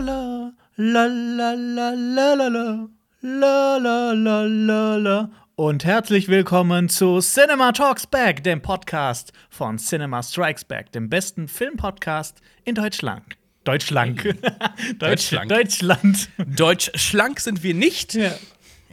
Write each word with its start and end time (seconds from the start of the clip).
la 0.00 0.52
la, 0.76 1.06
la 1.06 1.06
la 1.06 1.54
la 1.54 1.90
la 1.94 2.34
la 2.34 2.48
la, 2.48 2.88
la 3.22 3.76
la 3.76 4.12
la 4.12 4.42
la 4.42 4.96
la. 4.96 5.30
Und 5.54 5.84
herzlich 5.84 6.26
willkommen 6.26 6.88
zu 6.88 7.20
Cinema 7.20 7.70
Talks 7.70 8.08
Back, 8.08 8.42
dem 8.42 8.60
Podcast 8.60 9.32
von 9.50 9.78
Cinema 9.78 10.20
Strikes 10.24 10.64
Back, 10.64 10.90
dem 10.90 11.08
besten 11.08 11.46
Filmpodcast 11.46 12.40
in 12.64 12.74
Deutschland. 12.74 13.22
Deutschland. 13.62 14.24
Hey. 14.24 14.34
Deutschland. 14.98 15.50
Deutschland. 15.52 15.52
Deutschland. 15.52 16.28
Deutschschlank 16.58 17.38
sind 17.38 17.62
wir 17.62 17.74
nicht. 17.74 18.14
Ja. 18.14 18.32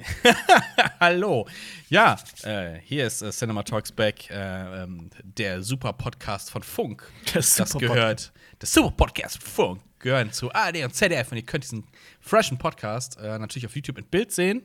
Hallo. 1.00 1.48
Ja, 1.90 2.18
äh, 2.44 2.80
hier 2.84 3.08
ist 3.08 3.22
äh, 3.22 3.32
Cinema 3.32 3.64
Talks 3.64 3.92
Back, 3.92 4.30
äh, 4.30 4.84
ähm, 4.84 5.10
der 5.24 5.62
super 5.62 5.94
Podcast 5.94 6.52
von 6.52 6.64
Funk. 6.64 7.04
Das 7.34 7.56
Super 7.56 7.80
gehört, 7.80 8.32
der 8.62 8.68
super 8.68 8.92
Podcast 8.92 9.42
von 9.42 9.52
Funk, 9.78 9.82
gehören 10.00 10.32
zu 10.32 10.52
ARD 10.54 10.84
und 10.84 10.94
ZDF. 10.94 11.32
Und 11.32 11.38
ihr 11.38 11.44
könnt 11.46 11.64
diesen 11.64 11.86
freshen 12.20 12.58
Podcast 12.58 13.18
äh, 13.20 13.38
natürlich 13.40 13.66
auf 13.66 13.76
YouTube 13.76 13.98
mit 13.98 14.12
Bild 14.12 14.32
sehen 14.32 14.64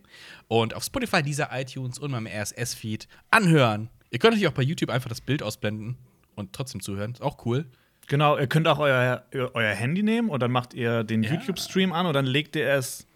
und 0.48 0.74
auf 0.74 0.84
Spotify, 0.84 1.22
dieser 1.22 1.48
iTunes 1.52 1.98
und 1.98 2.10
meinem 2.10 2.26
RSS-Feed 2.26 3.08
anhören. 3.30 3.90
Ihr 4.10 4.18
könnt 4.18 4.32
natürlich 4.34 4.48
auch 4.48 4.56
bei 4.56 4.62
YouTube 4.62 4.90
einfach 4.90 5.08
das 5.08 5.20
Bild 5.20 5.42
ausblenden 5.42 5.96
und 6.34 6.52
trotzdem 6.52 6.80
zuhören. 6.80 7.12
Ist 7.12 7.22
auch 7.22 7.44
cool. 7.44 7.66
Genau, 8.08 8.38
ihr 8.38 8.46
könnt 8.46 8.68
auch 8.68 8.78
euer, 8.78 9.24
euer 9.32 9.74
Handy 9.74 10.02
nehmen 10.04 10.30
und 10.30 10.40
dann 10.40 10.52
macht 10.52 10.74
ihr 10.74 11.02
den 11.02 11.24
Ja. 11.24 11.32
YouTube-Stream 11.32 11.92
an 11.92 12.06
und 12.06 12.12
dann 12.12 12.24
legt 12.24 12.54
ihr 12.54 12.68
es 12.68 13.06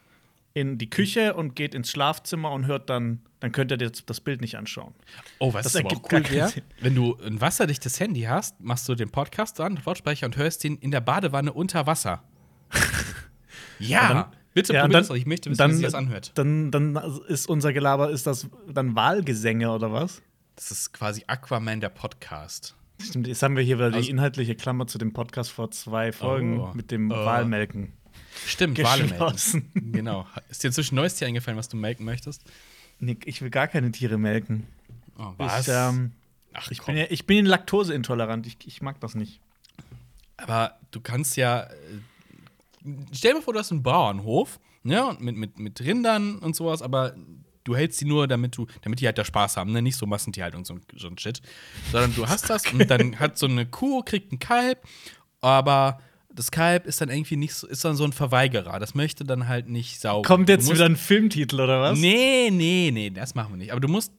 in 0.52 0.78
die 0.78 0.90
Küche 0.90 1.34
und 1.34 1.54
geht 1.54 1.74
ins 1.74 1.90
Schlafzimmer 1.90 2.50
und 2.50 2.66
hört 2.66 2.90
dann, 2.90 3.20
dann 3.38 3.52
könnt 3.52 3.70
ihr 3.70 3.76
das, 3.76 4.04
das 4.04 4.20
Bild 4.20 4.40
nicht 4.40 4.56
anschauen. 4.56 4.94
Oh, 5.38 5.52
was 5.54 5.62
Das 5.64 5.72
das 5.74 5.84
aber 5.84 5.96
auch 5.96 6.02
cool 6.12 6.28
wäre, 6.30 6.52
wenn 6.80 6.94
du 6.94 7.16
ein 7.24 7.40
wasserdichtes 7.40 8.00
Handy 8.00 8.22
hast, 8.22 8.60
machst 8.60 8.88
du 8.88 8.94
den 8.94 9.10
Podcast 9.10 9.60
an, 9.60 9.78
Lautsprecher 9.84 10.26
und 10.26 10.36
hörst 10.36 10.64
ihn 10.64 10.76
in 10.76 10.90
der 10.90 11.00
Badewanne 11.00 11.52
unter 11.52 11.86
Wasser. 11.86 12.22
ja, 13.78 14.08
dann- 14.08 14.24
bitte 14.54 14.72
Ja, 14.74 14.80
probier 14.82 14.92
dann- 14.94 15.02
das 15.02 15.10
aus. 15.10 15.16
Ich 15.16 15.26
möchte 15.26 15.50
wissen, 15.50 15.58
dann- 15.58 15.70
wie 15.70 15.74
sich 15.76 15.84
das 15.84 15.94
anhört. 15.94 16.32
Dann, 16.34 16.70
dann 16.70 16.96
ist 17.28 17.48
unser 17.48 17.72
Gelaber, 17.72 18.10
ist 18.10 18.26
das 18.26 18.48
dann 18.68 18.94
Wahlgesänge 18.94 19.70
oder 19.70 19.92
was? 19.92 20.22
Das 20.56 20.70
ist 20.70 20.92
quasi 20.92 21.24
Aquaman 21.26 21.80
der 21.80 21.88
Podcast. 21.90 22.76
Stimmt, 23.00 23.26
jetzt 23.28 23.42
haben 23.42 23.56
wir 23.56 23.62
hier 23.62 23.76
wieder 23.78 23.86
Also- 23.86 24.00
die 24.00 24.10
inhaltliche 24.10 24.54
Klammer 24.54 24.86
zu 24.86 24.98
dem 24.98 25.12
Podcast 25.12 25.50
vor 25.50 25.70
zwei 25.70 26.12
Folgen 26.12 26.60
Oh. 26.60 26.70
mit 26.74 26.90
dem 26.90 27.10
Oh. 27.10 27.14
Wahlmelken. 27.14 27.92
Stimmt, 28.46 28.78
Wale 28.82 29.04
melken. 29.04 29.70
Genau. 29.92 30.26
Ist 30.48 30.62
dir 30.62 30.68
inzwischen 30.68 30.94
ein 30.94 30.96
neues 30.96 31.14
Tier 31.16 31.28
eingefallen, 31.28 31.58
was 31.58 31.68
du 31.68 31.76
melken 31.76 32.04
möchtest? 32.04 32.42
Nick, 32.98 33.26
ich 33.26 33.40
will 33.42 33.50
gar 33.50 33.68
keine 33.68 33.90
Tiere 33.92 34.18
melken. 34.18 34.66
Oh, 35.18 35.32
Ich, 35.38 35.68
ähm, 35.68 36.12
Ach, 36.52 36.70
ich, 36.70 36.82
bin 36.82 36.96
ja, 36.96 37.06
ich 37.10 37.26
bin 37.26 37.46
laktoseintolerant. 37.46 38.46
Ich, 38.46 38.56
ich 38.66 38.82
mag 38.82 38.98
das 39.00 39.14
nicht. 39.14 39.40
Aber 40.36 40.78
du 40.90 41.00
kannst 41.00 41.36
ja. 41.36 41.62
äh, 41.64 41.68
Stell 43.12 43.34
dir 43.34 43.42
vor, 43.42 43.52
du 43.52 43.58
hast 43.60 43.70
einen 43.72 43.82
Bauernhof, 43.82 44.58
ne, 44.82 45.14
mit, 45.20 45.36
mit, 45.36 45.58
mit 45.58 45.80
Rindern 45.80 46.38
und 46.38 46.56
sowas, 46.56 46.80
aber 46.80 47.14
du 47.64 47.76
hältst 47.76 47.98
sie 47.98 48.06
nur, 48.06 48.26
damit 48.26 48.56
du, 48.56 48.66
damit 48.80 49.00
die 49.00 49.06
halt 49.06 49.18
da 49.18 49.24
Spaß 49.24 49.58
haben, 49.58 49.72
ne? 49.72 49.82
Nicht 49.82 49.96
so 49.96 50.06
Massentierhaltung 50.06 50.60
und 50.60 50.64
so, 50.64 50.74
ein- 50.74 50.82
so 50.96 51.08
ein 51.08 51.18
Shit. 51.18 51.42
Sondern 51.92 52.14
du 52.14 52.26
hast 52.26 52.48
das 52.48 52.64
und 52.72 52.90
dann 52.90 53.18
hat 53.20 53.36
so 53.36 53.46
eine 53.46 53.66
Kuh, 53.66 54.02
kriegt 54.02 54.32
ein 54.32 54.38
Kalb, 54.38 54.82
aber 55.42 56.00
das 56.40 56.50
Kalb 56.50 56.86
ist 56.86 57.00
dann 57.02 57.10
irgendwie 57.10 57.36
nicht 57.36 57.52
so, 57.54 57.66
ist 57.66 57.84
dann 57.84 57.96
so 57.96 58.04
ein 58.04 58.12
Verweigerer. 58.12 58.78
Das 58.78 58.94
möchte 58.94 59.24
dann 59.24 59.46
halt 59.46 59.68
nicht 59.68 60.00
saugen. 60.00 60.24
Kommt 60.26 60.48
jetzt 60.48 60.62
musst- 60.64 60.74
wieder 60.76 60.86
ein 60.86 60.96
Filmtitel 60.96 61.60
oder 61.60 61.80
was? 61.82 61.98
Nee, 61.98 62.48
nee, 62.50 62.90
nee, 62.92 63.10
das 63.10 63.34
machen 63.34 63.52
wir 63.52 63.56
nicht. 63.58 63.72
Aber 63.72 63.80
du 63.80 63.88
musst, 63.88 64.12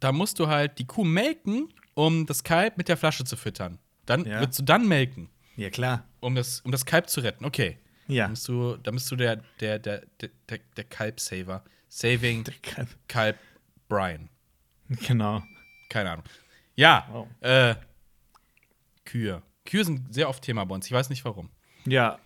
da 0.00 0.12
musst 0.12 0.38
du 0.38 0.48
halt 0.48 0.78
die 0.78 0.84
Kuh 0.86 1.04
melken, 1.04 1.72
um 1.94 2.26
das 2.26 2.44
Kalb 2.44 2.76
mit 2.76 2.88
der 2.88 2.96
Flasche 2.96 3.24
zu 3.24 3.36
füttern. 3.36 3.78
Dann 4.06 4.24
Ja. 4.26 4.40
willst 4.40 4.58
du 4.58 4.62
dann 4.62 4.86
melken, 4.86 5.30
Ja, 5.56 5.70
klar. 5.70 6.04
um 6.20 6.34
das, 6.34 6.60
um 6.60 6.70
das 6.70 6.84
Kalb 6.84 7.08
zu 7.08 7.20
retten. 7.20 7.44
Okay. 7.46 7.78
Ja. 8.08 8.24
Dann 8.24 8.32
bist 8.32 8.46
du, 8.48 8.76
dann 8.76 8.94
bist 8.94 9.10
du 9.10 9.16
der, 9.16 9.36
der, 9.60 9.78
der, 9.78 10.02
der, 10.20 10.30
der, 10.76 10.84
Kalb-Saver. 10.84 11.64
Saving 11.88 12.44
Kalb 13.08 13.38
Brian. 13.88 14.28
Genau. 15.06 15.42
Keine 15.88 16.10
Ahnung. 16.10 16.24
Ja, 16.76 17.08
Wow. 17.10 17.26
äh, 17.40 17.74
Kühe. 19.04 19.42
Kühe 19.64 19.84
sind 19.84 20.12
sehr 20.12 20.28
oft 20.28 20.42
Thema 20.42 20.64
bei 20.66 20.74
uns. 20.74 20.86
Ich 20.86 20.92
weiß 20.92 21.08
nicht 21.08 21.24
warum. 21.24 21.48
Ja, 21.86 22.18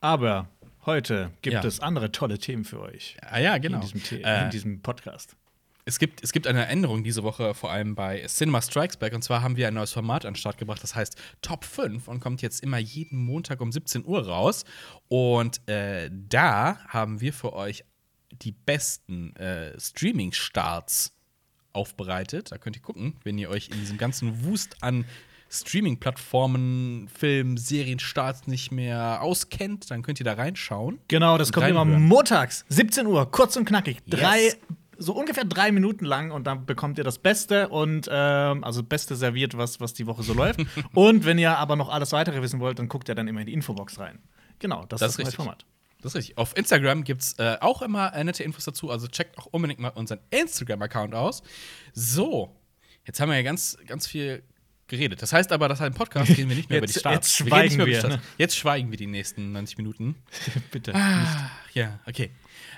aber 0.00 0.48
heute 0.86 1.30
gibt 1.42 1.54
Ja. 1.54 1.64
es 1.64 1.80
andere 1.80 2.12
tolle 2.12 2.38
Themen 2.38 2.64
für 2.64 2.80
euch. 2.80 3.16
Ah 3.22 3.38
ja, 3.38 3.58
genau. 3.58 3.78
In, 3.78 3.82
diesem 3.82 4.00
The 4.00 4.22
Äh, 4.22 4.44
in 4.44 4.50
diesem 4.50 4.80
Podcast. 4.82 5.36
Es 5.84 5.98
gibt, 5.98 6.22
es 6.22 6.30
gibt 6.32 6.46
eine 6.46 6.66
Änderung 6.66 7.02
diese 7.02 7.24
Woche, 7.24 7.54
vor 7.54 7.72
allem 7.72 7.96
bei 7.96 8.24
Cinema 8.28 8.62
Strikes 8.62 8.96
Back. 8.96 9.12
Und 9.14 9.22
zwar 9.22 9.42
haben 9.42 9.56
wir 9.56 9.66
ein 9.66 9.74
neues 9.74 9.92
Format 9.92 10.24
an 10.24 10.34
den 10.34 10.38
Start 10.38 10.56
gebracht, 10.56 10.80
das 10.82 10.94
heißt 10.94 11.16
Top 11.42 11.64
5 11.64 12.06
und 12.06 12.20
kommt 12.20 12.40
jetzt 12.40 12.62
immer 12.62 12.78
jeden 12.78 13.18
Montag 13.18 13.60
um 13.60 13.72
17 13.72 14.04
Uhr 14.06 14.26
raus. 14.26 14.64
Und 15.08 15.66
äh, 15.68 16.08
da 16.12 16.78
haben 16.86 17.20
wir 17.20 17.32
für 17.32 17.52
euch 17.52 17.84
die 18.30 18.52
besten 18.52 19.34
äh, 19.36 19.78
Streaming-Starts 19.78 21.12
aufbereitet. 21.72 22.52
Da 22.52 22.58
könnt 22.58 22.76
ihr 22.76 22.82
gucken, 22.82 23.16
wenn 23.24 23.36
ihr 23.38 23.50
euch 23.50 23.68
in 23.68 23.78
diesem 23.80 23.98
ganzen 23.98 24.44
Wust 24.44 24.82
an 24.82 25.04
Streaming-Plattformen, 25.52 27.08
Film, 27.08 27.56
Serien, 27.56 27.98
Starts 27.98 28.46
nicht 28.46 28.72
mehr 28.72 29.22
auskennt, 29.22 29.90
dann 29.90 30.02
könnt 30.02 30.18
ihr 30.20 30.24
da 30.24 30.34
reinschauen. 30.34 30.98
Genau, 31.08 31.38
das 31.38 31.52
kommt 31.52 31.68
immer 31.68 31.84
montags, 31.84 32.64
17 32.68 33.06
Uhr, 33.06 33.30
kurz 33.30 33.56
und 33.56 33.64
knackig. 33.66 33.98
Drei, 34.08 34.44
Yes. 34.44 34.56
so 34.98 35.14
ungefähr 35.14 35.44
drei 35.44 35.70
Minuten 35.72 36.04
lang 36.04 36.30
und 36.30 36.46
dann 36.46 36.64
bekommt 36.66 36.98
ihr 36.98 37.04
das 37.04 37.18
Beste 37.18 37.68
und 37.68 38.08
ähm, 38.10 38.64
also 38.64 38.82
Beste 38.82 39.14
serviert, 39.16 39.56
was, 39.56 39.80
was 39.80 39.94
die 39.94 40.06
Woche 40.06 40.22
so 40.22 40.32
läuft. 40.34 40.60
und 40.94 41.24
wenn 41.26 41.38
ihr 41.38 41.56
aber 41.58 41.76
noch 41.76 41.88
alles 41.90 42.12
weitere 42.12 42.40
wissen 42.42 42.60
wollt, 42.60 42.78
dann 42.78 42.88
guckt 42.88 43.08
ihr 43.08 43.14
dann 43.14 43.28
immer 43.28 43.40
in 43.40 43.46
die 43.46 43.52
Infobox 43.52 43.98
rein. 43.98 44.20
Genau, 44.58 44.86
das, 44.86 45.00
Das 45.00 45.16
ist 45.18 45.26
das. 45.26 45.34
Format. 45.34 45.66
Das 46.00 46.12
ist 46.12 46.16
richtig. 46.16 46.38
Auf 46.38 46.56
Instagram 46.56 47.04
gibt 47.04 47.22
es 47.22 47.38
äh, 47.38 47.56
auch 47.60 47.80
immer 47.82 48.12
äh, 48.14 48.24
nette 48.24 48.42
Infos 48.42 48.64
dazu. 48.64 48.90
Also 48.90 49.06
checkt 49.06 49.38
auch 49.38 49.46
unbedingt 49.46 49.78
mal 49.80 49.90
unseren 49.90 50.18
Instagram-Account 50.30 51.14
aus. 51.14 51.42
So, 51.92 52.56
jetzt 53.06 53.20
haben 53.20 53.28
wir 53.28 53.36
ja 53.36 53.42
ganz, 53.42 53.76
ganz 53.86 54.06
viel 54.08 54.42
geredet. 54.92 55.20
Das 55.22 55.32
heißt 55.32 55.50
aber, 55.52 55.68
dass 55.68 55.80
im 55.80 55.94
Podcast 55.94 56.30
reden 56.30 56.50
wir 56.50 56.56
nicht 56.56 56.68
mehr 56.70 56.78
über 56.78 56.86
die 56.86 56.92
Jetzt- 56.92 57.00
Starts. 57.00 57.38
jetzt 57.38 57.40
wir 57.40 57.44
nicht 57.44 57.72
schweigen 57.72 57.84
die 57.84 57.90
wir, 57.90 57.98
Starts. 57.98 58.18
Jetzt 58.38 58.56
schweigen 58.56 58.90
wir 58.90 58.98
die 58.98 59.06
nächsten 59.06 59.52
90 59.52 59.78
Minuten. 59.78 60.16
Bitte. 60.70 60.92
Ach, 60.94 61.50
ja, 61.72 61.98
okay. 62.06 62.30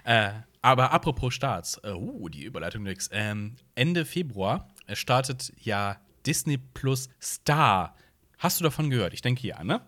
Äh, 0.05 0.31
aber 0.63 0.93
apropos 0.93 1.35
Starts, 1.35 1.81
uh, 1.85 2.29
die 2.29 2.45
Überleitung 2.45 2.85
nix. 2.85 3.11
Ähm, 3.13 3.57
Ende 3.75 4.05
Februar 4.05 4.71
äh, 4.87 4.97
startet 4.97 5.53
ja 5.61 5.99
Disney 6.25 6.57
Plus 6.57 7.09
Star. 7.21 7.95
Hast 8.39 8.61
du 8.61 8.65
davon 8.65 8.91
gehört? 8.91 9.13
Ich 9.13 9.21
denke 9.21 9.47
ja, 9.47 9.63
ne? 9.63 9.83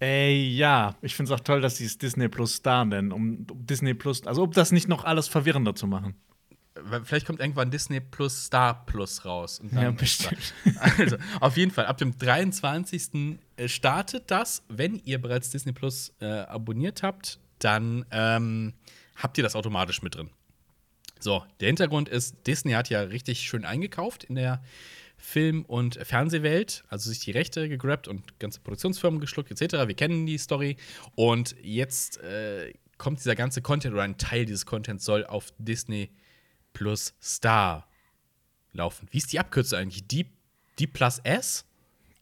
Ey, 0.00 0.48
ja, 0.50 0.96
ich 1.02 1.14
finde 1.14 1.32
es 1.32 1.38
auch 1.40 1.44
toll, 1.44 1.60
dass 1.60 1.76
sie 1.76 1.84
es 1.84 1.98
Disney 1.98 2.28
Plus 2.28 2.54
Star 2.56 2.84
nennen, 2.84 3.12
um, 3.12 3.46
um 3.50 3.66
Disney 3.66 3.94
Plus, 3.94 4.26
also 4.26 4.42
um 4.44 4.50
das 4.50 4.72
nicht 4.72 4.88
noch 4.88 5.04
alles 5.04 5.28
verwirrender 5.28 5.74
zu 5.74 5.86
machen. 5.86 6.14
Vielleicht 7.04 7.26
kommt 7.26 7.40
irgendwann 7.40 7.70
Disney 7.70 8.00
Plus 8.00 8.46
Star 8.46 8.84
Plus 8.86 9.24
raus. 9.24 9.60
Und 9.60 9.72
Ja, 9.72 9.90
bestimmt. 9.92 10.54
Also, 10.80 11.16
auf 11.40 11.56
jeden 11.56 11.70
Fall, 11.70 11.86
ab 11.86 11.98
dem 11.98 12.18
23. 12.18 13.38
startet 13.66 14.30
das. 14.30 14.64
Wenn 14.68 14.96
ihr 15.04 15.20
bereits 15.20 15.50
Disney 15.50 15.72
Plus 15.72 16.12
äh, 16.20 16.26
abonniert 16.26 17.02
habt, 17.04 17.38
dann 17.60 18.04
ähm, 18.10 18.74
habt 19.16 19.38
ihr 19.38 19.44
das 19.44 19.54
automatisch 19.54 20.02
mit 20.02 20.16
drin. 20.16 20.30
So, 21.20 21.44
der 21.60 21.68
Hintergrund 21.68 22.08
ist, 22.08 22.46
Disney 22.46 22.72
hat 22.72 22.90
ja 22.90 23.02
richtig 23.02 23.42
schön 23.42 23.64
eingekauft 23.64 24.24
in 24.24 24.34
der 24.34 24.62
Film- 25.16 25.64
und 25.64 25.94
Fernsehwelt, 26.04 26.84
also 26.88 27.08
sich 27.08 27.20
die 27.20 27.30
Rechte 27.30 27.68
gegrabt 27.68 28.08
und 28.08 28.38
ganze 28.40 28.60
Produktionsfirmen 28.60 29.20
geschluckt, 29.20 29.50
etc. 29.50 29.86
Wir 29.86 29.94
kennen 29.94 30.26
die 30.26 30.38
Story. 30.38 30.76
Und 31.14 31.54
jetzt 31.62 32.20
äh, 32.20 32.74
kommt 32.98 33.20
dieser 33.20 33.36
ganze 33.36 33.62
Content 33.62 33.94
oder 33.94 34.02
ein 34.02 34.18
Teil 34.18 34.44
dieses 34.44 34.66
Contents 34.66 35.04
soll 35.04 35.24
auf 35.24 35.52
Disney 35.58 36.10
Plus 36.74 37.14
Star 37.22 37.88
laufen. 38.74 39.08
Wie 39.10 39.18
ist 39.18 39.32
die 39.32 39.38
Abkürzung 39.40 39.78
eigentlich? 39.78 40.06
Die, 40.06 40.26
die 40.78 40.86
Plus 40.86 41.20
S? 41.20 41.64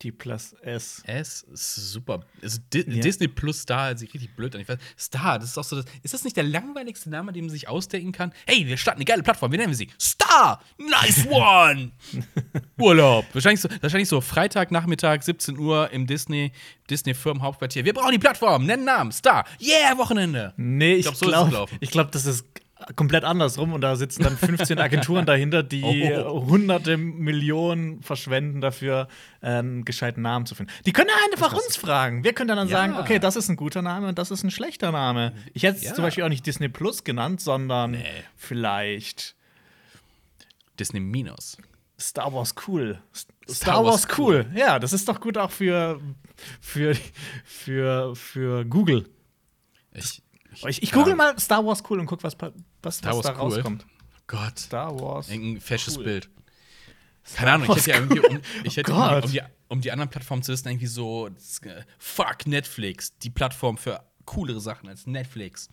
Die 0.02 0.10
Plus 0.10 0.52
S. 0.62 1.00
S 1.06 1.42
ist 1.52 1.76
super. 1.92 2.24
Also 2.42 2.58
Di 2.72 2.80
Ja. 2.80 3.00
Disney 3.02 3.28
Plus 3.28 3.60
Star 3.60 3.86
hört 3.86 4.00
sich 4.00 4.12
richtig 4.12 4.34
blöd 4.34 4.52
an. 4.54 4.60
Ich 4.60 4.68
weiß, 4.68 4.78
Star, 4.98 5.38
das 5.38 5.50
ist 5.50 5.58
auch 5.58 5.62
so 5.64 5.76
das. 5.76 5.84
Ist 6.02 6.12
das 6.12 6.24
nicht 6.24 6.36
der 6.36 6.42
langweiligste 6.42 7.08
Name, 7.08 7.32
den 7.32 7.44
man 7.44 7.50
sich 7.50 7.68
ausdenken 7.68 8.10
kann? 8.10 8.32
Hey, 8.44 8.66
wir 8.66 8.76
starten 8.76 8.98
eine 8.98 9.04
geile 9.04 9.22
Plattform, 9.22 9.52
wie 9.52 9.58
nennen 9.58 9.70
wir 9.70 9.76
sie? 9.76 9.88
Star! 10.00 10.60
Nice 10.76 11.24
one! 11.30 11.92
Urlaub. 12.80 13.26
Wahrscheinlich 13.32 13.60
so, 13.60 13.68
wahrscheinlich 13.80 14.08
so 14.08 14.20
Freitagnachmittag, 14.20 15.22
17 15.22 15.56
Uhr 15.56 15.88
im 15.90 16.08
Disney, 16.08 16.50
Disney 16.90 17.14
Firmenhauptquartier. 17.14 17.84
Wir 17.84 17.94
brauchen 17.94 18.10
die 18.10 18.18
Plattform, 18.18 18.66
nennen 18.66 18.84
Namen, 18.84 19.12
Star. 19.12 19.46
Yeah, 19.60 19.96
Wochenende. 19.98 20.52
Nee, 20.56 20.94
ich 20.96 21.02
glaub, 21.02 21.14
so 21.14 21.26
glaube, 21.26 21.50
gelaufen. 21.50 21.78
ich 21.80 21.90
glaube, 21.92 22.10
das 22.10 22.26
ist 22.26 22.44
komplett 22.96 23.24
andersrum 23.24 23.72
und 23.72 23.80
da 23.80 23.96
sitzen 23.96 24.22
dann 24.22 24.36
15 24.36 24.78
Agenturen 24.78 25.26
dahinter, 25.26 25.62
die 25.62 25.82
Oh. 26.24 26.46
hunderte 26.46 26.96
Millionen 26.96 28.02
verschwenden 28.02 28.60
dafür, 28.60 29.08
einen 29.40 29.84
gescheiten 29.84 30.22
Namen 30.22 30.46
zu 30.46 30.54
finden. 30.54 30.72
Die 30.86 30.92
können 30.92 31.08
ja 31.10 31.16
einfach 31.32 31.52
uns 31.52 31.76
fragen. 31.76 32.24
Wir 32.24 32.32
können 32.32 32.48
dann, 32.48 32.58
dann 32.58 32.68
Ja. 32.68 32.76
sagen, 32.78 32.96
okay, 32.96 33.18
das 33.18 33.36
ist 33.36 33.48
ein 33.48 33.56
guter 33.56 33.82
Name 33.82 34.08
und 34.08 34.18
das 34.18 34.30
ist 34.30 34.42
ein 34.44 34.50
schlechter 34.50 34.92
Name. 34.92 35.32
Ich 35.54 35.62
hätte 35.62 35.78
es 35.78 35.84
Ja. 35.84 35.94
zum 35.94 36.02
Beispiel 36.04 36.24
auch 36.24 36.28
nicht 36.28 36.46
Disney 36.46 36.68
Plus 36.68 37.04
genannt, 37.04 37.40
sondern 37.40 37.92
Nee. 37.92 38.04
vielleicht 38.36 39.34
Disney 40.78 41.00
Minus. 41.00 41.56
Star 42.00 42.32
Wars 42.32 42.54
cool. 42.66 43.00
Star, 43.14 43.34
Star 43.48 43.84
Wars 43.84 44.08
Wars 44.08 44.18
cool. 44.18 44.46
Ja, 44.54 44.78
das 44.78 44.92
ist 44.92 45.08
doch 45.08 45.20
gut 45.20 45.38
auch 45.38 45.50
für, 45.50 46.00
für, 46.60 46.96
für, 47.44 48.16
für 48.16 48.64
Google. 48.64 49.08
Ich, 49.94 50.22
Ich, 50.54 50.82
ich, 50.82 50.92
google 50.92 51.14
mal 51.14 51.38
Star 51.38 51.64
Wars 51.64 51.82
cool 51.88 52.00
und 52.00 52.06
guck, 52.06 52.22
was, 52.22 52.36
was, 52.82 52.98
Star 52.98 53.16
was 53.16 53.22
da 53.22 53.28
Wars 53.28 53.38
cool. 53.38 53.54
rauskommt. 53.54 53.86
Gott. 54.26 54.58
Star 54.58 54.98
Wars. 54.98 55.28
Irgendein 55.30 55.60
fesches 55.60 55.96
Cool. 55.96 56.04
Bild. 56.04 56.30
Keine 57.34 57.52
Ahnung, 57.52 57.68
ich 57.70 57.76
hätte 57.76 57.90
ja 57.90 57.96
irgendwie, 57.96 58.20
um, 58.20 58.40
ich 58.64 58.76
hätte 58.76 58.92
Oh 58.92 58.96
um, 58.96 59.08
die, 59.08 59.14
um, 59.24 59.30
die, 59.30 59.40
um 59.68 59.80
die 59.80 59.92
anderen 59.92 60.10
Plattformen 60.10 60.42
zu 60.42 60.52
wissen, 60.52 60.68
irgendwie 60.68 60.86
so, 60.86 61.28
äh, 61.28 61.82
fuck 61.98 62.46
Netflix, 62.46 63.16
die 63.18 63.30
Plattform 63.30 63.78
für 63.78 64.02
coolere 64.24 64.60
Sachen 64.60 64.88
als 64.88 65.06
Netflix. 65.06 65.68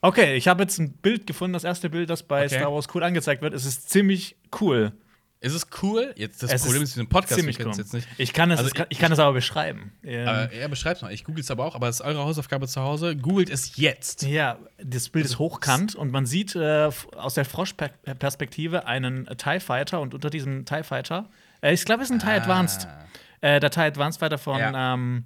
Okay, 0.00 0.36
ich 0.36 0.46
habe 0.46 0.62
jetzt 0.62 0.78
ein 0.78 0.92
Bild 0.92 1.26
gefunden, 1.26 1.54
das 1.54 1.64
erste 1.64 1.90
Bild, 1.90 2.10
das 2.10 2.22
bei 2.22 2.44
Okay. 2.44 2.58
Star 2.58 2.72
Wars 2.72 2.86
cool 2.94 3.02
angezeigt 3.02 3.42
wird. 3.42 3.54
Es 3.54 3.64
ist 3.64 3.90
ziemlich 3.90 4.36
cool. 4.60 4.92
Ist 5.40 5.54
es 5.54 5.68
cool? 5.82 6.12
Jetzt 6.16 6.42
das 6.42 6.52
es 6.52 6.62
Problem 6.64 6.82
ist, 6.82 6.90
ist 6.90 6.96
mit 6.96 7.06
dem 7.06 7.10
Podcast, 7.10 7.34
ziemlich 7.36 7.60
cool. 7.60 7.70
es 7.70 7.76
jetzt 7.78 7.94
nicht. 7.94 8.08
Ich 8.18 8.32
kann 8.32 8.50
es, 8.50 8.58
Also 8.58 8.70
kann, 8.72 8.86
ich 8.88 8.98
kann 8.98 9.12
es 9.12 9.20
aber 9.20 9.32
beschreiben. 9.32 9.92
Ähm, 10.02 10.26
Äh, 10.26 10.60
ja, 10.62 10.66
beschreib's 10.68 11.00
mal. 11.00 11.12
Ich 11.12 11.22
google 11.24 11.42
es 11.42 11.50
aber 11.52 11.64
auch, 11.64 11.76
aber 11.76 11.88
es 11.88 12.00
ist 12.00 12.06
eure 12.06 12.24
Hausaufgabe 12.24 12.66
zu 12.66 12.80
Hause. 12.82 13.14
Googelt 13.16 13.48
es 13.48 13.76
jetzt. 13.76 14.22
Ja, 14.22 14.58
das 14.82 15.08
Bild 15.10 15.26
Also, 15.26 15.34
ist 15.34 15.38
hochkant 15.38 15.94
und 15.94 16.10
man 16.10 16.26
sieht 16.26 16.56
äh, 16.56 16.90
aus 17.16 17.34
der 17.34 17.44
Froschperspektive 17.44 18.86
einen 18.86 19.26
TIE 19.36 19.60
Fighter 19.60 20.00
und 20.00 20.14
unter 20.14 20.30
diesem 20.30 20.64
TIE 20.64 20.82
Fighter, 20.82 21.28
äh, 21.62 21.72
ich 21.72 21.84
glaube, 21.84 22.02
es 22.02 22.10
ist 22.10 22.14
ein 22.16 22.20
TIE 22.20 22.40
Advanced, 22.40 22.88
Ah, 22.88 23.06
äh, 23.46 23.60
der 23.60 23.70
TIE 23.70 23.80
Advanced 23.82 24.18
Fighter 24.18 24.38
von 24.38 24.58
Ja. 24.58 24.94
ähm, 24.94 25.24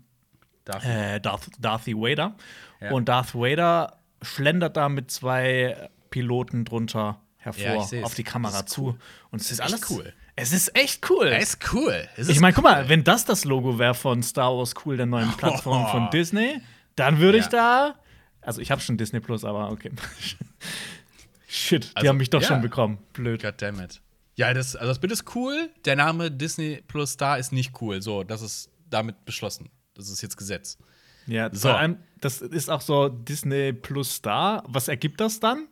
darf 0.65 0.85
äh, 0.85 1.21
Darth, 1.21 1.49
Darth 1.59 1.87
Vader. 1.87 2.35
Ja. 2.81 2.91
Und 2.91 3.09
Darth 3.09 3.35
Vader 3.35 3.97
schlendert 4.21 4.77
da 4.77 4.89
mit 4.91 5.11
zwei 5.11 5.89
Piloten 6.11 6.65
drunter 6.67 7.19
hervor 7.43 7.63
Ja, 7.63 7.99
ich 7.99 8.05
auf 8.05 8.15
die 8.15 8.25
Kamera 8.25 8.61
ist 8.61 8.69
zu. 8.71 8.97
Und 9.31 9.41
es 9.41 9.51
ist, 9.51 9.61
echt 9.61 9.69
alles 9.73 9.91
cool. 9.91 10.13
Es 10.37 10.53
ist 10.53 10.75
echt 10.77 11.09
cool. 11.11 11.27
Er 11.27 11.39
ist 11.41 11.59
cool. 11.73 12.09
Es 12.17 12.29
ich 12.29 12.37
ist 12.37 12.41
meine, 12.41 12.55
guck 12.55 12.65
cool. 12.65 12.71
mal, 12.71 12.89
wenn 12.89 13.05
das 13.05 13.25
das 13.25 13.45
Logo 13.45 13.79
wäre 13.79 13.95
von 13.95 14.23
Star 14.23 14.57
Wars 14.57 14.75
Cool, 14.85 14.97
der 14.97 15.07
neuen 15.07 15.31
Plattform 15.37 15.87
von 15.89 16.11
Disney, 16.11 16.61
dann 16.97 17.19
würde 17.19 17.39
ich 17.39 17.47
da. 17.47 17.97
Also, 18.41 18.61
ich 18.61 18.71
habe 18.71 18.81
schon 18.81 18.97
Disney 18.97 19.21
Plus, 19.21 19.45
aber 19.45 19.71
okay. 19.71 19.91
Shit, 21.47 21.85
die 21.93 21.97
Also, 21.97 22.09
haben 22.09 22.17
mich 22.17 22.31
doch 22.31 22.41
ja. 22.43 22.49
schon 22.49 22.63
bekommen. 22.63 22.99
Blöd. 23.13 23.43
Goddammit. 23.43 24.01
Ja, 24.37 24.55
das, 24.55 24.75
also 24.75 24.89
das 24.89 24.99
Bild 24.99 25.13
ist 25.13 25.35
cool. 25.37 25.69
Der 25.85 25.97
Name 25.97 26.31
Disney 26.31 26.83
Plus 26.89 27.13
Star 27.13 27.39
ist 27.39 27.53
nicht 27.53 27.81
cool. 27.83 28.01
So, 28.01 28.25
das 28.25 28.41
ist 28.41 28.71
damit 28.89 29.25
beschlossen. 29.27 29.71
Das 29.95 30.09
ist 30.09 30.23
jetzt 30.23 30.37
Gesetz. 30.37 30.79
Ja, 31.27 31.51
So. 31.53 31.69
vor 31.69 31.79
allem, 31.79 31.99
das 32.21 32.41
ist 32.41 32.71
auch 32.71 32.81
so 32.81 33.09
Disney 33.11 33.73
Plus 33.75 34.15
Star. 34.17 34.65
Was 34.67 34.89
ergibt 34.89 35.21
das 35.21 35.39
dann? 35.39 35.69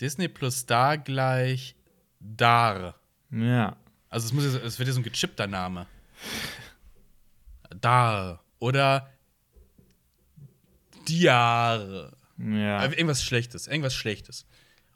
Disney 0.00 0.28
Plus 0.28 0.60
Star 0.60 0.98
gleich 0.98 1.74
Dar. 2.20 2.94
Ja. 3.30 3.76
Also 4.08 4.26
es, 4.26 4.32
muss 4.32 4.44
es 4.44 4.78
wird 4.78 4.88
ja 4.88 4.92
so 4.92 5.00
ein 5.00 5.04
gechippter 5.04 5.46
Name. 5.46 5.86
Dar. 7.80 8.42
Oder 8.58 9.10
Diar. 11.08 12.12
Ja. 12.38 12.84
Äh, 12.84 12.94
Irgendwas 12.94 13.22
Schlechtes, 13.22 13.66
irgendwas 13.66 13.94
Schlechtes. 13.94 14.46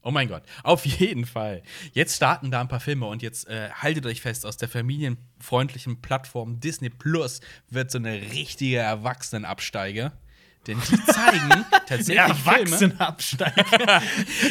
Oh 0.02 0.10
mein 0.10 0.28
Gott. 0.28 0.42
Auf 0.62 0.84
jeden 0.86 1.24
Fall. 1.24 1.62
Jetzt 1.92 2.16
starten 2.16 2.50
da 2.50 2.60
ein 2.60 2.68
paar 2.68 2.80
Filme 2.80 3.06
und 3.06 3.22
jetzt 3.22 3.48
äh, 3.48 3.70
haltet 3.70 4.06
euch 4.06 4.20
fest, 4.20 4.44
aus 4.44 4.56
der 4.56 4.68
familienfreundlichen 4.68 6.02
Plattform 6.02 6.60
Disney 6.60 6.90
Plus 6.90 7.40
wird 7.70 7.90
so 7.90 7.98
eine 7.98 8.12
richtige 8.20 8.78
Erwachsenenabsteige. 8.78 10.12
Denn 10.66 10.78
die 10.90 11.04
zeigen 11.12 11.64
tatsächlich. 11.86 12.16
Erwachsenenabsteiger. 12.18 13.64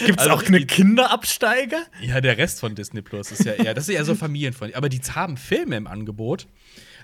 Gibt 0.06 0.20
es 0.20 0.28
Also, 0.28 0.32
auch 0.32 0.44
eine 0.44 0.60
die- 0.60 0.68
Kinderabsteiger? 0.68 1.84
Ja, 2.02 2.22
der 2.22 2.38
Rest 2.38 2.60
von 2.60 2.76
Disney 2.76 3.02
Plus 3.02 3.32
ist 3.32 3.46
ja 3.46 3.54
eher, 3.54 3.74
das 3.74 3.88
ist 3.88 3.96
eher 3.96 4.06
so 4.06 4.16
familienfreundlich. 4.16 4.78
Aber 4.78 4.90
die 4.90 5.00
haben 5.00 5.38
Filme 5.38 5.76
im 5.76 5.88
Angebot, 5.88 6.48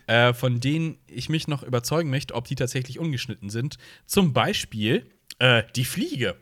äh, 0.07 0.33
von 0.33 0.59
denen 0.59 0.97
ich 1.07 1.29
mich 1.29 1.47
noch 1.47 1.63
überzeugen 1.63 2.09
möchte, 2.09 2.35
ob 2.35 2.45
die 2.47 2.55
tatsächlich 2.55 2.99
ungeschnitten 2.99 3.49
sind. 3.49 3.77
Zum 4.05 4.33
Beispiel 4.33 5.09
äh, 5.39 5.63
Die 5.75 5.85
Fliege 5.85 6.35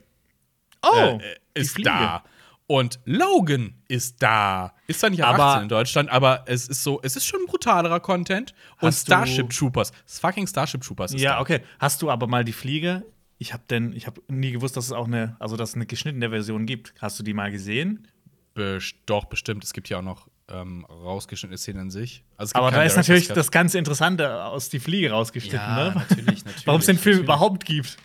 Oh, 0.84 1.20
äh, 1.22 1.36
die 1.56 1.62
ist 1.62 1.72
Fliege. 1.74 1.90
da. 1.90 2.24
Und 2.68 3.00
Logan 3.06 3.76
ist 3.88 4.22
da. 4.22 4.74
Ist 4.88 5.00
zwar 5.00 5.10
nicht 5.10 5.24
ab 5.24 5.36
Aber- 5.36 5.46
18 5.46 5.64
in 5.64 5.70
Deutschland, 5.70 6.10
aber 6.10 6.44
es 6.48 6.68
ist 6.68 6.84
so, 6.84 7.00
es 7.02 7.16
ist 7.16 7.26
schon 7.26 7.46
brutalerer 7.48 8.02
Content. 8.02 8.54
Und 8.82 8.92
Starship 8.92 9.50
Troopers. 9.52 9.92
Das 10.06 10.20
fucking 10.20 10.48
Starship 10.48 10.82
Troopers 10.82 11.14
ist 11.14 11.22
Ja, 11.22 11.36
da. 11.36 11.40
okay. 11.42 11.62
Hast 11.80 12.02
du 12.02 12.12
aber 12.12 12.28
mal 12.28 12.44
die 12.44 12.52
Fliege? 12.54 13.06
Ich 13.38 13.54
habe 13.54 13.64
denn, 13.70 13.94
ich 13.94 14.06
habe 14.06 14.22
nie 14.28 14.52
gewusst, 14.52 14.76
dass 14.76 14.86
es 14.86 14.92
auch 14.92 15.08
eine, 15.08 15.38
also 15.40 15.56
dass 15.56 15.70
es 15.70 15.76
eine 15.76 15.86
geschnittene 15.86 16.30
Version 16.30 16.66
gibt. 16.66 16.94
Hast 17.00 17.18
du 17.20 17.24
die 17.24 17.34
mal 17.34 17.52
gesehen? 17.52 18.08
Best 18.54 18.96
doch, 19.06 19.26
bestimmt. 19.26 19.64
Es 19.64 19.72
gibt 19.72 19.88
ja 19.88 20.00
auch 20.00 20.04
noch 20.04 20.28
ähm, 20.50 20.86
rausgeschnittene 20.90 21.58
Szenen 21.58 21.82
in 21.84 21.90
sich. 21.92 22.24
Also 22.36 22.56
Aber 22.56 22.72
da 22.72 22.84
ist 22.84 22.96
natürlich 22.98 23.28
das 23.30 23.52
ganz 23.52 23.76
Interessante 23.76 24.44
aus 24.44 24.70
die 24.70 24.80
Fliege 24.80 25.12
rausgeschnitten, 25.12 25.60
Ja, 25.60 25.90
ne? 25.90 25.94
natürlich, 25.96 26.44
natürlich. 26.46 26.66
Warum 26.68 26.80
es 26.82 26.88
den 26.88 26.98
Film 26.98 27.18
natürlich. 27.18 27.24
überhaupt 27.26 27.66
gibt. 27.66 27.98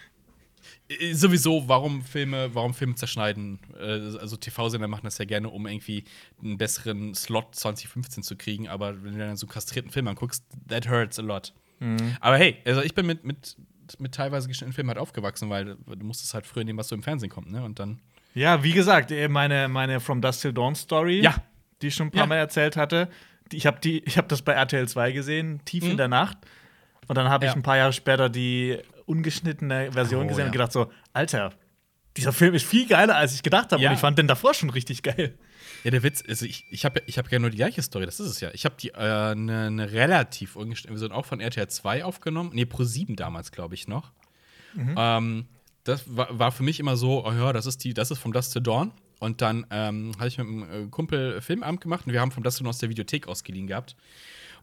Äh, 0.89 1.15
Sowieso, 1.15 1.65
warum 1.69 2.03
Filme, 2.03 2.55
warum 2.55 2.75
Filme 2.75 2.95
zerschneiden. 2.95 3.59
Äh, 3.79 4.19
Also 4.19 4.37
TV-Sender 4.37 4.89
machen 4.89 5.05
das 5.05 5.19
ja 5.19 5.25
gerne, 5.25 5.49
um 5.49 5.67
irgendwie 5.67 6.05
einen 6.43 6.59
besseren 6.59 7.15
Slot 7.15 7.55
2015 7.55 8.23
zu 8.23 8.37
kriegen. 8.37 8.69
Aber 8.69 9.03
wenn 9.03 9.13
du 9.13 9.19
dann 9.19 9.37
so 9.37 9.47
einen 9.47 9.53
kastrierten 9.53 9.91
Film 9.91 10.09
anguckst, 10.09 10.45
that 10.69 10.89
hurts 10.89 11.19
a 11.19 11.23
lot. 11.23 11.53
Mhm. 11.81 12.17
Aber 12.21 12.37
hey, 12.37 12.59
also 12.65 12.83
ich 12.83 12.95
bin 12.95 13.07
mit, 13.07 13.25
mit, 13.25 13.57
mit 13.99 14.15
teilweise 14.15 14.49
geschnittenen 14.49 14.73
Filmen 14.75 14.89
halt 14.91 14.99
aufgewachsen, 14.99 15.51
weil 15.51 15.65
du 15.77 16.05
musstest 16.07 16.35
halt 16.35 16.47
früher 16.47 16.65
nehmen, 16.65 16.79
was 16.79 16.89
so 16.89 16.95
im 16.95 17.03
Fernsehen 17.03 17.31
kommt, 17.31 17.51
ne? 17.51 17.63
Und 17.65 17.79
dann. 17.79 18.01
Ja, 18.35 18.63
wie 18.63 18.73
gesagt, 18.73 19.11
eh, 19.11 19.29
meine, 19.29 19.69
meine 19.69 20.01
From 20.01 20.21
Dust 20.23 20.41
Till 20.43 20.53
Dawn 20.53 20.75
Story, 20.75 21.21
Ja. 21.21 21.35
die 21.83 21.89
ich 21.89 21.95
schon 21.95 22.07
ein 22.07 22.11
paar 22.11 22.21
Ja. 22.23 22.27
Mal 22.27 22.37
erzählt 22.37 22.77
hatte, 22.77 23.09
ich 23.53 23.67
habe 23.67 23.79
hab 23.89 24.29
das 24.29 24.41
bei 24.43 24.53
RTL 24.53 24.89
2 24.89 25.13
gesehen, 25.13 25.61
tief 25.67 25.85
in 25.85 25.97
der 25.99 26.09
Nacht. 26.09 26.39
Und 27.09 27.19
dann 27.19 27.29
habe 27.29 27.45
ich 27.45 27.51
Mhm. 27.51 27.57
Ja. 27.57 27.61
ein 27.61 27.63
paar 27.65 27.77
Jahre 27.77 27.93
später 27.93 28.31
die 28.31 28.79
ungeschnittene 29.07 29.93
Version 29.93 30.25
Oh, 30.25 30.29
gesehen 30.29 30.41
ja. 30.41 30.47
und 30.47 30.53
gedacht 30.53 30.73
so, 30.73 30.91
Alter, 31.13 31.53
dieser 32.17 32.33
Film 32.33 32.55
ist 32.55 32.65
viel 32.67 32.87
geiler, 32.87 33.17
als 33.17 33.35
ich 33.35 33.43
gedacht 33.43 33.73
habe. 33.73 33.83
Ja. 33.83 33.89
Und 33.91 33.95
ich 33.95 34.01
fand 34.01 34.19
den 34.19 34.27
davor 34.29 34.53
schon 34.55 34.71
richtig 34.71 35.03
geil. 35.03 35.39
Ja, 35.85 35.91
der 35.91 36.03
Witz, 36.03 36.23
also 36.29 36.45
ich, 36.45 36.65
ich 36.71 36.85
habe 36.85 37.03
ich 37.07 37.17
hab 37.19 37.31
ja 37.33 37.39
nur 37.39 37.51
die 37.51 37.57
gleiche 37.57 37.81
Story, 37.83 38.05
das 38.05 38.21
ist 38.21 38.29
es 38.29 38.41
ja. 38.41 38.51
Ich 38.53 38.65
habe 38.65 38.75
die 38.79 38.95
eine 38.95 39.33
äh, 39.33 39.35
ne- 39.35 39.71
ne 39.71 39.93
relativ 39.93 40.55
ungeschnittene 40.57 40.99
Version 40.99 41.13
auch 41.17 41.25
von 41.27 41.41
RTL 41.41 41.69
2 41.69 42.05
aufgenommen. 42.05 42.51
Nee, 42.53 42.67
Pro 42.67 42.85
7 42.85 43.17
damals, 43.17 43.51
glaube 43.53 43.75
ich, 43.75 43.89
noch. 43.89 44.13
Ähm, 44.97 45.47
das 45.85 46.05
war, 46.07 46.39
war 46.39 46.53
für 46.53 46.63
mich 46.63 46.79
immer 46.81 46.97
so, 46.97 47.27
oh 47.27 47.33
ja, 47.33 47.53
das 47.53 47.67
ist 47.67 47.83
die, 47.85 47.95
das 47.95 48.11
ist 48.11 48.19
vom 48.19 48.33
Dust 48.33 48.53
to 48.55 48.61
Dawn. 48.61 48.93
Und 49.19 49.41
dann 49.41 49.67
ähm, 49.71 50.13
hatte 50.19 50.29
ich 50.29 50.39
mit 50.39 50.47
einem 50.47 50.63
äh, 50.63 50.89
Kumpel 50.91 51.41
Filmamt 51.41 51.81
gemacht 51.81 52.07
und 52.07 52.13
wir 52.13 52.21
haben 52.21 52.33
vom 52.33 52.43
Dust 52.43 52.59
to 52.59 52.65
Dawn 52.65 52.71
aus 52.71 52.79
der 52.79 52.89
Videothek 52.89 53.27
ausgeliehen 53.29 53.67
gehabt. 53.67 53.97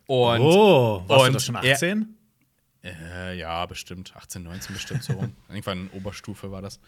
Und 0.06 0.40
oh, 0.42 1.04
warst 1.08 1.22
du 1.24 1.28
und 1.28 1.34
das 1.34 1.46
schon 1.46 1.56
er- 1.56 1.74
18? 1.74 2.16
Äh, 2.84 3.38
ja, 3.38 3.66
bestimmt. 3.66 4.16
18, 4.16 4.44
19 4.44 4.74
bestimmt 4.74 5.04
so 5.04 5.14
rum. 5.14 5.36
Irgendwann 5.50 5.88
in 5.88 5.90
Oberstufe 5.92 6.52
war 6.52 6.62
das. 6.62 6.80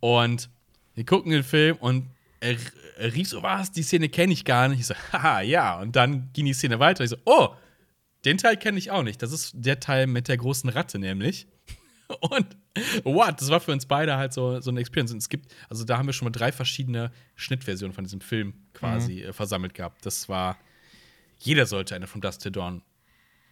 Und 0.00 0.50
wir 0.94 1.04
gucken 1.06 1.32
den 1.32 1.44
Film 1.44 1.76
und 1.76 2.10
er, 2.40 2.56
er 2.96 3.14
rief 3.14 3.28
so, 3.28 3.42
was, 3.42 3.72
die 3.72 3.82
Szene 3.82 4.08
kenne 4.08 4.32
ich 4.32 4.44
gar 4.44 4.68
nicht. 4.68 4.80
Ich 4.80 4.86
so, 4.86 4.94
haha, 5.12 5.40
ja. 5.40 5.80
Und 5.80 5.96
dann 5.96 6.30
ging 6.32 6.46
die 6.46 6.52
Szene 6.52 6.78
weiter. 6.78 7.04
Ich 7.04 7.10
so, 7.10 7.16
oh, 7.24 7.54
den 8.24 8.38
Teil 8.38 8.56
kenne 8.56 8.78
ich 8.78 8.90
auch 8.90 9.02
nicht. 9.02 9.22
Das 9.22 9.32
ist 9.32 9.52
der 9.54 9.80
Teil 9.80 10.06
mit 10.06 10.28
der 10.28 10.36
großen 10.36 10.68
Ratte 10.70 10.98
nämlich. 10.98 11.46
Und 12.20 12.56
what? 13.04 13.40
Das 13.40 13.50
war 13.50 13.60
für 13.60 13.72
uns 13.72 13.86
beide 13.86 14.16
halt 14.16 14.32
so, 14.32 14.60
so 14.60 14.70
eine 14.70 14.80
Experience. 14.80 15.12
Und 15.12 15.18
es 15.18 15.28
gibt, 15.28 15.54
also 15.68 15.84
da 15.84 15.98
haben 15.98 16.06
wir 16.06 16.12
schon 16.12 16.26
mal 16.26 16.32
drei 16.32 16.52
verschiedene 16.52 17.10
Schnittversionen 17.36 17.94
von 17.94 18.04
diesem 18.04 18.20
Film 18.20 18.54
quasi 18.74 19.22
äh, 19.22 19.32
versammelt 19.32 19.74
gehabt. 19.74 20.04
Das 20.04 20.28
war, 20.28 20.58
jeder 21.38 21.66
sollte 21.66 21.94
eine 21.94 22.06
From 22.06 22.20
Dust 22.20 22.42
to 22.42 22.50
Dawn 22.50 22.82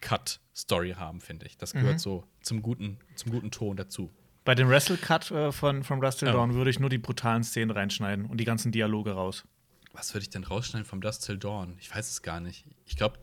Cut-Story 0.01 0.95
haben, 0.97 1.21
finde 1.21 1.45
ich. 1.45 1.57
Das 1.57 1.73
gehört 1.73 1.99
so 1.99 2.23
zum 2.41 2.61
guten, 2.61 2.97
zum 3.15 3.31
guten 3.31 3.51
Ton 3.51 3.77
dazu. 3.77 4.11
Bei 4.45 4.55
dem 4.55 4.69
Wrestle 4.69 4.97
Cut 4.97 5.29
äh, 5.31 5.51
von 5.51 5.83
From 5.83 5.99
Dust 5.99 6.19
Till 6.19 6.29
Ja. 6.29 6.33
Dawn 6.33 6.53
würde 6.53 6.69
ich 6.69 6.79
nur 6.79 6.89
die 6.89 6.97
brutalen 6.97 7.43
Szenen 7.43 7.71
reinschneiden 7.71 8.25
und 8.25 8.37
die 8.37 8.45
ganzen 8.45 8.71
Dialoge 8.71 9.11
raus. 9.11 9.43
Was 9.93 10.13
würde 10.13 10.23
ich 10.23 10.29
denn 10.29 10.43
rausschneiden 10.45 10.85
vom 10.85 11.01
Dust 11.01 11.25
Till 11.25 11.37
Dawn? 11.37 11.75
Ich 11.79 11.93
weiß 11.93 12.09
es 12.09 12.21
gar 12.21 12.39
nicht. 12.39 12.63
Ich 12.85 12.95
glaube, 12.95 13.17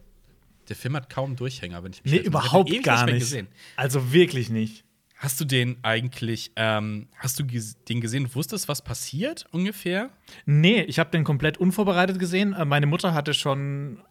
der 0.69 0.77
Film 0.77 0.97
hat 0.97 1.09
kaum 1.09 1.37
Durchhänger, 1.37 1.83
wenn 1.83 1.93
ich 1.93 2.05
mich 2.05 2.13
Nee, 2.13 2.19
überhaupt 2.21 2.83
gar 2.83 3.07
nicht. 3.07 3.21
Gesehen. 3.21 3.49
Also 3.77 4.13
wirklich 4.13 4.51
nicht. 4.51 4.85
Hast 5.17 5.41
du 5.41 5.45
den 5.47 5.79
eigentlich, 5.83 6.53
ähm, 6.57 7.09
hast 7.17 7.39
du 7.39 7.45
den 7.45 8.01
gesehen, 8.01 8.35
wusstest, 8.35 8.69
was 8.69 8.83
passiert 8.83 9.47
ungefähr? 9.53 10.11
Nee, 10.45 10.83
ich 10.83 10.99
habe 10.99 11.11
den 11.11 11.25
komplett 11.25 11.57
unvorbereitet 11.57 12.19
gesehen. 12.19 12.53
Äh, 12.53 12.65
Meine 12.67 12.87
Mutter 12.87 13.15
hatte 13.15 13.33
schon 13.33 14.03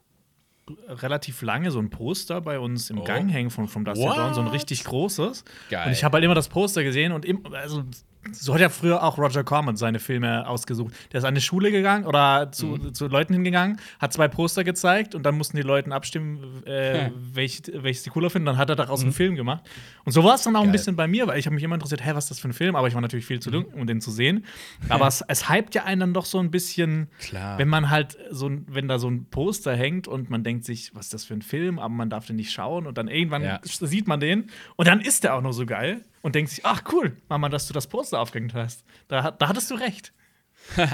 relativ 0.88 1.42
lange 1.42 1.72
so 1.72 1.80
ein 1.80 1.90
Poster 1.90 2.42
bei 2.42 2.60
uns 2.60 2.90
im 2.90 3.00
Oh. 3.00 3.04
Gang 3.04 3.30
hängen 3.30 3.50
von 3.50 3.68
From 3.68 3.84
Dust 3.86 4.02
What? 4.02 4.18
Dawn, 4.18 4.34
so 4.34 4.42
ein 4.42 4.48
richtig 4.48 4.84
großes. 4.84 5.44
Geil. 5.70 5.88
Und 5.88 5.92
ich 5.94 6.04
habe 6.04 6.16
halt 6.16 6.24
immer 6.24 6.36
das 6.36 6.48
Poster 6.48 6.84
gesehen 6.84 7.12
und 7.12 7.26
im, 7.26 7.46
also 7.54 7.84
so 8.32 8.54
hat 8.54 8.62
ja 8.62 8.70
früher 8.70 9.04
auch 9.04 9.18
Roger 9.18 9.44
Corman 9.44 9.76
seine 9.76 10.00
Filme 10.00 10.48
ausgesucht. 10.48 10.94
Der 11.12 11.18
ist 11.20 11.24
an 11.24 11.30
eine 11.30 11.42
Schule 11.42 11.72
gegangen 11.72 12.06
oder 12.06 12.52
zu, 12.52 12.68
Mhm. 12.68 12.94
zu 12.94 13.08
Leuten 13.08 13.34
hingegangen, 13.34 13.78
hat 14.00 14.14
zwei 14.14 14.28
Poster 14.28 14.64
gezeigt 14.64 15.14
und 15.16 15.24
dann 15.24 15.36
mussten 15.38 15.58
die 15.58 15.64
Leute 15.64 15.92
abstimmen, 15.92 16.64
äh, 16.66 17.06
Hm. 17.08 17.14
welch, 17.34 17.62
welches 17.74 18.04
die 18.04 18.10
cooler 18.10 18.30
finden. 18.30 18.46
Dann 18.46 18.58
hat 18.58 18.70
er 18.70 18.76
daraus 18.76 19.02
einen 19.04 19.12
Film 19.14 19.36
gemacht. 19.36 19.64
Und 20.06 20.12
so 20.14 20.24
war 20.24 20.36
es 20.36 20.44
dann 20.44 20.56
auch 20.56 20.62
ein 20.62 20.66
Geil. 20.68 20.72
bisschen 20.74 20.96
bei 20.96 21.08
mir, 21.08 21.28
weil 21.28 21.38
ich 21.40 21.46
habe 21.46 21.56
mich 21.56 21.64
immer 21.64 21.76
interessiert, 21.76 22.04
hä, 22.06 22.12
was 22.14 22.26
ist 22.26 22.32
das 22.32 22.40
für 22.40 22.48
ein 22.50 22.54
Film? 22.54 22.76
Aber 22.76 22.88
ich 22.88 22.94
war 22.94 23.02
natürlich 23.02 23.26
viel 23.26 23.40
zu 23.40 23.50
Mhm. 23.50 23.56
jung, 23.56 23.66
um 23.66 23.88
den 23.88 24.02
zu 24.02 24.12
sehen. 24.12 24.46
Aber 24.90 25.08
es, 25.08 25.22
es 25.28 25.50
hypt 25.50 25.76
ja 25.76 25.84
einen 25.84 26.00
dann 26.00 26.14
doch 26.14 26.26
so 26.26 26.40
ein 26.40 26.52
bisschen, 26.52 27.08
Klar. 27.20 27.58
wenn 27.58 27.68
man 27.68 27.90
halt 27.90 28.18
so, 28.32 28.48
ein- 28.48 28.66
wenn 28.70 28.88
da 28.88 29.00
so 29.00 29.10
ein 29.10 29.26
Poster 29.30 29.76
hängt 29.76 30.08
und 30.08 30.30
man 30.30 30.44
denkt 30.44 30.66
sich, 30.66 30.92
was 30.96 31.06
ist 31.08 31.14
das 31.14 31.26
für 31.26 31.34
ein 31.34 31.42
Film? 31.42 31.80
Aber 31.80 31.90
man 31.94 32.10
darf 32.10 32.26
den 32.26 32.38
nicht 32.38 32.52
schauen 32.52 32.88
und 32.88 32.98
dann 32.98 33.08
irgendwann 33.08 33.44
Ja. 33.44 33.60
sieht 33.64 34.08
man 34.08 34.20
den 34.20 34.50
und 34.76 34.88
dann 34.88 35.02
ist 35.02 35.24
der 35.24 35.36
auch 35.36 35.42
noch 35.42 35.52
so 35.54 35.66
geil. 35.66 36.02
Und 36.24 36.34
denkt 36.36 36.50
sich, 36.50 36.66
ach 36.66 36.82
cool, 36.92 37.16
Mama, 37.30 37.50
dass 37.50 37.68
du 37.68 37.74
das 37.74 37.86
Poster 37.86 38.20
aufgehängt 38.20 38.56
hast. 38.56 38.84
Da, 39.08 39.30
da 39.30 39.48
hattest 39.50 39.70
du 39.70 39.76
recht. 39.76 40.12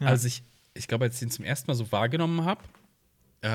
Also 0.00 0.26
ich, 0.26 0.42
ich 0.72 0.88
glaube, 0.88 1.04
als 1.04 1.16
ich 1.16 1.20
den 1.20 1.30
zum 1.30 1.44
ersten 1.44 1.70
Mal 1.70 1.74
so 1.74 1.92
wahrgenommen 1.92 2.46
habe, 2.46 2.62
äh, 3.42 3.48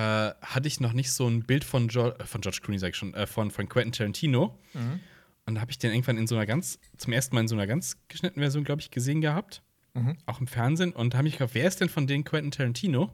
hatte 0.45 0.67
ich 0.67 0.79
noch 0.79 0.93
nicht 0.93 1.11
so 1.11 1.27
ein 1.27 1.41
Bild 1.41 1.63
von, 1.63 1.87
jo 1.87 2.09
äh, 2.09 2.25
von 2.25 2.41
George 2.41 2.59
Clooney, 2.61 2.77
sag 2.77 2.89
ich 2.89 2.95
schon, 2.95 3.15
äh, 3.15 3.25
von, 3.25 3.49
von 3.49 3.67
Quentin 3.67 3.91
Tarantino. 3.91 4.55
Mhm. 4.75 4.99
Und 5.47 5.55
da 5.55 5.61
habe 5.61 5.71
ich 5.71 5.79
den 5.79 5.91
irgendwann 5.91 6.19
in 6.19 6.27
so 6.27 6.35
einer 6.35 6.45
ganz, 6.45 6.77
zum 6.97 7.13
ersten 7.13 7.33
Mal 7.33 7.41
in 7.41 7.47
so 7.47 7.55
einer 7.55 7.65
ganz 7.65 7.97
geschnittenen 8.09 8.43
Version, 8.43 8.63
glaube 8.63 8.81
ich, 8.81 8.91
gesehen 8.91 9.21
gehabt. 9.21 9.63
Mhm. 9.95 10.17
Auch 10.27 10.39
im 10.39 10.45
Fernsehen. 10.45 10.93
Und 10.93 11.15
da 11.15 11.17
habe 11.17 11.27
ich 11.27 11.33
gefragt, 11.33 11.55
wer 11.55 11.67
ist 11.67 11.81
denn 11.81 11.89
von 11.89 12.05
denen 12.05 12.23
Quentin 12.23 12.51
Tarantino? 12.51 13.11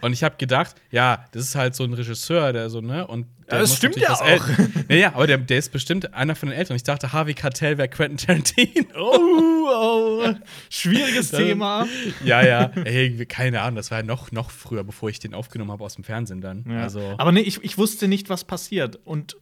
Und 0.00 0.12
ich 0.12 0.24
habe 0.24 0.36
gedacht, 0.36 0.74
ja, 0.90 1.26
das 1.32 1.44
ist 1.44 1.54
halt 1.54 1.74
so 1.74 1.84
ein 1.84 1.92
Regisseur, 1.92 2.52
der 2.52 2.70
so, 2.70 2.80
ne? 2.80 3.06
Und 3.06 3.26
der 3.50 3.60
das 3.60 3.76
stimmt 3.76 3.96
ja 3.96 4.10
was 4.10 4.22
äl- 4.22 4.40
ja, 4.88 4.96
ja, 4.96 5.08
aber 5.14 5.26
der, 5.26 5.38
der 5.38 5.58
ist 5.58 5.70
bestimmt 5.72 6.14
einer 6.14 6.34
von 6.34 6.48
den 6.48 6.58
Älteren. 6.58 6.76
Ich 6.76 6.82
dachte, 6.82 7.12
Harvey 7.12 7.34
Keitel 7.34 7.76
wäre 7.78 7.88
Quentin 7.88 8.16
Tarantino. 8.16 8.86
Oh, 8.98 9.68
oh. 9.68 10.34
Schwieriges 10.70 11.30
Das- 11.30 11.40
Thema. 11.40 11.86
Ja, 12.24 12.44
ja. 12.44 12.64
Ey, 12.84 13.26
keine 13.26 13.60
Ahnung, 13.60 13.76
das 13.76 13.90
war 13.90 13.98
ja 13.98 14.04
noch, 14.04 14.32
noch 14.32 14.50
früher, 14.50 14.84
bevor 14.84 15.10
ich 15.10 15.18
den 15.18 15.34
aufgenommen 15.34 15.70
habe 15.70 15.84
aus 15.84 15.94
dem 15.94 16.04
Fernsehen 16.04 16.40
dann. 16.40 16.64
Ja. 16.68 16.82
Also, 16.82 17.14
Aber 17.18 17.30
nee, 17.32 17.40
ich, 17.40 17.62
ich 17.62 17.78
wusste 17.78 18.08
nicht, 18.08 18.28
was 18.30 18.44
passiert. 18.44 18.98
Und 19.04 19.36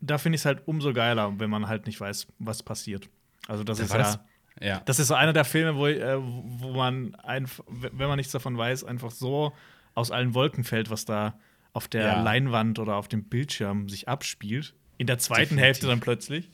da 0.00 0.16
finde 0.18 0.36
ich 0.36 0.42
es 0.42 0.44
halt 0.46 0.62
umso 0.66 0.92
geiler, 0.92 1.34
wenn 1.38 1.50
man 1.50 1.66
halt 1.68 1.86
nicht 1.86 2.00
weiß, 2.00 2.28
was 2.38 2.62
passiert. 2.62 3.08
Also, 3.48 3.64
das 3.64 3.78
da 3.78 3.84
ist 3.84 3.92
ja. 3.92 4.24
Das, 4.56 4.66
ja. 4.68 4.82
Das 4.84 4.98
ist 4.98 5.08
so 5.08 5.14
einer 5.14 5.32
der 5.32 5.44
Filme, 5.44 5.76
wo, 5.76 5.86
äh, 5.86 6.18
wo 6.20 6.72
man 6.72 7.14
einfach, 7.16 7.64
wenn 7.68 8.08
man 8.08 8.16
nichts 8.16 8.32
davon 8.32 8.56
weiß, 8.56 8.84
einfach 8.84 9.10
so 9.10 9.52
aus 9.94 10.10
allen 10.10 10.34
Wolken 10.34 10.64
fällt, 10.64 10.90
was 10.90 11.04
da 11.04 11.38
auf 11.72 11.88
der 11.88 12.02
Ja. 12.02 12.22
Leinwand 12.22 12.78
oder 12.78 12.96
auf 12.96 13.08
dem 13.08 13.24
Bildschirm 13.24 13.88
sich 13.88 14.08
abspielt. 14.08 14.74
In 14.98 15.06
der 15.06 15.18
zweiten 15.18 15.40
Definitiv. 15.42 15.64
Hälfte 15.64 15.86
dann 15.86 16.00
plötzlich. 16.00 16.50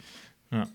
Ja. 0.53 0.67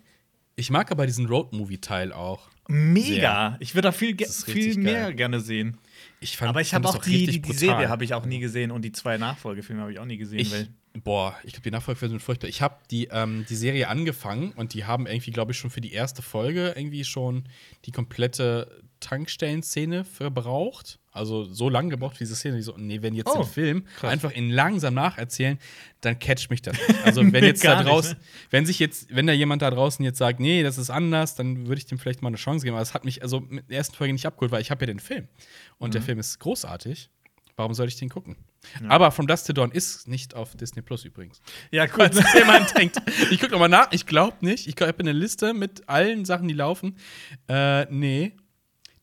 Ich 0.55 0.69
mag 0.69 0.91
aber 0.91 1.05
diesen 1.05 1.25
Road-Movie-Teil 1.27 2.11
auch. 2.11 2.49
Mega! 2.67 3.57
Ich 3.59 3.73
würde 3.75 3.87
da 3.87 3.91
viel, 3.91 4.15
viel 4.17 4.77
mehr 4.77 5.05
geil. 5.05 5.13
gerne 5.15 5.39
sehen. 5.39 5.77
Ich 6.19 6.37
fand, 6.37 6.49
Aber 6.49 6.61
ich 6.61 6.73
habe 6.73 6.87
auch 6.87 6.97
die, 6.97 7.25
die, 7.25 7.41
die. 7.41 7.53
Serie 7.53 7.89
habe 7.89 8.03
ich 8.03 8.13
auch 8.13 8.25
nie 8.25 8.39
gesehen 8.39 8.71
und 8.71 8.83
die 8.83 8.91
zwei 8.91 9.17
Nachfolgefilme 9.17 9.81
habe 9.81 9.91
ich 9.91 9.99
auch 9.99 10.05
nie 10.05 10.17
gesehen. 10.17 10.39
Ich, 10.39 10.51
weil 10.51 10.67
boah, 10.93 11.35
ich 11.43 11.53
glaube, 11.53 11.63
die 11.63 11.71
Nachfolgeversion 11.71 12.19
sind 12.19 12.25
furchtbar. 12.25 12.47
Ich 12.49 12.61
habe 12.61 12.75
die, 12.91 13.07
ähm, 13.11 13.45
die 13.49 13.55
Serie 13.55 13.87
angefangen 13.87 14.51
und 14.53 14.73
die 14.73 14.85
haben 14.85 15.07
irgendwie, 15.07 15.31
glaube 15.31 15.51
ich, 15.53 15.57
schon 15.57 15.69
für 15.69 15.81
die 15.81 15.93
erste 15.93 16.21
Folge 16.21 16.73
irgendwie 16.75 17.05
schon 17.05 17.45
die 17.85 17.91
komplette 17.91 18.81
Tankstellenszene 18.99 20.03
verbraucht. 20.03 20.99
Also 21.13 21.43
so 21.43 21.69
lang 21.69 21.89
gebraucht, 21.89 22.15
wie 22.15 22.23
diese 22.23 22.35
Szene. 22.35 22.55
Die 22.57 22.61
so, 22.61 22.75
nee, 22.77 23.01
wenn 23.01 23.13
jetzt 23.15 23.27
Oh, 23.29 23.39
den 23.41 23.47
Film 23.47 23.85
krass. 23.97 24.11
einfach 24.11 24.31
in 24.31 24.49
langsam 24.49 24.93
nacherzählen, 24.93 25.59
dann 26.01 26.17
catcht 26.19 26.49
mich 26.49 26.61
das 26.61 26.77
nicht. 26.87 26.99
Also 27.05 27.21
wenn 27.33 27.43
jetzt 27.43 27.63
da 27.65 27.77
nicht, 27.79 27.87
draußen, 27.89 28.13
ne? 28.13 28.19
wenn 28.49 28.65
sich 28.65 28.79
jetzt, 28.79 29.13
wenn 29.13 29.27
da 29.27 29.33
jemand 29.33 29.61
da 29.61 29.69
draußen 29.71 30.03
jetzt 30.05 30.17
sagt, 30.19 30.39
nee, 30.39 30.63
das 30.63 30.77
ist 30.77 30.89
anders, 30.89 31.35
dann 31.35 31.67
würde 31.67 31.79
ich 31.79 31.85
dem 31.85 31.99
vielleicht 31.99 32.21
mal 32.21 32.29
eine 32.29 32.37
Chance 32.37 32.63
geben. 32.63 32.75
Aber 32.75 32.83
es 32.83 32.93
hat 32.93 33.03
mich 33.05 33.21
also 33.23 33.41
mit 33.41 33.69
der 33.69 33.77
ersten 33.77 33.95
Folge 33.95 34.13
nicht 34.13 34.25
abgeholt, 34.25 34.51
weil 34.51 34.61
ich 34.61 34.71
habe 34.71 34.81
ja 34.83 34.87
den 34.87 34.99
Film. 34.99 35.27
Und 35.77 35.89
Mhm. 35.89 35.93
der 35.93 36.01
Film 36.03 36.19
ist 36.19 36.39
großartig. 36.39 37.09
Warum 37.55 37.73
soll 37.73 37.87
ich 37.87 37.97
den 37.97 38.09
gucken? 38.09 38.35
Aber 38.87 39.11
From 39.11 39.27
Dust 39.27 39.47
to 39.47 39.53
Dawn 39.53 39.71
ist 39.71 40.07
nicht 40.07 40.35
auf 40.35 40.55
Disney 40.55 40.81
Plus 40.81 41.03
übrigens. 41.05 41.41
ja, 41.71 41.83
cool. 41.97 42.09
Falls 42.11 42.33
jemand 42.33 42.77
denkt. 42.77 42.97
Ich 43.31 43.39
gucke 43.39 43.51
nochmal 43.51 43.69
nach. 43.69 43.91
Ich 43.91 44.05
glaube 44.05 44.37
nicht. 44.41 44.67
Ich 44.67 44.75
habe 44.79 44.99
eine 44.99 45.11
Liste 45.11 45.53
mit 45.53 45.87
allen 45.89 46.25
Sachen, 46.25 46.47
die 46.47 46.53
laufen. 46.53 46.97
Äh, 47.47 47.85
nee. 47.91 48.33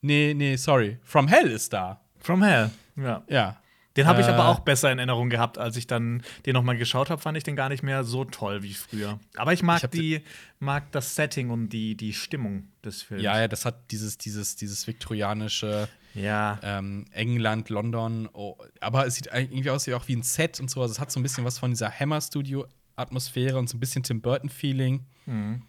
Nee, 0.01 0.33
nee, 0.35 0.57
sorry. 0.57 0.99
From 1.03 1.27
Hell 1.29 1.51
ist 1.51 1.73
da. 1.73 2.01
From 2.21 2.43
Hell. 2.43 2.71
Ja. 2.97 3.23
Ja. 3.29 3.61
Den 3.99 4.07
habe 4.07 4.21
ich 4.21 4.29
Äh, 4.29 4.31
aber 4.31 4.47
auch 4.49 4.61
besser 4.61 4.93
in 4.93 4.99
Erinnerung 4.99 5.29
gehabt, 5.29 5.59
als 5.59 5.77
ich 5.77 5.89
dann 5.89 6.23
den 6.47 6.55
noch 6.55 6.63
mal 6.63 6.77
geschaut 6.79 7.11
habe, 7.11 7.21
fand 7.21 7.37
ich 7.37 7.43
den 7.43 7.57
gar 7.57 7.69
nicht 7.69 7.83
mehr 7.83 8.05
so 8.05 8.25
toll 8.25 8.63
wie 8.63 8.73
früher. 8.73 9.19
Aber 9.37 9.53
ich 9.53 9.63
mag 9.65 9.83
Ich 9.83 9.91
die, 9.91 10.21
mag 10.61 10.93
das 10.93 11.17
Setting 11.17 11.51
und 11.51 11.71
die, 11.71 11.97
die 11.97 12.13
Stimmung 12.13 12.69
des 12.85 13.03
Films. 13.03 13.25
Ja, 13.25 13.41
ja, 13.41 13.49
das 13.49 13.65
hat 13.65 13.91
dieses, 13.91 14.17
dieses, 14.17 14.55
dieses 14.55 14.87
viktorianische 14.87 15.89
Ja. 16.15 16.61
ähm, 16.63 17.07
England, 17.11 17.71
London. 17.71 18.29
Oh, 18.33 18.57
aber 18.81 19.05
es 19.07 19.17
sieht 19.17 19.31
irgendwie 19.35 19.71
aus 19.71 19.89
wie 19.89 19.95
auch 19.95 20.07
wie 20.07 20.15
ein 20.15 20.23
Set 20.23 20.61
und 20.61 20.71
so. 20.71 20.81
Also 20.81 20.93
es 20.93 21.01
hat 21.01 21.11
so 21.11 21.19
ein 21.19 21.25
bisschen 21.25 21.45
was 21.45 21.59
von 21.59 21.71
dieser 21.73 21.91
Hammer 21.91 22.21
Studio-Atmosphäre 22.21 23.59
und 23.59 23.69
so 23.69 23.77
ein 23.77 23.81
bisschen 23.81 24.05
Tim 24.05 24.21
Burton-Feeling. 24.21 25.05
Mhm. 25.27 25.63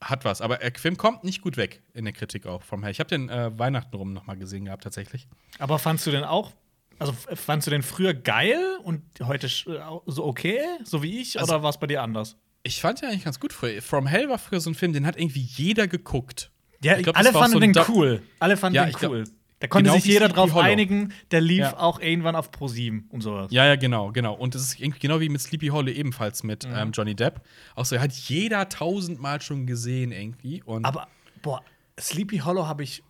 Hat 0.00 0.24
was. 0.24 0.40
Aber 0.40 0.56
der 0.56 0.72
Film 0.74 0.96
kommt 0.96 1.22
nicht 1.22 1.42
gut 1.42 1.56
weg 1.56 1.82
in 1.94 2.04
der 2.04 2.12
Kritik 2.12 2.46
auch 2.46 2.62
vom 2.62 2.82
Hell. 2.82 2.90
Ich 2.92 2.98
habe 2.98 3.08
den 3.08 3.28
äh, 3.28 3.56
Weihnachten 3.58 3.94
rum 3.94 4.12
noch 4.14 4.26
mal 4.26 4.36
gesehen 4.36 4.64
gehabt, 4.64 4.82
tatsächlich. 4.84 5.28
Aber 5.58 5.78
fandst 5.78 6.06
du 6.06 6.10
den 6.10 6.24
auch, 6.24 6.50
also 7.02 7.12
fandst 7.34 7.66
du 7.66 7.70
den 7.70 7.82
früher 7.82 8.14
geil 8.14 8.58
und 8.84 9.02
heute 9.22 9.46
äh, 9.46 9.50
so 10.06 10.24
okay, 10.24 10.60
so 10.84 11.02
wie 11.02 11.20
ich, 11.20 11.38
Also- 11.40 11.52
oder 11.54 11.62
war 11.62 11.70
es 11.70 11.78
bei 11.78 11.86
dir 11.86 12.02
anders? 12.02 12.36
Ich 12.64 12.80
fand 12.80 13.02
den 13.02 13.08
eigentlich 13.08 13.24
ganz 13.24 13.40
gut 13.40 13.52
früher. 13.52 13.82
From 13.82 14.06
Hell 14.06 14.28
war 14.28 14.38
früher 14.38 14.60
so 14.60 14.70
ein 14.70 14.74
Film, 14.74 14.92
den 14.92 15.04
hat 15.06 15.16
irgendwie 15.18 15.40
jeder 15.40 15.88
geguckt. 15.88 16.50
Ja, 16.82 16.96
Ich 16.96 17.02
glaub, 17.04 17.16
alle 17.16 17.32
fanden 17.32 17.52
so 17.52 17.58
den 17.60 17.72
Do- 17.72 17.84
cool. 17.88 18.22
Alle 18.38 18.56
fanden 18.56 18.76
Ja, 18.76 18.84
den 18.84 18.90
ich 18.90 18.96
glaub- 18.96 19.12
cool. 19.12 19.24
Da 19.58 19.68
konnte 19.68 19.90
genau 19.90 20.00
sich 20.00 20.12
jeder 20.12 20.28
drauf 20.28 20.56
einigen. 20.56 21.12
Der 21.30 21.40
lief 21.40 21.58
Ja. 21.60 21.78
auch 21.78 22.00
irgendwann 22.00 22.34
auf 22.34 22.50
Pro7 22.50 23.08
und 23.10 23.20
sowas. 23.20 23.46
Ja, 23.52 23.64
ja, 23.64 23.76
genau, 23.76 24.10
genau. 24.10 24.34
Und 24.34 24.56
es 24.56 24.62
ist 24.62 24.80
irgendwie 24.80 24.98
genau 24.98 25.20
wie 25.20 25.28
mit 25.28 25.40
Sleepy 25.40 25.68
Hollow 25.68 25.90
ebenfalls 25.92 26.42
mit 26.42 26.66
Mhm. 26.66 26.74
ähm, 26.76 26.90
Johnny 26.92 27.14
Depp. 27.14 27.40
Auch 27.76 27.84
so, 27.84 27.96
hat 28.00 28.10
jeder 28.12 28.68
tausendmal 28.68 29.40
schon 29.40 29.66
gesehen 29.66 30.10
irgendwie. 30.10 30.64
Und 30.64 30.84
Aber, 30.84 31.06
boah, 31.42 31.62
Sleepy 32.00 32.38
Hollow 32.38 32.66
habe 32.66 32.82
ich, 32.82 33.04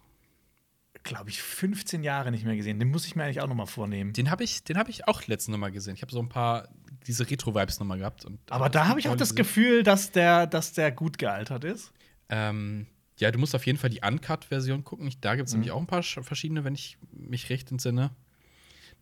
glaube 1.03 1.31
ich, 1.31 1.43
15 1.43 2.03
Jahre 2.05 2.31
nicht 2.31 2.45
mehr 2.45 2.57
gesehen. 2.57 2.79
Den 2.79 2.91
muss 2.91 3.07
ich 3.07 3.17
mir 3.17 3.25
eigentlich 3.25 3.41
auch 3.41 3.49
noch 3.49 3.55
mal 3.55 3.67
vornehmen. 3.67 4.13
den 4.13 4.31
habe 4.31 4.45
ich, 4.45 4.65
den 4.65 4.79
hab 4.79 4.89
ich 4.89 5.09
auch 5.09 5.27
letztens 5.27 5.53
noch 5.53 5.59
mal 5.59 5.73
gesehen. 5.73 5.95
Ich 5.95 6.03
habe 6.03 6.13
so 6.13 6.21
ein 6.21 6.29
paar 6.29 6.69
diese 7.07 7.29
Retro-Vibes 7.29 7.81
noch 7.81 7.87
mal 7.87 7.99
gehabt. 7.99 8.25
Und 8.25 8.39
Aber 8.51 8.69
da 8.69 8.87
habe 8.89 9.01
ich 9.01 9.09
auch 9.09 9.17
das 9.17 9.35
Gefühl. 9.35 9.65
Gefühl, 9.69 9.83
dass 9.83 10.13
der, 10.13 10.47
dass 10.47 10.73
der 10.73 10.93
gut 10.93 11.19
gealtert 11.19 11.65
ist. 11.65 11.93
Ähm, 12.29 12.87
ja, 13.19 13.31
du 13.31 13.39
musst 13.39 13.55
auf 13.55 13.67
jeden 13.67 13.79
Fall 13.79 13.91
die 13.91 14.01
Uncut-Version 14.01 14.85
gucken. 14.85 15.13
Da 15.21 15.35
gibt 15.35 15.43
Mhm. 15.43 15.47
es 15.49 15.53
nämlich 15.53 15.71
auch 15.73 15.81
ein 15.81 15.87
paar 15.87 16.01
sch- 16.03 16.23
verschiedene, 16.23 16.63
wenn 16.65 16.75
ich 16.75 16.99
mich 17.13 17.51
recht 17.51 17.71
entsinne. 17.73 18.11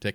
Der, 0.02 0.14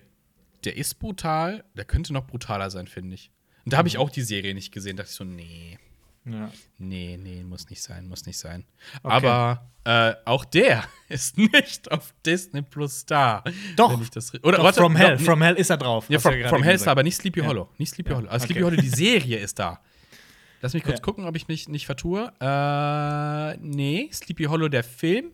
der 0.63 0.77
ist 0.77 0.95
brutal, 0.99 1.63
der 1.75 1.85
könnte 1.85 2.11
noch 2.13 2.25
brutaler 2.25 2.69
sein, 2.71 2.87
finde 2.87 3.13
ich. 3.15 3.31
Und 3.63 3.73
da 3.73 3.77
habe 3.77 3.85
Mhm. 3.85 3.89
ich 3.89 3.97
auch 3.99 4.09
die 4.09 4.21
Serie 4.23 4.53
nicht 4.55 4.71
gesehen. 4.71 4.97
Da 4.97 5.03
dachte 5.03 5.11
ich 5.11 5.17
so, 5.17 5.23
nee, 5.23 5.77
Ja. 6.25 6.51
nee, 6.79 7.19
nee, 7.21 7.43
muss 7.43 7.69
nicht 7.69 7.81
sein, 7.83 8.07
muss 8.07 8.25
nicht 8.25 8.37
sein. 8.39 8.65
Okay. 9.03 9.13
Aber 9.15 9.69
äh, 9.83 10.13
auch 10.25 10.43
der 10.43 10.83
ist 11.09 11.37
nicht 11.37 11.91
auf 11.91 12.13
Disney 12.25 12.63
Plus 12.63 13.05
da. 13.05 13.43
Doch. 13.75 13.99
Das, 14.09 14.33
oder 14.43 14.57
Doch, 14.57 14.63
warte, 14.63 14.81
From 14.81 14.95
Hell, 14.95 15.17
doch. 15.17 15.23
From 15.23 15.41
Hell 15.41 15.55
ist 15.55 15.69
er 15.69 15.77
drauf. 15.77 16.09
Ja, 16.09 16.19
From, 16.19 16.33
From 16.47 16.63
Hell 16.63 16.75
ist 16.75 16.87
da, 16.87 16.91
aber 16.91 17.03
nicht 17.03 17.15
Sleepy 17.15 17.41
Ja. 17.41 17.45
Hollow. 17.47 17.69
Nicht 17.77 17.93
Sleepy 17.93 18.09
Ja, 18.09 18.17
Hollow. 18.17 18.27
Also 18.29 18.45
okay. 18.45 18.53
Sleepy 18.53 18.63
Hollow, 18.63 18.81
die 18.81 18.89
Serie 18.95 19.37
ist 19.37 19.59
da. 19.59 19.79
Lass 20.61 20.73
mich 20.73 20.83
kurz 20.83 21.01
gucken, 21.03 21.25
ob 21.25 21.35
ich 21.35 21.47
mich 21.47 21.69
nicht 21.69 21.85
vertue. 21.85 22.31
Äh, 22.41 23.57
nee, 23.57 24.09
Sleepy 24.11 24.45
Hollow, 24.45 24.67
der 24.67 24.83
Film, 24.83 25.31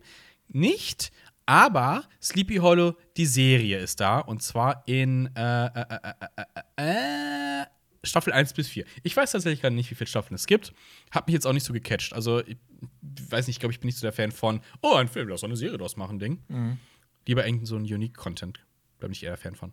nicht. 0.48 1.10
Aber 1.46 2.04
Sleepy 2.20 2.56
Hollow, 2.56 2.94
die 3.16 3.24
Serie 3.26 3.78
ist 3.78 4.00
da. 4.00 4.18
Und 4.18 4.42
zwar 4.42 4.82
in 4.86 5.34
äh, 5.34 5.66
äh, 5.66 5.68
äh, 5.68 6.12
äh, 6.36 6.44
äh, 6.76 7.60
äh, 7.62 7.66
Staffel 8.04 8.32
1 8.32 8.52
bis 8.54 8.68
4. 8.68 8.84
Ich 9.02 9.16
weiß 9.16 9.32
tatsächlich 9.32 9.60
gerade 9.60 9.74
nicht, 9.74 9.90
wie 9.90 9.94
viele 9.94 10.08
Staffeln 10.08 10.34
es 10.34 10.46
gibt. 10.46 10.72
Hab 11.10 11.26
mich 11.26 11.34
jetzt 11.34 11.46
auch 11.46 11.52
nicht 11.52 11.64
so 11.64 11.72
gecatcht. 11.72 12.12
Also, 12.12 12.40
ich 12.44 12.56
weiß 13.00 13.46
nicht, 13.46 13.56
ich 13.56 13.60
glaube, 13.60 13.72
ich 13.72 13.80
bin 13.80 13.86
nicht 13.86 13.98
so 13.98 14.02
der 14.02 14.12
Fan 14.12 14.32
von, 14.32 14.60
oh, 14.82 14.94
ein 14.94 15.08
Film, 15.08 15.28
lass 15.28 15.42
doch 15.42 15.48
eine 15.48 15.56
Serie 15.56 15.78
draus 15.78 15.96
machen, 15.96 16.18
Ding. 16.18 16.42
Mhm. 16.48 16.78
Lieber 17.26 17.46
irgendwie 17.46 17.66
so 17.66 17.76
ein 17.76 17.82
Unique-Content. 17.82 18.60
Da 18.98 19.06
bin 19.06 19.12
ich 19.12 19.22
eher 19.22 19.30
der 19.30 19.38
Fan 19.38 19.56
von. 19.56 19.72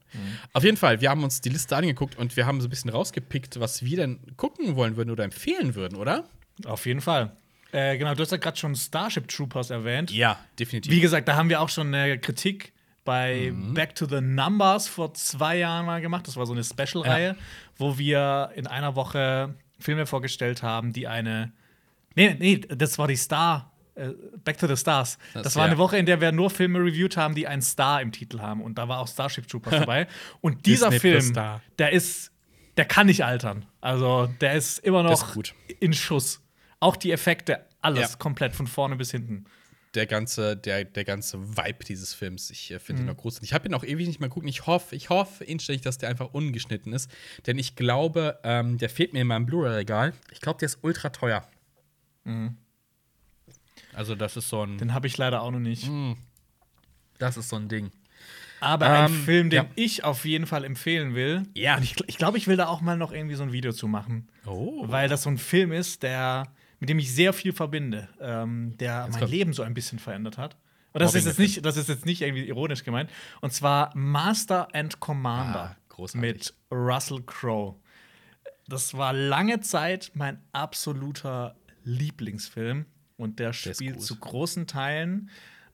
Auf 0.53 0.63
jeden 0.63 0.77
Fall, 0.77 1.01
wir 1.01 1.09
haben 1.09 1.23
uns 1.23 1.41
die 1.41 1.49
Liste 1.49 1.75
angeguckt 1.75 2.17
und 2.17 2.35
wir 2.35 2.47
haben 2.47 2.61
so 2.61 2.67
ein 2.67 2.69
bisschen 2.71 2.89
rausgepickt, 2.89 3.59
was 3.59 3.83
wir 3.83 3.97
denn 3.97 4.19
gucken 4.37 4.75
wollen 4.75 4.95
würden 4.97 5.11
oder 5.11 5.23
empfehlen 5.23 5.75
würden, 5.75 5.97
oder? 5.97 6.27
Auf 6.65 6.85
jeden 6.87 7.01
Fall. 7.01 7.35
Äh, 7.71 7.97
genau, 7.97 8.15
du 8.15 8.21
hast 8.21 8.31
ja 8.31 8.37
gerade 8.37 8.57
schon 8.57 8.75
Starship 8.75 9.27
Troopers 9.27 9.69
erwähnt. 9.69 10.11
Ja, 10.11 10.39
definitiv. 10.57 10.91
Wie 10.91 10.99
gesagt, 10.99 11.27
da 11.27 11.35
haben 11.35 11.49
wir 11.49 11.61
auch 11.61 11.69
schon 11.69 11.93
eine 11.93 12.17
Kritik 12.17 12.73
bei 13.09 13.51
Mhm. 13.51 13.73
Back 13.73 13.95
to 13.95 14.05
the 14.05 14.21
Numbers 14.21 14.87
vor 14.87 15.15
zwei 15.15 15.57
Jahren 15.57 15.87
mal 15.87 15.99
gemacht. 15.99 16.27
Das 16.27 16.37
war 16.37 16.45
so 16.45 16.53
eine 16.53 16.63
Special-Reihe, 16.63 17.35
wo 17.77 17.97
wir 17.97 18.51
in 18.53 18.67
einer 18.67 18.95
Woche 18.95 19.55
Filme 19.79 20.05
vorgestellt 20.05 20.61
haben, 20.61 20.93
die 20.93 21.07
eine. 21.07 21.51
Nee, 22.15 22.35
nee, 22.37 22.57
das 22.59 22.99
war 22.99 23.07
die 23.07 23.15
Star. 23.15 23.71
äh, 23.95 24.13
Back 24.45 24.57
to 24.59 24.67
the 24.67 24.77
Stars. 24.77 25.17
Das, 25.33 25.43
Das- 25.43 25.55
war 25.55 25.63
eine 25.65 25.73
ja. 25.73 25.77
Woche, 25.79 25.97
in 25.97 26.05
der 26.05 26.21
wir 26.21 26.31
nur 26.31 26.49
Filme 26.51 26.79
reviewed 26.79 27.17
haben, 27.17 27.33
die 27.35 27.47
einen 27.47 27.61
Star 27.63 28.01
im 28.01 28.11
Titel 28.13 28.39
haben. 28.39 28.61
Und 28.61 28.77
da 28.77 28.87
war 28.87 28.99
auch 28.99 29.07
Starship 29.09 29.45
Troopers 29.47 29.71
dabei. 29.87 30.07
Und 30.39 30.65
dieser 30.67 30.89
Disney 30.89 30.99
Film, 31.11 31.21
Star. 31.21 31.61
der 31.79 31.91
ist, 31.91 32.31
der 32.77 32.85
kann 32.85 33.07
nicht 33.07 33.25
altern. 33.25 33.65
Also 33.81 34.27
der 34.39 34.53
ist 34.53 34.77
immer 34.79 35.01
noch 35.03 35.11
ist 35.27 35.33
gut. 35.33 35.53
in 35.81 35.91
Schuss. 35.93 36.41
Auch 36.79 36.95
die 36.95 37.11
Effekte, 37.11 37.65
alles 37.81 38.11
Ja. 38.11 38.17
komplett 38.19 38.55
von 38.55 38.67
vorne 38.67 38.95
bis 38.95 39.11
hinten. 39.11 39.45
Der 39.95 40.05
ganze, 40.05 40.55
der, 40.55 40.85
der 40.85 41.03
ganze 41.03 41.57
Vibe 41.57 41.83
dieses 41.83 42.13
Films. 42.13 42.49
Ich 42.51 42.71
äh, 42.71 42.79
finde 42.79 43.01
Mhm. 43.01 43.07
ihn 43.09 43.11
auch 43.13 43.17
großartig. 43.17 43.49
Ich 43.49 43.53
habe 43.53 43.67
ihn 43.67 43.73
auch 43.73 43.83
ewig 43.83 44.07
nicht 44.07 44.19
mehr 44.19 44.29
geguckt. 44.29 44.47
Ich 44.47 44.67
hoffe, 44.67 44.95
ich 44.95 45.09
hoffe 45.09 45.43
inständig, 45.43 45.81
dass 45.81 45.97
der 45.97 46.09
einfach 46.09 46.33
ungeschnitten 46.33 46.93
ist. 46.93 47.09
Denn 47.47 47.57
ich 47.57 47.75
glaube, 47.75 48.39
ähm, 48.43 48.77
der 48.77 48.89
fehlt 48.89 49.13
mir 49.13 49.21
in 49.21 49.27
meinem 49.27 49.45
Blu-ray-Regal. 49.45 50.13
Ich 50.31 50.41
glaube, 50.41 50.59
der 50.59 50.67
ist 50.67 50.79
ultra 50.83 51.09
teuer. 51.09 51.47
Also, 53.93 54.15
das 54.15 54.37
ist 54.37 54.49
so 54.49 54.63
ein. 54.65 54.77
Den 54.77 54.93
habe 54.93 55.07
ich 55.07 55.17
leider 55.17 55.41
auch 55.41 55.51
noch 55.51 55.59
nicht. 55.59 55.87
Mhm. 55.87 56.17
Das 57.17 57.37
ist 57.37 57.49
so 57.49 57.55
ein 57.55 57.67
Ding. 57.69 57.91
Aber 58.61 58.87
ein 58.89 59.11
Ähm, 59.11 59.23
Film, 59.23 59.49
den 59.49 59.63
ja. 59.63 59.69
ich 59.75 60.03
auf 60.03 60.25
jeden 60.25 60.45
Fall 60.45 60.63
empfehlen 60.65 61.15
will. 61.15 61.43
Ja. 61.55 61.77
Und 61.77 61.83
ich, 61.83 61.95
ich 62.07 62.17
glaube, 62.17 62.37
ich 62.37 62.47
will 62.47 62.57
da 62.57 62.67
auch 62.67 62.81
mal 62.81 62.97
noch 62.97 63.11
irgendwie 63.11 63.35
so 63.35 63.43
ein 63.43 63.51
Video 63.53 63.71
zu 63.71 63.87
machen. 63.87 64.27
Oh. 64.45 64.83
Weil 64.87 65.07
das 65.09 65.23
so 65.23 65.29
ein 65.29 65.37
Film 65.37 65.71
ist, 65.71 66.03
der 66.03 66.43
mit 66.79 66.89
dem 66.89 66.99
ich 66.99 67.13
sehr 67.13 67.33
viel 67.33 67.53
verbinde, 67.53 68.09
ähm, 68.21 68.75
der 68.77 69.07
mein 69.09 69.19
kommt- 69.19 69.31
Leben 69.31 69.53
so 69.53 69.63
ein 69.63 69.73
bisschen 69.73 69.99
verändert 69.99 70.37
hat. 70.37 70.57
Und 70.93 71.01
das 71.01 71.13
ist, 71.13 71.25
jetzt 71.25 71.37
nicht, 71.39 71.63
das 71.65 71.77
ist 71.77 71.87
jetzt 71.89 72.05
nicht 72.05 72.21
irgendwie 72.21 72.45
ironisch 72.47 72.83
gemeint. 72.83 73.11
Und 73.41 73.53
zwar 73.53 73.91
Master 73.95 74.67
and 74.73 74.99
Commander 74.99 75.75
Ah, 75.97 76.05
mit 76.13 76.53
Russell 76.71 77.21
Crowe. 77.25 77.75
Das 78.67 78.95
war 78.95 79.13
lange 79.13 79.59
Zeit 79.59 80.11
mein 80.15 80.41
absoluter 80.51 81.55
Lieblingsfilm. 81.83 82.85
Und 83.17 83.39
der 83.39 83.49
ist 83.49 83.57
spielt 83.75 84.01
zu 84.01 84.15
großen 84.15 84.65
Teilen 84.65 85.29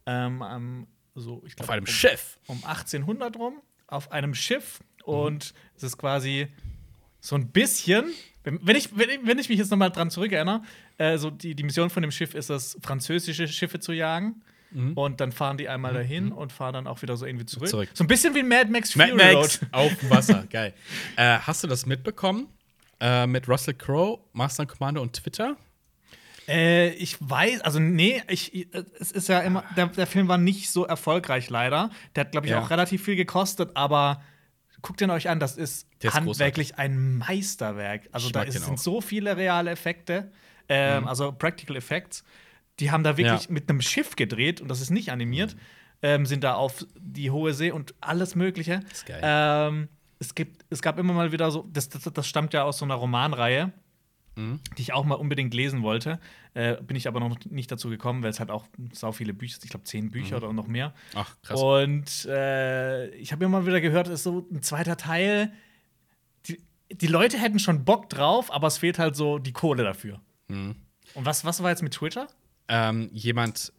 ähm, 0.07 0.41
am, 0.41 0.87
so, 1.13 1.39
glaub, 1.41 1.61
Auf 1.61 1.69
einem 1.69 1.83
um, 1.83 1.87
Schiff. 1.87 2.39
um 2.47 2.63
1800 2.65 3.37
rum 3.37 3.61
auf 3.87 4.11
einem 4.11 4.33
Schiff 4.33 4.79
Mhm. 5.05 5.13
und 5.13 5.53
es 5.75 5.83
ist 5.83 5.97
quasi 5.97 6.47
so 7.19 7.35
ein 7.35 7.49
bisschen, 7.51 8.05
wenn 8.45 8.75
ich, 8.75 8.97
wenn 8.97 9.09
ich, 9.09 9.19
wenn 9.23 9.39
ich 9.39 9.49
mich 9.49 9.57
jetzt 9.59 9.71
nochmal 9.71 9.91
dran 9.91 10.09
zurückerinnere, 10.09 10.61
äh, 10.97 11.17
so 11.17 11.29
die, 11.31 11.55
die 11.55 11.63
Mission 11.63 11.89
von 11.89 12.01
dem 12.01 12.11
Schiff 12.11 12.33
ist 12.35 12.49
es, 12.49 12.77
französische 12.81 13.47
Schiffe 13.47 13.79
zu 13.79 13.91
jagen. 13.91 14.41
Und 14.95 15.21
dann 15.21 15.31
fahren 15.31 15.55
die 15.57 15.69
einmal 15.69 15.93
dahin 15.93 16.33
und 16.33 16.51
fahren 16.51 16.73
dann 16.73 16.85
auch 16.87 17.01
wieder 17.01 17.15
so 17.15 17.25
irgendwie 17.25 17.45
zurück. 17.45 17.67
Mhm. 17.67 17.71
Zurück. 17.71 17.89
So 17.93 18.03
ein 18.03 18.07
bisschen 18.07 18.35
wie 18.35 18.43
Mad 18.43 18.69
Max 18.69 18.91
Fury 18.91 19.13
Mad 19.13 19.33
Max 19.35 19.61
Road. 19.61 19.69
auf 19.71 19.95
dem 19.99 20.09
Wasser, 20.09 20.43
geil. 20.51 20.73
Äh, 21.15 21.37
hast 21.39 21.63
du 21.63 21.67
das 21.67 21.85
mitbekommen? 21.85 22.47
Äh, 22.99 23.25
mit 23.25 23.47
Russell 23.47 23.75
Crowe, 23.75 24.19
Master 24.33 24.63
and 24.63 24.71
Commander 24.71 25.01
und 25.01 25.13
Twitter? 25.13 25.55
Äh, 26.47 26.89
ich 26.95 27.15
weiß, 27.21 27.61
also 27.61 27.79
nee, 27.79 28.21
ich, 28.27 28.53
ich- 28.53 28.67
es 28.99 29.11
ist 29.11 29.29
ja 29.29 29.39
immer, 29.39 29.63
der, 29.77 29.87
der 29.87 30.07
Film 30.07 30.27
war 30.27 30.37
nicht 30.37 30.69
so 30.69 30.85
erfolgreich 30.85 31.49
leider. 31.49 31.89
Der 32.15 32.25
hat, 32.25 32.31
glaube 32.33 32.47
ich, 32.47 32.51
Ja. 32.51 32.59
auch 32.61 32.69
relativ 32.69 33.01
viel 33.03 33.15
gekostet, 33.15 33.71
aber 33.75 34.21
guckt 34.81 35.01
ihn 35.01 35.09
euch 35.09 35.29
an, 35.29 35.39
das 35.39 35.57
ist 35.57 35.87
ist 36.01 36.13
handwerklich 36.13 36.77
ein 36.77 37.17
Meisterwerk. 37.17 38.09
Also 38.11 38.27
Ich 38.27 38.33
da 38.33 38.43
ist, 38.43 38.61
sind 38.63 38.79
so 38.79 39.01
viele 39.01 39.37
reale 39.37 39.71
Effekte, 39.71 40.31
ähm, 40.69 41.07
also 41.07 41.31
Practical 41.31 41.75
Effects. 41.75 42.23
Die 42.79 42.91
haben 42.91 43.03
da 43.03 43.17
wirklich 43.17 43.45
Ja. 43.45 43.51
mit 43.51 43.69
einem 43.69 43.81
Schiff 43.81 44.15
gedreht 44.15 44.61
und 44.61 44.67
das 44.67 44.81
ist 44.81 44.89
nicht 44.89 45.11
animiert, 45.11 45.55
ähm, 46.01 46.25
sind 46.25 46.43
da 46.43 46.55
auf 46.55 46.85
die 46.99 47.31
hohe 47.31 47.53
See 47.53 47.71
und 47.71 47.93
alles 48.01 48.35
Mögliche. 48.35 48.81
ist 48.91 49.05
geil. 49.05 49.21
Ähm, 49.23 49.87
es, 50.19 50.35
gibt, 50.35 50.65
es 50.69 50.81
gab 50.81 50.99
immer 50.99 51.13
mal 51.13 51.31
wieder 51.31 51.49
so, 51.51 51.67
das, 51.71 51.89
das, 51.89 52.03
das 52.03 52.27
stammt 52.27 52.53
ja 52.53 52.63
aus 52.63 52.77
so 52.79 52.85
einer 52.85 52.95
Romanreihe 52.95 53.71
Mhm. 54.35 54.59
die 54.77 54.81
ich 54.81 54.93
auch 54.93 55.05
mal 55.05 55.15
unbedingt 55.15 55.53
lesen 55.53 55.81
wollte. 55.83 56.19
Äh, 56.53 56.81
bin 56.81 56.97
ich 56.97 57.07
aber 57.07 57.19
noch 57.19 57.37
nicht 57.45 57.71
dazu 57.71 57.89
gekommen, 57.89 58.23
weil 58.23 58.29
es 58.29 58.39
halt 58.39 58.51
auch 58.51 58.65
sau 58.91 59.11
viele 59.11 59.33
Bücher, 59.33 59.59
ich 59.63 59.69
glaube 59.69 59.85
zehn 59.85 60.11
Bücher 60.11 60.37
oder 60.37 60.51
noch 60.53 60.67
mehr. 60.67 60.93
Ach, 61.13 61.35
krass. 61.41 61.61
Und 61.61 62.25
äh, 62.25 63.09
ich 63.15 63.31
habe 63.31 63.45
immer 63.45 63.65
wieder 63.65 63.81
gehört, 63.81 64.07
es 64.07 64.15
ist 64.15 64.23
so 64.23 64.47
ein 64.51 64.61
zweiter 64.61 64.97
Teil. 64.97 65.53
Die, 66.47 66.61
die 66.91 67.07
Leute 67.07 67.37
hätten 67.37 67.59
schon 67.59 67.85
Bock 67.85 68.09
drauf, 68.09 68.51
aber 68.51 68.67
es 68.67 68.77
fehlt 68.77 68.99
halt 68.99 69.15
so 69.15 69.39
die 69.39 69.53
Kohle 69.53 69.83
dafür. 69.83 70.21
Mhm. 70.47 70.75
Und 71.13 71.25
was, 71.25 71.45
was 71.45 71.63
war 71.63 71.69
jetzt 71.69 71.81
mit 71.83 71.93
Twitter? 71.93 72.27
ähm, 72.67 73.09
jemand 73.13 73.71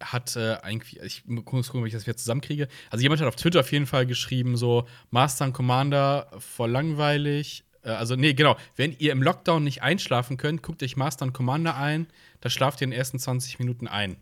hat 0.00 0.36
äh, 0.36 0.56
eigentlich, 0.62 1.00
ich 1.00 1.24
muss 1.26 1.44
gucken, 1.44 1.80
ob 1.80 1.86
ich 1.86 1.92
das 1.92 2.06
wieder 2.06 2.16
zusammenkriege. 2.16 2.68
Also 2.90 3.02
jemand 3.02 3.20
hat 3.20 3.28
auf 3.28 3.36
Twitter 3.36 3.60
auf 3.60 3.72
jeden 3.72 3.86
Fall 3.86 4.06
geschrieben, 4.06 4.56
so 4.56 4.86
Master 5.10 5.46
and 5.46 5.54
Commander 5.54 6.28
voll 6.38 6.70
langweilig. 6.70 7.64
Äh, 7.84 7.90
also, 7.90 8.16
nee, 8.16 8.34
genau. 8.34 8.56
Wenn 8.76 8.94
ihr 8.98 9.12
im 9.12 9.22
Lockdown 9.22 9.62
nicht 9.62 9.82
einschlafen 9.82 10.36
könnt, 10.36 10.62
guckt 10.62 10.82
euch 10.82 10.96
Master 10.96 11.24
and 11.24 11.34
Commander 11.34 11.76
ein, 11.76 12.06
da 12.40 12.50
schlaft 12.50 12.80
ihr 12.80 12.84
in 12.86 12.90
den 12.90 12.98
ersten 12.98 13.18
20 13.18 13.58
Minuten 13.58 13.86
ein. 13.88 14.16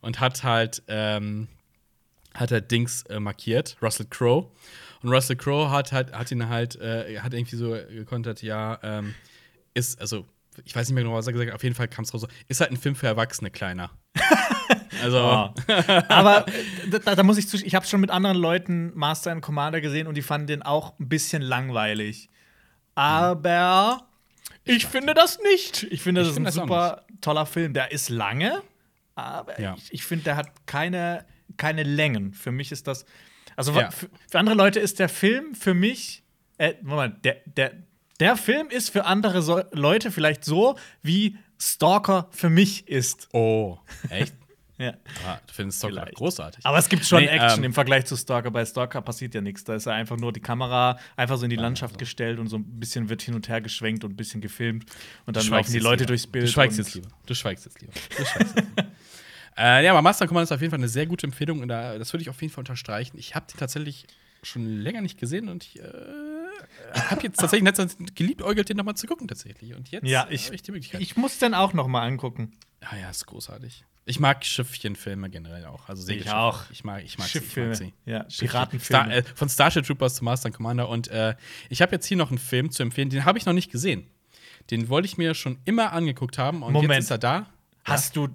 Und 0.00 0.20
hat 0.20 0.44
halt, 0.44 0.82
ähm, 0.88 1.48
hat 2.34 2.50
er 2.52 2.60
Dings 2.60 3.02
äh, 3.04 3.18
markiert, 3.18 3.76
Russell 3.82 4.06
Crowe. 4.08 4.46
Und 5.02 5.10
Russell 5.10 5.36
Crowe 5.36 5.70
hat, 5.70 5.92
hat, 5.92 6.12
hat 6.12 6.30
ihn 6.30 6.48
halt, 6.48 6.76
äh, 6.76 7.18
hat 7.20 7.34
irgendwie 7.34 7.56
so 7.56 7.70
gekontert, 7.70 8.42
ja, 8.42 8.78
ähm, 8.82 9.14
ist, 9.74 10.00
also, 10.00 10.24
ich 10.64 10.74
weiß 10.74 10.88
nicht 10.88 10.94
mehr 10.94 11.04
genau, 11.04 11.16
was 11.16 11.26
er 11.26 11.32
gesagt 11.32 11.50
hat, 11.50 11.54
auf 11.56 11.62
jeden 11.62 11.74
Fall 11.74 11.88
kam 11.88 12.04
es 12.04 12.12
raus 12.12 12.22
so, 12.22 12.28
ist 12.48 12.60
halt 12.60 12.70
ein 12.70 12.76
Film 12.76 12.94
für 12.96 13.06
Erwachsene, 13.06 13.50
kleiner. 13.50 13.90
also, 15.02 15.18
Oh. 15.18 15.54
aber 16.08 16.46
da, 17.04 17.14
da 17.14 17.22
muss 17.22 17.38
ich 17.38 17.48
zu, 17.48 17.56
ich 17.64 17.74
habe 17.74 17.86
schon 17.86 18.00
mit 18.00 18.10
anderen 18.10 18.36
Leuten 18.36 18.92
Master 18.96 19.30
and 19.32 19.42
Commander 19.42 19.80
gesehen 19.80 20.06
und 20.06 20.16
die 20.16 20.22
fanden 20.22 20.46
den 20.48 20.62
auch 20.62 20.98
ein 20.98 21.08
bisschen 21.08 21.42
langweilig. 21.42 22.28
Aber 22.98 24.06
ich, 24.64 24.86
finde 24.86 25.14
das 25.14 25.38
nicht. 25.40 25.84
Ich 25.84 26.02
finde, 26.02 26.22
das 26.22 26.28
Ich 26.28 26.30
ist 26.32 26.34
finde 26.34 26.48
ein 26.50 26.52
super 26.52 27.04
toller 27.20 27.46
Film. 27.46 27.72
Der 27.72 27.92
ist 27.92 28.08
lange, 28.08 28.62
aber 29.14 29.58
Ja. 29.60 29.74
ich, 29.78 29.92
ich 29.92 30.04
finde, 30.04 30.24
der 30.24 30.36
hat 30.36 30.66
keine, 30.66 31.24
keine 31.56 31.84
Längen. 31.84 32.32
Für 32.34 32.50
mich 32.50 32.72
ist 32.72 32.86
das. 32.86 33.04
Also 33.56 33.72
Ja. 33.72 33.90
für, 33.90 34.08
für 34.30 34.38
andere 34.38 34.56
Leute 34.56 34.80
ist 34.80 34.98
der 34.98 35.08
Film 35.08 35.54
für 35.54 35.74
mich. 35.74 36.22
Äh, 36.58 36.74
Moment, 36.82 37.24
der, 37.24 37.36
der, 37.46 37.72
der 38.20 38.36
Film 38.36 38.68
ist 38.68 38.90
für 38.90 39.04
andere 39.06 39.42
so 39.42 39.62
Leute 39.72 40.10
vielleicht 40.10 40.44
so, 40.44 40.76
wie 41.02 41.38
Stalker 41.60 42.28
für 42.32 42.50
mich 42.50 42.88
ist. 42.88 43.28
oh, 43.32 43.78
echt? 44.10 44.34
Ja. 44.78 44.94
Ah, 45.26 45.38
du 45.46 45.52
findest 45.52 45.78
Stalker 45.78 46.02
Vielleicht. 46.02 46.14
großartig. 46.16 46.64
Aber 46.64 46.78
es 46.78 46.88
gibt 46.88 47.04
schon 47.04 47.20
Nee, 47.20 47.26
Action 47.28 47.58
ähm, 47.58 47.64
im 47.64 47.72
Vergleich 47.72 48.06
zu 48.06 48.16
Stalker. 48.16 48.50
Bei 48.52 48.64
Stalker 48.64 49.02
passiert 49.02 49.34
ja 49.34 49.40
nichts. 49.40 49.64
Da 49.64 49.74
ist 49.74 49.86
ja 49.86 49.92
einfach 49.92 50.16
nur 50.16 50.32
die 50.32 50.40
Kamera 50.40 50.98
einfach 51.16 51.36
so 51.36 51.44
in 51.44 51.50
die 51.50 51.56
Landschaft 51.56 51.98
gestellt 51.98 52.38
und 52.38 52.46
so 52.46 52.56
ein 52.58 52.78
bisschen 52.78 53.08
wird 53.08 53.20
hin 53.22 53.34
und 53.34 53.48
her 53.48 53.60
geschwenkt 53.60 54.04
und 54.04 54.12
ein 54.12 54.16
bisschen 54.16 54.40
gefilmt. 54.40 54.84
Und 55.26 55.36
dann 55.36 55.46
laufen 55.48 55.72
die 55.72 55.80
Leute 55.80 56.04
lieber. 56.04 56.08
durchs 56.08 56.26
Bild. 56.28 56.44
Du 56.44 56.48
schweigst 56.48 56.78
jetzt 56.78 56.94
lieber. 56.94 57.08
Du 57.26 57.34
schweigst 57.34 57.64
jetzt 57.64 57.80
lieber. 57.80 57.92
Du 58.16 58.24
schweigst 58.24 58.56
jetzt 58.56 58.68
lieber. 58.76 58.88
äh, 59.56 59.84
ja, 59.84 59.90
aber 59.90 60.02
Master 60.02 60.22
and 60.22 60.28
Commander 60.28 60.44
ist 60.44 60.52
auf 60.52 60.60
jeden 60.60 60.70
Fall 60.70 60.78
eine 60.78 60.88
sehr 60.88 61.06
gute 61.06 61.26
Empfehlung 61.26 61.60
und 61.60 61.68
da, 61.68 61.98
das 61.98 62.12
würde 62.12 62.22
ich 62.22 62.30
auf 62.30 62.40
jeden 62.40 62.52
Fall 62.52 62.62
unterstreichen. 62.62 63.18
Ich 63.18 63.34
habe 63.34 63.46
die 63.52 63.56
tatsächlich 63.58 64.06
schon 64.44 64.64
länger 64.64 65.00
nicht 65.00 65.18
gesehen 65.18 65.48
und 65.48 65.64
ich 65.64 65.80
äh, 65.80 65.82
habe 67.10 67.22
jetzt 67.24 67.40
tatsächlich 67.40 67.66
letztens 67.66 67.96
geliebäugelt, 68.14 68.68
den 68.68 68.76
nochmal 68.76 68.94
zu 68.94 69.08
gucken 69.08 69.26
tatsächlich. 69.26 69.74
Und 69.74 69.90
jetzt 69.90 70.06
Ja, 70.06 70.28
ich, 70.30 70.52
ich 70.52 70.62
die 70.62 70.70
Möglichkeit. 70.70 71.00
ich 71.00 71.16
muss 71.16 71.38
den 71.38 71.54
auch 71.54 71.72
noch 71.72 71.88
mal 71.88 72.06
angucken. 72.06 72.52
ja, 72.80 72.96
ja, 72.98 73.10
ist 73.10 73.26
großartig. 73.26 73.84
Ich 74.08 74.18
mag 74.20 74.44
Schiffchenfilme 74.44 75.28
generell 75.30 75.66
auch. 75.66 75.88
Also 75.88 76.02
Segelschiffe. 76.02 76.36
auch. 76.36 76.62
Ich 76.70 76.82
mag, 76.82 77.04
ich 77.04 77.18
mag 77.18 77.28
Schifffilme. 77.28 77.74
Sie, 77.76 77.92
ich. 78.06 78.10
Ja. 78.12 78.24
Piratenfilme. 78.24 79.02
Star, 79.04 79.10
äh, 79.14 79.22
von 79.34 79.48
Starship 79.48 79.84
Troopers 79.86 80.14
zu 80.16 80.24
Master 80.24 80.46
and 80.46 80.56
Commander. 80.56 80.88
Und 80.88 81.08
äh, 81.08 81.34
ich 81.68 81.82
habe 81.82 81.92
jetzt 81.92 82.06
hier 82.06 82.16
noch 82.16 82.30
einen 82.30 82.38
Film 82.38 82.70
zu 82.70 82.82
empfehlen, 82.82 83.10
den 83.10 83.24
habe 83.24 83.38
ich 83.38 83.44
noch 83.46 83.52
nicht 83.52 83.70
gesehen. 83.70 84.06
Den 84.70 84.88
wollte 84.88 85.06
ich 85.06 85.18
mir 85.18 85.34
schon 85.34 85.58
immer 85.64 85.92
angeguckt 85.92 86.38
haben 86.38 86.62
und 86.62 86.72
Moment. 86.72 86.92
jetzt 86.94 87.04
ist 87.04 87.10
er 87.10 87.18
da. 87.18 87.46
Hast 87.84 88.16
du. 88.16 88.28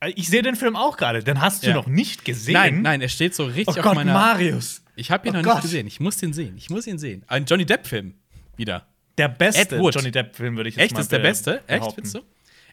äh, 0.00 0.10
Ich 0.14 0.28
sehe 0.28 0.42
den 0.42 0.56
Film 0.56 0.76
auch 0.76 0.96
gerade. 0.96 1.22
Den 1.24 1.40
hast 1.40 1.62
du 1.62 1.68
Ja. 1.68 1.74
noch 1.74 1.86
nicht 1.86 2.24
gesehen. 2.24 2.54
Nein, 2.54 2.82
nein, 2.82 3.00
er 3.00 3.08
steht 3.08 3.34
so 3.34 3.44
richtig 3.46 3.68
Oh 3.76 3.78
auf 3.80 3.82
Gott, 3.84 3.94
meiner. 3.96 4.12
Marius. 4.12 4.82
Ich 4.96 5.10
habe 5.10 5.26
ihn 5.26 5.34
Oh 5.34 5.38
noch 5.38 5.44
Gott. 5.44 5.54
nicht 5.56 5.62
gesehen. 5.62 5.86
Ich 5.86 6.00
muss 6.00 6.18
den 6.18 6.32
sehen. 6.32 6.54
Ich 6.56 6.68
muss 6.70 6.86
ihn 6.86 6.98
sehen. 6.98 7.24
Ein 7.26 7.46
Johnny 7.46 7.64
Depp-Film 7.66 8.14
wieder. 8.56 8.86
Der 9.18 9.28
beste. 9.28 9.76
Johnny 9.76 10.10
Depp-Film, 10.10 10.56
würde 10.56 10.68
ich 10.68 10.76
jetzt 10.76 10.84
Echt 10.84 10.94
mal 10.94 11.00
ist 11.00 11.12
der 11.12 11.18
be- 11.18 11.22
beste? 11.24 11.62
Echt, 11.66 11.92
findest 11.92 12.14
du? 12.16 12.20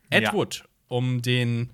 Ed 0.09 0.23
Ja. 0.23 0.33
Wood 0.33 0.65
um 0.87 1.21
den 1.21 1.69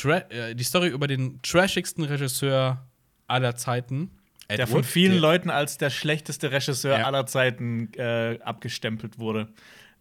Tra 0.00 0.18
äh, 0.30 0.54
die 0.54 0.64
Story 0.64 0.88
über 0.88 1.06
den 1.06 1.40
trashigsten 1.42 2.04
Regisseur 2.04 2.86
aller 3.28 3.56
Zeiten. 3.56 4.10
Ed 4.48 4.58
Der 4.58 4.66
von 4.66 4.84
vielen 4.84 5.12
der- 5.12 5.20
Leuten 5.20 5.50
als 5.50 5.78
der 5.78 5.90
schlechteste 5.90 6.50
Regisseur 6.50 6.98
Ja. 6.98 7.06
aller 7.06 7.26
Zeiten 7.26 7.92
äh, 7.94 8.38
abgestempelt 8.42 9.18
wurde. 9.18 9.48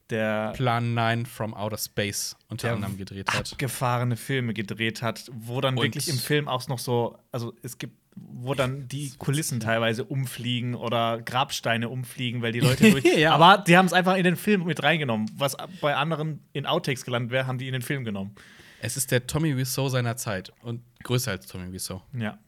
Der 0.10 0.52
Plan 0.54 0.94
9 0.94 1.26
from 1.26 1.54
Outer 1.54 1.78
Space 1.78 2.36
unter 2.50 2.68
Der 2.68 2.76
anderem 2.76 2.98
gedreht 2.98 3.30
hat. 3.32 3.54
abgefahrene 3.54 4.18
Filme 4.18 4.54
gedreht 4.54 5.02
hat, 5.02 5.30
wo 5.34 5.62
dann 5.62 5.78
Und- 5.78 5.84
wirklich 5.86 6.10
im 6.10 6.18
Film 6.18 6.48
auch 6.50 6.68
noch 6.68 6.80
so, 6.80 7.18
also 7.32 7.54
es 7.62 7.78
gibt, 7.78 7.96
wo 8.18 8.54
dann 8.54 8.90
die 8.90 9.14
Kulissen 9.18 9.62
teilweise 9.62 10.04
umfliegen 10.04 10.76
oder 10.76 11.22
Grabsteine 11.22 11.88
umfliegen, 11.88 12.42
weil 12.42 12.52
die 12.52 12.60
Leute 12.60 12.92
durch. 12.92 13.06
Ja. 13.06 13.34
Aber 13.34 13.64
die 13.66 13.78
haben 13.78 13.86
es 13.86 13.94
einfach 13.94 14.18
in 14.18 14.26
den 14.26 14.36
Film 14.36 14.66
mit 14.66 14.84
reingenommen. 14.84 15.32
Was 15.38 15.56
bei 15.80 15.96
anderen 15.96 16.44
in 16.52 16.66
Outtakes 16.66 17.06
gelandet 17.06 17.32
wäre, 17.32 17.48
haben 17.48 17.58
die 17.58 17.68
in 17.68 17.74
den 17.74 17.82
Film 17.82 18.04
genommen. 18.04 18.36
Es 18.84 18.98
ist 18.98 19.12
der 19.12 19.28
Tommy 19.28 19.56
Wiseau 19.56 19.90
seiner 19.90 20.18
Zeit 20.18 20.52
und 20.64 20.82
größer 21.04 21.32
als 21.32 21.46
Tommy 21.48 21.72
Wiseau. 21.72 22.02
Ja. 22.14 22.40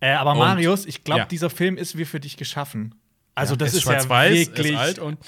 Äh, 0.00 0.12
aber 0.12 0.32
Und- 0.32 0.38
Marius, 0.38 0.86
ich 0.86 1.02
glaube, 1.04 1.20
ja. 1.22 1.26
dieser 1.26 1.50
Film 1.50 1.76
ist 1.76 1.96
wie 1.98 2.04
für 2.04 2.20
dich 2.20 2.36
geschaffen. 2.36 2.94
Also, 3.34 3.56
das 3.56 3.72
Er 3.72 3.78
ist, 3.78 3.84
ja 3.84 3.92
schwarz-weiß, 3.92 4.38
wirklich. 4.48 4.72
ist 4.72 4.76
alt 4.78 4.98
und 4.98 5.18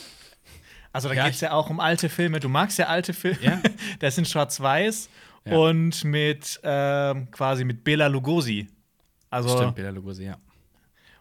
Also 0.93 1.09
da 1.09 1.15
Ja, 1.15 1.25
geht 1.25 1.35
es 1.35 1.41
ja 1.41 1.53
auch 1.53 1.71
um 1.71 1.81
alte 1.81 2.09
Filme. 2.09 2.39
Du 2.39 2.49
magst 2.49 2.79
ja 2.79 2.87
alte 2.87 3.13
Filme. 3.15 3.39
Ja. 3.43 3.61
das 3.99 4.15
sind 4.15 4.29
schwarz-weiß 4.29 5.09
Ja. 5.45 5.57
und 5.57 6.05
mit 6.05 6.61
ähm, 6.63 7.31
quasi 7.33 7.65
mit 7.65 7.83
Bela 7.83 8.07
Lugosi. 8.07 8.69
Also 9.31 9.57
stimmt, 9.57 9.75
Bela 9.75 9.91
Lugosi, 9.91 10.25
ja. 10.27 10.37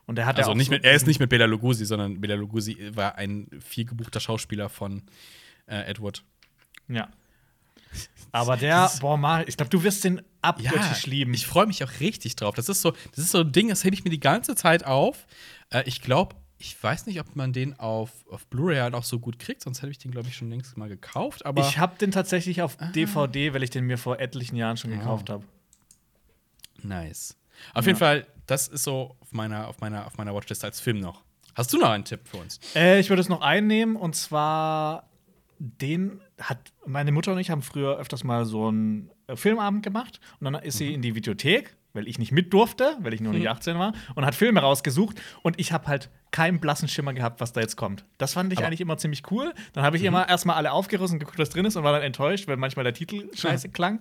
und 0.05 0.19
er 0.19 0.27
hat 0.27 0.37
Also 0.37 0.49
ja 0.49 0.53
auch 0.53 0.57
nicht 0.57 0.67
so 0.67 0.73
mit, 0.73 0.83
er 0.83 0.93
ist 0.93 1.07
nicht 1.07 1.19
mit 1.19 1.29
Bela 1.31 1.45
Lugosi, 1.45 1.85
sondern 1.85 2.21
Bela 2.21 2.35
Lugosi 2.35 2.91
war 2.95 3.15
ein 3.15 3.47
viel 3.59 3.85
gebuchter 3.85 4.19
Schauspieler 4.19 4.69
von 4.69 5.01
äh, 5.65 5.81
Edward. 5.89 6.23
Ja. 6.87 7.09
Aber 8.31 8.57
der, 8.57 8.91
boah, 8.99 9.15
Marius, 9.17 9.49
ich 9.49 9.57
glaube, 9.57 9.69
du 9.69 9.83
wirst 9.83 10.03
den 10.03 10.21
abgöttisch 10.41 11.05
lieben. 11.05 11.33
Ich 11.33 11.45
freue 11.45 11.67
mich 11.67 11.83
auch 11.83 11.99
richtig 11.99 12.35
drauf. 12.35 12.55
Das 12.55 12.67
ist 12.69 12.81
so, 12.81 12.91
das 13.11 13.25
ist 13.25 13.31
so 13.31 13.39
ein 13.41 13.51
Ding, 13.51 13.69
das 13.69 13.83
hebe 13.83 13.93
ich 13.95 14.03
mir 14.03 14.09
die 14.09 14.19
ganze 14.19 14.55
Zeit 14.55 14.85
auf. 14.85 15.27
Äh, 15.69 15.83
ich 15.85 16.01
glaube, 16.01 16.35
ich 16.57 16.81
weiß 16.81 17.05
nicht, 17.05 17.19
ob 17.19 17.35
man 17.35 17.53
den 17.53 17.77
auf, 17.79 18.09
auf 18.29 18.47
Blu-ray 18.47 18.77
halt 18.79 18.93
auch 18.95 19.03
so 19.03 19.19
gut 19.19 19.37
kriegt, 19.37 19.61
sonst 19.61 19.81
hätte 19.81 19.91
ich 19.91 19.97
den, 19.99 20.11
glaube 20.11 20.29
ich, 20.29 20.35
schon 20.37 20.49
längst 20.49 20.77
mal 20.77 20.89
gekauft. 20.89 21.45
Aber 21.45 21.61
Ich 21.67 21.77
habe 21.77 21.95
den 21.97 22.09
tatsächlich 22.11 22.61
auf 22.61 22.77
DVD, 22.95 23.53
weil 23.53 23.63
ich 23.63 23.69
den 23.69 23.85
mir 23.85 23.97
vor 23.97 24.19
etlichen 24.19 24.55
Jahren 24.55 24.77
schon 24.77 24.91
gekauft 24.91 25.29
habe. 25.29 25.43
nice. 26.81 27.35
Auf 27.73 27.85
Ja. 27.85 27.89
jeden 27.89 27.99
Fall, 27.99 28.27
das 28.47 28.67
ist 28.67 28.83
so 28.83 29.15
auf 29.19 29.31
meiner, 29.31 29.67
auf 29.67 29.79
meiner, 29.79 30.07
auf 30.07 30.17
meiner 30.17 30.33
Watchlist 30.33 30.63
als 30.65 30.79
Film 30.79 30.99
noch. 30.99 31.21
Hast 31.55 31.71
du 31.71 31.77
noch 31.77 31.89
einen 31.89 32.03
Tipp 32.03 32.21
für 32.27 32.37
uns? 32.37 32.59
Äh, 32.75 32.99
ich 32.99 33.09
würde 33.09 33.21
es 33.21 33.29
noch 33.29 33.41
einnehmen 33.41 33.95
und 33.95 34.15
zwar 34.15 35.07
den 35.59 36.19
hat 36.39 36.73
meine 36.85 37.11
Mutter 37.11 37.31
und 37.33 37.39
ich 37.39 37.49
haben 37.49 37.61
früher 37.61 37.97
öfters 37.97 38.23
mal 38.23 38.45
so 38.45 38.67
einen 38.67 39.09
äh, 39.27 39.35
Filmabend 39.35 39.83
gemacht 39.83 40.19
und 40.39 40.45
dann 40.51 40.55
ist 40.63 40.77
sie 40.77 40.89
Mhm. 40.89 40.93
in 40.95 41.01
die 41.03 41.15
Videothek, 41.15 41.75
weil 41.93 42.07
ich 42.07 42.17
nicht 42.17 42.31
mit 42.31 42.51
durfte, 42.53 42.97
weil 43.01 43.13
ich 43.13 43.21
noch 43.21 43.31
nicht 43.33 43.47
18 43.47 43.77
war, 43.77 43.93
und 44.15 44.25
hat 44.25 44.33
Filme 44.33 44.59
rausgesucht 44.61 45.21
und 45.43 45.59
ich 45.59 45.71
habe 45.71 45.85
halt 45.87 46.09
keinen 46.31 46.59
blassen 46.59 46.87
Schimmer 46.87 47.13
gehabt, 47.13 47.39
was 47.39 47.53
da 47.53 47.61
jetzt 47.61 47.75
kommt. 47.75 48.03
Das 48.17 48.33
fand 48.33 48.51
ich 48.51 48.57
Aber- 48.57 48.63
Mhm. 48.65 48.67
eigentlich 48.69 48.81
immer 48.81 48.97
ziemlich 48.97 49.21
cool. 49.29 49.53
Dann 49.73 49.83
habe 49.83 49.97
ich 49.97 50.03
immer 50.03 50.27
erstmal 50.27 50.55
alle 50.55 50.71
aufgerissen 50.71 51.15
und 51.15 51.19
geguckt, 51.19 51.37
was 51.37 51.51
drin 51.51 51.65
ist 51.65 51.75
und 51.75 51.83
war 51.83 51.93
dann 51.93 52.01
enttäuscht, 52.01 52.47
weil 52.47 52.57
manchmal 52.57 52.83
der 52.83 52.95
Titel 52.95 53.29
scheiße 53.35 53.69
klang. 53.69 53.99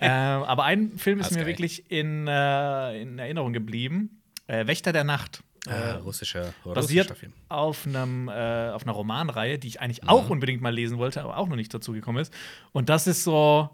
ähm, 0.00 0.42
aber 0.44 0.64
ein 0.64 0.96
Film 0.96 1.20
ist 1.20 1.30
mir 1.32 1.38
geil. 1.40 1.46
wirklich 1.48 1.90
in, 1.90 2.26
äh, 2.26 3.02
in 3.02 3.18
Erinnerung 3.18 3.52
geblieben. 3.52 4.22
Äh, 4.46 4.66
Wächter 4.66 4.92
der 4.92 5.04
Nacht. 5.04 5.42
Ah, 5.72 5.96
russischer, 6.04 6.52
basiert 6.64 7.06
russischer 7.10 7.14
Film. 7.16 7.32
auf, 7.48 7.86
einem, 7.86 8.28
äh, 8.28 8.70
auf 8.70 8.82
einer 8.84 8.92
Romanreihe, 8.92 9.58
die 9.58 9.68
ich 9.68 9.80
eigentlich 9.80 10.02
Mhm. 10.02 10.08
auch 10.08 10.30
unbedingt 10.30 10.62
mal 10.62 10.72
lesen 10.74 10.98
wollte, 10.98 11.22
aber 11.22 11.36
auch 11.36 11.48
noch 11.48 11.56
nicht 11.56 11.72
dazu 11.74 11.92
gekommen 11.92 12.18
ist. 12.18 12.32
Und 12.72 12.88
das 12.88 13.06
ist 13.06 13.24
so 13.24 13.70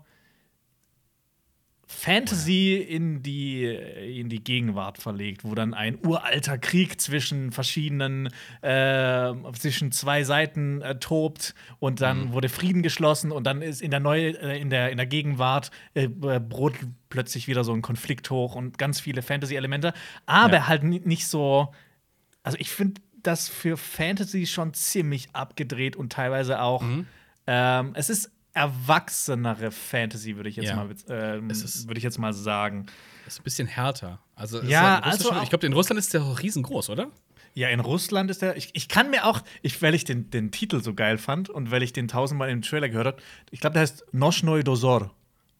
Fantasy 1.92 2.74
in 2.76 3.22
die, 3.22 3.64
in 3.64 4.28
die 4.28 4.42
Gegenwart 4.42 4.98
verlegt, 4.98 5.44
wo 5.44 5.54
dann 5.54 5.74
ein 5.74 5.98
uralter 6.04 6.58
Krieg 6.58 7.00
zwischen 7.00 7.52
verschiedenen, 7.52 8.28
äh, 8.62 9.32
zwischen 9.58 9.92
zwei 9.92 10.24
Seiten 10.24 10.80
äh, 10.82 10.98
tobt 10.98 11.54
und 11.78 12.00
dann 12.00 12.28
Mhm. 12.28 12.32
wurde 12.32 12.48
Frieden 12.48 12.82
geschlossen 12.82 13.30
und 13.32 13.44
dann 13.44 13.62
ist 13.62 13.82
in 13.82 13.90
der 13.90 14.00
neue, 14.00 14.30
äh, 14.42 14.60
in 14.60 14.70
der, 14.70 14.90
in 14.90 14.96
der 14.96 15.06
Gegenwart 15.06 15.70
äh, 15.94 16.08
brodelt 16.08 16.86
plötzlich 17.08 17.46
wieder 17.46 17.62
so 17.64 17.72
ein 17.72 17.82
Konflikt 17.82 18.30
hoch 18.30 18.54
und 18.54 18.78
ganz 18.78 18.98
viele 19.00 19.22
Fantasy-Elemente, 19.22 19.92
aber 20.26 20.54
Ja. 20.54 20.68
halt 20.68 20.82
ni- 20.84 21.02
nicht 21.04 21.26
so 21.26 21.72
also 22.44 22.58
ich 22.58 22.70
finde 22.70 23.00
das 23.22 23.48
für 23.48 23.76
Fantasy 23.76 24.46
schon 24.46 24.74
ziemlich 24.74 25.28
abgedreht 25.32 25.94
und 25.94 26.12
teilweise 26.12 26.60
auch. 26.60 26.82
Mhm. 26.82 27.06
Ähm, 27.46 27.92
es 27.94 28.10
ist 28.10 28.32
erwachsenere 28.54 29.70
Fantasy, 29.70 30.36
würde 30.36 30.48
ich 30.48 30.56
jetzt 30.56 30.68
Ja. 30.68 30.76
mal 30.76 30.90
Es 30.90 31.62
ist- 31.62 31.88
würde 31.88 31.98
ich 31.98 32.04
jetzt 32.04 32.18
mal 32.18 32.32
sagen. 32.32 32.86
Ist 33.26 33.40
ein 33.40 33.44
bisschen 33.44 33.68
härter. 33.68 34.18
Also, 34.34 34.62
Ja, 34.62 34.98
also 35.00 35.32
ich 35.42 35.48
glaube, 35.50 35.66
in 35.66 35.72
Russland 35.72 35.98
ist 35.98 36.12
der 36.12 36.22
auch 36.22 36.40
riesengroß, 36.40 36.90
oder? 36.90 37.10
Ja, 37.54 37.68
in 37.68 37.80
Russland 37.80 38.30
ist 38.30 38.40
der. 38.42 38.56
Ich, 38.56 38.70
ich 38.72 38.88
kann 38.88 39.10
mir 39.10 39.26
auch, 39.26 39.42
ich, 39.60 39.80
weil 39.82 39.94
ich 39.94 40.04
den, 40.04 40.30
den 40.30 40.50
Titel 40.50 40.82
so 40.82 40.94
geil 40.94 41.18
fand 41.18 41.50
und 41.50 41.70
weil 41.70 41.82
ich 41.82 41.92
den 41.92 42.08
tausendmal 42.08 42.48
im 42.50 42.62
Trailer 42.62 42.88
gehört 42.88 43.06
habe, 43.06 43.16
ich 43.50 43.60
glaube, 43.60 43.74
der 43.74 43.82
heißt 43.82 44.06
Noschnoi 44.12 44.62
Dosor. 44.62 45.14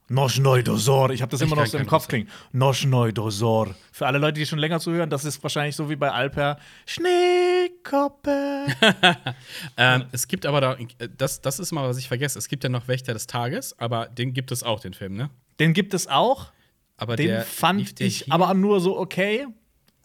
Noschnoi 0.08 0.62
Dosor. 0.62 1.10
Ich 1.10 1.22
habe 1.22 1.30
das 1.30 1.40
Ich 1.40 1.46
immer 1.46 1.56
noch 1.56 1.66
so 1.66 1.78
im 1.78 1.86
Kopf 1.86 2.08
klingen. 2.08 2.28
Noschnoi 2.52 3.12
Dosor. 3.12 3.74
Für 3.92 4.06
alle 4.06 4.18
Leute, 4.18 4.40
die 4.40 4.46
schon 4.46 4.58
länger 4.58 4.78
zuhören, 4.80 5.08
das 5.08 5.24
ist 5.24 5.42
wahrscheinlich 5.42 5.74
so 5.76 5.88
wie 5.88 5.96
bei 5.96 6.10
Alper. 6.10 6.58
Schneekoppe. 6.86 8.66
Ähm, 9.76 10.04
es 10.12 10.28
gibt 10.28 10.44
aber 10.44 10.60
da, 10.60 10.76
das, 11.16 11.40
das 11.40 11.58
ist 11.58 11.72
mal, 11.72 11.88
was 11.88 11.96
ich 11.98 12.08
vergesse. 12.08 12.38
Es 12.38 12.48
gibt 12.48 12.62
ja 12.64 12.70
noch 12.70 12.88
Wächter 12.88 13.14
des 13.14 13.26
Tages, 13.26 13.78
aber 13.78 14.06
den 14.06 14.32
gibt 14.34 14.52
es 14.52 14.62
auch, 14.62 14.80
den 14.80 14.92
Film, 14.92 15.14
ne? 15.14 15.30
den 15.60 15.72
gibt 15.72 15.94
es 15.94 16.06
auch. 16.08 16.52
Aber 16.96 17.16
Den 17.16 17.28
der 17.28 17.42
fand 17.42 18.00
ich 18.00 18.24
hier? 18.24 18.34
aber 18.34 18.52
nur 18.54 18.80
so 18.80 18.98
okay. 18.98 19.46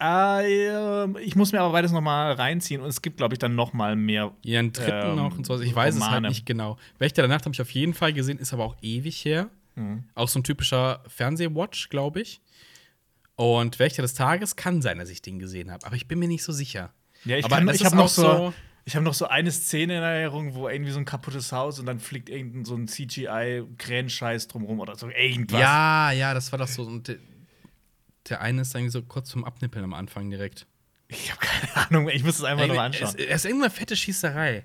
Äh, 0.02 1.20
ich 1.22 1.36
muss 1.36 1.52
mir 1.52 1.62
aber 1.62 1.74
beides 1.74 1.92
noch 1.92 2.02
mal 2.02 2.32
reinziehen 2.34 2.82
und 2.82 2.88
es 2.88 3.02
gibt, 3.02 3.18
glaube 3.18 3.36
ich, 3.36 3.40
dann 3.40 3.56
noch 3.56 3.74
mal 3.74 3.96
mehr. 3.96 4.32
Ja, 4.44 4.60
einen 4.60 4.72
dritten 4.72 5.10
ähm, 5.10 5.16
noch 5.16 5.38
und 5.38 5.46
so. 5.46 5.60
Ich 5.60 5.76
weiß 5.76 5.96
es 5.96 6.02
halt 6.02 6.10
Romane. 6.12 6.30
nicht 6.30 6.46
genau. 6.46 6.78
Wächter 7.00 7.24
der 7.24 7.30
Nacht 7.30 7.46
habe 7.46 7.54
ich 7.54 7.62
auf 7.62 7.72
jeden 7.72 7.94
Fall 7.94 8.14
gesehen, 8.14 8.38
ist 8.40 8.54
aber 8.54 8.64
auch 8.66 8.76
ewig 8.82 9.26
her. 9.26 9.50
Mhm. 9.78 10.04
Auch 10.16 10.28
so 10.28 10.40
ein 10.40 10.44
typischer 10.44 11.04
Fernsehwatch, 11.08 11.90
glaube 11.90 12.22
ich. 12.22 12.42
Und 13.36 13.78
Wächter 13.80 14.02
des 14.02 14.16
Tages 14.16 14.56
kann 14.56 14.82
sein, 14.82 14.98
dass 14.98 15.10
ich 15.10 15.22
den 15.22 15.38
gesehen 15.40 15.72
habe, 15.72 15.86
aber 15.86 15.96
ich 15.96 16.08
bin 16.08 16.18
mir 16.20 16.28
nicht 16.28 16.44
so 16.44 16.52
sicher. 16.52 16.92
Ja, 17.24 17.38
ich, 17.38 17.46
aber 17.46 17.58
kann- 17.58 17.68
das 17.68 17.76
ich 17.76 17.82
ist 17.82 17.86
habe 17.88 17.96
noch 17.98 18.08
so. 18.10 18.54
Ich 18.86 18.96
habe 18.96 19.04
noch 19.04 19.14
so 19.14 19.28
eine 19.28 19.52
Szene 19.52 19.98
in 19.98 20.04
Erinnerung, 20.04 20.54
wo 20.56 20.70
irgendwie 20.70 20.92
so 20.94 20.98
ein 21.00 21.04
kaputtes 21.06 21.52
Haus 21.52 21.78
und 21.78 21.86
dann 21.88 22.00
fliegt 22.00 22.30
irgendein 22.30 22.64
so 22.64 22.74
ein 22.76 22.88
CGI-Krähenscheiß 22.88 24.48
drumrum 24.48 24.80
oder 24.80 24.96
so 24.96 25.10
irgendwas. 25.10 25.60
Ja, 25.60 26.12
ja, 26.12 26.34
das 26.34 26.52
war 26.54 26.60
das 26.60 26.76
so. 26.76 26.84
Und 26.84 27.08
der, 27.10 27.18
der 28.30 28.42
eine 28.42 28.62
ist 28.62 28.74
irgendwie 28.74 28.92
so 28.92 29.02
kurz 29.04 29.30
zum 29.30 29.44
Abnippeln 29.44 29.84
am 29.84 29.94
Anfang 29.94 30.30
direkt. 30.30 30.68
Ich 31.10 31.30
habe 31.32 31.40
keine 31.42 31.76
Ahnung, 31.88 32.10
ich 32.10 32.24
muss 32.24 32.36
es 32.40 32.44
einfach 32.46 32.66
nur 32.68 32.76
Es, 32.78 32.82
anschauen. 32.82 33.16
es 33.18 33.36
ist 33.36 33.46
irgendeine 33.46 33.72
fette 33.72 33.96
Schießerei. 33.96 34.64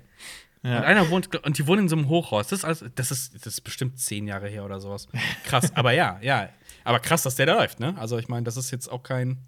Ja. 0.63 0.77
Und 0.77 0.83
einer 0.85 1.09
wohnt, 1.09 1.35
und 1.45 1.57
die 1.57 1.67
wohnen 1.67 1.83
in 1.83 1.89
so 1.89 1.95
einem 1.97 2.07
Hochhaus. 2.07 2.47
Das 2.47 2.59
ist, 2.59 2.65
alles, 2.65 2.85
das 2.95 3.11
ist, 3.11 3.35
das 3.35 3.47
ist 3.47 3.61
bestimmt 3.61 3.99
zehn 3.99 4.27
Jahre 4.27 4.47
her 4.47 4.63
oder 4.63 4.79
sowas. 4.79 5.07
Krass, 5.45 5.75
aber 5.75 5.91
ja, 5.91 6.19
ja. 6.21 6.49
Aber 6.85 6.99
krass, 6.99 7.23
dass 7.23 7.35
der 7.35 7.45
da 7.45 7.55
läuft, 7.55 7.79
ne? 7.79 7.95
Also, 7.97 8.17
ich 8.17 8.27
meine, 8.29 8.43
das 8.45 8.55
ist 8.57 8.71
jetzt 8.71 8.89
auch 8.89 9.03
kein. 9.03 9.39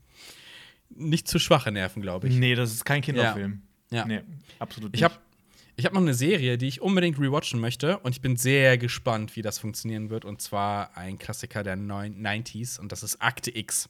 Nicht 0.90 1.28
zu 1.28 1.40
schwache 1.40 1.72
Nerven, 1.72 2.02
glaube 2.02 2.28
ich. 2.28 2.36
Nee, 2.36 2.56
das 2.56 2.72
ist 2.72 2.86
kein 2.86 3.02
Kinderfilm. 3.02 3.62
Ja. 3.92 4.06
Nee, 4.06 4.22
absolut 4.60 4.96
Ich 4.96 5.04
habe 5.04 5.16
ich 5.78 5.86
hab 5.86 5.94
noch 5.94 6.02
eine 6.02 6.14
Serie, 6.14 6.58
die 6.58 6.68
ich 6.68 6.82
unbedingt 6.82 7.20
rewatchen 7.20 7.60
möchte. 7.60 7.98
Und 8.00 8.14
ich 8.16 8.22
bin 8.22 8.38
sehr 8.38 8.78
gespannt, 8.78 9.36
wie 9.36 9.42
das 9.42 9.60
funktionieren 9.60 10.10
wird. 10.10 10.24
Und 10.24 10.42
zwar 10.42 10.96
ein 10.98 11.18
Klassiker 11.18 11.64
der 11.64 11.76
neun- 11.76 12.22
90s. 12.22 12.80
Und 12.80 12.92
das 12.92 13.04
ist 13.04 13.22
Akte 13.22 13.56
X. 13.58 13.90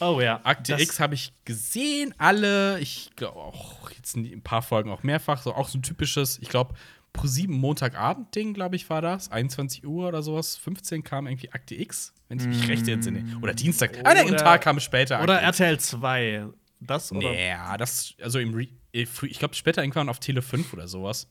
Oh 0.00 0.20
ja. 0.20 0.40
Akte 0.44 0.72
das- 0.72 0.82
X 0.82 1.00
habe 1.00 1.14
ich 1.14 1.32
gesehen, 1.44 2.14
alle. 2.18 2.78
Ich 2.80 3.10
glaube 3.16 3.38
auch 3.38 3.90
jetzt 3.90 4.16
ein 4.16 4.42
paar 4.42 4.62
Folgen 4.62 4.90
auch 4.90 5.02
mehrfach. 5.02 5.42
So 5.42 5.54
auch 5.54 5.68
so 5.68 5.78
ein 5.78 5.82
typisches, 5.82 6.38
ich 6.40 6.48
glaube, 6.48 6.74
pro 7.12 7.26
sieben 7.26 7.54
Montagabend-Ding, 7.54 8.52
glaube 8.54 8.76
ich, 8.76 8.88
war 8.90 9.00
das. 9.00 9.30
21 9.30 9.86
Uhr 9.86 10.08
oder 10.08 10.22
sowas. 10.22 10.56
15 10.56 11.02
kam 11.02 11.26
irgendwie 11.26 11.50
Akte 11.52 11.74
X, 11.74 12.12
wenn 12.28 12.38
ich 12.40 12.46
mich 12.46 12.68
recht 12.68 12.86
entsinne. 12.88 13.24
Oder 13.40 13.54
Dienstag. 13.54 13.98
Ah, 14.04 14.12
der 14.14 14.26
Oder- 14.26 14.36
Tag 14.36 14.62
kam 14.62 14.78
später. 14.80 15.22
Oder 15.22 15.36
Akte 15.36 15.48
X. 15.48 15.60
RTL 15.60 15.80
2. 15.80 16.46
Das 16.80 17.10
oder? 17.10 17.20
Nee, 17.30 17.48
ja, 17.48 17.76
das, 17.78 18.14
also 18.20 18.38
im 18.38 18.52
Re 18.52 18.68
äh, 18.92 19.06
ich 19.22 19.38
glaube 19.38 19.54
später 19.54 19.82
irgendwann 19.82 20.10
auf 20.10 20.20
Tele 20.20 20.42
5 20.42 20.74
oder 20.74 20.86
sowas. 20.88 21.26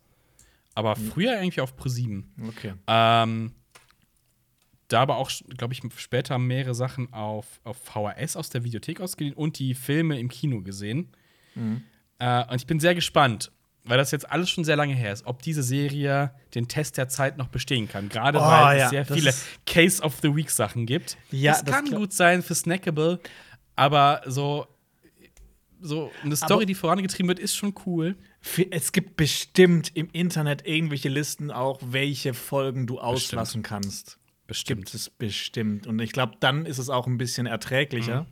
Aber 0.73 0.95
früher 0.95 1.37
irgendwie 1.39 1.61
auf 1.61 1.75
Pro 1.77 1.87
7. 1.87 2.33
Okay. 2.49 2.73
Ähm, 2.87 3.53
da 4.87 5.01
aber 5.01 5.17
auch, 5.17 5.31
glaube 5.57 5.73
ich, 5.73 5.81
später 5.97 6.37
mehrere 6.37 6.75
Sachen 6.75 7.11
auf, 7.13 7.45
auf 7.63 7.77
VHS 7.77 8.35
aus 8.35 8.49
der 8.49 8.63
Videothek 8.63 9.01
ausgeliehen 9.01 9.35
und 9.35 9.57
die 9.59 9.73
Filme 9.73 10.19
im 10.19 10.29
Kino 10.29 10.61
gesehen. 10.61 11.09
Mhm. 11.55 11.83
Äh, 12.19 12.45
und 12.49 12.55
ich 12.55 12.67
bin 12.67 12.79
sehr 12.79 12.93
gespannt, 12.95 13.51
weil 13.83 13.97
das 13.97 14.11
jetzt 14.11 14.29
alles 14.31 14.49
schon 14.49 14.63
sehr 14.63 14.75
lange 14.75 14.93
her 14.95 15.11
ist, 15.13 15.25
ob 15.25 15.41
diese 15.41 15.63
Serie 15.63 16.31
den 16.53 16.67
Test 16.67 16.97
der 16.97 17.07
Zeit 17.09 17.37
noch 17.37 17.47
bestehen 17.47 17.87
kann. 17.87 18.09
Gerade 18.09 18.39
Oh, 18.39 18.41
weil 18.41 18.77
ja, 18.79 18.85
es 18.85 18.89
sehr 18.91 19.05
viele 19.05 19.33
Case 19.65 20.01
of 20.01 20.19
the 20.21 20.35
Week 20.35 20.49
Sachen 20.49 20.85
gibt. 20.85 21.17
Ja, 21.31 21.51
das 21.53 21.63
das 21.63 21.75
kann 21.75 21.91
gut 21.91 22.13
sein 22.13 22.41
für 22.43 22.55
Snackable, 22.55 23.19
aber 23.75 24.21
so, 24.25 24.67
so 25.81 26.11
eine 26.23 26.35
Story, 26.35 26.53
Aber- 26.53 26.65
die 26.65 26.75
vorangetrieben 26.75 27.27
wird, 27.27 27.39
ist 27.39 27.55
schon 27.55 27.73
cool. 27.85 28.15
Es 28.69 28.91
gibt 28.91 29.17
bestimmt 29.17 29.91
im 29.95 30.09
Internet 30.11 30.67
irgendwelche 30.67 31.09
Listen 31.09 31.49
auch, 31.49 31.79
welche 31.83 32.33
Folgen 32.35 32.85
du 32.85 32.99
auslassen 32.99 33.63
kannst. 33.63 34.19
Bestimmt. 34.47 34.93
Es 34.93 35.09
bestimmt. 35.09 35.87
Und 35.87 35.99
ich 35.99 36.11
glaube, 36.11 36.33
dann 36.39 36.65
ist 36.65 36.77
es 36.77 36.89
auch 36.89 37.07
ein 37.07 37.17
bisschen 37.17 37.47
erträglicher. 37.47 38.25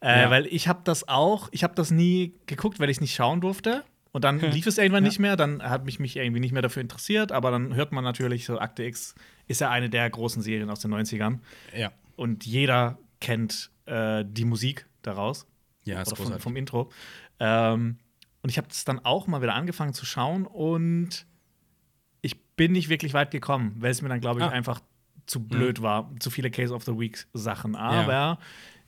Äh, 0.00 0.22
Ja. 0.22 0.30
Weil 0.30 0.46
ich 0.46 0.68
habe 0.68 0.80
das 0.84 1.08
auch, 1.08 1.48
ich 1.52 1.62
habe 1.64 1.74
das 1.74 1.90
nie 1.90 2.34
geguckt, 2.46 2.78
weil 2.80 2.90
ich 2.90 2.96
es 2.98 3.00
nicht 3.00 3.14
schauen 3.14 3.40
durfte. 3.40 3.84
Und 4.12 4.24
dann 4.24 4.38
lief 4.52 4.66
es 4.66 4.78
irgendwann 4.78 5.02
nicht 5.02 5.18
mehr, 5.18 5.36
dann 5.36 5.62
hat 5.62 5.84
mich 5.84 5.98
mich 5.98 6.16
irgendwie 6.16 6.40
nicht 6.40 6.52
mehr 6.52 6.62
dafür 6.62 6.82
interessiert, 6.82 7.32
aber 7.32 7.50
dann 7.50 7.74
hört 7.74 7.92
man 7.92 8.04
natürlich, 8.04 8.44
so 8.46 8.58
Akte 8.58 8.84
X 8.84 9.14
ist 9.48 9.60
ja 9.60 9.70
eine 9.70 9.90
der 9.90 10.08
großen 10.08 10.40
Serien 10.42 10.70
aus 10.70 10.80
den 10.80 10.94
90ern. 10.94 11.40
Ja. 11.76 11.90
Und 12.16 12.46
jeder 12.46 12.98
kennt 13.20 13.70
äh, 13.86 14.24
die 14.26 14.44
Musik 14.44 14.86
daraus. 15.02 15.46
Ja, 15.84 16.00
ist 16.00 16.12
oder 16.12 16.22
vom, 16.30 16.38
vom 16.40 16.56
Intro. 16.56 16.90
Ähm, 17.40 17.98
und 18.42 18.50
ich 18.50 18.56
habe 18.56 18.68
es 18.70 18.84
dann 18.84 19.04
auch 19.04 19.26
mal 19.26 19.42
wieder 19.42 19.54
angefangen 19.54 19.94
zu 19.94 20.06
schauen 20.06 20.46
und 20.46 21.26
ich 22.22 22.40
bin 22.56 22.72
nicht 22.72 22.88
wirklich 22.88 23.12
weit 23.14 23.30
gekommen, 23.30 23.74
weil 23.78 23.90
es 23.90 24.00
mir 24.00 24.08
dann, 24.08 24.20
glaube 24.20 24.40
ich, 24.40 24.44
Ah. 24.46 24.48
Mhm. 24.50 24.54
einfach 24.54 24.80
zu 25.26 25.40
blöd 25.46 25.82
war. 25.82 26.10
Zu 26.20 26.30
viele 26.30 26.50
Case 26.50 26.72
of 26.74 26.84
the 26.84 26.98
Week 26.98 27.26
Sachen. 27.32 27.76
Aber 27.76 28.38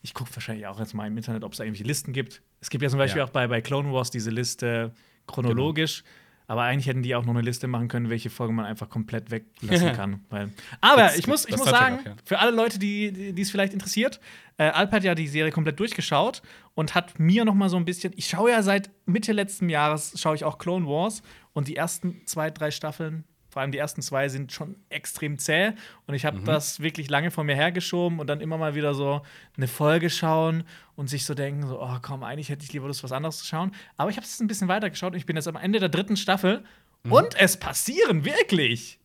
ich 0.03 0.14
gucke 0.14 0.31
wahrscheinlich 0.35 0.66
auch 0.66 0.79
jetzt 0.79 0.94
mal 0.94 1.07
im 1.07 1.16
Internet, 1.16 1.44
ob 1.44 1.53
es 1.53 1.59
da 1.59 1.64
irgendwelche 1.64 1.85
Listen 1.87 2.12
gibt. 2.12 2.42
Es 2.61 2.70
gibt 2.70 2.83
ja 2.83 2.88
zum 2.88 2.99
Beispiel 2.99 3.18
Ja. 3.20 3.25
auch 3.27 3.31
bei, 3.31 3.46
bei 3.49 3.61
Clone 3.61 3.92
Wars 3.92 4.11
diese 4.11 4.31
Liste 4.31 4.92
chronologisch. 5.27 6.05
Aber 6.49 6.62
eigentlich 6.62 6.87
hätten 6.87 7.03
die 7.03 7.16
auch 7.16 7.25
noch 7.25 7.35
eine 7.35 7.42
Liste 7.42 7.66
machen 7.66 7.88
können, 7.88 8.09
welche 8.09 8.31
Folgen 8.31 8.55
man 8.55 8.66
einfach 8.66 8.88
komplett 8.88 9.33
weglassen 9.33 9.92
kann. 9.96 10.20
Weil 10.31 10.53
aber 10.81 11.03
Das- 11.03 11.18
ich 11.18 11.27
muss, 11.27 11.44
ich 11.44 11.57
muss 11.57 11.68
sagen, 11.68 11.96
noch, 11.96 12.05
ja. 12.05 12.14
für 12.25 12.38
alle 12.38 12.53
Leute, 12.53 12.79
die 12.79 13.35
es 13.40 13.51
vielleicht 13.51 13.72
interessiert, 13.72 14.20
äh, 14.57 14.68
Alp 14.68 14.92
hat 14.92 15.03
ja 15.03 15.16
die 15.16 15.27
Serie 15.27 15.51
komplett 15.51 15.81
durchgeschaut 15.81 16.42
und 16.77 16.94
hat 16.94 17.18
mir 17.18 17.44
noch 17.44 17.55
mal 17.55 17.68
so 17.68 17.77
ein 17.77 17.85
bisschen. 17.85 18.12
Ich 18.16 18.29
schaue 18.29 18.53
ja 18.53 18.62
seit 18.62 18.90
Mitte 19.07 19.33
letzten 19.33 19.68
Jahres 19.68 20.12
schaue 20.20 20.37
ich 20.37 20.44
auch 20.44 20.59
Clone 20.59 20.87
Wars 20.87 21.20
und 21.53 21.66
die 21.66 21.75
ersten 21.75 22.20
zwei, 22.27 22.51
drei 22.53 22.70
Staffeln, 22.70 23.25
vor 23.57 23.62
allem 23.62 23.73
die 23.73 23.79
ersten 23.79 24.03
zwei, 24.03 24.29
sind 24.29 24.53
schon 24.53 24.77
extrem 24.90 25.38
zäh 25.38 25.73
und 26.07 26.14
ich 26.14 26.25
Mhm. 26.25 26.27
habe 26.27 26.40
das 26.40 26.81
wirklich 26.81 27.09
lange 27.09 27.31
vor 27.31 27.42
mir 27.42 27.55
hergeschoben 27.57 28.19
und 28.19 28.27
dann 28.27 28.42
immer 28.42 28.59
mal 28.59 28.75
wieder 28.75 28.92
so 28.92 29.23
eine 29.57 29.66
Folge 29.66 30.11
schauen 30.11 30.64
und 30.95 31.09
sich 31.09 31.25
so 31.25 31.33
denken, 31.33 31.66
so, 31.66 31.81
oh 31.81 31.97
komm, 32.03 32.23
eigentlich 32.23 32.51
hätte 32.51 32.64
ich 32.66 32.73
lieber 32.75 32.87
Lust, 32.87 33.03
was 33.03 33.12
anderes 33.12 33.38
zu 33.38 33.47
schauen. 33.47 33.73
Aber 33.97 34.11
ich 34.11 34.19
habe 34.19 34.27
es 34.27 34.38
ein 34.40 34.47
bisschen 34.47 34.69
weiter 34.69 34.90
geschaut 34.90 35.14
und 35.14 35.19
ich 35.19 35.25
bin 35.25 35.37
jetzt 35.37 35.49
am 35.49 35.57
Ende 35.57 35.81
der 35.81 35.88
dritten 35.88 36.19
Staffel 36.19 36.64
Mhm. 37.05 37.12
und 37.12 37.35
es 37.40 37.57
passieren 37.57 38.27
wirklich 38.27 38.99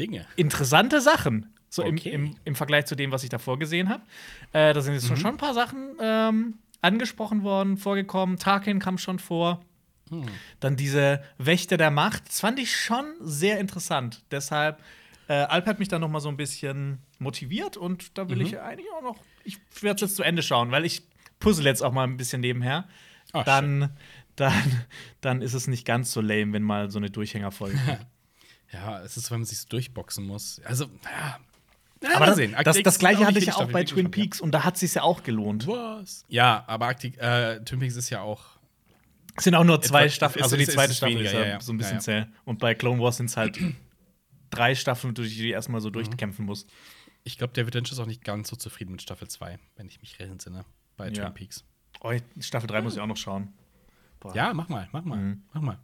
Dinge. 0.00 0.26
interessante 0.34 1.00
Sachen. 1.00 1.54
So 1.68 1.84
Okay. 1.84 2.10
im, 2.10 2.24
im, 2.26 2.36
im 2.44 2.54
Vergleich 2.56 2.86
zu 2.86 2.96
dem, 2.96 3.12
was 3.12 3.22
ich 3.22 3.30
davor 3.30 3.56
gesehen 3.56 3.88
habe. 3.88 4.02
Äh, 4.52 4.74
da 4.74 4.80
sind 4.80 4.94
jetzt 4.94 5.06
schon 5.06 5.24
ein 5.24 5.36
paar 5.36 5.54
Sachen 5.54 5.90
ähm, 6.00 6.54
angesprochen 6.80 7.44
worden, 7.44 7.76
vorgekommen. 7.76 8.36
Tarkin 8.36 8.80
kam 8.80 8.98
schon 8.98 9.20
vor. 9.20 9.60
Dann 10.60 10.76
diese 10.76 11.22
Wächter 11.38 11.76
der 11.78 11.90
Macht. 11.90 12.28
Das 12.28 12.40
fand 12.40 12.58
ich 12.58 12.74
schon 12.76 13.06
sehr 13.20 13.58
interessant. 13.58 14.22
Deshalb, 14.30 14.82
äh, 15.28 15.32
Alp 15.34 15.66
hat 15.66 15.78
mich 15.78 15.88
dann 15.88 16.00
noch 16.02 16.08
mal 16.08 16.20
so 16.20 16.28
ein 16.28 16.36
bisschen 16.36 16.98
motiviert 17.18 17.76
und 17.78 18.18
da 18.18 18.28
will 18.28 18.38
Mhm. 18.38 18.46
ich 18.46 18.60
eigentlich 18.60 18.88
auch 18.98 19.02
noch, 19.02 19.16
ich 19.44 19.58
werde 19.80 19.96
es 19.96 20.00
jetzt 20.10 20.16
zu 20.16 20.22
Ende 20.22 20.42
schauen, 20.42 20.70
weil 20.70 20.84
ich 20.84 21.02
puzzle 21.38 21.64
jetzt 21.64 21.82
auch 21.82 21.92
mal 21.92 22.04
ein 22.04 22.16
bisschen 22.18 22.40
nebenher. 22.42 22.86
Ach, 23.32 23.44
dann, 23.44 23.96
dann, 24.36 24.84
dann 25.22 25.40
ist 25.40 25.54
es 25.54 25.66
nicht 25.66 25.86
ganz 25.86 26.12
so 26.12 26.20
lame, 26.20 26.52
wenn 26.52 26.62
mal 26.62 26.90
so 26.90 26.98
eine 26.98 27.08
Durchhängerfolge 27.10 27.76
kommt. 27.86 28.06
Ja, 28.72 29.00
es 29.02 29.16
ist, 29.16 29.30
wenn 29.30 29.40
man 29.40 29.46
sich 29.46 29.58
so 29.60 29.68
durchboxen 29.68 30.26
muss. 30.26 30.60
Also, 30.64 30.86
ja. 31.04 31.38
Ja, 32.02 32.16
Aber 32.16 32.26
das, 32.26 32.36
sehen. 32.36 32.56
das, 32.64 32.82
das 32.82 32.98
gleiche 32.98 33.24
hatte 33.24 33.38
ich 33.38 33.46
ja 33.46 33.54
auch 33.56 33.70
bei 33.70 33.84
Twin 33.84 34.10
Peaks 34.10 34.40
und 34.40 34.50
da 34.50 34.64
hat 34.64 34.74
es 34.74 34.80
sich 34.80 34.92
ja 34.94 35.02
auch 35.02 35.22
gelohnt. 35.22 35.68
Was? 35.68 36.24
Ja, 36.28 36.64
aber 36.66 36.86
Arctic, 36.86 37.16
äh, 37.18 37.60
Twin 37.64 37.78
Peaks 37.78 37.94
ist 37.94 38.10
ja 38.10 38.20
auch. 38.22 38.42
Es 39.36 39.44
sind 39.44 39.54
auch 39.54 39.64
nur 39.64 39.80
zwei 39.80 40.04
Etwa- 40.04 40.10
Staffeln, 40.14 40.40
ist- 40.40 40.44
also 40.44 40.56
die 40.56 40.62
ist- 40.64 40.72
zweite 40.72 40.90
ist 40.90 40.96
Staffel 40.98 41.14
weniger, 41.14 41.30
ist 41.30 41.34
ja, 41.34 41.40
ja, 41.42 41.48
ja. 41.54 41.60
so 41.60 41.72
ein 41.72 41.78
bisschen 41.78 41.94
Ja, 41.96 42.00
zäh. 42.00 42.24
Und 42.44 42.58
bei 42.58 42.74
Clone 42.74 43.00
Wars 43.02 43.16
sind 43.16 43.26
es 43.26 43.36
halt 43.36 43.58
drei 44.50 44.74
Staffeln, 44.74 45.14
durch 45.14 45.34
die 45.34 45.42
du 45.42 45.48
erstmal 45.48 45.80
so 45.80 45.90
durchkämpfen 45.90 46.44
musst. 46.44 46.68
Ich 47.24 47.38
glaube, 47.38 47.52
David 47.52 47.74
Lynch 47.74 47.92
ist 47.92 47.98
auch 47.98 48.06
nicht 48.06 48.24
ganz 48.24 48.48
so 48.48 48.56
zufrieden 48.56 48.92
mit 48.92 49.00
Staffel 49.02 49.28
2, 49.28 49.58
wenn 49.76 49.86
ich 49.86 50.00
mich 50.00 50.18
recht 50.18 50.30
entsinne, 50.30 50.64
bei 50.96 51.08
Ja. 51.08 51.24
Twin 51.24 51.34
Peaks. 51.34 51.64
Oh, 52.00 52.12
Staffel 52.40 52.66
3 52.66 52.82
muss 52.82 52.94
ich 52.94 53.00
auch 53.00 53.06
noch 53.06 53.16
schauen. 53.16 53.52
Boah. 54.20 54.34
Ja, 54.34 54.52
mach 54.54 54.68
mal, 54.68 54.88
mach 54.92 55.04
mal, 55.04 55.18
Mhm. 55.18 55.42
mach 55.52 55.62
mal. 55.62 55.78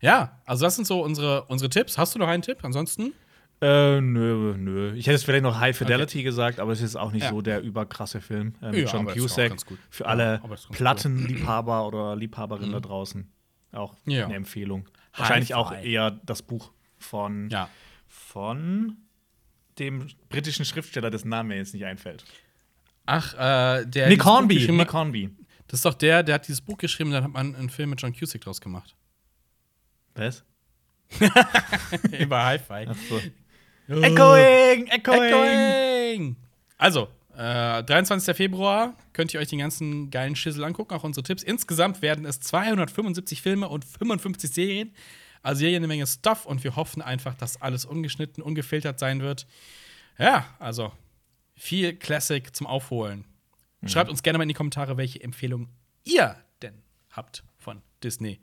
Ja, 0.00 0.40
also 0.44 0.64
das 0.64 0.76
sind 0.76 0.86
so 0.86 1.02
unsere, 1.02 1.44
unsere 1.46 1.68
Tipps. 1.70 1.98
Hast 1.98 2.14
du 2.14 2.18
noch 2.18 2.28
einen 2.28 2.42
Tipp? 2.42 2.58
Ansonsten? 2.62 3.12
Äh, 3.62 4.00
nö, 4.02 4.54
nö. 4.58 4.92
Ich 4.94 5.06
hätte 5.06 5.12
jetzt 5.12 5.24
vielleicht 5.24 5.42
noch 5.42 5.58
High 5.58 5.76
Fidelity 5.76 6.22
gesagt, 6.22 6.60
aber 6.60 6.72
es 6.72 6.82
ist 6.82 6.94
auch 6.96 7.12
nicht 7.12 7.22
Ja. 7.24 7.30
so 7.30 7.40
der 7.40 7.62
überkrasse 7.62 8.20
Film. 8.20 8.54
Ähm, 8.62 8.74
Ja, 8.74 8.84
John 8.92 9.06
Cusack. 9.06 9.48
ganz 9.50 9.64
gut. 9.64 9.78
Für 9.88 10.04
Ja, 10.04 10.10
alle 10.10 10.40
ganz 10.46 10.66
Plattenliebhaber 10.68 11.86
oder 11.86 12.16
Liebhaberinnen 12.16 12.72
da 12.72 12.80
draußen. 12.80 13.30
Auch 13.72 13.94
Ja. 14.04 14.26
eine 14.26 14.34
Empfehlung. 14.36 14.86
Wahrscheinlich 15.16 15.54
auch 15.54 15.72
eher 15.72 16.10
das 16.10 16.42
Buch 16.42 16.70
von, 16.98 17.48
Ja. 17.48 17.70
von 18.06 18.98
dem 19.78 20.08
britischen 20.28 20.64
Schriftsteller, 20.66 21.10
dessen 21.10 21.28
Name 21.30 21.48
mir 21.50 21.56
jetzt 21.56 21.72
nicht 21.72 21.84
einfällt. 21.86 22.24
Ach, 23.06 23.32
äh, 23.34 23.86
der. 23.86 24.08
Nick 24.08 24.24
Hornby. 24.24 24.70
Nick 24.70 24.92
Hornby. 24.92 25.30
Das 25.68 25.78
ist 25.78 25.84
doch 25.84 25.94
der, 25.94 26.22
der 26.22 26.34
hat 26.36 26.46
dieses 26.46 26.60
Buch 26.60 26.76
geschrieben, 26.76 27.10
dann 27.10 27.24
hat 27.24 27.32
man 27.32 27.54
einen 27.54 27.70
Film 27.70 27.90
mit 27.90 28.00
John 28.02 28.12
Cusack 28.14 28.42
draus 28.42 28.60
gemacht. 28.60 28.94
Was? 30.14 30.44
Über 32.18 32.44
Hi-Fi. 32.44 32.86
So. 33.08 33.20
Echoing, 33.88 34.86
echoing. 34.88 35.22
Echoing! 35.22 36.36
Also, 36.76 37.08
äh, 37.36 37.84
23. 37.84 38.34
Februar 38.34 38.94
könnt 39.12 39.32
ihr 39.34 39.40
euch 39.40 39.48
den 39.48 39.58
ganzen 39.58 40.10
geilen 40.10 40.34
Schissel 40.36 40.64
angucken, 40.64 40.94
auch 40.94 41.04
unsere 41.04 41.22
Tipps. 41.22 41.42
Insgesamt 41.42 42.02
werden 42.02 42.24
es 42.24 42.40
275 42.40 43.42
Filme 43.42 43.68
und 43.68 43.84
55 43.84 44.50
Serien. 44.50 44.94
Also 45.42 45.64
hier 45.64 45.76
eine 45.76 45.86
Menge 45.86 46.06
Stuff 46.06 46.46
und 46.46 46.64
wir 46.64 46.74
hoffen 46.74 47.02
einfach, 47.02 47.34
dass 47.34 47.62
alles 47.62 47.84
ungeschnitten, 47.84 48.42
ungefiltert 48.42 48.98
sein 48.98 49.20
wird. 49.20 49.46
Ja, 50.18 50.46
also 50.58 50.92
viel 51.54 51.94
Classic 51.94 52.54
zum 52.54 52.66
Aufholen. 52.66 53.24
Schreibt 53.84 54.10
uns 54.10 54.22
gerne 54.24 54.38
mal 54.38 54.42
in 54.42 54.48
die 54.48 54.54
Kommentare, 54.54 54.96
welche 54.96 55.22
Empfehlung 55.22 55.68
ihr 56.02 56.36
denn 56.62 56.82
habt 57.12 57.44
von 57.58 57.82
Disney 58.02 58.40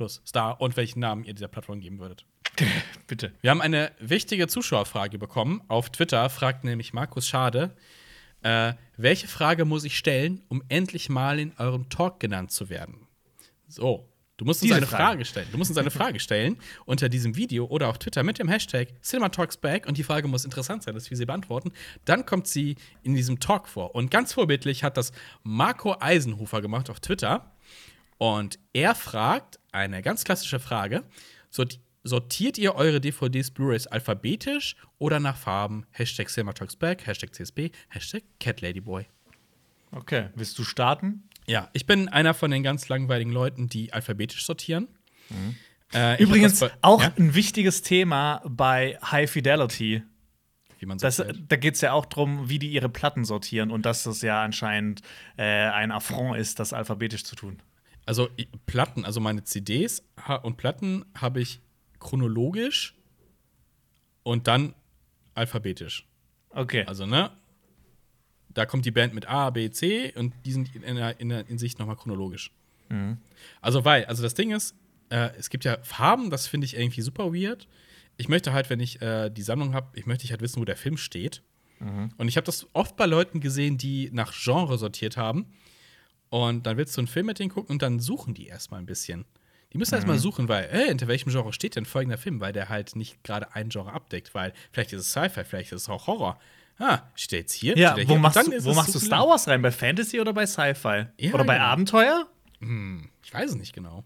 plus 0.00 0.22
Star 0.26 0.58
und 0.62 0.78
welchen 0.78 1.00
Namen 1.00 1.24
ihr 1.24 1.34
dieser 1.34 1.48
Plattform 1.48 1.78
geben 1.80 1.98
würdet. 1.98 2.24
Bitte. 3.06 3.34
Wir 3.42 3.50
haben 3.50 3.60
eine 3.60 3.92
wichtige 3.98 4.48
Zuschauerfrage 4.48 5.18
bekommen. 5.18 5.60
Auf 5.68 5.90
Twitter 5.90 6.30
fragt 6.30 6.64
nämlich 6.64 6.94
Markus 6.94 7.28
Schade, 7.28 7.76
äh, 8.40 8.72
welche 8.96 9.28
Frage 9.28 9.66
muss 9.66 9.84
ich 9.84 9.98
stellen, 9.98 10.40
um 10.48 10.62
endlich 10.70 11.10
mal 11.10 11.38
in 11.38 11.52
eurem 11.58 11.90
Talk 11.90 12.18
genannt 12.18 12.50
zu 12.50 12.70
werden? 12.70 13.08
So, 13.68 14.08
du 14.38 14.46
musst 14.46 14.62
uns 14.62 14.68
Diese 14.68 14.76
eine 14.76 14.86
Frage. 14.86 15.02
Frage. 15.04 15.24
stellen. 15.26 15.48
Du 15.52 15.58
musst 15.58 15.70
uns 15.70 15.76
eine 15.76 15.90
Frage 15.90 16.18
stellen 16.18 16.56
unter 16.86 17.10
diesem 17.10 17.36
Video 17.36 17.66
oder 17.66 17.88
auf 17.88 17.98
Twitter 17.98 18.22
mit 18.22 18.38
dem 18.38 18.48
Hashtag 18.48 18.88
CinemaTalksBack 19.02 19.86
und 19.86 19.98
die 19.98 20.02
Frage 20.02 20.28
muss 20.28 20.46
interessant 20.46 20.82
sein, 20.82 20.94
dass 20.94 21.10
wir 21.10 21.16
sie 21.18 21.26
beantworten. 21.26 21.72
Dann 22.06 22.24
kommt 22.24 22.46
sie 22.46 22.76
in 23.02 23.14
diesem 23.14 23.38
Talk 23.38 23.68
vor. 23.68 23.94
Und 23.94 24.10
ganz 24.10 24.32
vorbildlich 24.32 24.82
hat 24.82 24.96
das 24.96 25.12
Marco 25.42 25.94
Eisenhofer 26.00 26.62
gemacht 26.62 26.88
auf 26.88 27.00
Twitter. 27.00 27.52
Und 28.16 28.58
er 28.72 28.94
fragt 28.94 29.59
eine 29.72 30.02
ganz 30.02 30.24
klassische 30.24 30.60
Frage: 30.60 31.04
Sort- 31.50 31.80
Sortiert 32.02 32.56
ihr 32.56 32.76
eure 32.76 32.98
DVDs, 32.98 33.50
Blu-rays 33.50 33.86
alphabetisch 33.86 34.74
oder 34.98 35.20
nach 35.20 35.36
Farben? 35.36 35.84
Hashtag 35.90 36.30
CinemaTalksBack, 36.30 37.06
Hashtag 37.06 37.34
CSB, 37.34 37.70
Hashtag 37.90 38.22
CatLadyboy. 38.40 39.04
Okay, 39.92 40.28
willst 40.34 40.58
du 40.58 40.64
starten? 40.64 41.24
Ja, 41.46 41.68
ich 41.74 41.84
bin 41.84 42.08
einer 42.08 42.32
von 42.32 42.50
den 42.50 42.62
ganz 42.62 42.88
langweiligen 42.88 43.32
Leuten, 43.32 43.68
die 43.68 43.92
alphabetisch 43.92 44.46
sortieren. 44.46 44.88
Äh, 45.92 46.14
ich 46.14 46.20
hab 46.20 46.20
Übrigens 46.20 46.64
auch 46.80 47.02
ja, 47.02 47.12
ein 47.18 47.34
wichtiges 47.34 47.82
Thema 47.82 48.40
bei 48.48 48.96
High 49.02 49.30
Fidelity. 49.30 50.02
wie 50.78 50.86
man 50.86 50.96
Das, 50.98 51.16
da 51.16 51.56
geht 51.56 51.74
es 51.74 51.80
ja 51.82 51.92
auch 51.92 52.06
darum, 52.06 52.48
wie 52.48 52.58
die 52.58 52.70
ihre 52.70 52.88
Platten 52.88 53.24
sortieren 53.26 53.70
und 53.70 53.84
dass 53.84 54.04
das 54.04 54.22
ja 54.22 54.42
anscheinend 54.42 55.02
äh, 55.36 55.42
ein 55.42 55.90
Affront 55.92 56.38
ist, 56.38 56.60
das 56.60 56.72
alphabetisch 56.72 57.24
zu 57.24 57.36
tun. 57.36 57.60
Also 58.06 58.28
Platten, 58.66 59.04
also 59.04 59.20
meine 59.20 59.44
CDs 59.44 60.02
und 60.42 60.56
Platten 60.56 61.04
habe 61.16 61.40
ich 61.40 61.60
chronologisch 61.98 62.96
und 64.22 64.46
dann 64.46 64.74
alphabetisch. 65.34 66.06
Okay. 66.50 66.84
Also, 66.86 67.06
ne? 67.06 67.30
Da 68.48 68.66
kommt 68.66 68.84
die 68.84 68.90
Band 68.90 69.14
mit 69.14 69.28
A, 69.28 69.50
B, 69.50 69.70
C 69.70 70.12
und 70.16 70.34
die 70.44 70.52
sind 70.52 70.74
in, 70.74 70.96
der, 70.96 71.20
in, 71.20 71.28
der, 71.28 71.48
in 71.48 71.58
sich 71.58 71.78
nochmal 71.78 71.96
chronologisch. 71.96 72.50
Also, 73.60 73.84
weil, 73.84 74.04
also 74.06 74.22
das 74.22 74.34
Ding 74.34 74.50
ist, 74.50 74.74
äh, 75.10 75.30
es 75.38 75.50
gibt 75.50 75.64
ja 75.64 75.78
Farben, 75.82 76.30
das 76.30 76.48
finde 76.48 76.64
ich 76.64 76.76
irgendwie 76.76 77.02
super 77.02 77.32
weird. 77.32 77.68
Ich 78.16 78.28
möchte 78.28 78.52
halt, 78.52 78.70
wenn 78.70 78.80
ich 78.80 79.00
äh, 79.00 79.30
die 79.30 79.42
Sammlung 79.42 79.72
habe, 79.72 79.96
ich 79.96 80.06
möchte 80.06 80.28
halt 80.28 80.40
wissen, 80.40 80.60
wo 80.60 80.64
der 80.64 80.76
Film 80.76 80.96
steht. 80.96 81.42
Und 82.18 82.28
ich 82.28 82.36
habe 82.36 82.44
das 82.44 82.66
oft 82.74 82.96
bei 82.96 83.06
Leuten 83.06 83.40
gesehen, 83.40 83.78
die 83.78 84.10
nach 84.12 84.32
Genre 84.34 84.76
sortiert 84.76 85.16
haben. 85.16 85.46
Und 86.30 86.66
dann 86.66 86.76
willst 86.76 86.96
du 86.96 87.00
einen 87.00 87.08
Film 87.08 87.26
mit 87.26 87.38
denen 87.38 87.50
gucken 87.50 87.74
und 87.74 87.82
dann 87.82 88.00
suchen 88.00 88.34
die 88.34 88.46
erstmal 88.46 88.80
ein 88.80 88.86
bisschen. 88.86 89.26
Die 89.72 89.78
müssen 89.78 89.94
erstmal 89.94 90.18
suchen, 90.18 90.48
weil, 90.48 90.68
ey, 90.72 90.88
hinter 90.88 91.06
welchem 91.06 91.30
Genre 91.30 91.52
steht 91.52 91.76
denn 91.76 91.84
folgender 91.84 92.18
Film? 92.18 92.40
Weil 92.40 92.52
der 92.52 92.68
halt 92.68 92.96
nicht 92.96 93.22
gerade 93.22 93.54
ein 93.54 93.68
Genre 93.68 93.92
abdeckt, 93.92 94.34
weil 94.34 94.52
vielleicht 94.72 94.92
ist 94.92 95.00
es 95.00 95.10
Sci-Fi, 95.10 95.44
vielleicht 95.44 95.70
ist 95.72 95.82
es 95.82 95.88
auch 95.88 96.08
Horror. 96.08 96.40
Ah, 96.78 97.02
steht 97.14 97.40
jetzt 97.40 97.52
hier? 97.52 97.76
ja, 97.76 97.94
wo 97.94 98.00
hier? 98.00 98.18
Machst, 98.18 98.46
du, 98.46 98.64
wo 98.64 98.74
machst 98.74 98.94
du 98.94 98.98
zu 98.98 99.06
Star. 99.06 99.28
Wars 99.28 99.46
rein? 99.46 99.62
Bei 99.62 99.70
Fantasy 99.70 100.18
oder 100.20 100.32
bei 100.32 100.46
Sci-Fi? 100.46 101.06
Ja, 101.18 101.34
oder 101.34 101.44
bei 101.44 101.54
genau. 101.54 101.66
Abenteuer? 101.66 102.26
Ich 103.22 103.32
weiß 103.32 103.50
es 103.50 103.56
nicht 103.56 103.72
genau. 103.74 104.04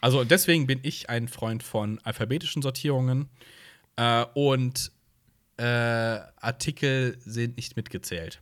Also 0.00 0.24
deswegen 0.24 0.66
bin 0.66 0.80
ich 0.82 1.10
ein 1.10 1.28
Freund 1.28 1.62
von 1.62 1.98
alphabetischen 2.04 2.62
Sortierungen 2.62 3.28
äh, 3.96 4.24
und 4.34 4.92
äh, 5.58 5.62
Artikel 5.64 7.18
sind 7.20 7.56
nicht 7.56 7.76
mitgezählt. 7.76 8.40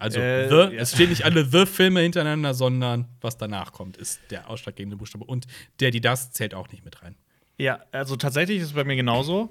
Also 0.00 0.18
Äh, 0.18 0.48
The, 0.48 0.74
ja. 0.74 0.80
es 0.80 0.92
stehen 0.92 1.10
nicht 1.10 1.24
alle 1.24 1.44
The-Filme 1.44 2.00
hintereinander, 2.00 2.54
sondern 2.54 3.06
was 3.20 3.36
danach 3.36 3.72
kommt, 3.72 3.96
ist 3.96 4.20
der 4.30 4.48
ausschlaggebende 4.48 4.96
Buchstabe. 4.96 5.24
Und 5.24 5.46
der, 5.78 5.90
die 5.90 6.00
das 6.00 6.32
zählt 6.32 6.54
auch 6.54 6.68
nicht 6.70 6.84
mit 6.84 7.02
rein. 7.02 7.14
Ja, 7.58 7.80
also 7.92 8.16
tatsächlich 8.16 8.58
ist 8.58 8.68
es 8.68 8.72
bei 8.72 8.84
mir 8.84 8.96
genauso. 8.96 9.50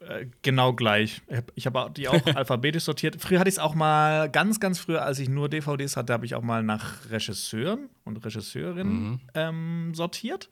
Äh, 0.00 0.26
genau 0.42 0.74
gleich. 0.74 1.22
Ich 1.56 1.66
habe 1.66 1.80
hab 1.80 1.94
die 1.94 2.08
auch 2.08 2.24
alphabetisch 2.34 2.84
sortiert. 2.84 3.16
Früher 3.18 3.40
hatte 3.40 3.48
ich 3.48 3.56
es 3.56 3.58
auch 3.58 3.74
mal, 3.74 4.30
ganz, 4.30 4.60
ganz 4.60 4.78
früher, 4.78 5.02
als 5.02 5.18
ich 5.18 5.28
nur 5.28 5.48
DVDs 5.48 5.96
hatte, 5.96 6.12
habe 6.12 6.24
ich 6.24 6.34
auch 6.34 6.42
mal 6.42 6.62
nach 6.62 7.10
Regisseuren 7.10 7.88
und 8.04 8.24
Regisseurinnen 8.24 9.20
ähm, 9.34 9.94
sortiert. 9.94 10.50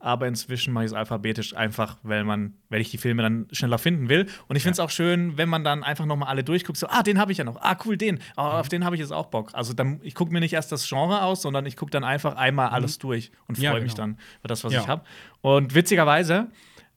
Aber 0.00 0.28
inzwischen 0.28 0.72
mache 0.72 0.84
ich 0.84 0.90
es 0.92 0.96
alphabetisch 0.96 1.56
einfach, 1.56 1.98
weil 2.02 2.22
man, 2.22 2.54
weil 2.68 2.80
ich 2.80 2.90
die 2.90 2.98
Filme 2.98 3.22
dann 3.22 3.48
schneller 3.50 3.78
finden 3.78 4.08
will. 4.08 4.26
Und 4.46 4.54
ich 4.56 4.62
finde 4.62 4.74
es 4.74 4.80
auch 4.80 4.90
schön, 4.90 5.36
wenn 5.36 5.48
man 5.48 5.64
dann 5.64 5.82
einfach 5.82 6.06
noch 6.06 6.16
mal 6.16 6.26
alle 6.26 6.44
durchguckt. 6.44 6.78
So, 6.78 6.86
ah, 6.88 7.02
den 7.02 7.18
habe 7.18 7.32
ich 7.32 7.38
ja 7.38 7.44
noch. 7.44 7.56
Ah, 7.60 7.76
cool, 7.84 7.96
den. 7.96 8.20
Ah, 8.36 8.60
auf 8.60 8.68
den 8.68 8.84
habe 8.84 8.94
ich 8.94 9.00
jetzt 9.00 9.12
auch 9.12 9.26
Bock. 9.26 9.50
Also 9.54 9.72
dann, 9.72 9.98
ich 10.02 10.14
gucke 10.14 10.32
mir 10.32 10.40
nicht 10.40 10.52
erst 10.52 10.70
das 10.70 10.88
Genre 10.88 11.22
aus, 11.22 11.42
sondern 11.42 11.66
ich 11.66 11.76
gucke 11.76 11.90
dann 11.90 12.04
einfach 12.04 12.36
einmal 12.36 12.68
alles 12.68 12.98
durch 12.98 13.32
und 13.48 13.56
freue 13.56 13.64
Ja, 13.64 13.72
mich 13.74 13.94
genau. 13.94 13.96
dann 13.96 14.10
über 14.40 14.48
das, 14.48 14.62
was 14.62 14.72
Ja. 14.72 14.82
ich 14.82 14.88
habe. 14.88 15.02
Und 15.40 15.74
witzigerweise, 15.74 16.46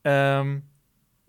ähm, 0.03 0.63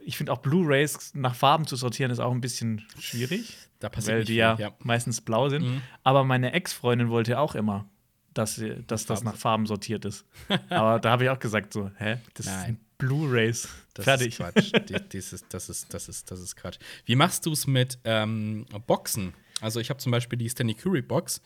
ich 0.05 0.17
finde 0.17 0.33
auch 0.33 0.39
Blu-rays 0.39 1.13
nach 1.15 1.35
Farben 1.35 1.67
zu 1.67 1.77
sortieren 1.77 2.11
ist 2.11 2.19
auch 2.19 2.33
ein 2.33 2.41
bisschen 2.41 2.83
schwierig, 2.99 3.57
Da 3.79 3.89
passiert 3.89 4.17
weil 4.17 4.21
die 4.25 4.33
viel, 4.33 4.37
ja, 4.37 4.57
ja. 4.59 4.71
meistens 4.81 5.21
blau 5.21 5.49
sind. 5.49 5.63
Mhm. 5.65 5.83
Aber 6.03 6.25
meine 6.25 6.53
Ex-Freundin 6.53 7.09
wollte 7.09 7.39
auch 7.39 7.55
immer, 7.55 7.87
dass, 8.35 8.57
sie, 8.57 8.83
dass 8.87 9.07
das 9.07 9.23
nach 9.23 9.37
Farben 9.37 9.67
sortiert 9.67 10.05
ist. 10.05 10.25
Aber 10.71 10.99
da 11.01 11.11
habe 11.11 11.25
ich 11.25 11.31
auch 11.31 11.39
gesagt 11.39 11.73
so, 11.73 11.91
hä, 11.99 12.19
das 12.35 12.47
Nein. 12.47 12.67
sind 12.67 12.99
Blu-rays. 12.99 13.69
Das 13.95 14.05
Fertig. 14.05 14.29
ist 14.29 14.37
Quatsch. 14.39 14.73
Die- 14.89 15.19
das, 15.19 15.33
ist, 15.33 15.47
das, 15.53 15.69
ist, 15.69 15.93
das, 15.93 16.09
ist, 16.09 16.31
das 16.31 16.41
ist 16.41 16.57
Quatsch. 16.57 16.79
Wie 17.05 17.17
machst 17.17 17.45
du 17.47 17.53
es 17.53 17.67
mit 17.67 17.99
ähm, 18.05 18.67
Boxen? 18.87 19.35
Also, 19.61 19.79
ich 19.81 19.91
habe 19.91 19.99
zum 19.99 20.11
Beispiel 20.13 20.39
die 20.39 20.49
Stanley 20.49 20.75
Kubrick 20.75 21.07
Box. 21.09 21.41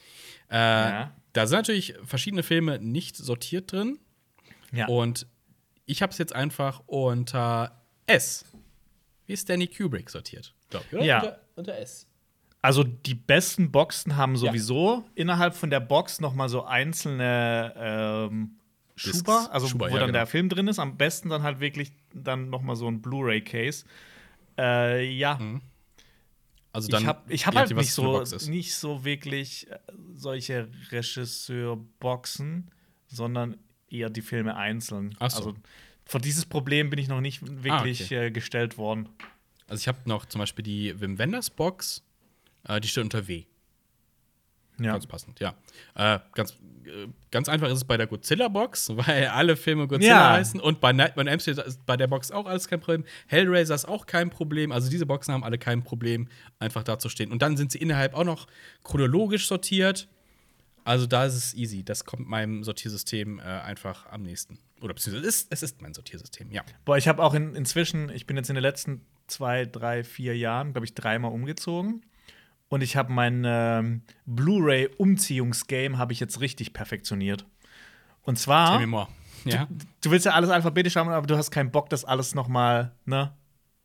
Äh, 0.51 0.55
Ja. 0.57 1.17
Da 1.33 1.47
sind 1.47 1.59
natürlich 1.59 1.95
verschiedene 2.05 2.43
Filme 2.43 2.79
nicht 2.79 3.15
sortiert 3.17 3.73
drin. 3.73 3.99
Ja. 4.73 4.87
Und 4.89 5.27
ich 5.85 6.01
habe 6.03 6.11
es 6.13 6.17
jetzt 6.19 6.35
einfach 6.35 6.83
unter 6.87 7.83
S. 8.07 8.45
Wie 9.27 9.37
Stanley 9.37 9.67
Kubrick 9.67 10.09
sortiert, 10.09 10.55
glaube 10.71 10.87
ich, 10.91 10.95
oder? 10.95 11.05
Ja. 11.05 11.19
Unter, 11.21 11.41
unter 11.57 11.79
S. 11.79 12.07
Also 12.67 12.83
die 12.83 13.15
besten 13.15 13.71
Boxen 13.71 14.17
haben 14.17 14.37
sowieso 14.37 15.05
innerhalb 15.15 15.55
von 15.55 15.71
der 15.71 15.79
Box 15.79 16.21
noch 16.21 16.35
mal 16.35 16.49
so 16.49 16.65
einzelne 16.65 17.73
ähm. 17.77 18.57
Schuber, 18.97 19.49
also 19.53 19.69
Schuber, 19.69 19.87
wo 19.87 19.95
ja, 19.95 20.01
dann 20.01 20.09
genau. 20.09 20.19
der 20.19 20.27
Film 20.27 20.49
drin 20.49 20.67
ist. 20.67 20.81
Am 20.81 20.97
besten 20.97 21.29
dann 21.29 21.45
halt 21.45 21.61
wirklich 21.61 21.93
dann 22.13 22.51
noch 22.51 22.63
mal 22.63 22.75
so 22.75 22.89
ein 22.89 23.03
Blu-ray-Case. 23.03 23.85
Äh, 24.59 25.09
ja, 25.13 25.39
Also 26.73 26.89
dann, 26.89 27.03
ich 27.03 27.07
habe 27.07 27.33
ich 27.33 27.47
hab 27.47 27.55
halt 27.55 27.73
nicht 27.73 27.93
so, 27.93 28.25
nicht 28.49 28.75
so 28.75 29.05
wirklich 29.05 29.71
äh, 29.71 29.79
solche 30.15 30.69
Regisseur-Boxen, 30.91 32.73
sondern 33.07 33.59
eher 33.89 34.11
die 34.11 34.23
Filme 34.23 34.57
einzeln. 34.57 35.15
Ach 35.21 35.31
so. 35.31 35.37
Also 35.37 35.55
vor 36.05 36.21
dieses 36.21 36.47
Problem 36.47 36.91
bin 36.91 36.99
ich 36.99 37.07
noch 37.07 37.21
nicht 37.21 37.63
wirklich 37.63 38.07
okay. 38.07 38.27
äh, 38.27 38.31
gestellt 38.33 38.77
worden. 38.77 39.09
Also 39.69 39.83
ich 39.83 39.87
habe 39.87 39.99
noch 40.07 40.27
zum 40.27 40.41
Beispiel 40.41 40.65
die 40.65 41.01
Wim 41.01 41.17
Wenders 41.17 41.51
Box, 41.51 42.03
äh, 42.69 42.81
die 42.81 42.89
steht 42.89 43.05
unter 43.05 43.27
W. 43.29 43.45
Ja. 44.79 44.93
Ganz 44.93 45.07
passend, 45.07 45.41
ja. 45.41 45.55
Äh, 45.95 46.19
ganz, 46.35 46.53
äh, 46.85 47.07
ganz 47.31 47.49
einfach 47.49 47.69
ist 47.69 47.79
es 47.79 47.85
bei 47.85 47.97
der 47.97 48.07
Godzilla-Box, 48.07 48.91
weil 48.97 49.29
alle 49.29 49.57
Filme 49.57 49.89
Godzilla 49.89 50.13
Ja. 50.15 50.33
heißen. 50.35 50.61
Und 50.61 50.81
bei 50.83 50.93
Nightmare 50.93 51.23
on 51.25 51.29
Elm 51.29 51.41
Street 51.41 51.59
ist 51.59 51.87
bei 51.87 51.97
der 51.97 52.09
Box 52.09 52.31
auch 52.31 52.45
alles 52.45 52.69
kein 52.69 52.81
Problem. 52.81 53.05
Hellraiser 53.27 53.75
ist 53.75 53.87
auch 53.89 54.05
kein 54.05 54.29
Problem. 54.29 54.73
Also 54.73 54.91
diese 54.91 55.07
Boxen 55.07 55.33
haben 55.33 55.45
alle 55.45 55.57
kein 55.57 55.83
Problem, 55.83 56.29
einfach 56.59 56.83
da 56.83 56.99
zu 56.99 57.09
stehen. 57.09 57.33
Und 57.33 57.41
dann 57.41 57.57
sind 57.57 57.73
sie 57.73 57.79
innerhalb 57.79 58.13
auch 58.13 58.25
noch 58.25 58.47
chronologisch 58.85 59.47
sortiert. 59.49 60.09
Also 60.85 61.07
da 61.07 61.25
ist 61.25 61.35
es 61.35 61.55
easy. 61.55 61.83
Das 61.83 62.05
kommt 62.05 62.29
meinem 62.29 62.63
Sortiersystem 62.63 63.39
äh, 63.39 63.43
einfach 63.43 64.07
am 64.13 64.23
nächsten. 64.23 64.59
Oder 64.83 64.93
beziehungsweise 64.93 65.27
es 65.27 65.37
ist, 65.43 65.53
es 65.53 65.63
ist 65.63 65.81
mein 65.81 65.95
Sortiersystem, 65.95 66.51
ja. 66.53 66.63
Boah, 66.85 66.99
ich 66.99 67.09
habe 67.09 67.23
auch 67.23 67.33
in, 67.33 67.55
inzwischen, 67.55 68.11
ich 68.11 68.27
bin 68.27 68.37
jetzt 68.37 68.51
in 68.51 68.55
den 68.57 68.63
letzten 68.63 69.01
zwei, 69.27 69.65
drei, 69.65 70.05
vier 70.05 70.37
Jahren, 70.37 70.73
glaube 70.73 70.85
ich, 70.85 70.93
dreimal 70.95 71.33
umgezogen. 71.33 72.03
Und 72.69 72.83
ich 72.83 72.97
habe 72.97 73.13
mein 73.13 73.45
ähm, 73.47 74.03
Blu-ray-Umziehungsgame 74.27 75.99
habe 75.99 76.13
ich 76.13 76.21
jetzt 76.21 76.41
richtig 76.41 76.73
perfektioniert. 76.73 77.47
Und 78.23 78.39
zwar, 78.39 78.71
Tell 78.71 78.81
me 78.81 78.87
more. 78.87 79.09
Ja. 79.45 79.69
du 80.03 80.11
willst 80.11 80.27
ja 80.27 80.33
alles 80.33 80.51
alphabetisch 80.51 80.97
haben, 80.97 81.09
aber 81.09 81.27
du 81.27 81.37
hast 81.37 81.51
keinen 81.53 81.71
Bock, 81.71 81.89
das 81.91 82.05
alles 82.05 82.35
noch 82.35 82.49
mal, 82.49 82.93
ne? 83.05 83.33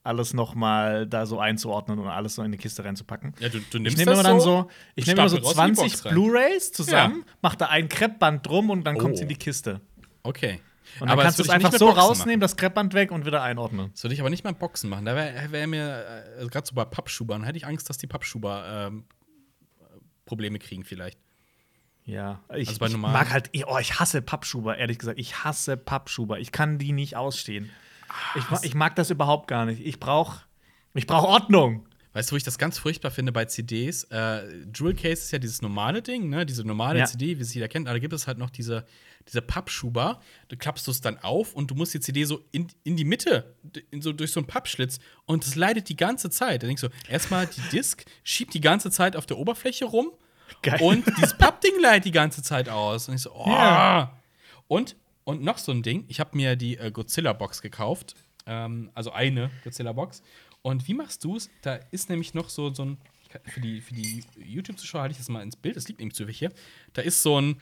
Alles 0.04 0.34
noch 0.34 0.56
mal 0.56 1.06
da 1.06 1.28
so 1.28 1.40
einzuordnen 1.40 2.00
und 2.00 2.08
alles 2.08 2.34
so 2.34 2.42
in 2.42 2.52
die 2.52 2.58
Kiste 2.58 2.84
reinzupacken. 2.84 3.36
ja, 3.40 3.50
du, 3.50 3.60
du 3.60 3.64
Ich 3.66 3.74
nimmst 3.84 3.98
nehme 4.00 4.14
immer 4.14 4.24
das 4.24 4.32
dann 4.32 4.40
so, 4.40 4.68
ich 4.96 5.06
nehme 5.06 5.20
immer 5.20 5.30
so 5.30 5.38
stapel 5.38 5.52
raus 5.60 5.68
in 5.68 5.74
die 5.76 5.78
20 5.78 5.92
Box 5.94 6.06
rein. 6.06 6.14
Blu-rays 6.16 6.72
zusammen, 6.72 7.26
mach 7.44 7.54
da 7.54 7.68
ein 7.68 7.88
Kreppband 7.88 8.48
drum 8.48 8.72
und 8.72 8.84
dann 8.84 8.98
kommt 8.98 9.18
Oh. 9.20 9.22
in 9.22 9.28
die 9.28 9.36
Kiste. 9.36 9.80
Okay. 10.24 10.60
Und 11.00 11.10
dann 11.10 11.18
kannst 11.20 11.40
du 11.40 11.44
es 11.44 11.50
einfach 11.50 11.72
so 11.72 11.86
Boxen 11.88 12.00
rausnehmen, 12.02 12.30
Machen. 12.34 12.40
das 12.42 12.58
Kreppband 12.58 12.94
weg 12.94 13.12
und 13.12 13.26
wieder 13.26 13.42
einordnen. 13.42 13.90
Das 13.94 14.04
würde 14.04 14.14
ich 14.14 14.20
aber 14.20 14.30
nicht 14.30 14.44
mal 14.44 14.54
Boxen 14.54 14.90
machen. 14.90 15.06
Da 15.06 15.16
wäre 15.16 15.52
wär 15.52 15.68
mir, 15.68 16.26
äh, 16.40 16.48
gerade 16.48 16.68
so 16.68 16.76
bei 16.76 16.86
Pappschubern, 16.86 17.44
hätte 17.44 17.58
ich 17.58 17.66
Angst, 17.66 17.90
dass 17.90 17.98
die 17.98 18.08
Pappschuber 18.08 18.88
ähm, 18.90 19.06
Probleme 20.26 20.60
kriegen 20.60 20.84
vielleicht. 20.84 21.18
Ja, 22.06 22.40
ich, 22.56 22.68
Also 22.70 22.86
ich 22.86 22.98
mag 22.98 23.32
halt, 23.32 23.52
oh, 23.68 23.78
ich 23.80 24.00
hasse 24.00 24.22
Pappschuber, 24.22 24.78
ehrlich 24.78 24.98
gesagt. 25.00 25.20
Ich 25.20 25.44
hasse 25.44 25.78
Pappschuber. 25.78 26.40
Ich 26.40 26.52
kann 26.52 26.78
die 26.78 26.92
nicht 26.94 27.16
ausstehen. 27.16 27.70
Ich, 28.36 28.50
ma- 28.50 28.60
ich 28.64 28.74
mag 28.74 28.96
das 28.96 29.10
überhaupt 29.10 29.48
gar 29.48 29.66
nicht. 29.66 29.86
Ich 29.86 30.00
brauche 30.00 30.42
ich 30.94 31.08
brauch 31.08 31.24
Ordnung. 31.24 31.88
Weißt 32.14 32.30
du, 32.30 32.34
wo 32.34 32.38
ich 32.38 32.44
das 32.44 32.58
ganz 32.58 32.78
furchtbar 32.78 33.10
finde 33.10 33.32
bei 33.32 33.46
CDs? 33.46 34.04
Äh, 34.12 34.66
Jewel 34.76 34.94
Case 34.94 35.22
ist 35.22 35.32
ja 35.32 35.40
dieses 35.40 35.62
normale 35.62 36.02
Ding, 36.02 36.30
ne? 36.30 36.46
Diese 36.46 36.66
normale 36.66 37.00
Ja. 37.00 37.06
CD, 37.06 37.38
wie 37.38 37.42
es 37.42 37.54
jeder 37.54 37.70
kennt. 37.70 37.88
Aber 37.88 37.96
da 37.96 38.00
gibt 38.00 38.12
es 38.14 38.28
halt 38.28 38.38
noch 38.38 38.50
diese, 38.50 38.86
diese 39.30 39.42
Pappschuber. 39.42 40.20
Du 40.50 40.58
klappst 40.58 40.88
es 40.90 41.00
dann 41.00 41.18
auf 41.20 41.54
und 41.54 41.72
du 41.72 41.76
musst 41.76 41.94
die 41.94 42.02
CD 42.02 42.26
so 42.26 42.44
in, 42.52 42.68
in 42.84 42.98
die 42.98 43.06
Mitte, 43.06 43.56
in 43.92 44.02
so, 44.02 44.12
durch 44.12 44.34
so 44.34 44.42
einen 44.42 44.48
Pappschlitz. 44.48 45.00
Und 45.26 45.46
das 45.46 45.56
leidet 45.56 45.88
die 45.88 45.96
ganze 45.96 46.30
Zeit. 46.30 46.64
Da 46.64 46.68
denkst 46.68 46.82
du, 46.82 46.90
erstmal 47.08 47.48
die 47.48 47.62
Disk 47.72 48.04
schiebt 48.26 48.54
die 48.54 48.62
ganze 48.62 48.92
Zeit 48.92 49.16
auf 49.16 49.26
der 49.26 49.38
Oberfläche 49.38 49.86
rum. 49.86 50.12
Geil. 50.64 50.80
Und 50.82 51.06
dieses 51.18 51.38
Pappding 51.38 51.80
leidet 51.82 52.04
die 52.06 52.12
ganze 52.12 52.44
Zeit 52.44 52.68
aus. 52.68 53.08
Und 53.08 53.16
ich 53.16 53.22
so, 53.22 53.32
oh. 53.34 53.46
Ja. 53.48 54.20
Und, 54.68 54.98
und 55.24 55.42
noch 55.44 55.58
so 55.58 55.72
ein 55.72 55.82
Ding. 55.82 56.04
Ich 56.10 56.20
habe 56.20 56.36
mir 56.36 56.58
die 56.58 56.78
äh, 56.78 56.92
Godzilla-Box 56.92 57.62
gekauft. 57.62 58.16
Ähm, 58.46 58.92
also 58.94 59.12
eine 59.14 59.50
Godzilla-Box. 59.64 60.24
Und 60.62 60.88
wie 60.88 60.94
machst 60.94 61.24
du 61.24 61.36
es? 61.36 61.50
Da 61.62 61.76
ist 61.92 62.10
nämlich 62.10 62.34
noch 62.34 62.50
so, 62.50 62.74
so 62.74 62.86
ein. 62.86 62.98
Für 63.46 63.62
die, 63.62 63.80
für 63.80 63.94
die 63.94 64.24
YouTube-Zuschauer 64.38 65.02
halte 65.04 65.14
ich 65.14 65.18
das 65.18 65.30
mal 65.30 65.42
ins 65.42 65.56
Bild. 65.56 65.78
Das 65.78 65.88
liegt 65.88 66.00
nämlich 66.00 66.16
zufällig 66.16 66.38
hier. 66.40 66.52
Da 66.94 67.02
ist 67.02 67.24
so 67.24 67.40
ein. 67.40 67.62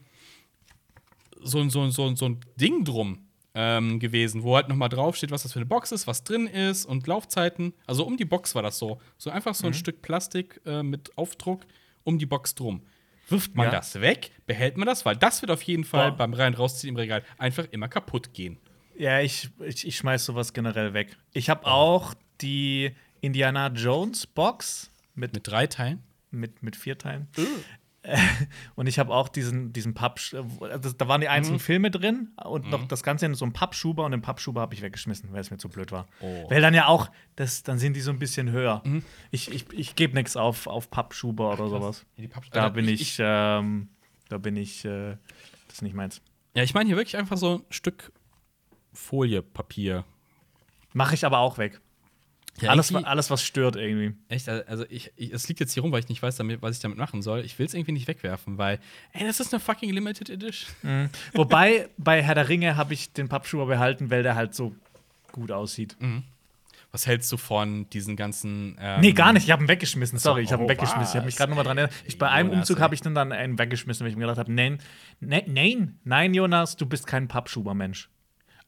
So 1.42 1.60
ein, 1.60 1.70
so 1.70 1.82
ein, 1.84 1.92
so 1.92 2.06
ein, 2.08 2.16
so 2.18 2.26
ein 2.28 2.40
Ding 2.60 2.84
drum 2.84 3.30
ähm, 3.54 4.00
gewesen, 4.00 4.44
wo 4.44 4.56
halt 4.56 4.68
noch 4.68 4.76
mal 4.76 4.90
draufsteht, 4.90 5.32
was 5.32 5.44
das 5.44 5.54
für 5.54 5.60
eine 5.60 5.66
Box 5.68 5.92
ist, 5.94 6.06
was 6.06 6.24
drin 6.24 6.48
ist 6.48 6.86
und 6.86 7.08
Laufzeiten. 7.08 7.74
Also 7.88 8.06
um 8.06 8.18
die 8.18 8.26
Box 8.26 8.56
war 8.56 8.62
das 8.62 8.78
so. 8.78 9.00
So 9.18 9.30
einfach 9.30 9.56
so 9.56 9.68
ein 9.68 9.74
Stück 9.74 10.02
Plastik 10.02 10.60
äh, 10.66 10.84
mit 10.84 11.18
Aufdruck 11.18 11.66
um 12.04 12.20
die 12.20 12.26
Box 12.26 12.56
drum. 12.56 12.82
Wirft 13.30 13.56
man 13.56 13.68
Ja. 13.68 13.72
das 13.72 14.02
weg, 14.02 14.32
behält 14.48 14.76
man 14.76 14.86
das, 14.88 15.06
weil 15.06 15.16
das 15.16 15.42
wird 15.42 15.52
auf 15.52 15.62
jeden 15.64 15.84
Fall 15.84 16.12
Boah. 16.12 16.18
beim 16.18 16.34
rein 16.34 16.56
rausziehen 16.56 16.90
im 16.96 16.96
Regal 16.98 17.24
einfach 17.38 17.66
immer 17.72 17.88
kaputt 17.88 18.34
gehen. 18.34 18.58
Ja, 18.98 19.22
ich, 19.22 19.50
ich, 19.66 19.88
ich 19.88 19.96
schmeiß 19.98 20.26
sowas 20.26 20.52
generell 20.54 20.94
weg. 20.94 21.16
Ich 21.32 21.50
habe 21.50 21.66
auch 21.68 22.16
die 22.42 22.92
Indiana 23.22 23.68
Jones 23.68 24.26
Box 24.28 24.90
mit, 25.16 25.34
Mit 25.34 25.48
drei 25.48 25.68
Teilen. 25.68 26.02
mit, 26.32 26.64
mit 26.64 26.76
vier 26.76 26.98
Teilen. 26.98 27.28
Und 28.76 28.88
ich 28.88 28.98
habe 28.98 29.14
auch 29.14 29.28
diesen, 29.28 29.74
diesen 29.74 29.94
Papp, 29.94 30.20
also 30.62 30.92
da 30.94 31.08
waren 31.10 31.20
die 31.20 31.28
einzelnen 31.28 31.58
Mhm. 31.58 31.60
Filme 31.60 31.92
drin 31.92 32.30
und 32.46 32.70
noch 32.70 32.88
das 32.88 33.04
Ganze 33.04 33.26
in 33.26 33.36
so 33.36 33.44
einem 33.44 33.52
Pappschuber 33.54 34.06
und 34.06 34.12
den 34.12 34.22
Pappschuber 34.22 34.62
habe 34.62 34.74
ich 34.74 34.82
weggeschmissen, 34.82 35.34
weil 35.34 35.42
es 35.42 35.52
mir 35.52 35.58
zu 35.58 35.68
blöd 35.68 35.92
war. 35.92 36.08
Oh. 36.22 36.26
Mhm. 36.46 36.50
Weil 36.50 36.62
dann 36.62 36.74
ja 36.74 36.88
auch, 36.88 37.12
das, 37.36 37.62
dann 37.64 37.78
sind 37.78 37.96
die 37.96 38.00
so 38.02 38.10
ein 38.12 38.18
bisschen 38.18 38.52
höher. 38.52 38.82
Ich, 39.32 39.52
ich, 39.52 39.66
ich 39.74 39.96
gebe 39.98 40.14
nichts 40.16 40.38
auf, 40.38 40.66
auf 40.68 40.90
Pappschuber 40.90 41.52
oder 41.52 41.68
sowas. 41.68 42.06
Ja, 42.16 42.22
die 42.24 42.30
Pappsch- 42.30 42.52
Da 42.54 42.64
Alter, 42.64 42.76
bin 42.76 42.88
ich, 42.88 43.02
ich- 43.02 43.18
ähm, 43.20 43.90
da 44.30 44.38
bin 44.38 44.56
ich, 44.56 44.86
äh, 44.86 45.18
das 45.68 45.76
ist 45.76 45.82
nicht 45.82 45.94
meins. 45.94 46.22
Ja, 46.56 46.64
ich 46.64 46.74
meine 46.74 46.88
hier 46.88 46.96
wirklich 46.96 47.18
einfach 47.18 47.38
so 47.38 47.56
ein 47.58 47.62
Stück 47.70 48.14
Folie, 48.94 49.42
Papier. 49.42 50.06
Mache 50.94 51.16
ich 51.16 51.26
aber 51.26 51.40
auch 51.40 51.58
weg. 51.58 51.82
Ja, 52.62 52.72
alles, 52.72 52.94
alles, 52.94 53.30
was 53.30 53.44
stört 53.44 53.76
irgendwie. 53.76 54.16
Echt, 54.28 54.50
also 54.50 54.86
ich, 54.90 55.12
ich, 55.16 55.32
es 55.34 55.48
liegt 55.48 55.60
jetzt 55.60 55.74
hier 55.74 55.84
rum, 55.84 55.92
weil 55.92 56.00
ich 56.00 56.10
nicht 56.10 56.22
weiß, 56.22 56.36
damit, 56.38 56.62
was 56.62 56.76
ich 56.76 56.82
damit 56.82 56.98
machen 56.98 57.22
soll. 57.22 57.42
Ich 57.42 57.58
will 57.60 57.66
es 57.66 57.74
irgendwie 57.74 57.94
nicht 57.94 58.08
wegwerfen, 58.08 58.58
weil, 58.58 58.80
ey, 59.14 59.26
das 59.26 59.40
ist 59.40 59.54
eine 59.54 59.60
fucking 59.60 59.92
Limited 59.92 60.30
Edition. 60.30 61.10
Wobei, 61.34 61.90
bei 61.98 62.22
Herr 62.22 62.36
der 62.36 62.50
Ringe 62.50 62.78
habe 62.78 62.94
ich 62.94 63.14
den 63.14 63.30
Pappschuber 63.30 63.66
behalten, 63.66 64.10
weil 64.10 64.24
der 64.24 64.36
halt 64.36 64.54
so 64.54 64.76
gut 65.32 65.52
aussieht. 65.52 65.96
Was 66.92 67.06
hältst 67.06 67.32
du 67.32 67.38
von 67.38 67.88
diesen 67.92 68.16
ganzen. 68.16 68.76
Ähm, 68.82 69.02
Nee, 69.02 69.12
gar 69.12 69.32
nicht. 69.32 69.44
Ich 69.44 69.52
habe 69.52 69.64
ihn 69.64 69.68
weggeschmissen. 69.68 70.18
Sorry, 70.18 70.42
ich 70.42 70.52
habe 70.52 70.64
ihn 70.64 70.66
oh, 70.66 70.70
weggeschmissen. 70.70 71.12
Ich 71.12 71.16
habe 71.16 71.26
mich 71.26 71.36
was? 71.36 71.38
gerade 71.38 71.52
nochmal 71.52 71.66
dran 71.66 71.78
erinnert. 71.78 71.96
Ich, 72.06 72.18
bei 72.18 72.30
einem 72.30 72.50
Jonas, 72.50 72.70
Umzug 72.70 72.82
habe 72.82 72.96
ich 72.96 73.02
dann, 73.02 73.14
dann 73.14 73.32
einen 73.32 73.60
weggeschmissen, 73.60 74.04
weil 74.04 74.12
ich 74.12 74.18
mir 74.18 74.24
gedacht 74.24 74.40
habe, 74.40 74.52
nein, 74.52 74.80
nein, 75.20 75.44
nein, 75.46 76.00
nein, 76.04 76.34
Jonas, 76.34 76.78
du 76.78 76.88
bist 76.88 77.06
kein 77.06 77.28
Pappschubermensch. 77.28 78.10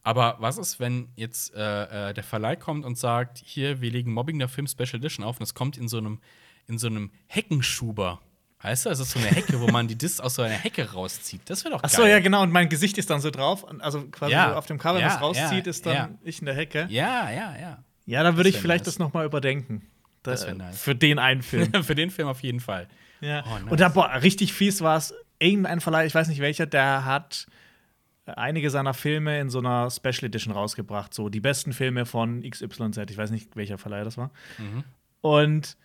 Aber 0.04 0.38
was 0.40 0.58
ist, 0.58 0.80
wenn 0.80 1.10
jetzt 1.16 1.54
äh, 1.54 2.10
äh, 2.10 2.14
der 2.14 2.24
Verleih 2.24 2.56
kommt 2.56 2.86
und 2.86 2.98
sagt, 2.98 3.40
hier, 3.46 3.82
wir 3.82 3.92
legen 3.92 4.14
Mobbing 4.14 4.40
der 4.40 4.48
Film 4.50 4.66
Special 4.68 4.96
Edition 4.96 5.24
auf 5.24 5.38
und 5.40 5.44
es 5.44 5.54
kommt 5.54 5.78
in 5.78 5.88
so 5.88 5.98
einem, 5.98 6.20
in 6.68 6.78
so 6.80 6.88
einem 6.88 7.12
Heckenschuber. 7.28 8.20
Weißt 8.64 8.86
du, 8.86 8.90
es 8.92 9.00
ist 9.00 9.12
so 9.12 9.20
eine 9.20 9.30
Hecke, 9.30 9.60
wo 9.60 9.68
man 9.68 9.88
die 9.88 9.96
Disc 9.98 10.20
aus 10.22 10.36
so 10.36 10.44
einer 10.44 10.54
Hecke 10.56 10.92
rauszieht. 10.92 11.42
Das 11.46 11.64
wäre 11.64 11.74
doch 11.76 11.82
Ach 11.84 11.90
geil. 11.92 12.00
so, 12.02 12.06
ja, 12.06 12.20
genau. 12.20 12.44
Und 12.44 12.52
mein 12.52 12.70
Gesicht 12.70 12.98
ist 13.00 13.10
dann 13.10 13.20
so 13.20 13.32
drauf. 13.32 13.64
Und 13.64 13.82
Also 13.82 14.04
quasi 14.10 14.34
Ja. 14.34 14.50
so 14.52 14.56
auf 14.56 14.66
dem 14.68 14.78
Cover, 14.78 15.00
Ja, 15.00 15.08
was 15.08 15.22
rauszieht, 15.22 15.66
ja, 15.66 15.70
ist 15.70 15.86
dann 15.86 16.20
ich 16.24 16.40
in 16.40 16.46
der 16.46 16.56
Hecke. 16.56 16.86
Ja, 16.90 17.30
ja, 17.32 17.56
ja. 17.60 17.84
Ja, 18.06 18.24
dann 18.24 18.36
würde 18.38 18.50
ich 18.50 18.58
vielleicht 18.58 18.86
nice. 18.86 18.94
das 18.96 19.00
noch 19.00 19.14
mal 19.14 19.26
überdenken. 19.26 19.88
Da- 20.24 20.32
Das 20.32 20.46
wär 20.46 20.54
nice. 20.54 20.80
Für 20.80 20.96
den 20.96 21.18
einen 21.18 21.42
Film. 21.42 21.72
Für 21.84 21.96
den 21.96 22.12
Film 22.12 22.28
auf 22.28 22.42
jeden 22.44 22.60
Fall. 22.60 22.88
ja. 23.20 23.44
Oh, 23.48 23.58
nice. 23.60 23.72
Und 23.72 23.80
da, 23.80 23.90
boah, 23.90 24.12
richtig 24.22 24.54
fies 24.54 24.82
war 24.82 24.98
es. 24.98 25.14
Irgendein 25.40 25.82
Verleih, 25.82 26.06
ich 26.06 26.14
weiß 26.14 26.28
nicht 26.28 26.40
welcher, 26.40 26.68
der 26.68 27.04
hat 27.06 27.48
einige 28.26 28.70
seiner 28.70 28.94
Filme 28.94 29.40
in 29.40 29.50
so 29.50 29.60
einer 29.60 29.90
Special 29.90 30.26
Edition 30.26 30.54
rausgebracht. 30.54 31.14
So 31.14 31.30
die 31.30 31.40
besten 31.40 31.74
Filme 31.74 32.06
von 32.06 32.42
XYZ. 32.42 32.98
Ich 33.10 33.18
weiß 33.18 33.32
nicht, 33.32 33.56
welcher 33.56 33.78
Verleih 33.78 34.04
das 34.04 34.18
war. 34.18 34.32
Mhm. 34.58 34.84
Und 35.22 35.78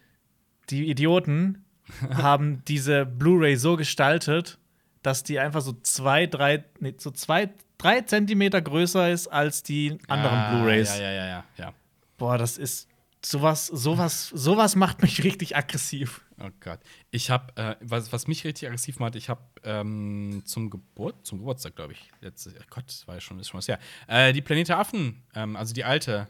die 0.70 0.88
Idioten 0.90 1.64
haben 2.14 2.62
diese 2.66 3.07
Blu-ray 3.07 3.57
so 3.57 3.76
gestaltet, 3.76 4.59
dass 5.03 5.22
die 5.22 5.39
einfach 5.39 5.61
so 5.61 5.72
zwei, 5.82 6.26
drei, 6.26 6.64
nee, 6.80 6.95
so 6.99 7.11
zwei, 7.11 7.51
drei 7.78 8.01
Zentimeter 8.01 8.61
größer 8.61 9.11
ist 9.11 9.28
als 9.28 9.62
die 9.62 9.99
anderen 10.09 10.37
Ah, 10.39 10.51
Blu-rays. 10.51 10.99
Ja, 10.99 11.05
ja, 11.05 11.12
ja, 11.12 11.26
ja, 11.26 11.45
ja. 11.59 11.72
Boah, 12.18 12.39
das 12.39 12.59
ist 12.59 12.89
sowas, 13.31 13.66
sowas, 13.66 14.29
sowas 14.29 14.77
macht 14.77 15.03
mich 15.03 15.24
richtig 15.24 15.57
aggressiv. 15.57 16.22
Oh 16.39 16.51
Gott. 16.61 16.79
Ich 17.11 17.31
habe, 17.31 17.57
äh, 17.57 17.77
was, 17.81 18.12
was 18.12 18.27
mich 18.27 18.45
richtig 18.45 18.68
aggressiv 18.68 18.99
macht, 18.99 19.16
ich 19.16 19.29
habe 19.29 19.43
ähm, 19.64 20.43
zum 20.45 20.70
Geburt, 20.70 21.27
zum 21.27 21.39
Geburtstag, 21.39 21.74
glaube 21.74 21.95
ich, 21.95 22.11
letztes, 22.20 22.55
oh 22.55 22.64
Gott, 22.70 22.85
das 22.87 23.07
war 23.09 23.16
ja 23.16 23.20
schon, 23.20 23.39
ist 23.41 23.49
schon 23.49 23.59
was 23.59 23.68
her, 23.68 23.79
äh, 24.07 24.33
die 24.33 24.43
Planete 24.43 24.77
Affen, 24.77 25.22
ähm, 25.35 25.57
also 25.57 25.74
die 25.74 25.85
alte 25.85 26.29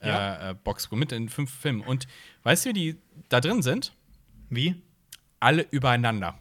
äh, 0.00 0.08
Ja. 0.08 0.50
äh, 0.50 0.54
Box 0.54 0.90
mit 0.90 1.12
in 1.12 1.28
fünf 1.28 1.52
Filmen. 1.52 1.82
Und 1.82 2.06
weißt 2.42 2.64
du, 2.64 2.70
wie 2.70 2.72
die 2.72 2.96
da 3.28 3.40
drin 3.40 3.62
sind? 3.62 3.92
Wie? 4.50 4.82
Alle 5.40 5.62
übereinander. 5.70 6.38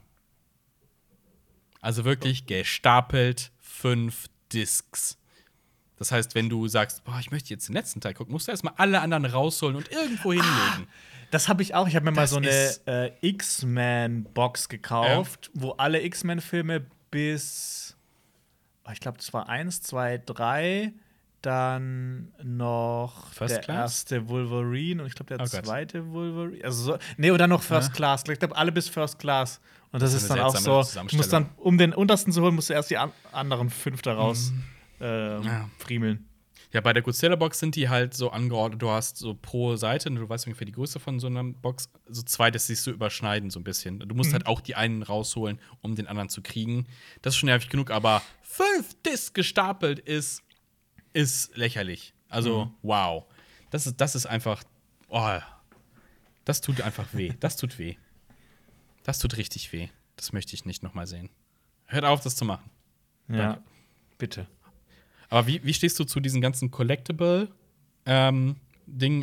Also 1.82 2.04
wirklich 2.06 2.46
gestapelt 2.48 3.52
fünf 3.60 4.28
Discs. 4.52 5.17
Das 6.00 6.12
heißt, 6.12 6.36
wenn 6.36 6.48
du 6.50 6.68
sagst, 6.68 7.04
boah, 7.04 7.18
ich 7.20 7.32
möchte 7.32 7.50
jetzt 7.50 7.68
den 7.68 7.74
letzten 7.74 8.02
Teil 8.02 8.14
gucken, 8.14 8.32
musst 8.32 8.48
du 8.48 8.52
erstmal 8.52 8.74
alle 8.78 9.02
anderen 9.02 9.26
rausholen 9.26 9.76
und 9.76 9.92
irgendwo 9.92 10.32
hinlegen. 10.32 10.88
Das 11.32 11.48
habe 11.50 11.62
ich 11.64 11.74
auch. 11.76 11.88
Ich 11.88 11.96
habe 11.96 12.06
mir 12.06 12.12
mal 12.12 12.22
Das 12.22 12.30
so 12.32 12.38
eine 12.38 12.50
äh, 12.86 13.12
X-Men-Box 13.22 14.70
gekauft, 14.70 15.50
wo 15.54 15.72
alle 15.72 16.02
X-Men-Filme 16.02 16.86
bis. 17.12 17.98
oh, 18.88 18.92
ich 18.92 19.00
glaube, 19.00 19.18
das 19.18 19.34
war 19.34 19.50
eins, 19.50 19.82
zwei, 19.82 20.18
drei, 20.24 20.94
dann 21.42 22.32
noch 22.44 23.28
First 23.34 23.56
der 23.56 23.62
Class? 23.62 23.78
erste 24.04 24.30
Wolverine 24.30 25.02
und 25.02 25.08
ich 25.08 25.16
glaube 25.16 25.36
der 25.36 25.46
Oh 25.46 25.50
Gott. 25.50 25.66
zweite 25.66 26.12
Wolverine. 26.12 26.64
Also 26.64 26.84
so, 26.94 26.98
nee, 27.18 27.32
und 27.32 27.38
dann 27.40 27.50
noch 27.50 27.62
First 27.62 27.90
Ja. 27.90 27.96
Class. 27.96 28.24
Ich 28.30 28.40
glaube, 28.40 28.56
alle 28.56 28.72
bis 28.72 28.88
First 28.90 29.20
Class. 29.20 29.60
Und 29.92 30.02
das, 30.02 30.12
Das 30.14 30.22
ist 30.24 30.30
dann 30.30 30.40
auch 30.42 30.56
so, 30.56 30.84
du 31.08 31.16
musst 31.16 31.32
dann, 31.34 31.50
um 31.58 31.78
den 31.78 31.94
untersten 31.94 32.32
zu 32.34 32.42
holen, 32.42 32.56
musst 32.56 32.70
du 32.70 32.74
erst 32.74 32.90
die 32.90 32.98
an 32.98 33.12
anderen 33.32 33.70
fünf 33.70 34.02
daraus 34.02 34.50
ähm, 34.50 34.64
Mhm. 35.00 35.44
Ja. 35.44 35.70
friemeln. 35.78 36.28
Ja, 36.74 36.82
bei 36.82 36.92
der 36.92 37.02
Godzilla-Box 37.02 37.60
sind 37.60 37.76
die 37.76 37.88
halt 37.88 38.14
so 38.14 38.30
angeordnet. 38.30 38.82
Du 38.82 38.90
hast 38.90 39.18
so 39.18 39.34
pro 39.34 39.78
Seite, 39.78 40.12
du 40.12 40.28
weißt 40.28 40.48
ungefähr 40.48 40.66
die 40.66 40.74
Größe 40.74 41.00
von 41.00 41.20
so 41.20 41.28
einer 41.28 41.44
Box, 41.44 41.90
so 42.08 42.22
zwei, 42.24 42.52
das 42.52 42.68
sich 42.68 42.82
so 42.82 42.92
überschneiden, 42.92 43.50
so 43.50 43.60
ein 43.60 43.64
bisschen. 43.64 44.00
Du 44.00 44.14
musst 44.16 44.34
halt 44.34 44.48
auch 44.48 44.60
die 44.60 44.76
einen 44.76 45.02
rausholen, 45.02 45.62
um 45.82 45.96
den 45.96 46.08
anderen 46.08 46.30
zu 46.30 46.42
kriegen. 46.42 46.86
Das 47.22 47.34
ist 47.34 47.38
schon 47.38 47.48
nervig 47.48 47.70
genug, 47.70 47.90
aber 47.90 48.22
fünf 48.42 49.02
Discs 49.04 49.34
gestapelt 49.34 50.00
ist, 50.00 50.44
ist 51.14 51.56
lächerlich. 51.56 52.14
Also, 52.28 52.74
wow. 52.82 53.26
Das 53.70 53.88
ist, 53.88 54.02
das 54.02 54.16
ist 54.16 54.26
einfach. 54.26 54.64
Oh, 55.08 55.40
das 56.44 56.62
tut 56.62 56.82
einfach 56.82 57.08
weh. 57.14 57.34
Das 57.40 57.56
tut 57.56 57.80
weh. 57.80 57.96
Das 59.04 59.20
tut 59.20 59.38
richtig 59.38 59.72
weh. 59.72 59.88
Das 60.18 60.34
möchte 60.34 60.54
ich 60.54 60.66
nicht 60.66 60.84
nochmal 60.84 61.08
sehen. 61.08 61.30
Hört 61.86 62.04
auf, 62.04 62.22
das 62.22 62.36
zu 62.36 62.44
machen. 62.44 62.70
Ja, 63.30 63.38
Danke. 63.54 63.64
bitte. 64.18 64.48
Aber 65.30 65.48
wie, 65.48 65.64
wie 65.64 65.74
stehst 65.74 66.00
du 66.00 66.04
zu 66.04 66.20
diesen 66.20 66.42
ganzen 66.42 66.72
Collectible 66.72 67.50
ähm? 68.06 68.56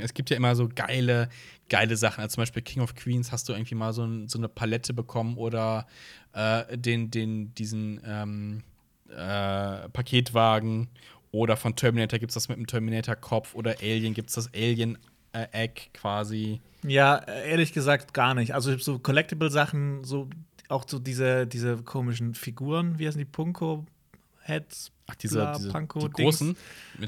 Es 0.02 0.12
gibt 0.12 0.28
ja 0.28 0.36
immer 0.36 0.54
so 0.56 0.68
geile, 0.68 1.30
geile 1.70 1.96
Sachen. 1.96 2.20
Also 2.20 2.34
zum 2.34 2.42
Beispiel 2.42 2.60
King 2.60 2.82
of 2.82 2.94
Queens 2.94 3.32
hast 3.32 3.48
du 3.48 3.54
irgendwie 3.54 3.74
mal 3.74 3.94
so, 3.94 4.04
ein, 4.04 4.28
so 4.28 4.36
eine 4.36 4.48
Palette 4.48 4.92
bekommen 4.92 5.38
oder 5.38 5.86
äh, 6.34 6.76
den, 6.76 7.10
den, 7.10 7.54
diesen 7.54 7.98
ähm, 8.04 8.62
äh, 9.08 9.88
Paketwagen. 9.88 10.88
Oder 11.30 11.56
von 11.56 11.74
Terminator 11.74 12.18
gibt 12.18 12.30
es 12.30 12.34
das 12.34 12.48
mit 12.48 12.58
dem 12.58 12.66
Terminator-Kopf 12.66 13.54
oder 13.54 13.76
Alien 13.80 14.14
gibt 14.14 14.28
es 14.28 14.34
das 14.34 14.52
Alien-Egg 14.54 15.90
quasi. 15.94 16.60
Ja, 16.86 17.16
äh, 17.16 17.50
ehrlich 17.50 17.72
gesagt 17.72 18.14
gar 18.14 18.34
nicht. 18.34 18.54
Also 18.54 18.76
so 18.76 18.98
Collectible-Sachen, 18.98 20.04
so 20.04 20.28
auch 20.68 20.84
so 20.86 20.98
diese, 20.98 21.46
diese 21.46 21.78
komischen 21.78 22.34
Figuren, 22.34 22.98
wie 22.98 23.06
heißen 23.06 23.18
die 23.18 23.24
Punko-Heads? 23.24 24.92
Ach, 25.06 25.14
diese, 25.16 25.36
Bla, 25.40 25.52
diese 25.56 25.70
Panko 25.70 26.08
die 26.08 26.22
großen. 26.22 26.56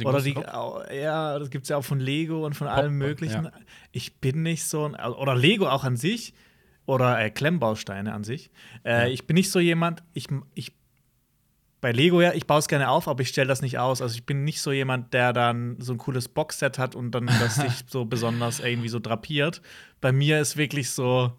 Oder 0.05 0.21
die, 0.21 0.35
ja, 0.35 1.39
das 1.39 1.49
gibt 1.51 1.63
es 1.65 1.71
ja 1.71 1.77
auch 1.79 1.85
von 1.85 1.99
Lego 2.01 2.45
und 2.45 2.55
von 2.55 2.67
allem 2.67 2.99
Pop- 2.99 3.09
Möglichen. 3.09 3.45
ja. 3.45 3.53
Ich 3.93 4.17
bin 4.21 4.43
nicht 4.43 4.65
so 4.65 4.85
ein, 4.87 4.95
oder 4.95 5.35
Lego 5.35 5.67
auch 5.69 5.85
an 5.85 5.97
sich, 5.97 6.35
oder 6.85 7.19
äh, 7.21 7.31
Klemmbausteine 7.31 8.13
an 8.13 8.23
sich. 8.23 8.51
Äh, 8.85 8.91
Ja. 8.91 9.07
Ich 9.09 9.27
bin 9.27 9.35
nicht 9.35 9.51
so 9.51 9.59
jemand, 9.61 10.03
ich, 10.13 10.29
ich 10.55 10.73
bei 11.81 11.93
Lego 11.93 12.21
ja, 12.21 12.33
ich 12.33 12.47
baue 12.47 12.59
es 12.59 12.69
gerne 12.69 12.89
auf, 12.89 13.07
aber 13.09 13.21
ich 13.23 13.29
stelle 13.29 13.49
das 13.49 13.61
nicht 13.63 13.79
aus. 13.79 14.01
Also 14.03 14.15
ich 14.15 14.25
bin 14.25 14.45
nicht 14.45 14.61
so 14.61 14.73
jemand, 14.73 15.13
der 15.15 15.33
dann 15.33 15.77
so 15.81 15.93
ein 15.93 15.99
cooles 15.99 16.29
Boxset 16.29 16.79
hat 16.79 16.95
und 16.95 17.11
dann 17.13 17.27
das 17.27 17.55
sich 17.57 17.85
so 17.89 18.05
besonders 18.05 18.61
irgendwie 18.61 18.89
so 18.89 18.99
drapiert. 18.99 19.63
Bei 20.01 20.11
mir 20.13 20.41
ist 20.41 20.57
wirklich 20.57 20.91
so 20.91 21.33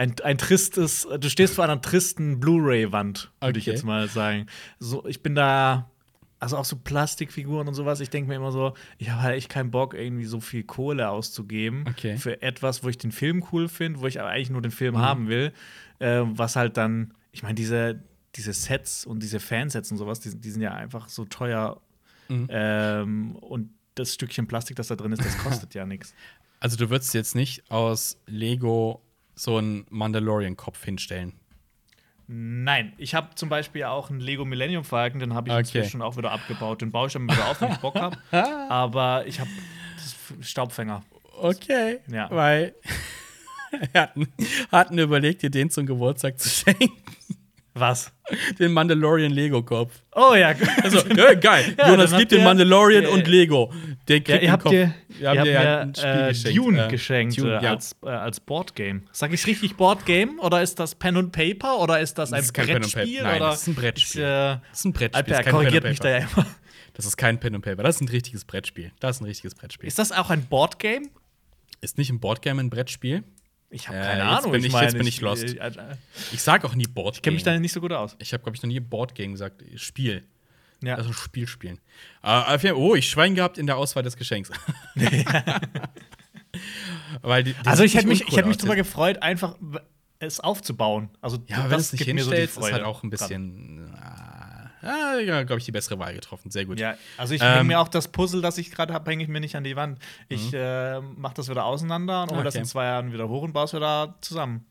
ein, 0.00 0.14
ein 0.24 0.38
tristes, 0.38 1.06
du 1.18 1.28
stehst 1.28 1.54
vor 1.54 1.64
einer 1.64 1.80
tristen 1.80 2.40
Blu-ray-Wand, 2.40 3.30
würde 3.40 3.58
ich 3.58 3.64
Okay. 3.66 3.72
jetzt 3.72 3.84
mal 3.84 4.08
sagen. 4.08 4.46
So, 4.78 5.04
ich 5.06 5.22
bin 5.22 5.34
da, 5.34 5.90
also 6.38 6.56
auch 6.56 6.64
so 6.64 6.76
Plastikfiguren 6.76 7.68
und 7.68 7.74
sowas. 7.74 8.00
Ich 8.00 8.08
denke 8.08 8.28
mir 8.30 8.36
immer 8.36 8.50
so, 8.50 8.72
ich 8.96 9.10
habe 9.10 9.20
halt 9.22 9.36
echt 9.36 9.50
keinen 9.50 9.70
Bock, 9.70 9.92
irgendwie 9.92 10.24
so 10.24 10.40
viel 10.40 10.62
Kohle 10.64 11.10
auszugeben 11.10 11.84
Okay. 11.86 12.16
für 12.16 12.40
etwas, 12.40 12.82
wo 12.82 12.88
ich 12.88 12.96
den 12.96 13.12
Film 13.12 13.44
cool 13.52 13.68
finde, 13.68 14.00
wo 14.00 14.06
ich 14.06 14.18
aber 14.20 14.30
eigentlich 14.30 14.48
nur 14.50 14.62
den 14.62 14.70
Film 14.70 14.94
Mhm. 14.94 14.98
haben 15.00 15.28
will. 15.28 15.52
Äh, 15.98 16.22
was 16.24 16.56
halt 16.56 16.78
dann, 16.78 17.12
ich 17.30 17.42
meine, 17.42 17.54
diese, 17.56 18.02
diese 18.36 18.54
Sets 18.54 19.04
und 19.04 19.22
diese 19.22 19.38
Fansets 19.38 19.90
und 19.92 19.98
sowas, 19.98 20.20
die, 20.20 20.34
die 20.34 20.50
sind 20.50 20.62
ja 20.62 20.72
einfach 20.72 21.10
so 21.10 21.26
teuer. 21.26 21.78
Mhm. 22.28 22.46
Ähm, 22.48 23.36
und 23.36 23.70
das 23.96 24.14
Stückchen 24.14 24.46
Plastik, 24.46 24.76
das 24.76 24.88
da 24.88 24.96
drin 24.96 25.12
ist, 25.12 25.22
das 25.22 25.36
kostet 25.36 25.74
ja 25.74 25.84
nichts. 25.84 26.14
Also 26.58 26.76
du 26.78 26.88
würdest 26.88 27.12
jetzt 27.12 27.34
nicht 27.34 27.70
aus 27.70 28.18
Lego 28.26 29.02
so 29.40 29.56
einen 29.56 29.86
Mandalorian-Kopf 29.88 30.84
hinstellen. 30.84 31.32
Nein, 32.26 32.92
ich 32.98 33.14
habe 33.14 33.34
zum 33.34 33.48
Beispiel 33.48 33.84
auch 33.84 34.10
einen 34.10 34.20
Lego 34.20 34.44
Millennium 34.44 34.84
Falcon, 34.84 35.18
den 35.18 35.34
habe 35.34 35.48
ich 35.48 35.54
Okay. 35.54 35.60
inzwischen 35.78 36.02
auch 36.02 36.16
wieder 36.16 36.30
abgebaut. 36.30 36.80
Den 36.82 36.92
baue 36.92 37.06
ich 37.08 37.12
dann 37.14 37.24
wieder 37.24 37.48
auf, 37.48 37.60
wenn 37.60 37.72
ich 37.72 37.78
Bock 37.78 37.96
habe. 37.96 38.16
Aber 38.70 39.26
ich 39.26 39.40
habe 39.40 39.50
Staubfänger. 40.40 41.02
Okay. 41.40 41.98
Ja. 42.08 42.30
Weil 42.30 42.74
wir 43.92 44.00
hatten, 44.02 44.28
hatten 44.70 44.98
überlegt, 44.98 45.42
dir 45.42 45.50
den 45.50 45.70
zum 45.70 45.86
Geburtstag 45.86 46.38
zu 46.38 46.48
schenken. 46.48 46.90
Was? 47.74 48.12
Den 48.58 48.72
Mandalorian 48.72 49.30
Lego-Kopf. 49.32 50.02
Oh 50.14 50.34
ja, 50.34 50.54
Also, 50.82 50.98
ja, 51.08 51.34
geil. 51.34 51.74
Ja, 51.78 51.88
Jonas 51.90 52.16
gibt 52.16 52.32
den 52.32 52.38
ihr- 52.40 52.44
Mandalorian 52.44 53.04
Ja, 53.04 53.08
und 53.10 53.26
Lego. 53.28 53.72
Der 54.08 54.16
Ja, 54.18 54.22
kriegt 54.22 54.28
ihr 54.28 54.38
den 54.40 54.52
habt 54.52 54.62
Kopf. 54.64 54.72
dir, 54.72 54.94
ihr 55.20 55.28
habt 55.28 55.44
mir 55.44 55.80
ein 55.80 55.94
Spiel 55.94 56.08
äh, 56.10 56.28
geschenkt. 56.28 56.58
Dune 56.58 56.84
Äh, 56.86 56.88
geschenkt 56.90 57.38
Dune, 57.38 57.58
äh, 57.58 57.64
ja. 57.64 57.70
als, 57.70 57.96
äh, 58.02 58.08
als 58.08 58.40
Boardgame. 58.40 59.02
Sag 59.12 59.32
ich 59.32 59.46
richtig 59.46 59.76
Boardgame 59.76 60.40
oder 60.40 60.62
ist 60.62 60.78
das 60.80 60.94
Pen 60.96 61.16
und 61.16 61.30
Paper 61.32 61.78
oder 61.78 62.00
ist 62.00 62.18
das 62.18 62.32
ein 62.32 62.38
Das 62.38 62.46
ist 62.46 62.52
kein 62.54 62.66
Pen 62.66 62.76
und 62.76 62.92
Brettspiel? 62.92 63.16
Paper. 63.18 63.28
Nein, 63.28 63.40
oder 63.40 63.50
das 63.50 63.60
ist 63.62 63.66
ein 63.68 63.74
Brettspiel. 63.76 64.22
Äh, 64.22 64.26
Das 64.26 64.60
ist 64.72 64.84
ein 64.84 64.92
Brettspiel. 64.92 65.16
Alper, 65.16 65.30
das 65.30 65.38
ist 65.38 65.44
kein 65.44 65.52
korrigiert 65.54 65.82
Pen 65.84 65.90
mich 65.92 66.00
und 66.00 66.04
da 66.04 66.10
ja 66.10 66.20
Paper. 66.26 66.40
immer. 66.42 66.46
Das 66.94 67.06
ist 67.06 67.16
kein 67.16 67.38
Pen 67.40 67.54
und 67.54 67.62
Paper. 67.62 67.82
Das 67.84 67.94
ist 67.96 68.00
ein 68.02 68.08
richtiges 68.08 68.44
Brettspiel. 68.44 68.90
Das 69.00 69.16
ist 69.16 69.22
ein 69.22 69.26
richtiges 69.26 69.54
Brettspiel. 69.54 69.86
Ist 69.86 69.98
das 69.98 70.10
auch 70.12 70.28
ein 70.30 70.44
Boardgame? 70.46 71.06
Ist 71.80 71.96
nicht 71.98 72.10
ein 72.10 72.18
Boardgame 72.20 72.60
ein 72.60 72.68
Brettspiel? 72.68 73.22
Ich 73.72 73.88
habe 73.88 73.98
Äh, 73.98 74.02
keine 74.02 74.22
jetzt 74.24 74.38
Ahnung. 74.38 74.52
bin 74.52 74.64
ich- 74.64 74.72
meine, 74.72 74.86
jetzt 74.86 74.98
bin 74.98 75.06
ich 75.06 75.20
lost. 75.20 75.44
Ich, 75.44 75.60
äh, 75.60 75.70
Ich 76.32 76.42
sag 76.42 76.64
auch 76.64 76.74
nie 76.74 76.86
Boardgame. 76.88 77.16
ich 77.16 77.22
kenne 77.22 77.34
mich 77.34 77.42
da 77.44 77.58
nicht 77.58 77.72
so 77.72 77.80
gut 77.80 77.92
aus. 77.92 78.16
Ich 78.18 78.32
habe, 78.32 78.42
glaube 78.42 78.56
ich, 78.56 78.62
noch 78.62 78.68
nie 78.68 78.80
Boardgame 78.80 79.30
gesagt. 79.32 79.62
Spiel. 79.76 80.24
Ja. 80.82 80.94
Also 80.96 81.12
Spiel 81.12 81.46
spielen. 81.46 81.78
Äh, 82.22 82.72
oh, 82.72 82.94
ich 82.94 83.08
Schwein 83.08 83.34
gehabt 83.34 83.58
in 83.58 83.66
der 83.66 83.76
Auswahl 83.76 84.02
des 84.02 84.16
Geschenks. 84.16 84.50
Weil 87.22 87.44
die, 87.44 87.52
die 87.52 87.66
Also 87.66 87.82
ich 87.84 87.94
hätte 87.94 88.06
mich, 88.08 88.22
ich 88.26 88.36
hätte 88.36 88.48
mich 88.48 88.56
drüber 88.56 88.76
gefreut, 88.76 89.22
einfach 89.22 89.56
es 90.18 90.40
aufzubauen. 90.40 91.10
Also 91.20 91.38
Ja, 91.46 91.68
wenn 91.70 91.78
es 91.78 91.92
nicht 91.92 92.04
hinstellst, 92.04 92.58
ist 92.58 92.72
halt 92.72 92.82
auch 92.82 93.02
ein 93.02 93.10
bisschen. 93.10 93.94
Ah, 94.82 95.18
ja, 95.18 95.42
glaube 95.42 95.58
ich, 95.58 95.64
die 95.64 95.72
bessere 95.72 95.98
Wahl 95.98 96.14
getroffen. 96.14 96.50
Sehr 96.50 96.64
gut. 96.64 96.80
Ja, 96.80 96.96
also 97.16 97.34
ich 97.34 97.40
Ähm, 97.42 97.48
Mhm. 97.48 97.52
hänge 97.54 97.64
mir 97.64 97.80
auch 97.80 97.88
das 97.88 98.08
Puzzle, 98.08 98.40
das 98.40 98.56
ich 98.58 98.70
gerade 98.70 98.92
habe, 98.94 99.10
hänge 99.10 99.22
ich 99.22 99.28
mir 99.28 99.40
nicht 99.40 99.54
an 99.56 99.64
die 99.64 99.76
Wand. 99.76 99.98
Ich 100.28 100.52
äh, 100.54 101.00
mache 101.00 101.34
das 101.34 101.48
wieder 101.48 101.64
auseinander 101.64 102.22
und 102.22 102.30
hole 102.32 102.44
das 102.44 102.54
Okay. 102.54 102.62
in 102.62 102.64
zwei 102.66 102.84
Jahren 102.86 103.12
wieder 103.12 103.28
hoch 103.28 103.42
und 103.42 103.52
baue 103.52 103.64
es 103.64 103.72
wieder 103.74 104.16
zusammen. 104.20 104.64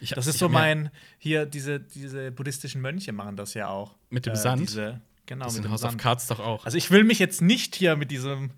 Ich, 0.00 0.10
Das 0.10 0.26
ist 0.26 0.38
so 0.40 0.48
mein, 0.48 0.90
hier, 1.18 1.46
diese, 1.46 1.78
diese 1.78 2.32
buddhistischen 2.32 2.80
Mönche 2.80 3.12
machen 3.12 3.36
das 3.36 3.54
ja 3.54 3.68
auch. 3.68 3.94
Mit 4.10 4.26
dem 4.26 4.32
Äh, 4.32 4.36
Sand? 4.36 4.60
Diese, 4.62 5.00
genau, 5.26 5.44
Das 5.44 5.54
mit 5.54 5.64
dem 5.64 5.70
House 5.70 5.84
of 5.84 5.90
Sand. 5.90 6.00
Cards 6.02 6.26
doch 6.26 6.40
auch. 6.40 6.64
Also 6.64 6.76
ich 6.76 6.90
will 6.90 7.04
mich 7.04 7.20
jetzt 7.20 7.40
nicht 7.40 7.76
hier 7.76 7.94
mit 7.94 8.10
diesem, 8.10 8.50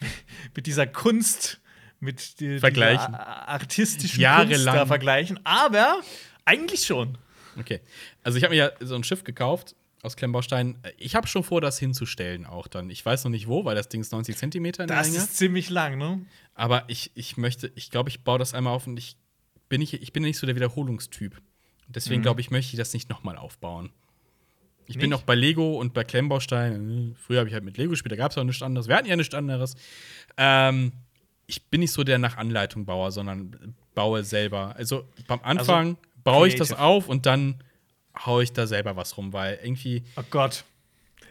mit 0.54 0.66
dieser 0.66 0.86
Kunst, 0.86 1.60
mit 1.98 2.38
die, 2.38 2.60
Vergleichen. 2.60 3.12
dieser 3.14 3.48
artistischen 3.48 4.20
Jahrelang. 4.20 4.74
Kunst 4.76 4.88
vergleichen, 4.88 5.40
aber 5.44 6.00
eigentlich 6.44 6.84
schon. 6.84 7.18
Okay. 7.58 7.80
Also 8.22 8.38
ich 8.38 8.44
habe 8.44 8.54
mir 8.54 8.58
ja 8.58 8.70
so 8.86 8.94
ein 8.94 9.02
Schiff 9.02 9.24
gekauft 9.24 9.74
aus 10.02 10.16
Klemmbaustein. 10.16 10.78
Ich 10.98 11.14
habe 11.16 11.26
schon 11.26 11.42
vor, 11.42 11.60
das 11.60 11.78
hinzustellen 11.78 12.46
auch 12.46 12.66
dann. 12.68 12.90
Ich 12.90 13.04
weiß 13.04 13.24
noch 13.24 13.30
nicht 13.30 13.48
wo, 13.48 13.64
weil 13.64 13.74
das 13.74 13.88
Ding 13.88 14.00
ist 14.00 14.12
90 14.12 14.36
Zentimeter 14.36 14.84
in 14.84 14.88
der 14.88 14.96
Das 14.98 15.08
Länge. 15.08 15.18
ist 15.18 15.36
ziemlich 15.36 15.70
lang, 15.70 15.98
ne? 15.98 16.20
Aber 16.54 16.84
ich, 16.88 17.10
ich 17.14 17.36
möchte, 17.36 17.72
ich 17.74 17.90
glaube, 17.90 18.08
ich 18.10 18.22
baue 18.22 18.38
das 18.38 18.54
einmal 18.54 18.72
auf 18.74 18.86
und 18.86 18.96
ich 18.98 19.16
bin 19.68 19.80
nicht, 19.80 19.94
ich 19.94 20.12
bin 20.12 20.22
nicht 20.22 20.38
so 20.38 20.46
der 20.46 20.54
Wiederholungstyp. 20.54 21.40
Deswegen 21.88 22.20
Mhm. 22.20 22.24
glaube 22.24 22.40
ich, 22.40 22.50
möchte 22.50 22.72
ich 22.72 22.78
das 22.78 22.92
nicht 22.94 23.08
nochmal 23.10 23.36
aufbauen. 23.36 23.90
Ich 24.88 24.98
bin 24.98 25.10
Nicht? 25.10 25.18
auch 25.18 25.22
bei 25.24 25.34
Lego 25.34 25.80
und 25.80 25.94
bei 25.94 26.04
Klemmbaustein. 26.04 27.12
äh, 27.12 27.14
Früher 27.16 27.40
habe 27.40 27.48
ich 27.48 27.54
halt 27.54 27.64
mit 27.64 27.76
Lego 27.76 27.90
gespielt, 27.90 28.12
da 28.12 28.16
gab 28.16 28.30
es 28.30 28.38
auch 28.38 28.44
nichts 28.44 28.62
anderes. 28.62 28.86
Wir 28.86 28.96
hatten 28.96 29.08
ja 29.08 29.16
nichts 29.16 29.34
anderes. 29.34 29.74
Ähm, 30.36 30.92
ich 31.48 31.64
bin 31.68 31.80
nicht 31.80 31.92
so 31.92 32.04
der 32.04 32.18
nach 32.18 32.36
Anleitung 32.36 32.84
Bauer, 32.86 33.10
sondern 33.10 33.74
baue 33.94 34.22
selber. 34.22 34.76
Also 34.76 35.08
beim 35.26 35.40
Anfang 35.42 35.96
baue 36.22 36.46
ich 36.48 36.54
das 36.56 36.72
auf 36.72 37.08
und 37.08 37.26
dann 37.26 37.56
haue 38.24 38.42
ich 38.42 38.52
da 38.52 38.66
selber 38.66 38.96
was 38.96 39.16
rum, 39.16 39.32
weil 39.32 39.58
irgendwie 39.62 40.04
Oh 40.16 40.22
Gott. 40.30 40.64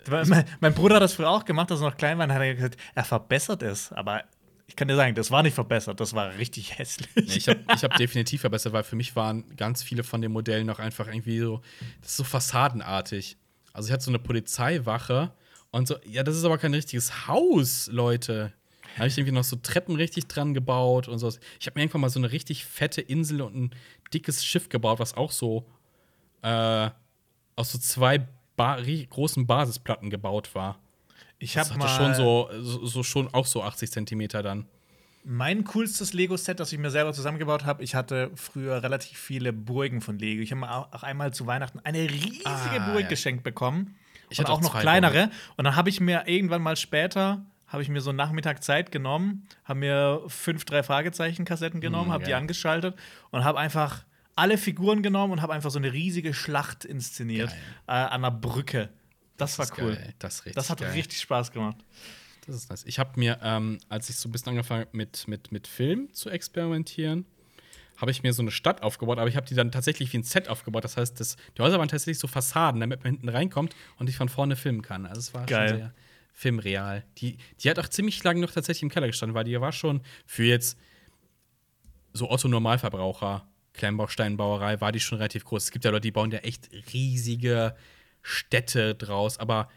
Mein, 0.08 0.46
mein 0.60 0.74
Bruder 0.74 0.96
hat 0.96 1.02
das 1.02 1.14
früher 1.14 1.30
auch 1.30 1.46
gemacht, 1.46 1.72
als 1.72 1.82
er 1.82 1.90
noch 1.90 1.98
klein 1.98 2.20
war, 2.20 2.26
und 2.26 2.34
hat 2.34 2.42
er 2.42 2.54
gesagt, 2.54 2.78
er 2.94 3.04
verbessert 3.04 3.64
es. 3.64 3.92
Aber 3.92 4.24
ich 4.68 4.76
kann 4.76 4.88
dir 4.88 4.96
sagen, 4.96 5.16
das 5.16 5.32
war 5.32 5.44
nicht 5.44 5.54
verbessert, 5.54 6.00
das 6.00 6.14
war 6.14 6.38
richtig 6.38 6.78
hässlich. 6.78 7.10
Nee, 7.16 7.36
ich 7.36 7.48
habe 7.48 7.64
hab 7.68 7.98
definitiv 7.98 8.42
verbessert, 8.42 8.74
weil 8.74 8.84
für 8.84 8.96
mich 8.96 9.16
waren 9.16 9.56
ganz 9.56 9.84
viele 9.84 10.04
von 10.04 10.22
den 10.22 10.32
Modellen 10.32 10.68
noch 10.68 10.80
einfach 10.80 11.08
irgendwie 11.08 11.40
so, 11.40 11.62
das 12.02 12.12
ist 12.12 12.18
so 12.18 12.24
fassadenartig. 12.24 13.38
Also 13.74 13.88
ich 13.88 13.94
hatte 13.94 14.04
so 14.04 14.12
eine 14.12 14.20
Polizeiwache 14.20 15.34
und 15.72 15.88
so, 15.88 15.96
ja, 16.06 16.24
das 16.24 16.36
ist 16.36 16.46
aber 16.46 16.58
kein 16.58 16.74
richtiges 16.74 17.28
Haus, 17.28 17.88
Leute. 17.92 18.54
Da 18.94 19.00
habe 19.00 19.08
ich 19.08 19.18
irgendwie 19.18 19.34
noch 19.34 19.44
so 19.44 19.58
Treppen 19.58 19.96
richtig 19.96 20.28
dran 20.28 20.54
gebaut 20.54 21.08
und 21.08 21.20
so. 21.20 21.28
Ich 21.60 21.68
habe 21.68 21.78
mir 21.78 21.84
irgendwann 21.84 22.02
mal 22.02 22.10
so 22.10 22.20
eine 22.20 22.32
richtig 22.32 22.66
fette 22.66 23.02
Insel 23.02 23.42
und 23.42 23.56
ein 23.56 23.76
dickes 24.14 24.46
Schiff 24.46 24.70
gebaut, 24.70 25.00
was 25.00 25.16
auch 25.16 25.32
so 25.32 25.68
äh, 26.46 26.90
aus 27.56 27.72
so 27.72 27.78
zwei 27.80 28.28
ba 28.56 28.78
großen 29.10 29.46
Basisplatten 29.48 30.10
gebaut 30.10 30.54
war. 30.56 30.78
Ich 31.40 31.58
habe 31.58 31.76
mal 31.78 31.90
schon 31.90 32.14
so, 32.14 32.50
so, 32.62 32.86
so 32.86 33.04
schon 33.04 33.34
auch 33.34 33.46
so 33.46 33.62
80 33.64 33.92
Zentimeter 33.92 34.42
dann. 34.42 34.66
mein 35.26 35.64
coolstes 35.66 36.14
Lego-Set, 36.14 36.60
das 36.60 36.72
ich 36.72 36.80
mir 36.80 36.92
selber 36.92 37.12
zusammengebaut 37.12 37.66
habe. 37.66 37.84
Ich 37.84 37.96
hatte 37.96 38.32
früher 38.36 38.82
relativ 38.84 39.18
viele 39.18 39.52
Burgen 39.52 40.00
von 40.02 40.18
Lego. 40.20 40.42
Ich 40.42 40.52
habe 40.54 40.70
auch 40.70 41.04
einmal 41.04 41.34
zu 41.34 41.48
Weihnachten 41.48 41.80
eine 41.84 42.00
riesige 42.10 42.46
Ah, 42.46 42.92
Burg 42.92 43.02
ja. 43.02 43.08
geschenkt 43.08 43.44
bekommen. 43.44 43.96
Ich 44.30 44.40
und 44.40 44.46
hatte 44.46 44.54
auch 44.54 44.60
auch 44.60 44.62
noch 44.74 44.80
kleinere. 44.80 45.30
Und 45.58 45.66
dann 45.66 45.76
habe 45.76 45.90
ich 45.90 46.00
mir 46.00 46.24
irgendwann 46.28 46.62
mal 46.62 46.76
später 46.78 47.44
habe 47.68 47.82
ich 47.82 47.90
mir 47.90 48.00
so 48.00 48.12
einen 48.12 48.18
Nachmittag 48.18 48.64
Zeit 48.64 48.92
genommen, 48.92 49.48
habe 49.66 49.80
mir 49.80 50.22
fünf 50.28 50.64
drei 50.66 50.84
Fragezeichen 50.84 51.44
Kassetten 51.46 51.82
genommen, 51.82 52.10
Mm, 52.10 52.14
habe 52.14 52.24
die 52.24 52.34
angeschaltet 52.36 52.96
und 53.32 53.44
habe 53.44 53.60
einfach 53.60 54.06
alle 54.36 54.58
Figuren 54.58 55.02
genommen 55.02 55.34
und 55.34 55.42
habe 55.42 55.54
einfach 55.54 55.72
so 55.72 55.80
eine 55.80 55.94
riesige 55.94 56.34
Schlacht 56.34 56.86
inszeniert 56.86 57.52
äh, 57.88 57.92
an 57.92 58.26
einer 58.26 58.32
Brücke. 58.32 58.90
Das, 59.38 59.58
war 59.58 59.66
ist 59.66 59.78
cool. 59.78 59.96
geil. 59.96 60.14
Das 60.20 60.44
Das 60.54 60.70
hat 60.70 60.80
geil. 60.80 60.92
richtig 60.92 61.20
Spaß 61.22 61.52
gemacht. 61.52 61.78
Das 62.46 62.56
ist 62.56 62.70
nice. 62.70 62.84
Ich 62.86 63.00
habe 63.00 63.20
mir, 63.20 63.40
ähm, 63.42 63.80
als 63.90 64.10
ich 64.10 64.18
so 64.18 64.30
ein 64.30 64.32
bisschen 64.32 64.50
angefangen 64.50 64.82
habe, 64.82 64.96
mit, 64.96 65.28
mit, 65.28 65.52
mit 65.52 65.68
Film 65.68 66.14
zu 66.14 66.30
experimentieren, 66.30 67.26
habe 67.98 68.12
ich 68.12 68.24
mir 68.24 68.34
so 68.34 68.42
eine 68.42 68.52
Stadt 68.52 68.84
aufgebaut, 68.84 69.20
aber 69.20 69.30
ich 69.30 69.38
habe 69.38 69.48
die 69.48 69.56
dann 69.56 69.72
tatsächlich 69.72 70.12
wie 70.14 70.18
ein 70.18 70.24
Set 70.24 70.50
aufgebaut. 70.50 70.84
Das 70.84 70.98
heißt, 70.98 71.20
das, 71.20 71.38
die 71.58 71.62
Häuser 71.62 71.80
waren 71.80 71.88
tatsächlich 71.88 72.20
so 72.20 72.28
Fassaden, 72.28 72.82
damit 72.82 73.04
man 73.04 73.14
hinten 73.14 73.30
reinkommt 73.30 73.76
und 73.98 74.10
ich 74.10 74.18
von 74.18 74.30
vorne 74.30 74.56
filmen 74.56 74.82
kann. 74.82 75.06
Also 75.06 75.20
es 75.20 75.34
war 75.34 75.46
Geil. 75.46 75.70
schon 75.70 75.78
sehr 75.78 75.94
filmreal. 76.34 77.06
Die, 77.18 77.38
die 77.62 77.70
hat 77.70 77.80
auch 77.80 77.88
ziemlich 77.88 78.22
lange 78.24 78.42
noch 78.42 78.52
tatsächlich 78.52 78.84
im 78.84 78.90
Keller 78.90 79.08
gestanden, 79.08 79.34
weil 79.34 79.46
die 79.46 79.60
war 79.60 79.72
schon 79.72 80.02
für 80.26 80.44
jetzt 80.44 80.78
so 82.12 82.30
Otto-Normalverbraucher, 82.30 83.48
Kleinbausteinbauerei, 83.76 84.82
war 84.82 84.92
die 84.92 85.00
schon 85.00 85.18
relativ 85.18 85.46
groß. 85.46 85.66
Es 85.66 85.72
gibt 85.72 85.86
ja 85.86 85.92
Leute, 85.92 86.02
die 86.02 86.12
bauen 86.12 86.32
ja 86.32 86.40
echt 86.40 86.70
riesige 86.94 87.76
Städte 88.22 88.96
draus, 88.96 89.38
aber 89.38 89.70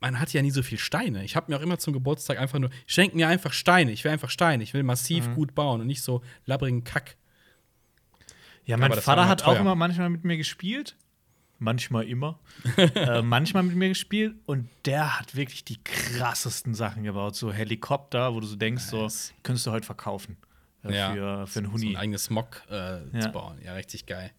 man 0.00 0.20
hat 0.20 0.32
ja 0.32 0.42
nie 0.42 0.50
so 0.50 0.62
viel 0.62 0.78
Steine. 0.78 1.24
Ich 1.24 1.34
habe 1.34 1.50
mir 1.50 1.58
auch 1.58 1.62
immer 1.62 1.78
zum 1.78 1.92
Geburtstag 1.92 2.38
einfach 2.38 2.58
nur, 2.58 2.70
schenk 2.86 3.14
mir 3.14 3.28
einfach 3.28 3.52
Steine. 3.52 3.90
Ich 3.92 4.04
will 4.04 4.12
einfach 4.12 4.30
Steine. 4.30 4.62
Ich 4.62 4.74
will 4.74 4.82
massiv 4.84 5.26
Mhm. 5.28 5.34
gut 5.34 5.54
bauen 5.54 5.80
und 5.80 5.86
nicht 5.88 6.02
so 6.02 6.22
labbrigen 6.46 6.84
Kack. 6.84 7.16
Ja, 8.64 8.76
mein 8.76 8.92
Vater 8.92 9.28
hat 9.28 9.42
auch 9.42 9.46
teuer. 9.54 9.60
immer 9.60 9.74
manchmal 9.74 10.08
mit 10.08 10.22
mir 10.24 10.36
gespielt. 10.36 10.96
Manchmal 11.58 12.04
immer. 12.08 12.38
äh, 12.76 13.22
manchmal 13.22 13.62
mit 13.64 13.76
mir 13.76 13.88
gespielt. 13.88 14.34
Und 14.46 14.68
der 14.84 15.18
hat 15.18 15.34
wirklich 15.34 15.64
die 15.64 15.82
krassesten 15.82 16.74
Sachen 16.74 17.02
gebaut. 17.04 17.34
So 17.36 17.52
Helikopter, 17.52 18.34
wo 18.34 18.40
du 18.40 18.46
so 18.46 18.56
denkst, 18.56 18.90
Nice. 18.92 19.26
so, 19.28 19.34
könntest 19.42 19.66
du 19.66 19.70
heute 19.72 19.86
verkaufen. 19.86 20.36
Äh, 20.84 20.88
Für, 21.14 21.46
für 21.46 21.58
einen 21.60 21.66
So 21.68 21.72
Huni. 21.72 21.90
ein 21.90 21.96
eigenes 21.96 22.30
Mock 22.30 22.62
äh, 22.70 23.04
Ja. 23.12 23.20
zu 23.20 23.28
bauen. 23.30 23.58
Ja, 23.64 23.74
richtig 23.74 24.06
geil. 24.06 24.30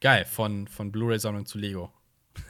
Geil, 0.00 0.24
von, 0.24 0.66
von 0.68 0.90
Blu-ray-Sammlung 0.92 1.46
zu 1.46 1.58
Lego. 1.58 1.92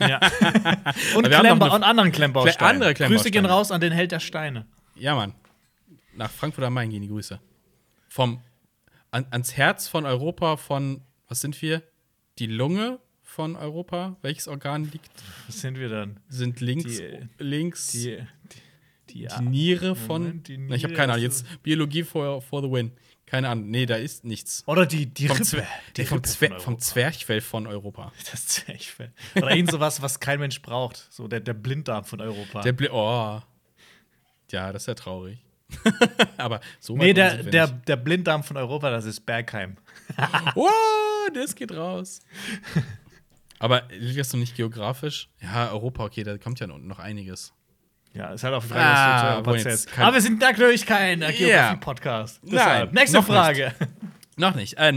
ja. 0.01 0.18
und, 1.16 1.26
Aber 1.26 1.30
wir 1.30 1.38
haben 1.38 1.42
noch 1.42 1.42
Klemmbau 1.42 1.66
eine- 1.66 1.74
und 1.74 1.82
anderen 1.82 2.12
Klemmbausteine. 2.12 2.68
andere 2.70 2.95
Grüße 2.95 3.07
gehen 3.30 3.32
Klemmbausteine. 3.42 3.49
raus 3.49 3.70
an 3.70 3.80
den 3.80 3.92
Held 3.92 4.12
der 4.12 4.20
Steine. 4.20 4.66
Ja, 4.95 5.14
Mann. 5.14 5.34
Nach 6.16 6.30
Frankfurt 6.30 6.64
am 6.64 6.74
Main 6.74 6.90
gehen 6.90 7.03
die 7.03 7.09
Grüße. 7.09 7.40
Vom, 8.09 8.40
an, 9.11 9.26
ans 9.30 9.57
Herz 9.57 9.88
von 9.88 10.07
Europa, 10.07 10.57
von, 10.57 11.03
was 11.28 11.40
sind 11.40 11.61
wir? 11.62 11.82
Die 12.38 12.47
Lunge 12.47 12.99
von 13.22 13.57
Europa. 13.57 14.16
Welches 14.22 14.47
Organ 14.49 14.84
liegt? 14.90 15.11
Was 15.47 15.61
sind 15.61 15.78
wir 15.78 15.88
dann? 15.88 16.20
Sind 16.28 16.61
links, 16.61 16.97
Die- 16.97 17.28
links 17.38 17.88
Die, 17.88 18.16
die, 18.53 18.59
die, 19.15 19.29
die 19.39 19.45
Niere 19.45 19.97
von. 19.97 20.23
Moment, 20.23 20.49
die 20.49 20.59
Na, 20.59 20.75
ich 20.75 20.83
habe 20.85 20.93
Niere 20.93 21.01
keine 21.01 21.12
Ahnung. 21.15 21.25
ist- 21.27 21.47
Jetzt 21.47 21.62
Biologie 21.62 22.03
for, 22.03 22.43
for 22.43 22.62
the 22.62 22.71
win. 22.71 22.93
Keine 23.27 23.49
Ahnung. 23.49 23.71
Nee, 23.71 23.87
da 23.87 23.97
ist 23.97 24.25
nichts. 24.25 24.62
Oder 24.67 24.85
die, 24.87 25.07
die 25.07 25.29
Vom, 25.29 25.37
Rippe. 25.39 25.47
Zwer 25.49 25.67
Die 25.97 26.01
nee, 26.03 26.07
vom, 26.07 26.17
Rippe 26.19 26.29
Zwer 26.29 26.49
von 26.51 26.61
vom 26.61 26.73
Europa. 26.75 26.85
Zwerchfell 26.85 27.41
von 27.41 27.67
Europa. 27.67 28.12
Das 28.31 28.47
Zwerchfell. 28.49 29.12
Oder 29.37 29.51
irgend 29.51 29.71
sowas, 29.71 30.03
was 30.03 30.21
kein 30.21 30.39
Mensch 30.41 30.61
braucht. 30.61 31.07
So 31.11 31.27
der, 31.27 31.41
der 31.41 31.55
Blinddarm 31.55 32.05
von 32.05 32.21
Europa. 32.21 32.61
Der 32.61 32.73
Bli 32.73 32.89
oh. 32.91 33.41
Ja, 34.51 34.73
das 34.73 34.83
ist 34.83 34.87
ja 34.89 34.95
traurig. 34.95 35.39
Aber 36.37 36.61
so 36.79 36.97
nee, 36.97 37.15
der, 37.15 37.43
der, 37.43 37.67
der 37.69 37.97
Blinddarm 37.97 38.45
von 38.45 38.57
Europa, 38.57 38.91
das 38.91 39.07
ist 39.07 39.25
Bergheim. 39.25 39.77
Wow, 40.55 40.71
das 41.33 41.55
geht 41.55 41.73
raus. 41.73 42.21
Aber 43.59 43.89
liegt 43.91 44.19
das 44.21 44.33
noch 44.33 44.41
nicht 44.41 44.55
geografisch? 44.57 45.31
Ja, 45.41 45.71
Europa, 45.71 46.05
okay, 46.05 46.23
da 46.23 46.37
kommt 46.39 46.61
ja 46.61 46.67
noch 46.67 46.99
einiges. 46.99 47.55
Ja, 48.15 48.33
ist 48.33 48.45
halt 48.45 48.55
auch 48.55 48.62
die 48.62 48.69
Frage, 48.69 48.85
Ah, 48.85 49.41
was 49.45 49.62
du 49.65 49.69
jetzt 49.69 49.99
Aber 49.99 50.15
wir 50.15 50.21
sind 50.21 50.41
natürlich 50.41 50.87
kein 50.87 51.21
äh, 51.21 51.33
Geografie-Podcast. 51.33 52.41
Nein, 52.45 52.89
Nächste 52.93 53.19
noch 53.19 53.27
Frage. 53.27 53.75
Noch 54.37 54.55
nicht. 54.55 54.79
Äh, 54.79 54.93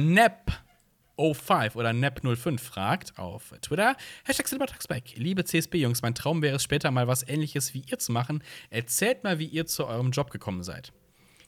Nep05 1.18 1.76
oder 1.76 1.90
Nep05 1.92 2.60
fragt 2.60 3.18
auf 3.18 3.54
Twitter. 3.62 3.96
Hashtag 4.26 4.48
Silbertagsback. 4.48 5.16
Liebe 5.16 5.44
CSB-Jungs, 5.44 6.02
mein 6.02 6.16
Traum 6.16 6.42
wäre 6.42 6.56
es 6.58 6.64
später 6.64 6.90
mal 6.92 7.08
was 7.08 7.28
ähnliches 7.28 7.74
wie 7.74 7.84
ihr 7.90 8.00
zu 8.00 8.12
machen. 8.12 8.44
Erzählt 8.70 9.24
mal, 9.24 9.40
wie 9.40 9.46
ihr 9.46 9.66
zu 9.66 9.86
eurem 9.88 10.12
Job 10.12 10.30
gekommen 10.32 10.64
seid. 10.64 10.92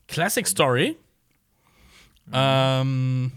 Classic 0.07 0.47
Story. 0.47 0.97
Ähm, 2.33 3.31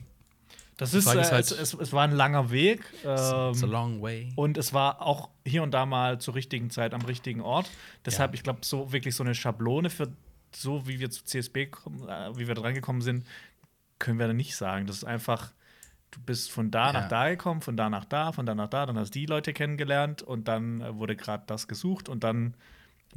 Das 0.77 0.95
ist, 0.95 1.07
äh, 1.07 1.21
ist 1.21 1.33
halt- 1.33 1.45
es, 1.45 1.53
es, 1.53 1.75
es 1.75 1.93
war 1.93 2.03
ein 2.05 2.13
langer 2.13 2.51
Weg. 2.51 2.81
it's 2.95 3.07
a 3.07 3.51
Ähm, 3.51 3.71
long 3.71 4.03
way. 4.03 4.33
und 4.37 4.57
es 4.59 4.73
war 4.73 5.03
auch 5.03 5.29
hier 5.47 5.63
und 5.63 5.73
da 5.73 5.87
mal 5.87 6.19
zur 6.19 6.35
richtigen 6.35 6.71
Zeit 6.71 6.95
am 6.95 7.03
richtigen 7.03 7.41
Ort. 7.41 7.71
Deshalb, 8.07 8.33
Ja. 8.33 8.35
ich 8.35 8.43
glaube, 8.43 8.61
so 8.63 8.93
wirklich 8.93 9.15
so 9.15 9.23
eine 9.23 9.35
Schablone 9.35 9.91
für 9.91 10.09
so, 10.55 10.87
wie 10.87 10.99
wir 11.01 11.11
zu 11.11 11.25
CSB 11.25 11.67
kommen, 11.67 12.09
äh, 12.09 12.37
wie 12.37 12.47
wir 12.49 12.55
da 12.55 12.63
reingekommen 12.63 13.03
sind, 13.03 13.27
können 13.99 14.19
wir 14.19 14.27
da 14.27 14.33
nicht 14.33 14.57
sagen. 14.57 14.87
Das 14.87 14.97
ist 14.97 15.05
einfach, 15.05 15.53
du 16.11 16.21
bist 16.21 16.51
von 16.51 16.71
da 16.71 16.87
Ja. 16.89 16.93
nach 16.95 17.09
da 17.09 17.29
gekommen, 17.31 17.61
von 17.61 17.77
da 17.77 17.89
nach 17.89 18.05
da, 18.05 18.33
von 18.33 18.45
da 18.47 18.55
nach 18.55 18.69
da, 18.69 18.85
dann 18.87 18.99
hast 18.99 19.15
du 19.15 19.19
die 19.21 19.27
Leute 19.27 19.53
kennengelernt 19.53 20.23
und 20.23 20.49
dann 20.49 20.81
äh, 20.81 20.95
wurde 20.97 21.17
gerade 21.17 21.45
das 21.47 21.69
gesucht 21.69 22.09
und 22.09 22.25
dann 22.25 22.55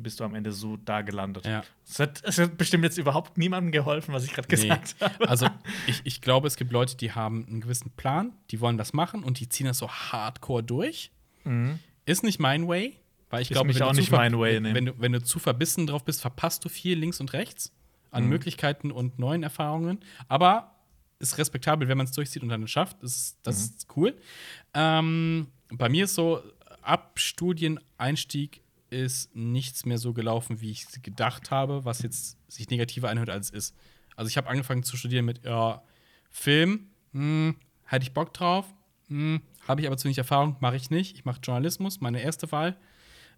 bist 0.04 0.20
du 0.20 0.24
am 0.24 0.36
Ende 0.36 0.52
so 0.52 0.78
da 0.78 1.02
gelandet. 1.02 1.46
Ja. 1.46 1.64
Es 1.88 2.00
hat, 2.00 2.22
es 2.24 2.38
hat 2.38 2.58
bestimmt 2.58 2.84
jetzt 2.84 2.98
überhaupt 2.98 3.38
niemandem 3.38 3.72
geholfen, 3.72 4.14
was 4.14 4.24
ich 4.26 4.34
gerade 4.34 4.48
gesagt 4.48 4.96
habe. 5.00 5.16
Also, 5.30 5.48
ich, 5.88 6.02
ich 6.04 6.22
glaube, 6.22 6.48
es 6.48 6.56
gibt 6.58 6.72
Leute, 6.72 6.98
die 6.98 7.12
haben 7.14 7.46
einen 7.48 7.62
gewissen 7.62 7.92
Plan, 7.92 8.34
die 8.52 8.60
wollen 8.62 8.78
das 8.78 8.94
machen 8.94 9.24
und 9.24 9.40
die 9.40 9.48
ziehen 9.50 9.68
das 9.68 9.78
so 9.78 9.90
hardcore 9.90 10.64
durch. 10.64 11.12
Ist 12.06 12.24
nicht 12.24 12.40
mein 12.40 12.68
Way, 12.68 12.98
weil 13.30 13.42
ich 13.42 13.50
glaube, 13.50 13.70
wenn 13.70 13.76
du 13.80 13.86
auch 13.86 13.92
zu 13.94 14.00
nicht 14.00 14.12
mein 14.12 14.38
Way, 14.40 14.60
nee. 14.60 14.74
wenn, 14.74 14.86
du, 14.88 14.94
wenn 15.00 15.12
du 15.12 15.24
zu 15.24 15.40
verbissen 15.40 15.88
drauf 15.88 16.04
bist, 16.04 16.22
verpasst 16.22 16.66
du 16.66 16.70
viel 16.70 16.98
links 16.98 17.20
und 17.20 17.34
rechts 17.34 17.72
an 18.12 18.28
Möglichkeiten 18.28 18.92
und 18.92 19.20
neuen 19.20 19.44
Erfahrungen. 19.44 20.00
Aber 20.28 20.76
ist 21.20 21.38
respektabel, 21.38 21.88
wenn 21.88 21.98
man 21.98 22.06
es 22.06 22.12
durchzieht 22.14 22.44
und 22.44 22.50
dann 22.50 22.64
es 22.64 22.72
schafft. 22.72 23.02
Das, 23.04 23.16
ist- 23.16 23.38
das 23.44 23.62
ist 23.62 23.88
cool. 23.96 24.16
Ähm, 24.74 25.48
bei 25.70 25.88
mir 25.90 26.06
ist 26.06 26.16
so, 26.16 26.42
ab 26.82 27.18
Studieneinstieg 27.20 28.62
ist 28.90 29.36
nichts 29.36 29.86
mehr 29.86 29.98
so 29.98 30.14
gelaufen, 30.14 30.62
wie 30.62 30.72
ich 30.72 30.86
gedacht 31.02 31.52
habe, 31.52 31.86
was 31.86 32.02
jetzt 32.02 32.38
sich 32.48 32.70
negativer 32.70 33.10
anhört, 33.10 33.30
als 33.30 33.50
ist. 33.50 33.76
Also 34.16 34.30
ich 34.30 34.38
habe 34.38 34.48
angefangen 34.48 34.84
zu 34.84 34.98
studieren 34.98 35.26
mit 35.26 35.44
ja, 35.44 35.82
Film, 36.30 36.88
hm, 37.12 37.56
hatte 37.86 38.04
ich 38.04 38.14
Bock 38.14 38.34
drauf, 38.34 38.66
hm, 39.08 39.42
habe 39.68 39.82
ich 39.82 39.88
aber 39.88 39.98
zu 39.98 40.06
wenig 40.06 40.18
Erfahrung, 40.18 40.58
mache 40.60 40.76
ich 40.76 40.90
nicht. 40.90 41.16
Ich 41.16 41.26
mache 41.26 41.40
Journalismus, 41.42 42.02
meine 42.02 42.22
erste 42.22 42.52
Wahl. 42.52 42.78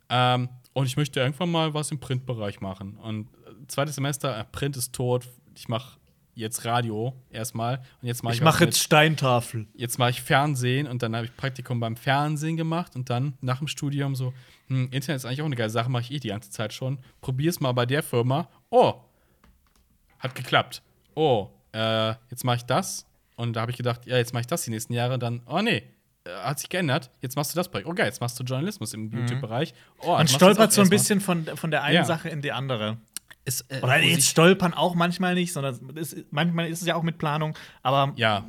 Ähm, 0.09 0.49
und 0.73 0.85
ich 0.85 0.97
möchte 0.97 1.19
irgendwann 1.19 1.51
mal 1.51 1.73
was 1.73 1.91
im 1.91 1.99
Printbereich 1.99 2.61
machen. 2.61 2.97
Und 2.97 3.27
äh, 3.27 3.67
zweites 3.67 3.95
Semester, 3.95 4.37
äh, 4.37 4.43
Print 4.45 4.77
ist 4.77 4.93
tot. 4.93 5.27
Ich 5.55 5.67
mache 5.67 5.97
jetzt 6.37 6.63
Radio 6.65 7.13
erstmal. 7.29 7.79
Und 8.01 8.07
jetzt 8.07 8.23
mache 8.23 8.33
ich, 8.33 8.39
Ich 8.39 8.43
mache 8.43 8.63
jetzt 8.65 8.79
Steintafel. 8.79 9.67
jetzt 9.73 9.97
mache 9.99 10.11
ich 10.11 10.21
Fernsehen 10.21 10.87
und 10.87 11.01
dann 11.03 11.15
habe 11.15 11.25
ich 11.25 11.35
Praktikum 11.35 11.79
beim 11.79 11.95
Fernsehen 11.95 12.55
gemacht 12.57 12.95
und 12.95 13.09
dann 13.09 13.33
nach 13.41 13.57
dem 13.59 13.67
Studium 13.67 14.15
so, 14.15 14.33
hm, 14.67 14.89
Internet 14.91 15.17
ist 15.17 15.25
eigentlich 15.25 15.41
auch 15.41 15.45
eine 15.45 15.55
geile 15.55 15.69
Sache, 15.69 15.89
mache 15.89 16.03
ich 16.03 16.11
eh 16.11 16.19
die 16.19 16.29
ganze 16.29 16.49
Zeit 16.51 16.73
schon. 16.73 16.99
Probier's 17.21 17.59
mal 17.59 17.71
bei 17.73 17.85
der 17.85 18.03
Firma. 18.03 18.47
Oh, 18.69 18.95
hat 20.19 20.35
geklappt. 20.35 20.81
Oh, 21.15 21.49
äh, 21.73 22.09
jetzt 22.29 22.43
mache 22.43 22.57
ich 22.57 22.63
das. 22.65 23.05
Und 23.35 23.53
da 23.55 23.61
habe 23.61 23.71
ich 23.71 23.77
gedacht, 23.77 24.05
ja, 24.05 24.17
jetzt 24.17 24.33
mache 24.33 24.41
ich 24.41 24.47
das 24.47 24.63
die 24.63 24.71
nächsten 24.71 24.93
Jahre. 24.93 25.19
Dann, 25.19 25.41
oh 25.45 25.61
nee, 25.61 25.83
äh, 26.23 26.29
hat 26.43 26.59
sich 26.59 26.69
geändert. 26.69 27.11
Jetzt 27.21 27.35
machst 27.35 27.53
du 27.53 27.55
das 27.55 27.69
Projekt. 27.69 27.87
Oh 27.87 27.93
geil, 27.93 28.07
jetzt 28.07 28.19
machst 28.19 28.39
du 28.39 28.43
Journalismus 28.43 28.93
im 28.93 29.11
YouTube-Bereich. 29.11 29.73
Oh, 30.01 30.13
Man 30.13 30.27
stolpert 30.27 30.73
so 30.73 30.81
ein 30.81 30.89
bisschen 30.89 31.21
von, 31.21 31.45
von 31.55 31.69
der 31.71 31.83
einen 31.83 31.95
Ja. 31.97 32.03
Sache 32.05 32.29
in 32.29 32.41
die 32.41 32.51
andere. 32.51 32.97
Ist, 33.47 33.65
äh, 33.69 33.79
Oder 33.81 33.99
jetzt 34.03 34.27
stolpern 34.27 34.73
auch 34.73 34.93
manchmal 34.93 35.33
nicht, 35.33 35.53
sondern 35.53 35.79
es, 35.95 36.15
manchmal 36.31 36.67
ist 36.69 36.81
es 36.81 36.87
ja 36.87 36.95
auch 36.95 37.03
mit 37.03 37.17
Planung. 37.17 37.57
Aber 37.81 38.13
ja. 38.17 38.45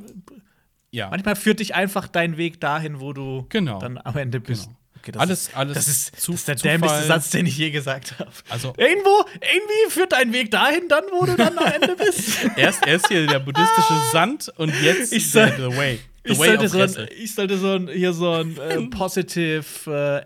Ja. 0.91 1.11
manchmal 1.11 1.37
führt 1.37 1.61
dich 1.61 1.75
einfach 1.75 2.09
dein 2.09 2.37
Weg 2.37 2.61
dahin, 2.61 2.99
wo 3.01 3.13
du 3.13 3.47
Genau. 3.49 3.79
dann 3.79 3.99
am 3.99 4.17
Ende 4.17 4.41
bist. 4.41 4.65
Genau. 4.65 4.77
Okay, 5.01 5.13
das 5.13 5.21
Alles- 5.21 5.41
ist, 5.43 5.57
alles 5.57 5.75
das 5.75 5.89
ist, 5.89 6.21
zu- 6.21 6.33
das 6.33 6.41
ist 6.41 6.49
der 6.49 6.57
Zufall. 6.57 6.73
dämlichste 6.73 7.03
Satz, 7.05 7.31
den 7.31 7.47
ich 7.47 7.57
je 7.57 7.71
gesagt 7.71 8.19
habe. 8.19 8.31
Also- 8.49 8.75
Irgendwo, 8.77 9.25
irgendwie 9.35 9.91
führt 9.91 10.11
dein 10.13 10.33
Weg 10.33 10.51
dahin, 10.51 10.89
dann, 10.89 11.05
wo 11.13 11.25
du 11.25 11.37
dann 11.37 11.57
am 11.57 11.67
Ende 11.73 11.95
bist. 11.95 12.31
Erst, 12.57 12.85
erst 12.85 13.07
hier 13.09 13.27
der 13.29 13.39
buddhistische 13.39 13.95
Sand 14.13 14.53
und 14.57 14.75
jetzt 14.83 15.13
Ich 15.13 15.31
der, 15.31 15.57
the 15.57 15.77
way. 15.77 16.01
Ich 16.33 16.37
sollte, 16.39 16.69
so 16.69 16.79
ein, 16.81 17.09
ich 17.19 17.35
sollte 17.35 17.59
so 17.59 17.75
ein, 17.75 17.89
hier 17.89 18.13
so 18.13 18.33
ein 18.33 18.57
äh, 18.57 18.81
Positive 18.91 19.65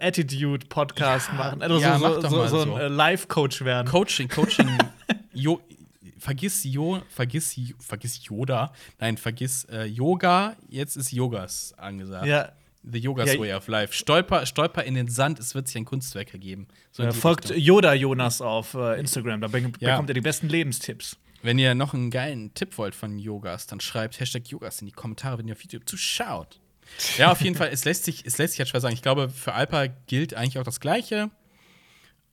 äh, 0.01 0.07
Attitude 0.07 0.67
Podcast 0.67 1.29
Ja, 1.29 1.35
machen. 1.35 1.63
Also 1.63 1.79
ja, 1.79 1.99
so, 1.99 2.05
mach 2.09 2.15
so, 2.15 2.29
so, 2.29 2.47
so 2.47 2.65
so. 2.65 2.75
ein 2.75 2.81
äh, 2.81 2.89
Life-Coach 2.89 3.65
werden. 3.65 3.89
Coaching, 3.89 4.29
Coaching. 4.29 4.69
jo, 5.33 5.61
vergiss 6.19 6.65
Jo, 6.65 7.01
vergiss, 7.09 7.57
Jo- 7.57 7.75
vergiss 7.79 8.25
Yoda. 8.25 8.73
Nein, 8.99 9.17
vergiss 9.17 9.65
äh, 9.71 9.85
Yoga. 9.85 10.57
Jetzt 10.69 10.97
ist 10.97 11.13
Yogas 11.13 11.75
angesagt. 11.77 12.27
ja, 12.27 12.53
The 12.85 12.99
Yoga's 12.99 13.33
Ja, 13.33 13.39
Way 13.41 13.53
of 13.55 13.69
Life. 13.69 13.93
Stolper, 13.95 14.45
stolper 14.45 14.83
in 14.85 14.95
den 14.95 15.09
Sand, 15.09 15.39
es 15.39 15.55
wird 15.55 15.69
sich 15.69 15.77
ein 15.77 15.85
Kunstwerk 15.85 16.33
ergeben. 16.33 16.67
So 16.91 17.11
folgt 17.13 17.45
Richtung. 17.51 17.63
Yoda 17.63 17.95
Jonas 17.95 18.41
auf 18.41 18.75
äh, 18.75 18.99
Instagram. 18.99 19.41
Da 19.41 19.47
be 19.49 19.61
bekommt 19.61 20.11
ihr 20.11 20.15
die 20.15 20.21
besten 20.21 20.49
Lebenstipps. 20.49 21.17
Wenn 21.43 21.59
ihr 21.59 21.75
noch 21.75 21.93
einen 21.95 22.11
geilen 22.11 22.55
Tipp 22.55 22.79
wollt 22.79 22.95
von 22.95 23.19
Yogas, 23.19 23.67
dann 23.67 23.81
schreibt 23.81 24.21
Hashtag 24.21 24.47
Yogas 24.49 24.81
in 24.81 24.87
die 24.87 24.93
Kommentare, 24.93 25.39
wenn 25.39 25.49
ihr 25.49 25.55
auf 25.55 25.63
YouTube 25.63 25.89
zuschaut. 25.89 26.61
Ja, 27.19 27.33
auf 27.33 27.41
jeden 27.41 27.57
Fall, 27.57 27.69
es 27.73 27.85
lässt 27.85 28.05
sich, 28.05 28.25
es 28.27 28.39
lässt 28.39 28.53
sich 28.55 28.61
halt 28.61 28.69
schwer 28.69 28.81
sagen. 28.81 28.95
Ich 28.95 29.03
glaube, 29.03 29.29
für 29.31 29.55
Alpa 29.55 29.87
gilt 30.07 30.35
eigentlich 30.35 30.59
auch 30.59 30.65
das 30.65 30.79
Gleiche. 30.81 31.31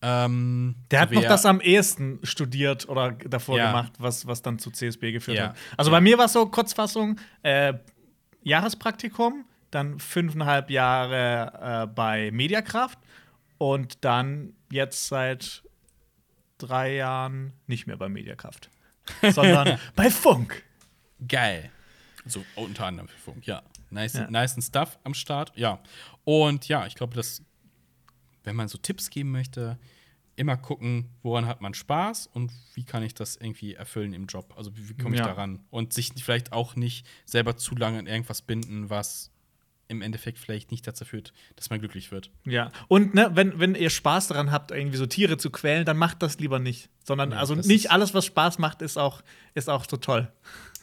Ähm, 0.02 0.76
Der 0.92 1.02
hat 1.02 1.12
noch 1.12 1.24
das 1.24 1.46
am 1.46 1.60
ehesten 1.60 2.20
studiert 2.24 2.88
oder 2.88 3.12
davor 3.12 3.58
Ja. 3.58 3.68
gemacht, 3.68 3.94
was, 4.00 4.28
was 4.28 4.42
dann 4.42 4.58
zu 4.60 4.72
CSB 4.72 5.12
geführt 5.12 5.38
Ja. 5.38 5.50
hat. 5.50 5.56
Also 5.78 5.92
bei 5.92 6.00
mir 6.02 6.18
war 6.18 6.26
es 6.26 6.34
so, 6.34 6.46
Kurzfassung, 6.46 7.20
äh, 7.44 7.74
Jahrespraktikum, 8.44 9.46
dann 9.72 10.00
fünfeinhalb 10.00 10.70
Jahre 10.70 11.84
äh, 11.84 11.88
bei 11.88 12.32
Mediakraft 12.32 12.98
und 13.58 14.04
dann 14.06 14.54
jetzt 14.72 15.08
seit 15.08 15.64
drei 16.58 16.96
Jahren 16.96 17.54
nicht 17.68 17.86
mehr 17.86 17.98
bei 17.98 18.08
Mediakraft, 18.10 18.70
sondern 19.32 19.80
bei 19.96 20.10
Funk. 20.10 20.64
Geil. 21.28 21.72
So 22.26 22.44
unter 22.56 22.86
anderem 22.86 23.08
für 23.08 23.18
Funk, 23.18 23.46
ja. 23.48 23.64
Nice, 23.90 24.14
Ja. 24.14 24.30
nice 24.30 24.64
Stuff 24.66 25.00
am 25.04 25.14
Start, 25.14 25.52
ja. 25.56 25.80
Und 26.24 26.68
ja, 26.68 26.86
ich 26.86 26.96
glaube, 26.96 27.16
dass, 27.16 27.42
wenn 28.44 28.56
man 28.56 28.68
so 28.68 28.78
Tipps 28.78 29.10
geben 29.10 29.32
möchte, 29.32 29.80
immer 30.36 30.56
gucken, 30.56 31.10
woran 31.22 31.48
hat 31.48 31.60
man 31.60 31.74
Spaß 31.74 32.28
und 32.28 32.52
wie 32.74 32.84
kann 32.86 33.04
ich 33.04 33.14
das 33.14 33.36
irgendwie 33.36 33.74
erfüllen 33.74 34.14
im 34.14 34.28
Job. 34.28 34.54
Also 34.56 34.76
wie, 34.78 34.88
wie 34.90 34.94
komme 34.96 35.16
ich 35.16 35.20
Ja. 35.20 35.28
daran? 35.28 35.60
Und 35.70 35.92
sich 35.92 36.12
vielleicht 36.16 36.54
auch 36.54 36.76
nicht 36.76 37.06
selber 37.26 37.58
zu 37.58 37.76
lange 37.76 38.00
an 38.00 38.08
irgendwas 38.08 38.42
binden, 38.42 38.90
was 38.90 39.32
im 39.90 40.02
Endeffekt 40.02 40.38
vielleicht 40.38 40.72
nicht 40.72 40.88
dazu 40.88 41.04
führt, 41.04 41.34
dass 41.56 41.70
man 41.70 41.80
glücklich 41.80 42.12
wird. 42.12 42.32
Ja, 42.46 42.72
und 42.88 43.16
ne, 43.16 43.32
wenn, 43.34 43.60
wenn 43.60 43.76
ihr 43.76 43.90
Spaß 43.90 44.28
daran 44.28 44.52
habt, 44.52 44.72
irgendwie 44.72 44.98
so 44.98 45.06
Tiere 45.08 45.38
zu 45.38 45.50
quälen, 45.50 45.84
dann 45.84 45.98
macht 45.98 46.22
das 46.22 46.40
lieber 46.40 46.60
nicht. 46.60 46.90
Sondern, 47.04 47.32
Ja, 47.32 47.40
also 47.40 47.56
nicht 47.56 47.92
alles, 47.92 48.14
was 48.14 48.26
Spaß 48.26 48.60
macht, 48.60 48.82
ist 48.82 48.98
auch, 48.98 49.22
ist 49.56 49.70
auch 49.70 49.86
so 49.90 49.98
toll. 49.98 50.32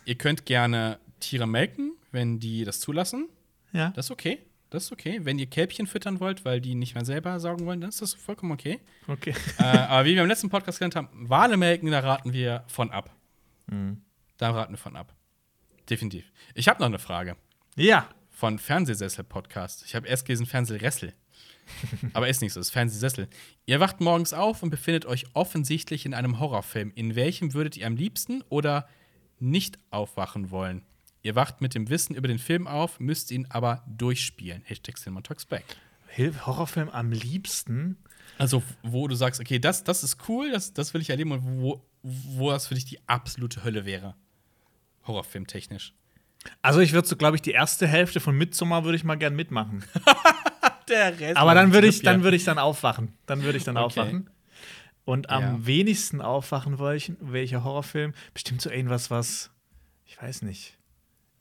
Ihr 0.04 0.16
könnt 0.16 0.44
gerne 0.44 0.98
Tiere 1.20 1.46
melken, 1.46 1.92
wenn 2.10 2.40
die 2.40 2.64
das 2.64 2.80
zulassen. 2.80 3.28
Ja. 3.72 3.90
Das 3.90 4.06
ist 4.06 4.10
okay. 4.10 4.40
Das 4.70 4.84
ist 4.84 4.92
okay. 4.92 5.20
Wenn 5.22 5.38
ihr 5.38 5.46
Kälbchen 5.46 5.86
füttern 5.86 6.18
wollt, 6.18 6.44
weil 6.44 6.60
die 6.60 6.74
nicht 6.74 6.94
mehr 6.94 7.04
selber 7.04 7.38
saugen 7.38 7.64
wollen, 7.66 7.80
dann 7.80 7.90
ist 7.90 8.02
das 8.02 8.14
vollkommen 8.14 8.52
okay. 8.52 8.80
Okay. 9.06 9.34
äh, 9.58 9.62
aber 9.62 10.04
wie 10.04 10.14
wir 10.16 10.22
im 10.22 10.28
letzten 10.28 10.50
Podcast 10.50 10.78
gelernt 10.78 10.96
haben, 10.96 11.08
Wale 11.12 11.56
melken, 11.56 11.90
da 11.90 12.00
raten 12.00 12.32
wir 12.32 12.64
von 12.66 12.90
ab. 12.90 13.14
Mhm. 13.68 14.02
Da 14.36 14.50
raten 14.50 14.72
wir 14.72 14.78
von 14.78 14.96
ab. 14.96 15.14
Definitiv. 15.88 16.32
Ich 16.54 16.66
habe 16.68 16.80
noch 16.80 16.86
eine 16.86 16.98
Frage 16.98 17.36
Ja. 17.76 18.08
Von 18.36 18.58
Fernsehsessel-Podcast. 18.58 19.82
Ich 19.86 19.94
habe 19.94 20.06
erst 20.06 20.26
gelesen 20.26 20.44
Fernsehressel. 20.44 21.14
aber 22.12 22.28
ist 22.28 22.42
nicht 22.42 22.52
so, 22.52 22.60
ist 22.60 22.68
Fernsehsessel. 22.68 23.28
Ihr 23.64 23.80
wacht 23.80 24.02
morgens 24.02 24.34
auf 24.34 24.62
und 24.62 24.68
befindet 24.68 25.06
euch 25.06 25.24
offensichtlich 25.32 26.04
in 26.04 26.12
einem 26.12 26.38
Horrorfilm. 26.38 26.92
In 26.94 27.16
welchem 27.16 27.54
würdet 27.54 27.78
ihr 27.78 27.86
am 27.86 27.96
liebsten 27.96 28.42
oder 28.50 28.86
nicht 29.38 29.78
aufwachen 29.90 30.50
wollen? 30.50 30.82
Ihr 31.22 31.34
wacht 31.34 31.62
mit 31.62 31.74
dem 31.74 31.88
Wissen 31.88 32.14
über 32.14 32.28
den 32.28 32.38
Film 32.38 32.66
auf, 32.66 33.00
müsst 33.00 33.30
ihn 33.30 33.46
aber 33.48 33.82
durchspielen. 33.88 34.60
Hashtag 34.66 34.98
Cinema 34.98 35.22
Talks 35.22 35.46
Back. 35.46 35.64
Horrorfilm 36.18 36.90
am 36.90 37.12
liebsten. 37.12 37.96
Also, 38.36 38.62
wo 38.82 39.08
du 39.08 39.14
sagst, 39.14 39.40
okay, 39.40 39.58
das, 39.58 39.82
das 39.82 40.04
ist 40.04 40.28
cool, 40.28 40.50
das, 40.52 40.74
das 40.74 40.92
will 40.92 41.00
ich 41.00 41.08
erleben 41.08 41.32
und 41.32 41.62
wo, 41.62 41.82
wo 42.02 42.50
das 42.50 42.66
für 42.66 42.74
dich 42.74 42.84
die 42.84 43.00
absolute 43.08 43.64
Hölle 43.64 43.86
wäre. 43.86 44.14
Horrorfilmtechnisch. 45.06 45.94
Also 46.62 46.80
ich 46.80 46.92
würde 46.92 47.06
so, 47.08 47.16
glaube 47.16 47.36
ich, 47.36 47.42
die 47.42 47.52
erste 47.52 47.86
Hälfte 47.86 48.20
von 48.20 48.36
Midsommar 48.36 48.84
würde 48.84 48.96
ich 48.96 49.04
mal 49.04 49.16
gern 49.16 49.34
mitmachen. 49.36 49.84
Der 50.88 51.18
Rest 51.18 51.36
Aber 51.36 51.54
dann 51.54 51.72
würde 51.72 51.88
ich, 51.88 52.02
dann 52.02 52.22
würde 52.22 52.36
ich 52.36 52.44
dann 52.44 52.58
aufwachen. 52.58 53.16
Dann 53.26 53.42
würde 53.42 53.58
ich 53.58 53.64
dann 53.64 53.76
Okay. 53.76 53.84
aufwachen. 54.00 54.30
Und 55.04 55.30
am 55.30 55.42
Ja. 55.42 55.66
wenigsten 55.66 56.20
aufwachen 56.20 56.78
welchen, 56.78 57.16
welcher 57.20 57.64
Horrorfilm? 57.64 58.12
Bestimmt 58.34 58.60
so 58.62 58.70
irgendwas, 58.70 59.10
was 59.10 59.50
ich 60.04 60.20
weiß 60.20 60.42
nicht. 60.42 60.76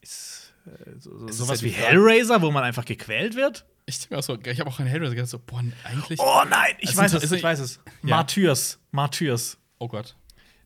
Ist 0.01 0.53
äh, 0.65 0.99
so, 0.99 1.17
so, 1.19 1.27
sowas 1.27 1.61
wie 1.63 1.69
Hellraiser, 1.69 2.41
wo 2.41 2.51
man 2.51 2.63
einfach 2.63 2.85
gequält 2.85 3.35
wird? 3.35 3.65
Ich 3.87 3.99
denke 3.99 4.15
mir 4.15 4.19
auch 4.19 4.23
so, 4.23 4.37
ich 4.43 4.59
habe 4.59 4.69
auch 4.69 4.79
an 4.79 4.87
Hellraiser 4.87 5.13
gedacht, 5.13 5.29
so, 5.29 5.39
boah, 5.39 5.63
eigentlich. 5.83 6.19
Oh 6.19 6.43
nein, 6.49 6.73
ich 6.79 6.89
Es 6.91 6.97
weiß 6.97 7.13
es, 7.13 7.31
ich 7.31 7.43
weiß 7.43 7.59
es. 7.59 7.79
Ja. 8.03 8.15
Martyrs, 8.17 8.79
Martyrs. 8.91 9.57
Oh 9.77 9.87
Gott. 9.87 10.15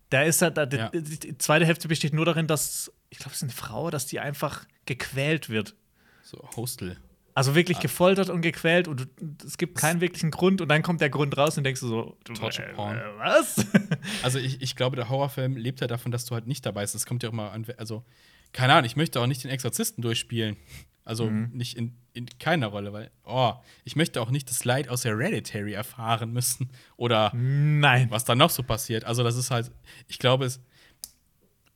Da 0.10 0.22
ist 0.24 0.42
halt, 0.42 0.58
da, 0.58 0.64
Ja. 0.64 0.90
die 0.94 1.38
zweite 1.38 1.66
Hälfte 1.66 1.88
besteht 1.90 2.14
nur 2.14 2.26
darin, 2.26 2.48
dass, 2.48 2.92
ich 3.10 3.18
glaube, 3.18 3.32
es 3.32 3.38
ist 3.38 3.43
eine 3.43 3.51
Frau, 3.51 3.89
dass 3.89 4.05
die 4.05 4.20
einfach 4.20 4.66
gequält 4.86 5.49
wird. 5.49 5.76
So, 6.24 6.38
Hostel. 6.55 6.97
Also 7.36 7.55
wirklich 7.55 7.78
Ah. 7.78 7.82
gefoltert 7.82 8.30
und 8.30 8.41
gequält 8.41 8.88
und 8.88 9.01
du, 9.01 9.05
es 9.45 9.57
gibt 9.57 9.78
keinen 9.78 10.01
wirklichen 10.01 10.30
Grund 10.32 10.60
und 10.62 10.68
dann 10.68 10.82
kommt 10.84 10.99
der 10.99 11.10
Grund 11.10 11.38
raus 11.38 11.57
und 11.57 11.64
denkst 11.64 11.80
du 11.80 11.88
so, 11.88 12.18
du, 12.26 12.34
Torture 12.34 12.68
äh, 12.68 12.74
Porn. 12.74 12.97
äh, 12.97 13.01
was? 13.18 13.66
Also, 14.24 14.39
ich, 14.39 14.62
ich 14.62 14.76
glaube, 14.76 14.95
der 14.95 15.10
Horrorfilm 15.10 15.55
lebt 15.55 15.80
ja 15.80 15.88
davon, 15.88 16.12
dass 16.12 16.26
du 16.26 16.34
halt 16.36 16.47
nicht 16.47 16.66
dabei 16.66 16.82
bist. 16.82 16.95
Das 16.95 17.05
kommt 17.05 17.24
ja 17.24 17.30
auch 17.30 17.34
mal 17.34 17.49
an. 17.51 17.66
Also, 17.78 18.03
keine 18.51 18.74
Ahnung, 18.74 18.86
ich 18.86 18.95
möchte 18.95 19.22
auch 19.22 19.28
nicht 19.28 19.43
den 19.43 19.51
Exorzisten 19.51 20.01
durchspielen. 20.01 20.57
Also, 21.05 21.28
Mhm. 21.30 21.51
nicht 21.53 21.78
in, 21.78 21.95
in 22.14 22.26
keiner 22.39 22.68
Rolle, 22.68 22.91
weil, 22.93 23.10
oh, 23.24 23.53
ich 23.86 23.95
möchte 23.95 24.22
auch 24.22 24.32
nicht 24.32 24.49
das 24.49 24.66
Leid 24.66 24.89
aus 24.89 25.05
Hereditary 25.05 25.74
erfahren 25.74 26.34
müssen. 26.34 26.70
Oder 26.97 27.32
Nein. 27.34 28.12
was 28.12 28.26
da 28.26 28.36
noch 28.36 28.49
so 28.49 28.64
passiert. 28.64 29.05
Also, 29.05 29.24
das 29.24 29.38
ist 29.38 29.49
halt, 29.49 29.72
ich 30.07 30.20
glaube, 30.20 30.45
es. 30.45 30.60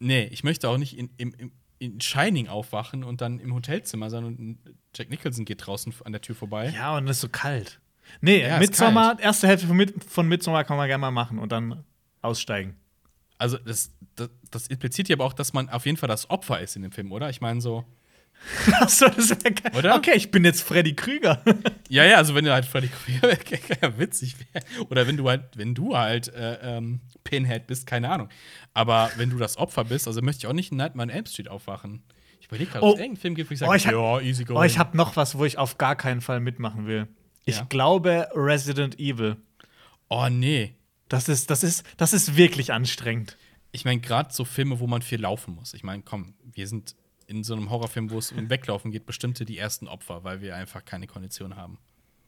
Nee, 0.04 0.28
ich 0.32 0.44
möchte 0.44 0.70
auch 0.70 0.78
nicht 0.78 0.98
in, 0.98 1.10
im, 1.18 1.52
in 1.80 2.02
Shining 2.02 2.48
aufwachen 2.48 3.04
und 3.04 3.22
dann 3.22 3.40
im 3.40 3.54
Hotelzimmer 3.54 4.10
sein 4.10 4.26
und 4.26 4.58
Jack 4.96 5.10
Nicholson 5.10 5.46
geht 5.46 5.66
draußen 5.66 5.94
an 6.04 6.12
der 6.12 6.22
Tür 6.22 6.36
vorbei. 6.36 6.74
Ja, 6.76 6.98
und 6.98 7.08
es 7.08 7.18
ist 7.18 7.22
so 7.22 7.30
kalt. 7.30 7.80
Nee, 8.22 8.42
Ja, 8.46 8.60
Midsommar, 8.60 9.20
erste 9.20 9.48
Hälfte 9.48 9.68
von, 9.68 9.94
von 10.08 10.28
Midsommar 10.28 10.66
kann 10.66 10.78
man 10.78 10.88
gerne 10.88 11.02
mal 11.02 11.12
machen 11.12 11.40
und 11.40 11.52
dann 11.52 11.84
aussteigen. 12.22 12.76
Also, 13.38 13.58
das, 13.58 13.92
das, 14.16 14.30
das 14.52 14.68
impliziert 14.68 15.10
ja 15.10 15.16
aber 15.16 15.26
auch, 15.26 15.34
dass 15.34 15.54
man 15.54 15.70
auf 15.70 15.86
jeden 15.86 15.98
Fall 15.98 16.10
das 16.10 16.30
Opfer 16.30 16.60
ist 16.60 16.76
in 16.76 16.82
dem 16.82 16.92
Film, 16.92 17.12
oder? 17.12 17.30
Ich 17.30 17.42
meine, 17.42 17.62
so. 17.62 17.86
Achso, 18.80 19.08
das 19.10 19.30
wär 19.30 19.52
geil. 19.52 19.72
Oder? 19.78 19.96
Okay, 19.96 20.14
ich 20.16 20.32
bin 20.32 20.44
jetzt 20.46 20.62
Freddy 20.62 20.94
Krüger. 20.96 21.42
Ja, 21.90 22.04
ja, 22.06 22.18
also 22.18 22.34
wenn 22.34 22.44
du 22.46 22.52
halt 22.52 22.66
Freddy 22.66 22.88
Krueger 22.88 23.38
ja, 23.82 23.98
witzig 24.00 24.36
wäre. 24.40 24.66
Oder 24.90 25.06
wenn 25.06 25.16
du 25.16 25.30
halt, 25.30 25.44
wenn 25.58 25.76
du 25.76 25.96
halt 25.96 26.28
äh, 26.34 26.78
ähm, 26.78 27.02
Pinhead 27.24 27.68
bist, 27.68 27.86
keine 27.86 28.10
Ahnung. 28.10 28.30
Aber 28.74 29.12
wenn 29.18 29.30
du 29.30 29.38
das 29.38 29.58
Opfer 29.58 29.84
bist, 29.84 30.08
also 30.08 30.22
möchte 30.24 30.40
ich 30.40 30.48
auch 30.48 30.54
nicht 30.54 30.72
in 30.72 30.78
Nightmare 30.78 31.08
on 31.10 31.16
Elm 31.16 31.26
Street 31.28 31.50
aufwachen. 31.50 32.02
Ich 32.40 32.48
überlege 32.48 32.72
gerade, 32.72 32.84
ob 32.84 32.90
Oh. 32.92 32.94
es 32.96 33.00
irgendeinen 33.00 33.22
Film 33.22 33.36
gibt, 33.36 33.50
wo 33.52 33.54
ich 33.54 33.62
Oh, 33.62 33.66
sage, 33.68 33.78
ich 33.78 33.86
hab- 33.88 33.94
ja, 33.94 34.20
easy 34.22 34.44
going. 34.44 34.60
Oh, 34.60 34.64
ich 34.64 34.80
habe 34.80 34.98
noch 34.98 35.16
was, 35.16 35.38
wo 35.38 35.46
ich 35.46 35.58
auf 35.60 35.78
gar 35.78 35.96
keinen 35.96 36.22
Fall 36.22 36.40
mitmachen 36.40 36.88
will. 36.88 37.08
Ich 37.46 37.58
Ja. 37.58 37.66
glaube 37.70 38.28
Resident 38.34 39.00
Evil. 39.00 39.38
oh, 40.10 40.28
nee. 40.30 40.76
Das 41.10 41.30
ist, 41.30 41.52
das 41.52 41.64
ist, 41.64 41.86
das 41.98 42.14
ist 42.14 42.38
wirklich 42.38 42.74
anstrengend. 42.74 43.38
Ich 43.72 43.86
meine, 43.86 44.00
gerade 44.02 44.34
so 44.34 44.46
Filme, 44.46 44.80
wo 44.80 44.88
man 44.88 45.02
viel 45.04 45.22
laufen 45.22 45.54
muss. 45.56 45.74
Ich 45.76 45.84
meine, 45.84 46.02
komm, 46.02 46.34
wir 46.54 46.68
sind 46.68 46.96
in 47.34 47.44
so 47.44 47.54
einem 47.54 47.70
Horrorfilm, 47.70 48.12
wo 48.12 48.20
es 48.20 48.32
um 48.32 48.50
Weglaufen 48.50 48.92
geht, 48.92 49.06
bestimmte 49.06 49.46
die 49.46 49.58
ersten 49.58 49.88
Opfer, 49.88 50.24
weil 50.24 50.42
wir 50.42 50.56
einfach 50.56 50.86
keine 50.86 51.08
Kondition 51.08 51.56
haben. 51.56 51.78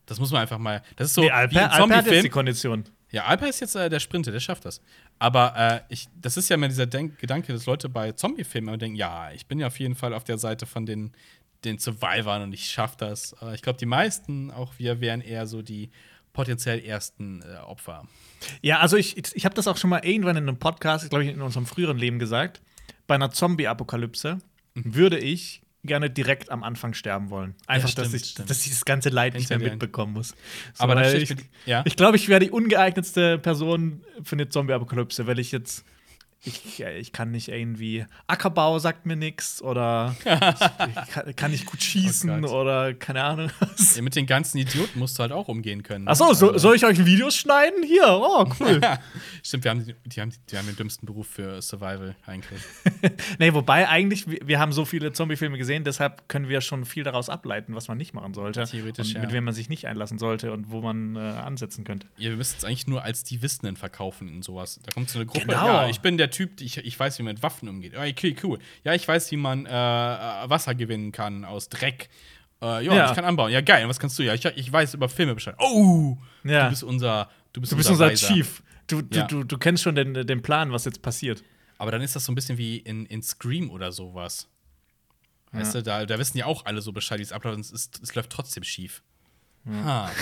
Das 0.05 0.19
muss 0.19 0.31
man 0.31 0.41
einfach 0.41 0.57
mal. 0.59 0.83
Das 0.95 1.07
ist 1.07 1.15
so 1.15 1.21
nee, 1.21 1.31
Alper, 1.31 1.71
ein 1.71 1.81
Alper 1.81 1.97
hat 1.97 2.07
jetzt 2.07 2.25
die. 2.25 2.29
Kondition. 2.29 2.85
Ja, 3.11 3.25
Alper 3.25 3.47
ist 3.47 3.59
jetzt 3.59 3.75
äh, 3.75 3.89
der 3.89 3.99
Sprinter, 3.99 4.31
der 4.31 4.39
schafft 4.39 4.65
das. 4.65 4.81
Aber 5.19 5.53
äh, 5.55 5.81
ich, 5.89 6.07
das 6.19 6.37
ist 6.37 6.49
ja 6.49 6.55
immer 6.55 6.67
dieser 6.67 6.85
Denk 6.85 7.17
Gedanke, 7.17 7.53
dass 7.53 7.65
Leute 7.65 7.89
bei 7.89 8.11
Zombie-Filmen 8.11 8.69
immer 8.69 8.77
denken, 8.77 8.97
ja, 8.97 9.31
ich 9.31 9.47
bin 9.47 9.59
ja 9.59 9.67
auf 9.67 9.79
jeden 9.79 9.95
Fall 9.95 10.13
auf 10.13 10.23
der 10.23 10.37
Seite 10.37 10.65
von 10.65 10.85
den, 10.85 11.13
den 11.63 11.79
Survivern 11.79 12.43
und 12.43 12.53
ich 12.53 12.65
schaffe 12.65 12.95
das. 12.99 13.33
Aber 13.35 13.53
ich 13.53 13.61
glaube, 13.61 13.79
die 13.79 13.85
meisten, 13.85 14.51
auch 14.51 14.73
wir, 14.77 15.01
wären 15.01 15.21
eher 15.21 15.47
so 15.47 15.61
die 15.61 15.91
potenziell 16.33 16.83
ersten 16.83 17.41
äh, 17.41 17.57
Opfer. 17.59 18.05
Ja, 18.61 18.79
also 18.79 18.97
ich, 18.97 19.17
ich, 19.17 19.35
ich 19.35 19.45
habe 19.45 19.55
das 19.55 19.67
auch 19.67 19.77
schon 19.77 19.89
mal 19.89 20.03
irgendwann 20.05 20.35
in 20.35 20.47
einem 20.47 20.59
Podcast, 20.59 21.09
glaube 21.09 21.23
ich, 21.23 21.31
in 21.31 21.41
unserem 21.41 21.65
früheren 21.65 21.97
Leben 21.97 22.19
gesagt. 22.19 22.61
Bei 23.07 23.15
einer 23.15 23.31
Zombie-Apokalypse 23.31 24.39
würde 24.75 25.17
ich 25.17 25.61
gerne 25.83 26.09
direkt 26.09 26.51
am 26.51 26.63
Anfang 26.63 26.93
sterben 26.93 27.29
wollen. 27.29 27.55
Einfach, 27.67 27.89
stimmt, 27.89 28.07
dass, 28.07 28.13
ich, 28.13 28.25
stimmt. 28.25 28.49
dass 28.49 28.65
ich 28.65 28.71
das 28.71 28.85
ganze 28.85 29.09
Leid 29.09 29.35
nicht 29.35 29.49
mehr 29.49 29.59
mitbekommen 29.59 30.13
muss. 30.13 30.29
So, 30.73 30.83
Aber 30.83 31.13
ich, 31.13 31.31
ich 31.31 31.37
ja. 31.65 31.83
ich 31.85 31.95
glaube, 31.95 32.17
ich 32.17 32.27
wäre 32.27 32.39
die 32.39 32.51
ungeeignetste 32.51 33.37
Person 33.37 34.01
für 34.23 34.33
eine 34.33 34.49
Zombie-Apokalypse, 34.49 35.27
weil 35.27 35.39
ich 35.39 35.51
jetzt 35.51 35.85
ich, 36.45 36.77
ja, 36.77 36.89
ich 36.89 37.11
kann 37.11 37.31
nicht 37.31 37.49
irgendwie 37.49 38.05
Ackerbau 38.27 38.79
sagt 38.79 39.05
mir 39.05 39.15
nichts 39.15 39.61
oder 39.61 40.15
ich, 40.19 40.25
ich 41.05 41.11
kann, 41.11 41.35
kann 41.35 41.51
nicht 41.51 41.65
gut 41.65 41.81
schießen 41.81 42.45
Oh 42.45 42.61
oder 42.61 42.93
keine 42.93 43.23
Ahnung. 43.23 43.49
Ja, 43.95 44.01
mit 44.01 44.15
den 44.15 44.25
ganzen 44.25 44.57
Idioten 44.57 44.99
musst 44.99 45.17
du 45.17 45.21
halt 45.21 45.31
auch 45.31 45.47
umgehen 45.47 45.83
können. 45.83 46.05
ne? 46.05 46.11
Achso, 46.11 46.33
so, 46.33 46.47
Also- 46.47 46.59
soll 46.59 46.75
ich 46.75 46.85
euch 46.85 47.05
Videos 47.05 47.35
schneiden? 47.35 47.83
Hier, 47.83 48.07
oh, 48.07 48.45
cool. 48.59 48.81
Stimmt, 49.43 49.63
wir 49.63 49.71
haben, 49.71 49.95
die, 50.05 50.21
haben, 50.21 50.33
die 50.49 50.57
haben 50.57 50.67
den 50.67 50.75
dümmsten 50.75 51.05
Beruf 51.05 51.27
für 51.27 51.61
Survival 51.61 52.15
eigentlich. 52.25 52.61
nee, 53.39 53.53
wobei 53.53 53.87
eigentlich, 53.87 54.25
wir, 54.27 54.59
haben 54.59 54.71
so 54.71 54.85
viele 54.85 55.11
Zombie-Filme 55.13 55.57
gesehen, 55.57 55.83
deshalb 55.83 56.27
können 56.29 56.49
wir 56.49 56.61
schon 56.61 56.85
viel 56.85 57.03
daraus 57.03 57.29
ableiten, 57.29 57.75
was 57.75 57.87
man 57.87 57.97
nicht 57.97 58.13
machen 58.13 58.33
sollte. 58.33 58.63
Theoretisch, 58.63 59.09
und 59.09 59.13
ja. 59.15 59.21
mit 59.21 59.31
wem 59.31 59.43
man 59.43 59.53
sich 59.53 59.69
nicht 59.69 59.87
einlassen 59.87 60.17
sollte 60.17 60.51
und 60.51 60.71
wo 60.71 60.81
man 60.81 61.15
äh, 61.15 61.19
ansetzen 61.19 61.83
könnte. 61.83 62.07
Ihr 62.17 62.35
müsst 62.35 62.59
es 62.59 62.65
eigentlich 62.65 62.87
nur 62.87 63.03
als 63.03 63.23
die 63.23 63.41
Wissenden 63.41 63.75
verkaufen 63.75 64.27
in 64.27 64.41
sowas. 64.41 64.79
Da 64.83 64.91
kommt 64.91 65.09
so 65.09 65.19
eine 65.19 65.25
Gruppe. 65.25 65.47
Genau. 65.47 65.65
Ja, 65.65 65.89
ich 65.89 65.99
bin 65.99 66.17
der 66.17 66.29
Typ, 66.35 66.61
ich, 66.61 66.77
ich 66.77 66.99
weiß, 66.99 67.17
wie 67.19 67.23
man 67.23 67.33
mit 67.35 67.43
Waffen 67.43 67.69
umgeht. 67.69 67.93
Ja, 67.93 68.01
Okay, 68.03 68.35
cool. 68.43 68.59
Ja, 68.83 68.93
ich 68.93 69.07
weiß, 69.07 69.31
wie 69.31 69.37
man 69.37 69.65
äh, 69.65 69.69
äh, 69.69 70.49
Wasser 70.49 70.75
gewinnen 70.75 71.11
kann 71.11 71.45
aus 71.45 71.69
Dreck. 71.69 72.09
Äh, 72.61 72.85
ja, 72.85 72.93
Ja. 72.95 73.09
ich 73.09 73.15
kann 73.15 73.25
anbauen. 73.25 73.51
Ja, 73.51 73.61
geil. 73.61 73.83
Und 73.83 73.89
was 73.89 73.99
kannst 73.99 74.17
du? 74.19 74.23
Ja, 74.23 74.33
ich, 74.33 74.45
ich 74.45 74.71
weiß 74.71 74.93
über 74.93 75.09
Filme 75.09 75.33
Bescheid. 75.35 75.55
Oh, 75.59 76.17
Ja. 76.43 76.65
du 76.65 76.69
bist 76.71 76.83
unser, 76.83 77.29
du 77.53 77.61
bist 77.61 77.71
Du 77.73 77.77
bist 77.77 77.89
unser 77.89 78.07
Weiser. 78.07 78.27
Chief. 78.33 78.61
Du, 78.87 79.01
du, 79.01 79.17
Ja. 79.19 79.25
du, 79.27 79.43
du 79.43 79.57
kennst 79.57 79.83
schon 79.83 79.95
den, 79.95 80.13
den 80.13 80.41
Plan, 80.41 80.71
was 80.71 80.85
jetzt 80.85 81.01
passiert. 81.01 81.43
Aber 81.77 81.91
dann 81.91 82.01
ist 82.01 82.15
das 82.15 82.25
so 82.25 82.31
ein 82.31 82.35
bisschen 82.35 82.57
wie 82.57 82.77
in, 82.77 83.05
in 83.07 83.21
Scream 83.21 83.69
oder 83.69 83.91
sowas. 83.91 84.47
Weißt 85.51 85.75
du, 85.75 85.83
da, 85.83 86.05
da 86.05 86.19
wissen 86.19 86.37
ja 86.37 86.45
auch 86.47 86.65
alle 86.65 86.81
so 86.81 86.91
Bescheid, 86.91 87.17
wie 87.19 87.23
es 87.23 87.31
abläuft, 87.31 87.55
und 87.57 87.65
es, 87.71 88.15
läuft 88.15 88.29
trotzdem 88.29 88.63
schief. 88.63 89.01
Ha. 89.69 90.11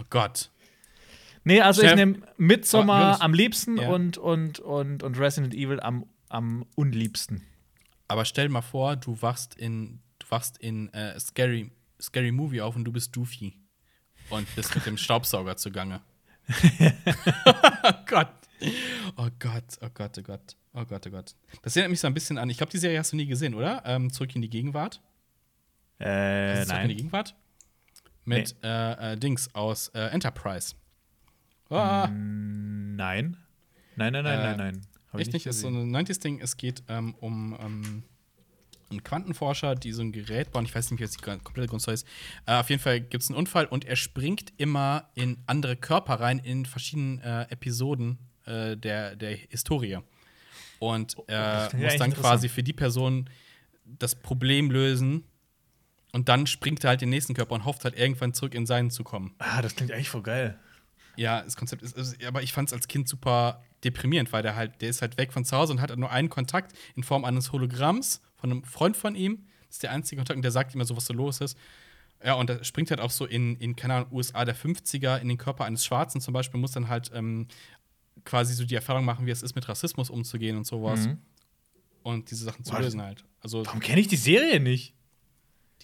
Oh 0.00 0.04
Gott. 0.10 0.50
Nee, 1.44 1.60
also 1.60 1.82
Chef- 1.82 1.90
ich 1.90 1.96
nehme 1.96 2.18
Midsommar 2.38 3.02
Jonas- 3.02 3.20
am 3.20 3.34
liebsten 3.34 3.76
Ja. 3.78 3.88
und, 3.90 4.16
und, 4.18 4.58
und, 4.60 5.02
und 5.02 5.18
Resident 5.18 5.54
Evil 5.54 5.78
am, 5.80 6.06
am 6.28 6.64
unliebsten. 6.74 7.42
Aber 8.08 8.24
stell 8.24 8.48
mal 8.48 8.62
vor, 8.62 8.96
du 8.96 9.20
wachst 9.22 9.54
in, 9.54 10.00
du 10.18 10.26
wachst 10.30 10.58
in 10.58 10.92
äh, 10.94 11.18
Scary, 11.20 11.70
Scary 12.00 12.32
Movie 12.32 12.60
auf 12.62 12.76
und 12.76 12.84
du 12.84 12.92
bist 12.92 13.14
Doofy. 13.16 13.54
Und 14.30 14.52
bist 14.56 14.74
mit 14.74 14.86
dem 14.86 14.96
Staubsauger 14.96 15.56
zugange. 15.56 16.00
oh 17.84 17.92
Gott. 18.06 18.28
Oh 19.16 19.28
Gott, 19.38 19.64
oh 19.82 19.88
Gott, 19.92 20.18
oh 20.18 20.22
Gott. 20.22 20.56
Oh 20.72 20.84
Gott, 20.84 21.06
oh 21.06 21.10
Gott. 21.10 21.34
Das 21.62 21.76
erinnert 21.76 21.90
mich 21.90 22.00
so 22.00 22.06
ein 22.06 22.14
bisschen 22.14 22.38
an, 22.38 22.48
ich 22.50 22.56
glaube, 22.56 22.72
die 22.72 22.78
Serie 22.78 22.98
hast 22.98 23.12
du 23.12 23.16
nie 23.16 23.26
gesehen, 23.26 23.54
oder? 23.54 23.82
Ähm, 23.84 24.10
Zurück 24.12 24.34
in 24.34 24.42
die 24.42 24.48
Gegenwart. 24.50 25.00
Äh, 26.00 26.52
es 26.60 26.68
Zurück 26.68 26.80
in 26.82 26.88
die 26.88 26.94
nein. 26.94 26.96
Gegenwart? 26.96 27.34
Mit 28.24 28.56
äh, 28.62 29.12
äh, 29.12 29.16
Dings 29.18 29.54
aus 29.54 29.88
äh, 29.88 30.00
Enterprise. 30.08 30.74
Ah. 31.70 32.08
Nein. 32.08 33.36
Nein, 33.96 34.12
nein, 34.12 34.24
nein, 34.24 34.26
Äh, 34.26 34.42
nein, 34.42 34.56
nein. 34.56 34.86
Hab 35.12 35.20
Echt 35.20 35.32
nicht? 35.32 35.46
Das 35.46 35.56
ist 35.56 35.62
so 35.62 35.68
gesehen. 35.68 35.94
ein 35.94 36.04
90s-Ding. 36.06 36.40
Es 36.40 36.56
geht 36.56 36.82
ähm, 36.88 37.14
um 37.20 37.56
ähm, 37.60 38.02
einen 38.90 39.02
Quantenforscher, 39.04 39.74
die 39.74 39.92
so 39.92 40.02
ein 40.02 40.12
Gerät 40.12 40.50
bauen. 40.52 40.64
Ich 40.64 40.74
weiß 40.74 40.90
nicht, 40.90 41.00
wie 41.00 41.04
jetzt 41.04 41.16
die 41.18 41.22
komplette 41.22 41.68
Grundstory 41.68 41.94
ist. 41.94 42.06
Äh, 42.46 42.54
auf 42.56 42.70
jeden 42.70 42.82
Fall 42.82 43.00
gibt 43.00 43.22
es 43.22 43.30
einen 43.30 43.38
Unfall 43.38 43.66
und 43.66 43.84
er 43.84 43.96
springt 43.96 44.52
immer 44.56 45.10
in 45.14 45.38
andere 45.46 45.76
Körper 45.76 46.14
rein, 46.14 46.38
in 46.38 46.66
verschiedenen 46.66 47.20
äh, 47.20 47.42
Episoden 47.50 48.18
äh, 48.46 48.76
der, 48.76 49.16
der 49.16 49.36
Historie. 49.36 49.98
Und 50.80 51.16
er 51.28 51.66
Oh, 51.66 51.70
klingt 51.70 51.84
muss 51.84 51.96
dann 51.96 52.12
quasi 52.12 52.48
für 52.48 52.62
die 52.62 52.72
Person 52.72 53.30
das 53.84 54.14
Problem 54.14 54.70
lösen. 54.70 55.24
Und 56.12 56.28
dann 56.28 56.46
springt 56.46 56.84
er 56.84 56.90
halt 56.90 57.02
in 57.02 57.08
den 57.08 57.10
nächsten 57.16 57.34
Körper 57.34 57.54
und 57.54 57.64
hofft 57.64 57.84
halt 57.84 57.96
irgendwann 57.98 58.34
zurück 58.34 58.54
in 58.54 58.66
seinen 58.66 58.90
zu 58.90 59.02
kommen. 59.02 59.34
Ah, 59.38 59.62
das 59.62 59.74
klingt 59.74 59.90
echt 59.92 60.08
voll 60.08 60.22
geil. 60.22 60.58
Ja, 61.16 61.42
das 61.42 61.56
Konzept 61.56 61.82
ist, 61.82 61.96
ist 61.96 62.22
aber 62.24 62.42
ich 62.42 62.52
fand 62.52 62.68
es 62.68 62.72
als 62.72 62.88
Kind 62.88 63.08
super 63.08 63.62
deprimierend, 63.84 64.32
weil 64.32 64.42
der 64.42 64.56
halt, 64.56 64.80
der 64.80 64.88
ist 64.88 65.02
halt 65.02 65.16
weg 65.18 65.32
von 65.32 65.44
zu 65.44 65.56
Hause 65.56 65.72
und 65.72 65.80
hat 65.80 65.90
halt 65.90 66.00
nur 66.00 66.10
einen 66.10 66.28
Kontakt 66.28 66.76
in 66.96 67.02
Form 67.02 67.24
eines 67.24 67.52
Hologramms 67.52 68.22
von 68.36 68.50
einem 68.50 68.64
Freund 68.64 68.96
von 68.96 69.14
ihm. 69.14 69.46
Das 69.66 69.76
ist 69.76 69.82
der 69.82 69.92
einzige 69.92 70.20
Kontakt 70.20 70.36
und 70.36 70.42
der 70.42 70.50
sagt 70.50 70.74
immer 70.74 70.84
so, 70.84 70.96
was 70.96 71.06
so 71.06 71.14
los 71.14 71.40
ist. 71.40 71.58
Ja, 72.24 72.34
und 72.34 72.48
er 72.48 72.64
springt 72.64 72.90
halt 72.90 73.00
auch 73.00 73.10
so 73.10 73.26
in, 73.26 73.56
in 73.56 73.76
keine 73.76 73.94
Ahnung, 73.94 74.12
USA 74.12 74.44
der 74.44 74.56
50er 74.56 75.18
in 75.18 75.28
den 75.28 75.36
Körper 75.36 75.64
eines 75.64 75.84
Schwarzen 75.84 76.20
zum 76.20 76.32
Beispiel, 76.32 76.58
muss 76.58 76.72
dann 76.72 76.88
halt 76.88 77.10
ähm, 77.14 77.48
quasi 78.24 78.54
so 78.54 78.64
die 78.64 78.74
Erfahrung 78.74 79.04
machen, 79.04 79.26
wie 79.26 79.30
es 79.30 79.42
ist, 79.42 79.54
mit 79.54 79.68
Rassismus 79.68 80.08
umzugehen 80.08 80.56
und 80.56 80.66
sowas. 80.66 81.06
Mhm. 81.06 81.18
Und 82.02 82.30
diese 82.30 82.44
Sachen 82.44 82.64
zu 82.64 82.74
lösen 82.76 83.02
halt. 83.02 83.24
Also, 83.40 83.64
Warum 83.66 83.80
kenne 83.80 84.00
ich 84.00 84.08
die 84.08 84.16
Serie 84.16 84.60
nicht? 84.60 84.94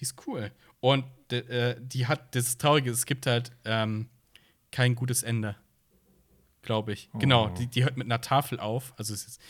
die 0.00 0.04
ist 0.04 0.14
cool. 0.26 0.50
Und 0.80 1.04
äh, 1.30 1.76
die 1.78 2.06
hat, 2.06 2.34
das 2.34 2.56
Traurige, 2.56 2.90
es 2.90 3.04
gibt 3.04 3.26
halt 3.26 3.52
ähm, 3.64 4.08
kein 4.72 4.94
gutes 4.94 5.22
Ende. 5.22 5.56
Glaube 6.62 6.92
ich. 6.92 7.08
Genau, 7.14 7.48
die, 7.48 7.66
die 7.66 7.84
hört 7.84 7.96
mit 7.96 8.06
einer 8.06 8.20
Tafel 8.20 8.60
auf. 8.60 8.92
Also, 8.96 9.14
es 9.14 9.26
ist, 9.26 9.40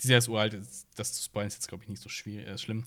die 0.00 0.06
Serie 0.06 0.18
ist 0.18 0.28
uralt, 0.28 0.58
das 0.96 1.12
zu 1.12 1.22
spoilern 1.22 1.48
ist 1.48 1.54
jetzt, 1.54 1.68
glaube 1.68 1.84
ich, 1.84 1.90
nicht 1.90 2.02
so 2.02 2.08
schwierig, 2.08 2.46
äh, 2.46 2.58
schlimm. 2.58 2.86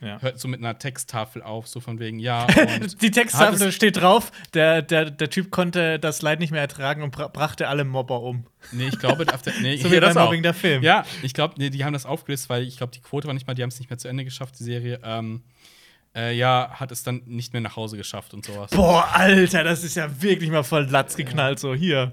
Ja. 0.00 0.18
Hört 0.22 0.40
so 0.40 0.48
mit 0.48 0.60
einer 0.60 0.78
Texttafel 0.78 1.42
auf, 1.42 1.68
so 1.68 1.80
von 1.80 1.98
wegen, 1.98 2.18
ja. 2.18 2.46
Die 3.02 3.10
Texttafel 3.10 3.70
steht 3.70 3.98
drauf, 3.98 4.32
der, 4.54 4.80
der, 4.80 5.10
der 5.10 5.28
Typ 5.28 5.50
konnte 5.50 5.98
das 5.98 6.22
Leid 6.22 6.40
nicht 6.40 6.52
mehr 6.52 6.62
ertragen 6.62 7.02
und 7.02 7.10
bra 7.10 7.28
brachte 7.28 7.68
alle 7.68 7.84
Mobber 7.84 8.22
um. 8.22 8.46
nee, 8.72 8.88
ich 8.88 8.98
glaube, 8.98 9.26
der, 9.26 9.38
nee, 9.60 9.76
So 9.82 9.90
wie 9.90 10.00
das 10.00 10.16
auch. 10.16 10.26
Mobbing 10.26 10.42
der 10.42 10.54
Film. 10.54 10.82
Ja, 10.82 11.04
ich 11.22 11.34
glaube, 11.34 11.54
nee, 11.58 11.68
die 11.68 11.84
haben 11.84 11.92
das 11.92 12.06
aufgelöst, 12.06 12.48
weil 12.48 12.62
ich 12.62 12.78
glaube, 12.78 12.92
die 12.92 13.00
Quote 13.00 13.26
war 13.26 13.34
nicht 13.34 13.46
mal, 13.46 13.52
die 13.52 13.62
haben 13.62 13.68
es 13.68 13.78
nicht 13.78 13.90
mehr 13.90 13.98
zu 13.98 14.08
Ende 14.08 14.24
geschafft, 14.24 14.58
die 14.58 14.64
Serie. 14.64 15.00
Ähm, 15.04 15.42
äh, 16.14 16.34
ja, 16.36 16.70
hat 16.74 16.90
es 16.92 17.02
dann 17.02 17.22
nicht 17.26 17.52
mehr 17.52 17.62
nach 17.62 17.76
Hause 17.76 17.96
geschafft 17.96 18.34
und 18.34 18.44
sowas. 18.44 18.70
Boah, 18.72 19.08
Alter, 19.12 19.64
das 19.64 19.84
ist 19.84 19.94
ja 19.96 20.22
wirklich 20.22 20.50
mal 20.50 20.62
voll 20.62 20.84
Latz 20.84 21.16
geknallt, 21.16 21.58
so 21.58 21.74
hier. 21.74 22.12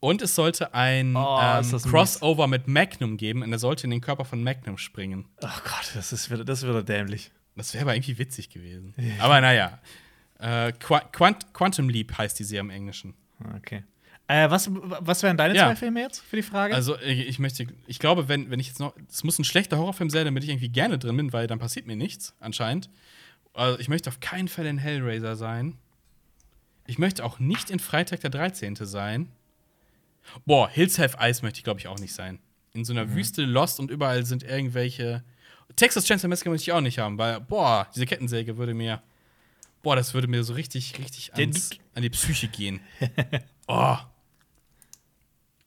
Und 0.00 0.22
es 0.22 0.34
sollte 0.34 0.74
ein 0.74 1.16
Oh, 1.16 1.38
ähm, 1.42 1.68
mies. 1.70 1.82
Crossover 1.84 2.46
mit 2.46 2.68
Magnum 2.68 3.16
geben 3.16 3.42
und 3.42 3.50
er 3.52 3.58
sollte 3.58 3.84
in 3.84 3.90
den 3.90 4.00
Körper 4.00 4.24
von 4.24 4.42
Magnum 4.44 4.78
springen. 4.78 5.26
Ach 5.42 5.64
Gott, 5.64 5.90
das 5.94 6.12
ist 6.12 6.30
wieder, 6.30 6.44
das 6.44 6.62
wieder 6.62 6.82
dämlich. 6.82 7.32
Das 7.56 7.74
wäre 7.74 7.82
aber 7.82 7.96
irgendwie 7.96 8.16
witzig 8.18 8.48
gewesen. 8.50 8.94
Aber 9.18 9.40
naja. 9.40 9.78
Äh, 10.38 10.70
Qua 10.78 11.00
Quant 11.00 11.52
Quantum 11.52 11.88
Leap 11.88 12.16
heißt 12.16 12.38
die 12.38 12.44
Serie 12.44 12.60
im 12.60 12.70
Englischen. 12.70 13.14
Okay. 13.56 13.82
Äh, 14.28 14.48
was, 14.50 14.70
was 14.70 15.22
wären 15.24 15.36
deine 15.36 15.56
Ja. 15.56 15.66
zwei 15.66 15.74
Filme 15.74 16.00
jetzt 16.02 16.20
für 16.20 16.36
die 16.36 16.42
Frage? 16.42 16.74
Also, 16.76 16.96
ich 17.00 17.26
ich 17.26 17.38
möchte, 17.40 17.66
ich 17.88 17.98
glaube, 17.98 18.28
wenn, 18.28 18.50
wenn 18.50 18.60
ich 18.60 18.68
jetzt 18.68 18.78
noch, 18.78 18.94
es 19.10 19.24
muss 19.24 19.38
ein 19.40 19.44
schlechter 19.44 19.78
Horrorfilm 19.78 20.10
sein, 20.10 20.26
damit 20.26 20.44
ich 20.44 20.50
irgendwie 20.50 20.68
gerne 20.68 20.98
drin 20.98 21.16
bin, 21.16 21.32
weil 21.32 21.46
dann 21.48 21.58
passiert 21.58 21.86
mir 21.86 21.96
nichts, 21.96 22.36
anscheinend. 22.38 22.88
Also, 23.58 23.78
ich 23.80 23.88
möchte 23.88 24.08
auf 24.08 24.20
keinen 24.20 24.48
Fall 24.48 24.66
in 24.66 24.78
Hellraiser 24.78 25.34
sein. 25.34 25.76
Ich 26.86 26.98
möchte 26.98 27.24
auch 27.24 27.38
nicht 27.38 27.70
in 27.70 27.80
Freitag 27.80 28.20
der 28.20 28.30
13. 28.30 28.76
sein. 28.76 29.32
Boah, 30.46 30.68
Hills 30.68 30.98
Have 30.98 31.18
Eyes 31.18 31.42
möchte 31.42 31.58
ich, 31.58 31.64
glaube 31.64 31.80
ich, 31.80 31.88
auch 31.88 31.98
nicht 31.98 32.14
sein. 32.14 32.38
In 32.72 32.84
so 32.84 32.92
einer 32.92 33.06
Mhm. 33.06 33.14
Wüste 33.14 33.42
Lost 33.42 33.80
und 33.80 33.90
überall 33.90 34.24
sind 34.24 34.42
irgendwelche. 34.42 35.24
Texas 35.76 36.04
Chainsaw 36.04 36.28
Massacre 36.28 36.50
möchte 36.50 36.62
ich 36.62 36.72
auch 36.72 36.80
nicht 36.80 36.98
haben, 36.98 37.18
weil, 37.18 37.40
boah, 37.40 37.88
diese 37.94 38.06
Kettensäge 38.06 38.56
würde 38.56 38.74
mir. 38.74 39.02
Boah, 39.82 39.96
das 39.96 40.14
würde 40.14 40.28
mir 40.28 40.44
so 40.44 40.54
richtig, 40.54 40.98
richtig 40.98 41.34
ans, 41.34 41.70
an 41.94 42.02
die 42.02 42.10
Psyche 42.10 42.48
gehen. 42.48 42.80
oh. 43.66 43.96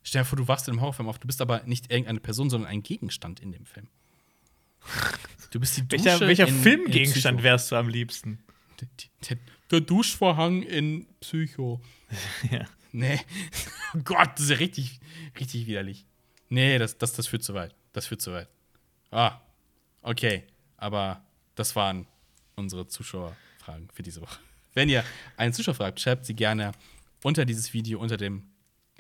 Stell 0.03 0.21
dir 0.21 0.25
vor, 0.25 0.37
du 0.37 0.47
wachst 0.47 0.67
in 0.67 0.73
einem 0.73 0.81
Horrorfilm 0.81 1.07
auf, 1.09 1.19
du 1.19 1.27
bist 1.27 1.41
aber 1.41 1.63
nicht 1.63 1.91
irgendeine 1.91 2.19
Person, 2.19 2.49
sondern 2.49 2.69
ein 2.69 2.83
Gegenstand 2.83 3.39
in 3.39 3.51
dem 3.51 3.65
Film. 3.65 3.87
Du 5.51 5.59
bist 5.59 5.77
die 5.77 5.88
Dusche 5.88 6.05
welcher 6.05 6.27
welcher 6.27 6.47
in- 6.47 6.55
in 6.55 6.61
Filmgegenstand 6.63 7.38
Psycho. 7.38 7.43
wärst 7.43 7.71
du 7.71 7.75
am 7.75 7.89
liebsten? 7.89 8.39
Der, 8.79 8.88
der, 9.29 9.38
der 9.71 9.82
Duschvorhang 9.82 10.63
in 10.63 11.07
Psycho. 11.19 11.82
Ja. 12.51 12.65
Nee. 12.91 13.19
Oh 13.93 13.99
Gott, 14.05 14.29
das 14.36 14.43
ist 14.45 14.49
ja 14.51 14.55
richtig, 14.57 15.01
richtig 15.38 15.67
widerlich. 15.67 16.05
Nee, 16.47 16.77
das, 16.77 16.97
das, 16.97 17.11
das 17.11 17.27
führt 17.27 17.43
zu 17.43 17.53
weit. 17.53 17.75
Das 17.91 18.07
führt 18.07 18.21
zu 18.21 18.32
weit. 18.32 18.47
Ah, 19.11 19.41
okay. 20.01 20.43
Aber 20.77 21.21
das 21.55 21.75
waren 21.75 22.07
unsere 22.55 22.88
Zuschauerfragen 22.88 23.89
für 23.93 24.01
diese 24.03 24.21
Woche. 24.21 24.39
Wenn 24.73 24.88
ihr 24.88 25.03
einen 25.36 25.51
Zuschauer 25.51 25.73
fragt, 25.75 25.99
schreibt 25.99 26.25
sie 26.25 26.36
gerne 26.36 26.71
unter 27.21 27.43
dieses 27.43 27.73
Video, 27.73 27.99
unter 27.99 28.15
dem 28.15 28.43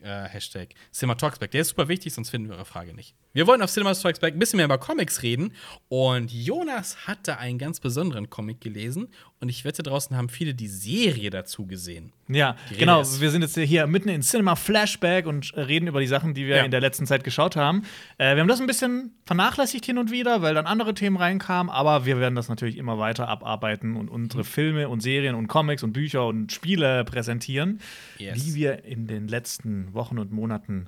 äh, 0.01 0.27
Hashtag 0.27 0.73
Cinema 0.91 1.15
Talks 1.15 1.39
Back. 1.39 1.51
Der 1.51 1.61
ist 1.61 1.69
super 1.69 1.87
wichtig, 1.87 2.13
sonst 2.13 2.29
finden 2.31 2.49
wir 2.49 2.55
eure 2.57 2.65
Frage 2.65 2.93
nicht. 2.93 3.15
Wir 3.33 3.47
wollen 3.47 3.61
auf 3.61 3.71
Cinema 3.71 3.93
Talks 3.93 4.19
Back 4.19 4.33
ein 4.33 4.39
bisschen 4.39 4.57
mehr 4.57 4.65
über 4.65 4.77
Comics 4.77 5.23
reden. 5.23 5.53
Und 5.87 6.33
Jonas 6.33 7.07
hat 7.07 7.19
da 7.29 7.35
einen 7.35 7.57
ganz 7.59 7.79
besonderen 7.79 8.29
Comic 8.29 8.59
gelesen. 8.59 9.07
Und 9.39 9.47
ich 9.47 9.63
wette, 9.63 9.83
draußen 9.83 10.17
haben 10.17 10.27
viele 10.27 10.53
die 10.53 10.67
Serie 10.67 11.29
dazu 11.29 11.65
gesehen. 11.65 12.11
Ja, 12.27 12.57
genau. 12.77 12.99
ist- 13.01 13.21
Wir 13.21 13.31
sind 13.31 13.41
jetzt 13.41 13.57
hier 13.57 13.87
mitten 13.87 14.09
in 14.09 14.21
Cinema 14.21 14.55
Flashback 14.57 15.25
und 15.27 15.53
reden 15.55 15.87
über 15.87 16.01
die 16.01 16.07
Sachen, 16.07 16.33
die 16.33 16.45
wir 16.45 16.57
Ja. 16.57 16.63
in 16.63 16.71
der 16.71 16.81
letzten 16.81 17.05
Zeit 17.07 17.23
geschaut 17.23 17.55
haben. 17.55 17.83
Äh, 18.17 18.35
wir 18.35 18.41
haben 18.41 18.49
das 18.49 18.59
ein 18.59 18.67
bisschen 18.67 19.11
vernachlässigt 19.25 19.85
hin 19.85 19.97
und 19.97 20.11
wieder, 20.11 20.41
weil 20.41 20.53
dann 20.53 20.65
andere 20.67 20.93
Themen 20.93 21.15
reinkamen. 21.15 21.71
Aber 21.71 22.05
wir 22.05 22.19
werden 22.19 22.35
das 22.35 22.49
natürlich 22.49 22.75
immer 22.77 22.97
weiter 22.99 23.29
abarbeiten 23.29 23.95
und 23.95 24.09
unsere 24.09 24.43
Filme 24.43 24.89
und 24.89 24.99
Serien 24.99 25.35
und 25.35 25.47
Comics 25.47 25.83
und 25.83 25.93
Bücher 25.93 26.27
und 26.27 26.51
Spiele 26.51 27.05
präsentieren, 27.05 27.79
Yes. 28.17 28.43
die 28.43 28.55
wir 28.55 28.83
in 28.83 29.07
den 29.07 29.29
letzten 29.29 29.93
Wochen 29.93 30.19
und 30.19 30.33
Monaten 30.33 30.87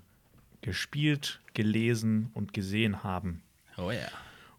gespielt, 0.61 1.39
gelesen 1.53 2.29
und 2.33 2.53
gesehen 2.53 3.03
haben. 3.03 3.43
Oh 3.77 3.91
ja. 3.91 4.07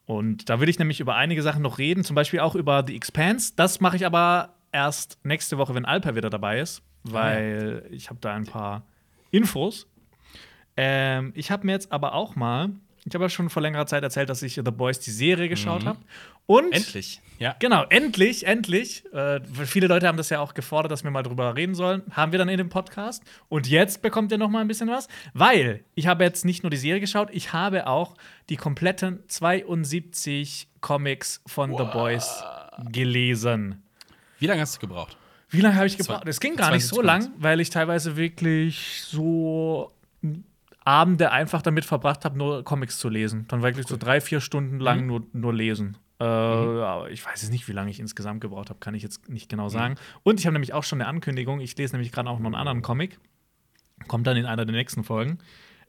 Und 0.07 0.51
da 0.51 0.61
will 0.61 0.69
ich 0.69 0.79
nämlich 0.79 1.01
über 1.01 1.15
einige 1.17 1.43
Sachen 1.43 1.63
noch 1.63 1.79
reden, 1.79 2.05
zum 2.05 2.15
Beispiel 2.15 2.41
auch 2.41 2.55
über 2.55 2.85
The 2.87 2.95
Expanse. 2.95 3.53
Das 3.57 3.81
mache 3.81 3.97
ich 3.97 4.05
aber 4.05 4.55
erst 4.73 5.19
nächste 5.25 5.57
Woche, 5.57 5.75
wenn 5.75 5.85
Alper 5.85 6.15
wieder 6.15 6.31
dabei 6.31 6.61
ist, 6.61 6.83
weil 7.05 7.87
ich 7.91 8.11
habe 8.11 8.21
da 8.21 8.35
ein 8.35 8.45
paar 8.45 8.85
Infos. 9.31 9.87
Ähm, 10.77 11.33
ich 11.35 11.51
habe 11.51 11.67
mir 11.67 11.73
jetzt 11.73 11.93
aber 11.93 12.15
auch 12.15 12.37
mal, 12.37 12.71
ich 13.05 13.15
habe 13.15 13.25
ja 13.25 13.29
schon 13.29 13.51
vor 13.51 13.61
längerer 13.63 13.87
Zeit 13.87 14.03
erzählt, 14.03 14.31
dass 14.31 14.43
ich 14.43 14.55
The 14.55 14.63
Boys 14.63 14.99
die 15.01 15.11
Serie 15.11 15.49
geschaut 15.49 15.85
habe. 15.85 15.99
Und 16.47 16.73
Endlich. 16.73 17.21
Ja. 17.39 17.57
Genau, 17.59 17.85
endlich, 17.91 18.47
endlich. 18.47 19.05
Äh, 19.13 19.41
viele 19.67 19.89
Leute 19.89 20.07
haben 20.07 20.17
das 20.17 20.31
ja 20.31 20.41
auch 20.41 20.55
gefordert, 20.55 20.93
dass 20.93 21.05
wir 21.05 21.11
mal 21.11 21.23
drüber 21.23 21.57
reden 21.57 21.75
sollen. 21.75 22.03
Haben 22.13 22.33
wir 22.33 22.39
dann 22.39 22.49
in 22.49 22.59
dem 22.59 22.69
Podcast. 22.69 23.23
Und 23.49 23.67
jetzt 23.67 24.03
bekommt 24.03 24.31
ihr 24.33 24.39
noch 24.39 24.49
mal 24.49 24.61
ein 24.61 24.69
bisschen 24.69 24.89
was, 24.89 25.09
weil 25.33 25.85
ich 25.95 26.07
habe 26.07 26.25
jetzt 26.25 26.45
nicht 26.45 26.63
nur 26.63 26.71
die 26.71 26.77
Serie 26.77 27.01
geschaut, 27.01 27.29
ich 27.33 27.53
habe 27.53 27.87
auch 27.87 28.15
die 28.49 28.57
kompletten 28.57 29.23
72 29.29 30.69
Comics 30.81 31.43
von 31.47 31.77
The 31.77 31.85
Boys 31.93 32.45
gelesen. 32.91 33.83
Wie 34.39 34.47
lange 34.47 34.61
hast 34.61 34.77
du 34.77 34.81
gebraucht? 34.81 35.17
Wie 35.51 35.61
lange 35.61 35.77
habe 35.77 35.87
ich 35.87 35.97
gebraucht? 35.97 36.27
Es 36.27 36.41
ging 36.41 36.57
gar 36.57 36.73
nicht 36.73 36.87
so 36.87 36.97
72 36.97 37.07
lang, 37.07 37.43
weil 37.43 37.61
ich 37.61 37.71
teilweise 37.71 38.17
wirklich 38.17 39.03
so 39.03 39.93
Abende 40.85 41.31
einfach 41.33 41.63
damit 41.63 41.85
verbracht 41.85 42.25
habe, 42.25 42.37
nur 42.37 42.63
Comics 42.65 42.99
zu 42.99 43.09
lesen. 43.09 43.47
Dann 43.49 43.63
wirklich 43.63 43.87
so 43.87 43.97
drei, 43.97 44.21
vier 44.21 44.41
Stunden 44.41 44.79
lang 44.81 45.01
Mhm. 45.03 45.07
nur, 45.07 45.27
nur 45.33 45.55
lesen. 45.55 45.97
Äh, 46.21 46.25
aber 46.25 47.11
ich 47.11 47.25
weiß 47.25 47.43
jetzt 47.43 47.51
nicht, 47.51 47.67
wie 47.69 47.73
lange 47.73 47.91
ich 47.91 47.99
insgesamt 48.01 48.41
gebraucht 48.41 48.69
habe, 48.71 48.79
kann 48.81 48.95
ich 48.95 49.03
jetzt 49.03 49.29
nicht 49.29 49.47
Mhm. 49.47 49.57
genau 49.57 49.69
sagen. 49.69 49.95
Und 50.23 50.41
ich 50.41 50.47
habe 50.47 50.53
nämlich 50.53 50.73
auch 50.75 50.85
schon 50.85 51.01
eine 51.01 51.09
Ankündigung. 51.09 51.61
Ich 51.61 51.77
lese 51.77 51.95
nämlich 51.97 52.13
gerade 52.13 52.29
auch 52.29 52.39
noch 52.39 52.47
einen 52.47 52.55
anderen 52.55 52.83
Comic. 52.83 53.19
Kommt 54.09 54.27
dann 54.27 54.37
in 54.37 54.47
einer 54.47 54.65
der 54.67 54.75
nächsten 54.75 55.05
Folgen. 55.05 55.39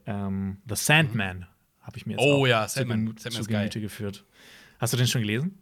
Ähm, 0.06 0.58
The 0.70 0.76
Sandman 0.76 1.46
habe 1.82 1.98
ich 1.98 2.06
mir 2.06 2.14
jetzt 2.14 2.22
Oh 2.24 2.42
auch 2.44 2.48
ja, 2.48 2.66
zu, 2.68 2.76
Sandman. 2.80 3.00
Gemü- 3.10 3.20
Sandman 3.20 3.32
zu 3.34 3.40
ist 3.42 3.48
geil. 3.50 3.60
Gemüte 3.62 3.82
geführt. 3.82 4.24
Hast 4.80 4.94
du 4.94 4.98
den 4.98 5.08
schon 5.08 5.22
gelesen? 5.22 5.58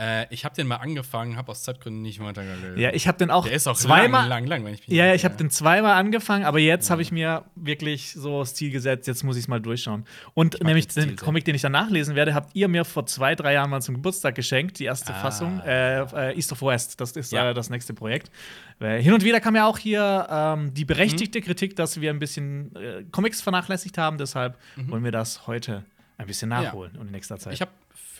Äh, 0.00 0.26
ich 0.32 0.44
habe 0.44 0.54
den 0.54 0.66
mal 0.66 0.76
angefangen, 0.76 1.36
habe 1.36 1.50
aus 1.52 1.62
Zeitgründen 1.64 2.00
nicht 2.02 2.18
weitergelesen. 2.18 2.78
Ja, 2.78 2.92
ich 2.92 3.06
habe 3.06 3.18
den 3.18 3.30
auch 3.30 3.44
Der 3.44 3.52
ist 3.54 3.66
auch 3.68 3.76
zweimal. 3.76 4.22
lang, 4.22 4.28
lang, 4.28 4.46
lang, 4.46 4.64
wenn 4.64 4.74
ich 4.74 4.80
mich 4.88 4.96
ja, 4.96 5.06
ja, 5.06 5.14
ich 5.14 5.24
habe 5.24 5.36
den 5.36 5.50
zweimal 5.50 5.92
angefangen, 5.92 6.44
aber 6.44 6.58
jetzt 6.60 6.90
habe 6.90 7.02
ich 7.02 7.12
mir 7.12 7.44
wirklich 7.54 8.12
so 8.14 8.40
das 8.40 8.54
Ziel 8.54 8.70
gesetzt, 8.70 9.06
jetzt 9.06 9.22
muss 9.22 9.36
ich 9.36 9.42
es 9.44 9.48
mal 9.48 9.60
durchschauen. 9.60 10.04
Und 10.34 10.62
nämlich 10.64 10.88
den 10.88 11.08
den. 11.08 11.16
Comic, 11.16 11.44
den 11.44 11.54
ich 11.54 11.62
dann 11.62 11.72
nachlesen 11.72 12.14
werde, 12.16 12.34
habt 12.34 12.54
ihr 12.54 12.68
mir 12.68 12.84
vor 12.84 13.04
zwei, 13.06 13.34
drei 13.34 13.52
Jahren 13.52 13.68
mal 13.70 13.82
zum 13.82 13.94
Geburtstag 13.96 14.34
geschenkt, 14.34 14.78
die 14.78 14.84
erste 14.86 15.12
Ah. 15.14 15.18
Fassung, 15.20 15.60
äh, 15.60 16.00
äh, 16.02 16.36
East 16.36 16.50
of 16.52 16.62
West. 16.62 17.00
Das 17.00 17.12
ist 17.12 17.30
Ja. 17.30 17.50
äh, 17.50 17.54
das 17.54 17.68
nächste 17.68 17.92
Projekt. 17.92 18.30
Äh, 18.80 19.00
hin 19.02 19.12
und 19.12 19.22
wieder 19.24 19.40
kam 19.40 19.54
ja 19.56 19.66
auch 19.66 19.78
hier 19.78 20.26
ähm, 20.30 20.72
die 20.74 20.84
berechtigte 20.86 21.38
Mhm. 21.40 21.44
Kritik, 21.44 21.76
dass 21.76 22.00
wir 22.00 22.10
ein 22.10 22.18
bisschen 22.18 22.74
äh, 22.76 23.04
Comics 23.12 23.40
vernachlässigt 23.42 23.98
haben, 23.98 24.16
deshalb 24.18 24.56
wollen 24.76 25.04
wir 25.04 25.12
das 25.12 25.46
heute 25.46 25.84
ein 26.18 26.26
bisschen 26.26 26.48
Mhm. 26.48 26.54
Ja. 26.54 26.62
nachholen 26.62 26.96
und 26.96 27.06
in 27.06 27.12
nächster 27.12 27.38
Zeit. 27.38 27.52
Ich 27.52 27.60
habe 27.60 27.70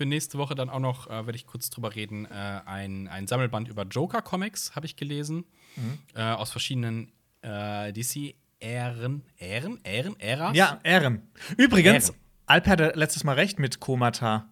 für 0.03 0.07
nächste 0.07 0.37
Woche 0.37 0.57
dann 0.57 0.69
auch 0.69 0.81
noch, 0.81 1.07
äh, 1.07 1.27
werde 1.27 1.37
ich 1.37 1.47
kurz 1.47 1.71
drüber 1.71 1.95
reden, 1.95 2.25
äh, 2.27 2.61
ein, 2.67 3.07
ein 3.07 3.29
Sammelband 3.29 3.69
über 3.69 3.85
Joker-Comics 3.85 4.75
habe 4.75 4.85
ich 4.85 4.97
gelesen. 4.97 5.45
Mhm. 5.77 5.99
Äh, 6.17 6.23
aus 6.33 6.51
verschiedenen 6.51 7.13
äh, 7.43 7.93
DC-Ähren. 7.93 9.23
Ähren? 9.39 9.79
Ähren? 9.85 10.19
Äras? 10.19 10.57
ja, 10.57 10.81
Ehren. 10.83 11.23
Übrigens, 11.57 12.09
Ehren. 12.09 12.21
Alp 12.47 12.67
hatte 12.67 12.93
letztes 12.97 13.23
Mal 13.23 13.35
recht 13.35 13.61
mit 13.61 13.79
Komata. 13.79 14.49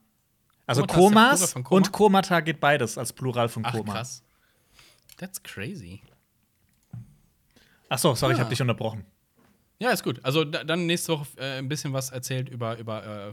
Also 0.66 0.82
Komata 0.82 1.34
Komas 1.34 1.54
Koma? 1.54 1.68
und 1.70 1.90
Komata 1.90 2.40
geht 2.40 2.60
beides 2.60 2.96
als 2.96 3.12
Plural 3.12 3.48
von 3.48 3.64
Ach, 3.66 3.72
Koma. 3.72 3.92
krass. 3.94 4.22
That's 5.16 5.42
crazy. 5.42 6.00
Ach 7.88 7.98
so, 7.98 8.14
sorry, 8.14 8.34
ich 8.34 8.38
Ah. 8.38 8.42
habe 8.42 8.50
dich 8.50 8.62
unterbrochen. 8.62 9.04
Ja, 9.82 9.90
ist 9.92 10.02
gut. 10.04 10.20
Also 10.24 10.44
da, 10.44 10.62
dann 10.62 10.84
nächste 10.84 11.12
Woche 11.14 11.26
äh, 11.38 11.56
ein 11.58 11.66
bisschen 11.68 11.94
was 11.94 12.10
erzählt 12.10 12.50
über, 12.50 12.76
über 12.78 13.28
äh, 13.30 13.32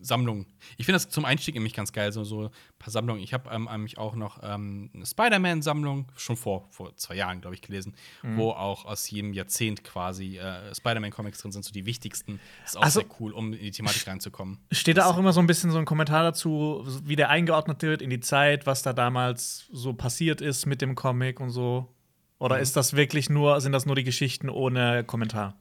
Sammlungen. 0.00 0.46
Ich 0.76 0.86
finde 0.86 0.96
das 0.96 1.08
zum 1.08 1.24
Einstieg 1.24 1.54
nämlich 1.56 1.72
ganz 1.74 1.92
geil, 1.92 2.12
so, 2.12 2.22
so 2.22 2.44
ein 2.44 2.50
paar 2.78 2.90
Sammlungen. 2.92 3.20
Ich 3.20 3.34
habe 3.34 3.50
ähm, 3.50 3.64
nämlich 3.70 3.98
auch 3.98 4.14
noch 4.14 4.38
ähm, 4.44 4.90
eine 4.94 5.04
Spider-Man-Sammlung, 5.04 6.12
schon 6.16 6.36
vor, 6.36 6.68
vor 6.70 6.94
zwei 6.96 7.16
Jahren, 7.16 7.40
glaube 7.40 7.56
ich, 7.56 7.62
gelesen, 7.62 7.94
Mhm. 8.22 8.36
wo 8.36 8.50
auch 8.52 8.84
aus 8.84 9.10
jedem 9.10 9.32
Jahrzehnt 9.32 9.82
quasi 9.82 10.38
äh, 10.38 10.72
Spider-Man-Comics 10.74 11.40
drin 11.42 11.50
sind, 11.50 11.64
so 11.64 11.72
die 11.72 11.86
wichtigsten. 11.86 12.38
Ist 12.64 12.76
auch 12.76 12.82
Also- 12.82 13.00
sehr 13.00 13.08
cool, 13.18 13.32
um 13.32 13.52
in 13.52 13.58
die 13.58 13.70
Thematik 13.72 14.06
reinzukommen. 14.06 14.60
Steht 14.70 14.96
da 14.98 15.06
auch 15.06 15.18
immer 15.18 15.32
so 15.32 15.40
ein 15.40 15.48
bisschen 15.48 15.72
so 15.72 15.78
ein 15.78 15.86
Kommentar 15.86 16.22
dazu, 16.22 16.84
wie 17.02 17.16
der 17.16 17.30
eingeordnet 17.30 17.82
wird 17.82 18.00
in 18.00 18.10
die 18.10 18.20
Zeit, 18.20 18.64
was 18.66 18.82
da 18.82 18.92
damals 18.92 19.66
so 19.72 19.92
passiert 19.92 20.40
ist 20.40 20.66
mit 20.66 20.82
dem 20.82 20.94
Comic 20.94 21.40
und 21.40 21.50
so? 21.50 21.80
Mhm. 21.88 21.94
Oder 22.38 22.58
ist 22.60 22.76
das 22.76 22.94
wirklich 22.94 23.28
nur, 23.30 23.60
sind 23.60 23.72
das 23.72 23.86
nur 23.86 23.96
die 23.96 24.04
Geschichten 24.04 24.48
ohne 24.48 25.02
Kommentar? 25.02 25.56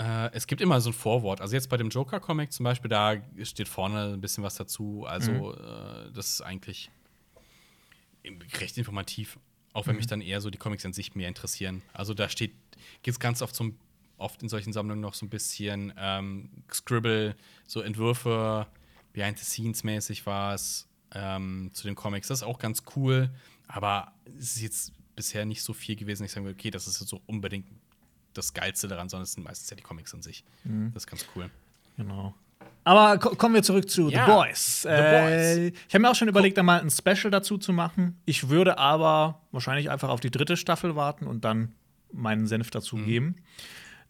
Äh, 0.00 0.30
es 0.32 0.46
gibt 0.46 0.60
immer 0.62 0.80
so 0.80 0.90
ein 0.90 0.92
Vorwort. 0.94 1.40
Also 1.40 1.54
jetzt 1.54 1.68
bei 1.68 1.76
dem 1.76 1.90
Joker-Comic 1.90 2.52
zum 2.52 2.64
Beispiel, 2.64 2.88
da 2.88 3.16
steht 3.42 3.68
vorne 3.68 4.14
ein 4.14 4.20
bisschen 4.20 4.42
was 4.42 4.54
dazu. 4.54 5.04
Also 5.06 5.32
Mhm. 5.32 6.08
äh, 6.08 6.12
das 6.12 6.30
ist 6.30 6.40
eigentlich 6.40 6.90
recht 8.60 8.78
informativ. 8.78 9.38
Auch 9.72 9.86
wenn 9.86 9.96
mich 9.96 10.06
Mhm. 10.06 10.10
dann 10.10 10.20
eher 10.20 10.40
so 10.40 10.50
die 10.50 10.58
Comics 10.58 10.84
an 10.84 10.92
sich 10.92 11.14
mehr 11.14 11.28
interessieren. 11.28 11.82
Also 11.92 12.14
da 12.14 12.28
steht, 12.28 12.52
gibt 13.02 13.14
es 13.14 13.20
ganz 13.20 13.40
oft 13.42 13.54
so 13.54 13.64
ein- 13.64 13.78
oft 14.18 14.42
in 14.42 14.48
solchen 14.48 14.72
Sammlungen 14.72 15.00
noch 15.00 15.14
so 15.14 15.24
ein 15.26 15.30
bisschen 15.30 15.92
ähm, 15.96 16.50
Scribble, 16.72 17.36
so 17.66 17.80
Entwürfe, 17.80 18.66
Behind 19.12 19.38
the 19.38 19.44
Scenes 19.44 19.82
mäßig 19.84 20.26
war 20.26 20.54
es 20.54 20.86
ähm, 21.12 21.70
zu 21.72 21.84
den 21.86 21.94
Comics. 21.94 22.28
Das 22.28 22.38
ist 22.40 22.42
auch 22.44 22.58
ganz 22.58 22.82
cool, 22.96 23.30
aber 23.66 24.12
es 24.38 24.56
ist 24.56 24.62
jetzt 24.62 24.92
bisher 25.16 25.44
nicht 25.44 25.62
so 25.62 25.72
viel 25.72 25.96
gewesen, 25.96 26.24
ich 26.24 26.34
würde, 26.36 26.50
okay, 26.50 26.70
das 26.70 26.86
ist 26.86 27.00
jetzt 27.00 27.10
so 27.10 27.20
unbedingt 27.26 27.66
das 28.40 28.54
Geilste 28.54 28.88
daran, 28.88 29.08
sondern 29.08 29.24
es 29.24 29.32
sind 29.32 29.44
meistens 29.44 29.70
ja 29.70 29.76
die 29.76 29.82
Comics 29.82 30.12
an 30.14 30.22
sich. 30.22 30.44
Mhm. 30.64 30.90
Das 30.94 31.04
ist 31.04 31.06
ganz 31.06 31.24
cool. 31.36 31.50
Genau. 31.96 32.34
Aber 32.84 33.18
ko 33.18 33.36
kommen 33.36 33.54
wir 33.54 33.62
zurück 33.62 33.88
zu 33.90 34.08
Ja, 34.10 34.24
The 34.26 34.32
Boys. 34.32 34.82
The 34.82 34.88
Äh, 34.88 35.66
ich 35.68 35.94
habe 35.94 36.00
mir 36.00 36.10
auch 36.10 36.14
schon 36.14 36.28
überlegt, 36.28 36.56
da 36.58 36.62
mal 36.62 36.80
ein 36.80 36.90
Special 36.90 37.30
dazu 37.30 37.58
zu 37.58 37.72
machen. 37.72 38.18
Ich 38.24 38.48
würde 38.48 38.78
aber 38.78 39.40
wahrscheinlich 39.52 39.90
einfach 39.90 40.08
auf 40.08 40.20
die 40.20 40.30
dritte 40.30 40.56
Staffel 40.56 40.96
warten 40.96 41.26
und 41.26 41.44
dann 41.44 41.72
meinen 42.12 42.46
Senf 42.46 42.70
dazu 42.70 42.96
geben. 42.96 43.26
Mhm. 43.26 43.34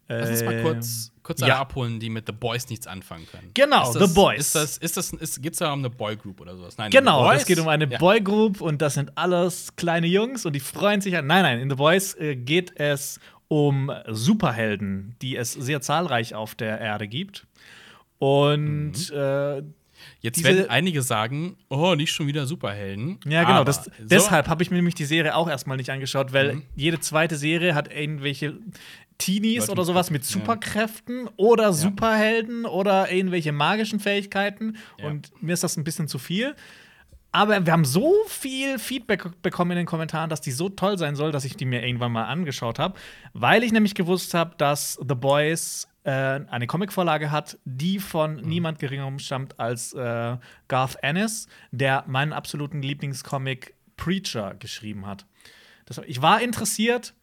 Lass 0.07 0.29
uns 0.29 0.43
mal 0.43 0.55
Äh, 0.55 0.61
kurz, 0.63 1.11
kurz 1.23 1.39
ja. 1.39 1.47
alle 1.47 1.55
abholen, 1.57 1.99
die 2.01 2.09
mit 2.09 2.25
The 2.27 2.33
Boys 2.33 2.67
nichts 2.69 2.85
anfangen 2.87 3.25
können. 3.31 3.51
Genau, 3.53 3.93
das, 3.93 4.09
The 4.09 4.13
Boys. 4.13 4.39
Ist 4.39 4.55
das, 4.55 4.77
ist 4.77 4.97
das, 4.97 5.13
ist, 5.13 5.41
geht's 5.41 5.59
da 5.59 5.71
um 5.71 5.79
eine 5.79 5.89
Boygroup 5.89 6.41
oder 6.41 6.57
sowas? 6.57 6.77
Nein, 6.77 6.91
Genau, 6.91 7.23
Boys? 7.23 7.41
es 7.41 7.45
geht 7.47 7.59
um 7.59 7.67
eine 7.69 7.89
ja. 7.89 7.97
Boygroup 7.97 8.59
und 8.59 8.81
das 8.81 8.95
sind 8.95 9.17
alles 9.17 9.73
kleine 9.77 10.07
Jungs 10.07 10.45
und 10.45 10.53
die 10.53 10.59
freuen 10.59 10.99
sich. 10.99 11.15
An 11.15 11.27
nein, 11.27 11.43
nein, 11.43 11.59
in 11.59 11.69
The 11.69 11.75
Boys 11.77 12.13
äh, 12.15 12.35
geht 12.35 12.77
es 12.77 13.19
um 13.51 13.91
Superhelden, 14.07 15.17
die 15.21 15.35
es 15.35 15.51
sehr 15.51 15.81
zahlreich 15.81 16.33
auf 16.35 16.55
der 16.55 16.79
Erde 16.79 17.09
gibt. 17.09 17.45
Und 18.17 18.93
Mhm. 19.11 19.17
äh, 19.17 19.61
Jetzt 20.21 20.43
werden 20.43 20.69
einige 20.69 21.01
sagen, 21.01 21.57
oh, 21.69 21.93
nicht 21.95 22.11
schon 22.13 22.27
wieder 22.27 22.45
Superhelden. 22.47 23.19
ja, 23.27 23.43
genau, 23.43 23.63
das, 23.65 23.83
so- 23.85 23.91
deshalb 23.99 24.47
habe 24.47 24.63
ich 24.63 24.71
mir 24.71 24.77
nämlich 24.77 24.95
die 24.95 25.03
Serie 25.05 25.35
auch 25.35 25.49
erstmal 25.49 25.75
nicht 25.77 25.89
angeschaut, 25.91 26.31
weil 26.33 26.55
Mhm. 26.55 26.63
jede 26.75 26.99
zweite 27.01 27.35
Serie 27.35 27.75
hat 27.75 27.93
irgendwelche 27.93 28.57
Teenies 29.17 29.59
Leute 29.67 29.71
oder 29.73 29.83
sowas 29.85 30.09
mit 30.11 30.23
ja. 30.23 30.29
Superkräften 30.29 31.27
oder 31.35 31.73
Superhelden 31.73 32.65
oder 32.65 33.11
irgendwelche 33.11 33.51
magischen 33.51 33.99
Fähigkeiten. 33.99 34.77
Ja. 34.97 35.07
Und 35.07 35.31
mir 35.43 35.53
ist 35.53 35.63
das 35.63 35.75
ein 35.77 35.83
bisschen 35.83 36.07
zu 36.07 36.17
viel. 36.19 36.55
Aber 37.33 37.65
wir 37.65 37.71
haben 37.71 37.85
so 37.85 38.13
viel 38.27 38.77
Feedback 38.77 39.41
bekommen 39.41 39.71
in 39.71 39.77
den 39.77 39.85
Kommentaren, 39.85 40.29
dass 40.29 40.41
die 40.41 40.51
so 40.51 40.67
toll 40.69 40.97
sein 40.97 41.15
soll, 41.15 41.31
dass 41.31 41.45
ich 41.45 41.55
die 41.55 41.65
mir 41.65 41.85
irgendwann 41.85 42.11
mal 42.11 42.25
angeschaut 42.25 42.77
habe, 42.77 42.99
weil 43.33 43.63
ich 43.63 43.71
nämlich 43.71 43.95
gewusst 43.95 44.33
habe, 44.33 44.55
dass 44.57 44.99
The 45.07 45.15
Boys 45.15 45.87
äh, 46.03 46.11
eine 46.11 46.67
Comicvorlage 46.67 47.31
hat, 47.31 47.57
die 47.63 47.99
von 47.99 48.35
Mhm. 48.37 48.41
niemand 48.49 48.79
geringerem 48.79 49.19
stammt 49.19 49.59
als 49.59 49.93
äh, 49.93 50.37
Garth 50.67 50.97
Ennis, 51.03 51.47
der 51.71 52.03
meinen 52.07 52.33
absoluten 52.33 52.81
Lieblingscomic 52.81 53.75
Preacher 53.97 54.55
geschrieben 54.55 55.05
hat. 55.05 55.25
Das, 55.85 55.99
ich 56.07 56.21
war 56.21 56.41
interessiert, 56.41 57.13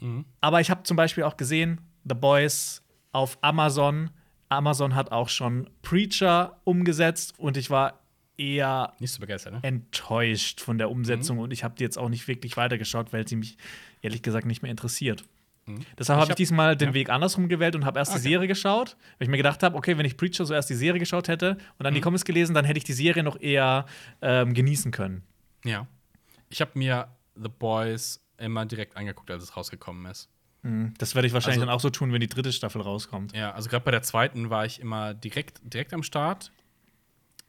Mhm. 0.00 0.26
aber 0.42 0.60
ich 0.60 0.70
habe 0.70 0.82
zum 0.82 0.96
Beispiel 0.98 1.22
auch 1.24 1.36
gesehen, 1.38 1.80
The 2.04 2.14
Boys 2.14 2.82
auf 3.12 3.38
Amazon. 3.40 4.10
Amazon 4.50 4.94
hat 4.94 5.12
auch 5.12 5.28
schon 5.30 5.70
Preacher 5.82 6.60
umgesetzt 6.64 7.34
und 7.38 7.56
ich 7.56 7.70
war 7.70 8.00
eher 8.38 8.92
Nicht 8.98 9.12
so 9.12 9.20
begeistert, 9.20 9.54
ne? 9.54 9.60
enttäuscht 9.62 10.60
von 10.60 10.78
der 10.78 10.88
Mhm. 10.88 10.92
Umsetzung 10.94 11.38
und 11.38 11.50
ich 11.52 11.64
habe 11.64 11.74
die 11.76 11.82
jetzt 11.84 11.96
auch 11.98 12.08
nicht 12.08 12.28
wirklich 12.28 12.56
weitergeschaut, 12.56 13.12
weil 13.12 13.26
sie 13.26 13.36
mich 13.36 13.56
ehrlich 14.02 14.22
gesagt 14.22 14.46
nicht 14.46 14.62
mehr 14.62 14.70
interessiert. 14.70 15.24
Mhm. 15.66 15.80
Deshalb 15.98 16.18
Ich 16.18 16.20
habe 16.20 16.24
ich 16.24 16.30
hab- 16.30 16.36
diesmal 16.36 16.76
den 16.76 16.88
ja. 16.90 16.94
Weg 16.94 17.10
andersrum 17.10 17.48
gewählt 17.48 17.74
und 17.74 17.84
habe 17.84 17.98
erst 17.98 18.12
die 18.12 18.18
Okay. 18.18 18.28
Serie 18.28 18.48
geschaut, 18.48 18.96
weil 19.18 19.26
ich 19.26 19.30
mir 19.30 19.36
gedacht 19.38 19.62
habe, 19.62 19.76
okay, 19.76 19.98
wenn 19.98 20.06
ich 20.06 20.16
Preacher 20.16 20.44
zuerst 20.44 20.70
die 20.70 20.74
Serie 20.74 21.00
geschaut 21.00 21.28
hätte 21.28 21.58
und 21.78 21.84
dann 21.84 21.94
die 21.94 22.00
Mhm. 22.00 22.04
Comics 22.04 22.24
gelesen, 22.24 22.54
dann 22.54 22.64
hätte 22.64 22.78
ich 22.78 22.84
die 22.84 22.92
Serie 22.92 23.22
noch 23.22 23.40
eher 23.40 23.86
ähm, 24.22 24.54
genießen 24.54 24.92
können. 24.92 25.22
Ja. 25.64 25.86
Ich 26.48 26.60
habe 26.60 26.72
mir 26.74 27.08
The 27.34 27.48
Boys 27.48 28.22
immer 28.38 28.64
direkt 28.66 28.96
angeguckt, 28.96 29.30
als 29.30 29.42
es 29.42 29.56
rausgekommen 29.56 30.06
ist. 30.10 30.28
Mhm. 30.62 30.94
Das 30.98 31.14
werde 31.14 31.26
ich 31.26 31.32
wahrscheinlich 31.34 31.56
Also- 31.58 31.66
dann 31.66 31.74
auch 31.74 31.80
so 31.80 31.90
tun, 31.90 32.12
wenn 32.12 32.20
die 32.20 32.28
dritte 32.28 32.52
Staffel 32.52 32.80
rauskommt. 32.82 33.34
Ja, 33.36 33.50
also 33.52 33.68
gerade 33.68 33.84
bei 33.84 33.90
der 33.90 34.02
zweiten 34.02 34.50
war 34.50 34.66
ich 34.66 34.80
immer 34.80 35.14
direkt, 35.14 35.60
direkt 35.64 35.92
am 35.94 36.02
Start. 36.02 36.52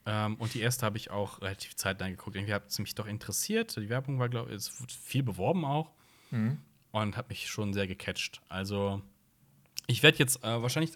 Ähm, 0.10 0.36
und 0.36 0.54
die 0.54 0.62
erste 0.62 0.86
habe 0.86 0.98
ich 0.98 1.12
auch 1.12 1.42
relativ 1.42 1.76
zeitnah 1.76 2.08
geguckt. 2.10 2.36
Irgendwie 2.38 2.54
hat 2.54 2.68
es 2.70 2.80
mich 2.80 2.96
doch 2.96 3.06
interessiert. 3.08 3.76
Die 3.76 3.90
Werbung 3.90 4.18
war, 4.20 4.30
glaube 4.30 4.50
ich, 4.52 4.56
es 4.56 4.80
wurde 4.82 4.94
viel 4.94 5.22
beworben 5.22 5.66
auch. 5.66 5.92
Mhm. 6.32 6.60
Und 6.92 7.18
hat 7.18 7.30
mich 7.30 7.48
schon 7.50 7.74
sehr 7.74 7.86
gecatcht. 7.88 8.42
Also, 8.48 9.02
ich 9.88 10.02
werde 10.04 10.18
jetzt 10.18 10.44
äh, 10.44 10.62
wahrscheinlich 10.62 10.94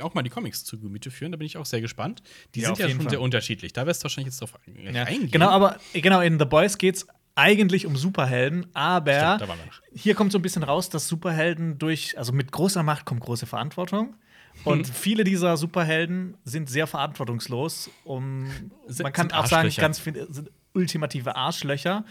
auch 0.00 0.12
mal 0.14 0.22
die 0.22 0.30
Comics 0.30 0.62
zu 0.64 0.78
Gemüte 0.78 1.10
führen. 1.10 1.32
Da 1.32 1.38
bin 1.38 1.46
ich 1.46 1.56
auch 1.56 1.66
sehr 1.66 1.80
gespannt. 1.80 2.22
Die 2.54 2.60
Ja, 2.60 2.68
sind 2.68 2.78
ja 2.80 2.88
schon 2.90 3.00
Fall. 3.00 3.10
sehr 3.10 3.20
unterschiedlich. 3.20 3.72
Da 3.72 3.86
wirst 3.86 4.02
du 4.02 4.04
wahrscheinlich 4.04 4.32
jetzt 4.32 4.40
drauf 4.40 4.52
Ja, 4.76 5.04
eingehen. 5.04 5.30
genau, 5.30 5.48
aber 5.48 5.78
genau, 5.94 6.20
in 6.20 6.38
The 6.38 6.44
Boys 6.44 6.76
geht's 6.78 7.06
eigentlich 7.36 7.84
um 7.86 7.96
Superhelden, 7.96 8.66
aber 8.74 9.38
Stimmt, 9.40 9.82
hier 9.94 10.14
kommt 10.14 10.30
so 10.32 10.38
ein 10.38 10.42
bisschen 10.42 10.62
raus, 10.62 10.88
dass 10.88 11.08
Superhelden 11.08 11.78
durch, 11.78 12.16
also 12.16 12.32
mit 12.32 12.52
großer 12.52 12.82
Macht 12.84 13.06
kommt 13.06 13.20
große 13.22 13.46
Verantwortung. 13.46 14.14
Und 14.62 14.86
viele 14.88 15.24
dieser 15.24 15.56
Superhelden 15.56 16.36
sind 16.44 16.70
sehr 16.70 16.86
verantwortungslos. 16.86 17.90
Um, 18.04 18.48
man 19.02 19.12
kann 19.12 19.32
auch 19.32 19.46
sagen, 19.46 19.68
ganz 19.76 19.98
viele 19.98 20.32
sind 20.32 20.50
ultimative 20.72 21.36
Arschlöcher, 21.36 22.04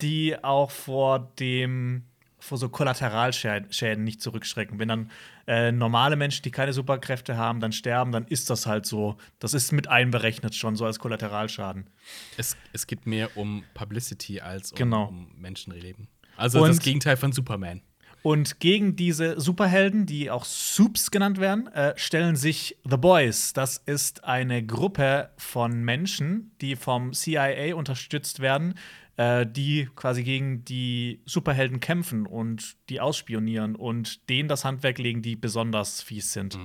die 0.00 0.36
auch 0.42 0.70
vor 0.70 1.32
dem 1.40 2.04
vor 2.38 2.58
so 2.58 2.68
Kollateralschäden 2.68 4.04
nicht 4.04 4.20
zurückschrecken. 4.20 4.78
Wenn 4.78 4.88
dann 4.88 5.10
äh, 5.48 5.72
normale 5.72 6.16
Menschen, 6.16 6.42
die 6.42 6.50
keine 6.50 6.72
Superkräfte 6.72 7.36
haben, 7.36 7.60
dann 7.60 7.72
sterben, 7.72 8.12
dann 8.12 8.24
ist 8.26 8.50
das 8.50 8.66
halt 8.66 8.86
so. 8.86 9.16
Das 9.38 9.54
ist 9.54 9.72
mit 9.72 9.88
einberechnet 9.88 10.54
schon, 10.54 10.76
so 10.76 10.84
als 10.84 10.98
Kollateralschaden. 10.98 11.88
Es, 12.36 12.56
es 12.72 12.86
geht 12.86 13.06
mehr 13.06 13.36
um 13.36 13.64
Publicity 13.74 14.40
als 14.40 14.70
um, 14.72 14.78
Genau. 14.78 15.06
um 15.06 15.32
Menschenleben. 15.36 16.08
Also 16.36 16.62
Und- 16.62 16.68
das 16.68 16.78
Gegenteil 16.80 17.16
von 17.16 17.32
Superman. 17.32 17.82
Und 18.26 18.58
gegen 18.58 18.96
diese 18.96 19.40
Superhelden, 19.40 20.04
die 20.04 20.32
auch 20.32 20.44
Soups 20.44 21.12
genannt 21.12 21.38
werden, 21.38 21.68
äh, 21.68 21.96
stellen 21.96 22.34
sich 22.34 22.76
The 22.82 22.96
Boys. 22.96 23.52
Das 23.52 23.76
ist 23.76 24.24
eine 24.24 24.66
Gruppe 24.66 25.30
von 25.36 25.84
Menschen, 25.84 26.50
die 26.60 26.74
vom 26.74 27.12
CIA 27.12 27.76
unterstützt 27.76 28.40
werden, 28.40 28.74
äh, 29.16 29.46
die 29.46 29.88
quasi 29.94 30.24
gegen 30.24 30.64
die 30.64 31.20
Superhelden 31.24 31.78
kämpfen 31.78 32.26
und 32.26 32.74
die 32.88 33.00
ausspionieren 33.00 33.76
und 33.76 34.28
denen 34.28 34.48
das 34.48 34.64
Handwerk 34.64 34.98
legen, 34.98 35.22
die 35.22 35.36
besonders 35.36 36.02
fies 36.02 36.32
sind. 36.32 36.58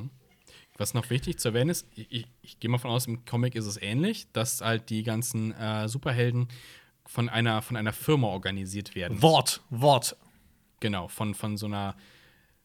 Was 0.79 0.95
noch 0.95 1.11
wichtig 1.11 1.37
zu 1.37 1.49
erwähnen 1.49 1.69
ist, 1.69 1.85
ich, 1.93 2.11
ich, 2.11 2.27
ich 2.41 2.59
gehe 2.59 2.71
mal 2.71 2.79
von 2.79 2.89
aus, 2.89 3.05
im 3.05 3.23
Comic 3.25 3.53
ist 3.53 3.67
es 3.67 3.79
ähnlich, 3.79 4.25
dass 4.33 4.61
halt 4.61 4.89
die 4.89 5.03
ganzen 5.03 5.51
äh, 5.51 5.87
Superhelden 5.87 6.47
von 7.05 7.29
einer, 7.29 7.61
von 7.61 7.77
einer 7.77 7.93
Firma 7.93 8.29
organisiert 8.29 8.95
werden. 8.95 9.21
Wort, 9.21 9.61
Wort. 9.69 10.17
Genau, 10.81 11.07
von, 11.07 11.33
von 11.33 11.55
so 11.55 11.67
einer, 11.67 11.95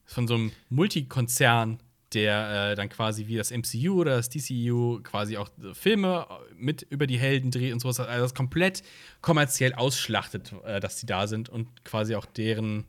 von 0.04 0.26
so 0.26 0.34
einem 0.34 0.52
Multikonzern, 0.70 1.78
der 2.12 2.70
äh, 2.72 2.74
dann 2.74 2.88
quasi 2.88 3.26
wie 3.26 3.36
das 3.36 3.50
MCU 3.50 4.00
oder 4.00 4.16
das 4.16 4.30
DCU 4.30 5.00
quasi 5.02 5.36
auch 5.36 5.50
äh, 5.62 5.74
Filme 5.74 6.26
mit 6.56 6.82
über 6.82 7.06
die 7.06 7.18
Helden 7.18 7.50
dreht 7.50 7.72
und 7.72 7.80
sowas. 7.80 8.00
Also 8.00 8.22
das 8.22 8.34
komplett 8.34 8.82
kommerziell 9.20 9.74
ausschlachtet, 9.74 10.54
äh, 10.64 10.80
dass 10.80 10.96
die 10.96 11.06
da 11.06 11.26
sind 11.26 11.48
und 11.48 11.84
quasi 11.84 12.14
auch 12.14 12.24
deren, 12.24 12.86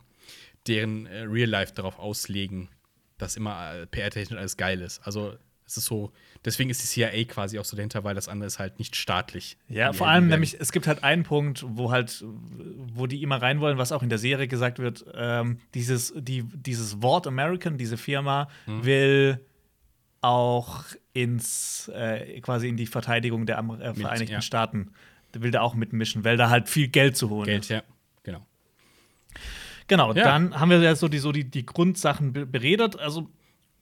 deren 0.65 1.07
äh, 1.07 1.23
Real 1.23 1.49
Life 1.49 1.73
darauf 1.73 1.99
auslegen, 1.99 2.69
dass 3.17 3.36
immer 3.36 3.73
äh, 3.73 3.86
PR-technisch 3.88 4.39
alles 4.39 4.55
geil 4.55 4.82
ist. 4.82 4.99
Also 5.05 5.36
es 5.68 5.76
ist 5.78 5.86
so, 5.86 6.11
deswegen 6.45 6.70
ist 6.70 6.82
die 6.82 6.88
CIA 6.88 7.26
quasi 7.26 7.59
auch 7.59 7.65
so 7.65 7.76
dahinter, 7.76 8.03
weil 8.05 8.15
das 8.15 8.30
andere 8.30 8.47
ist 8.47 8.57
halt 8.57 8.80
nicht 8.80 8.95
staatlich. 8.95 9.57
Ja, 9.68 9.91
vor 9.91 10.07
allem 10.07 10.28
nämlich, 10.28 10.59
es 10.59 10.72
gibt 10.72 10.88
halt 10.88 11.03
einen 11.03 11.24
Punkt, 11.24 11.65
wo 11.68 11.91
halt, 11.91 12.24
wo 12.93 13.05
die 13.05 13.22
immer 13.22 13.41
rein 13.41 13.59
wollen, 13.59 13.78
was 13.78 13.91
auch 13.91 14.01
in 14.01 14.07
der 14.09 14.18
Serie 14.18 14.47
gesagt 14.47 14.80
wird, 14.80 15.05
ähm, 15.13 15.59
dieses, 15.74 16.13
die, 16.15 16.43
dieses 16.43 17.01
Wort 17.01 17.28
American, 17.28 17.78
diese 17.78 17.97
Firma, 17.97 18.47
Mhm. 18.65 18.86
will 18.86 19.45
auch 20.22 20.84
ins, 21.13 21.89
äh, 21.93 22.39
quasi 22.41 22.70
in 22.70 22.78
die 22.78 22.88
Verteidigung 22.88 23.45
der 23.45 23.57
Amer 23.59 23.80
äh, 23.82 23.93
Vereinigten 23.93 24.34
ja. 24.34 24.41
Staaten, 24.41 24.91
will 25.34 25.51
da 25.51 25.61
auch 25.61 25.76
mitmischen, 25.76 26.24
weil 26.24 26.38
da 26.38 26.49
halt 26.49 26.70
viel 26.70 26.88
Geld 26.88 27.15
zu 27.18 27.30
holen 27.30 27.45
Geld, 27.45 27.63
ist. 27.63 27.70
ja, 27.70 27.84
genau. 28.24 28.45
Genau, 29.88 30.13
Ja. 30.13 30.24
dann 30.24 30.59
haben 30.59 30.70
wir 30.70 30.80
ja 30.82 30.95
so 30.95 31.07
die, 31.07 31.20
so 31.20 31.32
die, 31.32 31.43
die 31.43 31.65
Grundsachen 31.65 32.34
be 32.34 32.45
beredet. 32.45 32.97
Also 32.99 33.30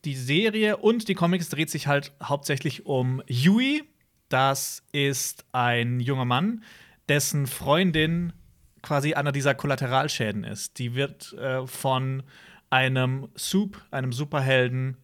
die 0.06 0.16
Serie 0.16 0.78
und 0.78 1.08
die 1.08 1.16
Comics 1.16 1.50
dreht 1.50 1.70
sich 1.70 1.88
halt 1.88 2.14
hauptsächlich 2.22 2.86
um 2.86 3.22
Huey. 3.30 3.84
Das 4.30 4.84
ist 4.92 5.46
ein 5.52 6.00
junger 6.00 6.26
Mann, 6.26 6.64
dessen 7.10 7.48
Freundin 7.48 8.34
quasi 8.82 9.14
einer 9.14 9.32
dieser 9.32 9.56
Kollateralschäden 9.56 10.44
ist. 10.44 10.80
Die 10.80 10.96
wird 10.96 11.34
äh, 11.34 11.66
von 11.68 12.24
einem 12.70 13.30
Soup, 13.38 13.84
einem 13.92 14.12
Superhelden, 14.12 14.98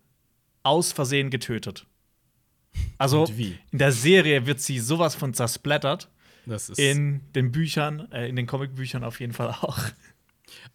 aus 0.64 0.92
Versehen 0.92 1.30
getötet. 1.32 1.88
Also 2.98 3.26
in 3.26 3.58
der 3.72 3.92
Serie 3.92 4.46
wird 4.46 4.62
sie 4.62 4.80
sowas 4.80 5.16
von 5.16 5.34
zersplattert. 5.34 6.10
Das 6.46 6.70
ist 6.70 6.80
In 6.80 7.22
den 7.34 7.52
Büchern, 7.52 8.12
äh, 8.12 8.28
in 8.28 8.36
den 8.36 8.48
Comicbüchern 8.48 9.04
auf 9.04 9.20
jeden 9.20 9.34
Fall 9.34 9.50
auch. 9.50 9.80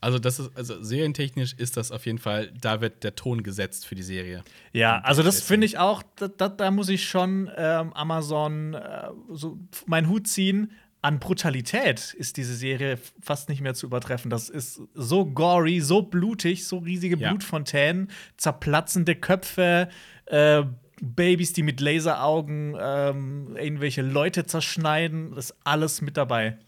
Also, 0.00 0.18
das 0.18 0.38
ist, 0.38 0.50
also 0.56 0.82
serientechnich 0.82 1.58
ist 1.58 1.76
das 1.76 1.90
auf 1.92 2.06
jeden 2.06 2.18
Fall, 2.18 2.52
da 2.60 2.80
wird 2.80 3.04
der 3.04 3.14
Ton 3.14 3.42
gesetzt 3.42 3.86
für 3.86 3.94
die 3.94 4.02
Serie. 4.02 4.42
Ja, 4.72 5.00
also 5.00 5.22
das 5.22 5.40
finde 5.42 5.66
ich 5.66 5.78
auch, 5.78 6.02
da, 6.16 6.28
da, 6.28 6.48
da 6.48 6.70
muss 6.70 6.88
ich 6.88 7.08
schon 7.08 7.50
ähm, 7.56 7.92
Amazon 7.92 8.74
äh, 8.74 9.08
so 9.30 9.58
meinen 9.86 10.08
Hut 10.08 10.26
ziehen. 10.28 10.72
An 11.02 11.20
Brutalität 11.20 12.14
ist 12.14 12.36
diese 12.36 12.54
Serie 12.54 12.98
fast 13.20 13.48
nicht 13.48 13.60
mehr 13.60 13.74
zu 13.74 13.86
übertreffen. 13.86 14.28
Das 14.28 14.48
ist 14.48 14.80
so 14.94 15.24
gory, 15.24 15.80
so 15.80 16.02
blutig, 16.02 16.66
so 16.66 16.78
riesige 16.78 17.16
Ja. 17.16 17.28
Blutfontänen, 17.28 18.08
zerplatzende 18.36 19.14
Köpfe, 19.14 19.88
äh, 20.26 20.64
Babys, 21.00 21.52
die 21.52 21.62
mit 21.62 21.80
Laseraugen 21.80 22.74
ähm, 22.80 23.56
irgendwelche 23.56 24.02
Leute 24.02 24.46
zerschneiden. 24.46 25.32
Das 25.34 25.50
ist 25.50 25.56
alles 25.62 26.00
mit 26.00 26.16
dabei. 26.16 26.58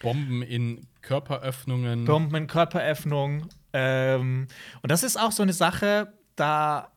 Bomben 0.00 0.42
in 0.42 0.86
Körperöffnungen. 1.02 2.04
Bomben 2.04 2.34
in 2.36 2.46
Körperöffnung. 2.46 3.48
Ähm, 3.72 4.46
und 4.82 4.90
das 4.92 5.02
ist 5.02 5.16
auch 5.18 5.32
so 5.32 5.42
eine 5.42 5.52
Sache, 5.52 6.12
da 6.36 6.90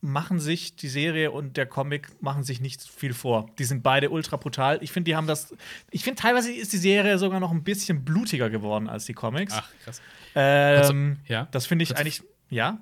machen 0.00 0.38
sich 0.38 0.76
die 0.76 0.88
Serie 0.88 1.30
und 1.32 1.56
der 1.56 1.66
Comic 1.66 2.22
machen 2.22 2.44
sich 2.44 2.60
nicht 2.60 2.82
viel 2.82 3.12
vor. 3.14 3.50
Die 3.58 3.64
sind 3.64 3.82
beide 3.82 4.10
ultra 4.10 4.36
brutal. 4.36 4.78
Ich 4.82 4.92
finde, 4.92 5.10
die 5.10 5.16
haben 5.16 5.26
das. 5.26 5.54
Ich 5.90 6.04
finde, 6.04 6.20
teilweise 6.22 6.52
ist 6.52 6.72
die 6.72 6.76
Serie 6.78 7.18
sogar 7.18 7.40
noch 7.40 7.50
ein 7.50 7.64
bisschen 7.64 8.04
blutiger 8.04 8.48
geworden 8.48 8.88
als 8.88 9.06
die 9.06 9.14
Comics. 9.14 9.54
Ach, 9.56 9.68
krass. 9.84 10.00
ähm, 10.36 11.16
Kurze- 11.16 11.32
ja? 11.32 11.48
Das 11.50 11.66
finde 11.66 11.82
ich 11.82 11.88
Kurze- 11.88 12.00
eigentlich. 12.00 12.22
Ja, 12.50 12.78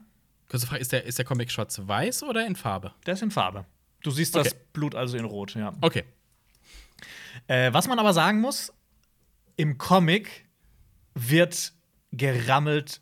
Kurze 0.48 0.66
Frage, 0.66 0.80
ist 0.80 0.92
der, 0.92 1.04
ist 1.04 1.18
der 1.18 1.24
Comic 1.24 1.50
schwarz-weiß 1.50 2.22
oder 2.22 2.46
in 2.46 2.54
Farbe? 2.54 2.92
der 3.06 3.14
ist 3.14 3.22
in 3.22 3.30
Farbe. 3.32 3.64
Du 4.02 4.10
siehst 4.12 4.34
das 4.36 4.48
Okay. 4.48 4.56
Blut 4.74 4.94
also 4.94 5.16
in 5.16 5.24
Rot, 5.24 5.54
ja. 5.56 5.72
Okay. 5.80 6.04
Äh, 7.48 7.72
was 7.72 7.88
man 7.88 7.98
aber 7.98 8.12
sagen 8.12 8.40
muss, 8.40 8.72
im 9.56 9.78
Comic 9.78 10.44
wird 11.14 11.72
gerammelt, 12.12 13.00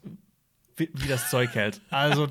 wie, 0.77 0.91
wie 0.93 1.09
das 1.09 1.31
Zeug 1.31 1.55
hält. 1.55 1.81
Also, 1.91 2.29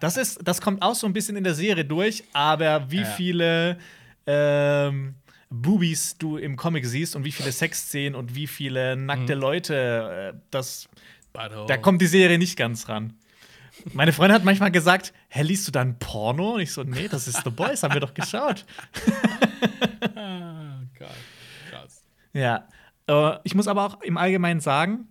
das 0.00 0.16
ist, 0.16 0.40
das 0.46 0.60
kommt 0.60 0.82
auch 0.82 0.94
so 0.94 1.06
ein 1.06 1.12
bisschen 1.12 1.36
in 1.36 1.44
der 1.44 1.54
Serie 1.54 1.84
durch, 1.84 2.24
aber 2.32 2.90
wie 2.90 3.00
Ja. 3.00 3.04
viele 3.04 3.78
ähm, 4.26 5.14
Boobies 5.50 6.16
du 6.18 6.36
im 6.36 6.56
Comic 6.56 6.84
siehst 6.86 7.14
und 7.16 7.24
wie 7.24 7.32
viele 7.32 7.52
Sexszenen 7.52 8.14
und 8.14 8.34
wie 8.34 8.46
viele 8.46 8.96
nackte 8.96 9.34
Leute, 9.34 10.34
äh, 10.34 10.38
das, 10.50 10.88
da 11.32 11.76
kommt 11.76 12.00
die 12.02 12.06
Serie 12.06 12.38
nicht 12.38 12.56
ganz 12.56 12.88
ran. 12.88 13.14
Meine 13.92 14.12
Freundin 14.12 14.34
hat 14.36 14.44
manchmal 14.44 14.70
gesagt, 14.70 15.12
hä, 15.28 15.42
liest 15.42 15.66
du 15.68 15.72
dann 15.72 15.98
Porno? 15.98 16.54
Und 16.54 16.60
ich 16.60 16.72
so, 16.72 16.82
nee, 16.84 17.08
das 17.08 17.28
ist 17.28 17.42
The 17.44 17.50
Boys, 17.50 17.82
haben 17.82 17.92
wir 17.94 18.00
doch 18.00 18.14
geschaut. 18.14 18.64
Ah, 20.16 20.80
Gott. 20.98 21.08
Krass. 21.70 22.04
Ja. 22.32 22.68
Äh, 23.08 23.38
ich 23.44 23.54
muss 23.54 23.68
aber 23.68 23.84
auch 23.84 24.00
im 24.02 24.16
Allgemeinen 24.16 24.60
sagen, 24.60 25.08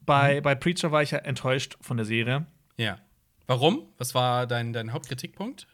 bei, 0.00 0.40
bei 0.40 0.54
Preacher 0.54 0.92
war 0.92 1.02
ich 1.02 1.12
ja 1.12 1.18
enttäuscht 1.18 1.76
von 1.80 1.96
der 1.96 2.06
Serie. 2.06 2.46
Ja. 2.76 2.98
Warum? 3.46 3.86
Was 3.98 4.14
war 4.14 4.46
dein, 4.46 4.72
dein 4.72 4.92
Hauptkritikpunkt? 4.92 5.66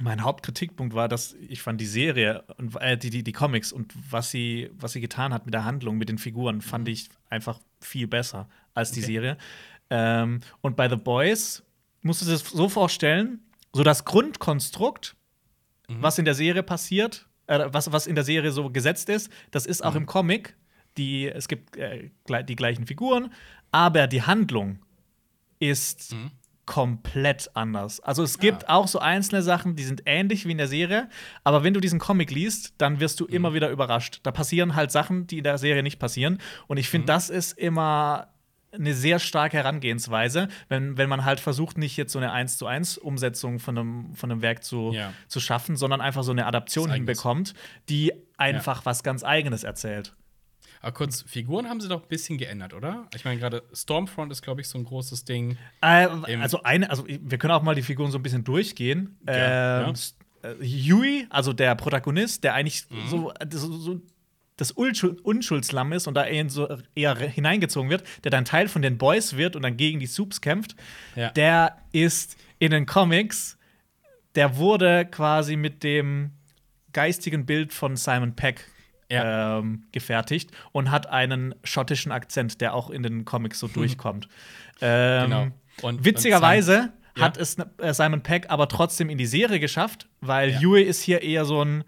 Mein 0.00 0.22
Hauptkritikpunkt 0.22 0.94
war, 0.94 1.08
dass 1.08 1.34
ich 1.48 1.62
fand 1.62 1.80
die 1.80 1.86
Serie 1.86 2.44
und 2.58 2.76
äh, 2.80 2.98
die, 2.98 3.08
die, 3.08 3.22
die 3.22 3.32
Comics 3.32 3.72
und 3.72 3.94
was 4.10 4.30
sie, 4.30 4.70
was 4.78 4.92
sie 4.92 5.00
getan 5.00 5.32
hat 5.32 5.46
mit 5.46 5.54
der 5.54 5.64
Handlung, 5.64 5.96
mit 5.96 6.10
den 6.10 6.18
Figuren, 6.18 6.60
fand 6.60 6.88
ich 6.88 7.08
einfach 7.30 7.58
viel 7.80 8.06
besser 8.06 8.48
als 8.74 8.92
die 8.92 9.00
Okay. 9.00 9.12
Serie. 9.12 9.38
Ähm, 9.88 10.40
und 10.60 10.76
bei 10.76 10.88
The 10.90 10.96
Boys 10.96 11.62
musst 12.02 12.20
du 12.20 12.26
dir 12.26 12.32
das 12.32 12.42
so 12.42 12.68
vorstellen, 12.68 13.40
so 13.72 13.82
das 13.82 14.04
Grundkonstrukt, 14.04 15.16
was 15.88 16.18
in 16.18 16.24
der 16.24 16.34
Serie 16.34 16.62
passiert, 16.62 17.26
äh, 17.46 17.66
was, 17.68 17.90
was 17.92 18.06
in 18.06 18.16
der 18.16 18.24
Serie 18.24 18.50
so 18.50 18.68
gesetzt 18.70 19.08
ist, 19.08 19.30
das 19.50 19.64
ist 19.64 19.82
auch 19.84 19.94
im 19.94 20.04
Comic. 20.06 20.56
Die, 20.96 21.26
es 21.28 21.48
gibt 21.48 21.76
äh, 21.76 22.10
die 22.48 22.56
gleichen 22.56 22.86
Figuren, 22.86 23.32
aber 23.70 24.06
die 24.06 24.22
Handlung 24.22 24.78
ist 25.58 26.12
Mhm. 26.14 26.30
komplett 26.66 27.50
anders. 27.54 28.00
Also 28.00 28.22
es 28.22 28.38
gibt 28.38 28.68
auch 28.68 28.88
so 28.88 28.98
einzelne 28.98 29.42
Sachen, 29.42 29.76
die 29.76 29.84
sind 29.84 30.02
ähnlich 30.06 30.46
wie 30.46 30.52
in 30.52 30.58
der 30.58 30.68
Serie, 30.68 31.08
aber 31.44 31.62
wenn 31.64 31.74
du 31.74 31.80
diesen 31.80 31.98
Comic 31.98 32.30
liest, 32.30 32.74
dann 32.78 32.98
wirst 33.00 33.20
du 33.20 33.26
immer 33.26 33.54
wieder 33.54 33.70
überrascht. 33.70 34.20
Da 34.24 34.32
passieren 34.32 34.74
halt 34.74 34.90
Sachen, 34.90 35.26
die 35.26 35.38
in 35.38 35.44
der 35.44 35.58
Serie 35.58 35.82
nicht 35.82 35.98
passieren. 35.98 36.38
Und 36.66 36.76
ich 36.78 36.88
finde, 36.88 37.06
das 37.06 37.30
ist 37.30 37.56
immer 37.56 38.28
eine 38.72 38.92
sehr 38.94 39.18
starke 39.20 39.56
Herangehensweise, 39.56 40.48
wenn, 40.68 40.98
wenn 40.98 41.08
man 41.08 41.24
halt 41.24 41.40
versucht, 41.40 41.78
nicht 41.78 41.96
jetzt 41.96 42.12
so 42.12 42.18
eine 42.18 42.32
1 42.32 42.58
zu 42.58 42.66
1 42.66 42.98
Umsetzung 42.98 43.58
von 43.58 43.78
einem, 43.78 44.14
von 44.14 44.30
einem 44.30 44.42
Werk 44.42 44.64
zu, 44.64 44.90
Ja. 44.92 45.12
zu 45.28 45.40
schaffen, 45.40 45.76
sondern 45.76 46.00
einfach 46.02 46.24
so 46.24 46.32
eine 46.32 46.44
Adaption 46.46 46.90
hinbekommt, 46.92 47.54
die 47.88 48.12
einfach 48.36 48.84
was 48.84 49.02
ganz 49.02 49.22
Eigenes 49.24 49.62
erzählt. 49.64 50.14
Aber 50.82 50.92
kurz, 50.92 51.22
Figuren 51.22 51.68
haben 51.68 51.80
sie 51.80 51.88
doch 51.88 52.02
ein 52.02 52.08
bisschen 52.08 52.38
geändert, 52.38 52.74
oder? 52.74 53.08
Ich 53.14 53.24
meine, 53.24 53.38
gerade 53.40 53.62
Stormfront 53.72 54.30
ist, 54.32 54.42
glaube 54.42 54.60
ich, 54.60 54.68
so 54.68 54.78
ein 54.78 54.84
großes 54.84 55.24
Ding. 55.24 55.56
Äh, 55.80 56.06
also 56.40 56.62
eine, 56.62 56.90
also 56.90 57.06
wir 57.08 57.38
können 57.38 57.52
auch 57.52 57.62
mal 57.62 57.74
die 57.74 57.82
Figuren 57.82 58.10
so 58.10 58.18
ein 58.18 58.22
bisschen 58.22 58.44
durchgehen. 58.44 59.16
Ja, 59.26 59.86
ähm, 59.88 59.94
ja. 60.42 60.50
äh, 60.50 60.54
Huey, 60.64 61.26
also 61.30 61.52
der 61.52 61.74
Protagonist, 61.74 62.44
der 62.44 62.54
eigentlich 62.54 62.84
Mhm. 62.90 63.08
so, 63.08 63.32
so, 63.50 63.72
so 63.78 64.00
das 64.58 64.70
Unschuld, 64.72 65.20
Unschuldslamm 65.22 65.92
ist 65.92 66.06
und 66.06 66.14
da 66.14 66.24
eher, 66.24 66.48
so 66.48 66.66
eher 66.94 67.14
hineingezogen 67.16 67.90
wird, 67.90 68.04
der 68.24 68.30
dann 68.30 68.44
Teil 68.46 68.68
von 68.68 68.80
den 68.80 68.96
Boys 68.96 69.36
wird 69.36 69.54
und 69.54 69.62
dann 69.62 69.76
gegen 69.76 70.00
die 70.00 70.06
Soups 70.06 70.40
kämpft, 70.40 70.76
Ja. 71.14 71.30
der 71.30 71.76
ist 71.92 72.36
in 72.58 72.70
den 72.70 72.86
Comics, 72.86 73.58
der 74.34 74.56
wurde 74.56 75.04
quasi 75.04 75.56
mit 75.56 75.82
dem 75.82 76.30
geistigen 76.92 77.44
Bild 77.44 77.72
von 77.74 77.96
Simon 77.96 78.34
Peck 78.34 78.64
Ja. 79.10 79.58
ähm, 79.58 79.84
gefertigt 79.92 80.50
und 80.72 80.90
hat 80.90 81.08
einen 81.08 81.54
schottischen 81.62 82.10
Akzent, 82.12 82.60
der 82.60 82.74
auch 82.74 82.90
in 82.90 83.02
den 83.04 83.24
Comics 83.24 83.60
so 83.60 83.68
durchkommt. 83.74 84.28
Ähm, 84.80 85.24
Genau. 85.30 85.46
Und- 85.82 86.04
witzigerweise 86.04 86.92
und 87.14 87.22
hat 87.22 87.36
Ja. 87.36 87.42
es 87.42 87.56
äh, 87.78 87.94
Simon 87.94 88.22
Peck 88.22 88.46
aber 88.48 88.68
trotzdem 88.68 89.08
in 89.10 89.18
die 89.18 89.26
Serie 89.26 89.60
geschafft, 89.60 90.08
weil 90.20 90.50
Ja. 90.50 90.60
Huey 90.60 90.82
ist 90.82 91.02
hier 91.02 91.22
eher 91.22 91.44
so 91.44 91.62
ein 91.64 91.84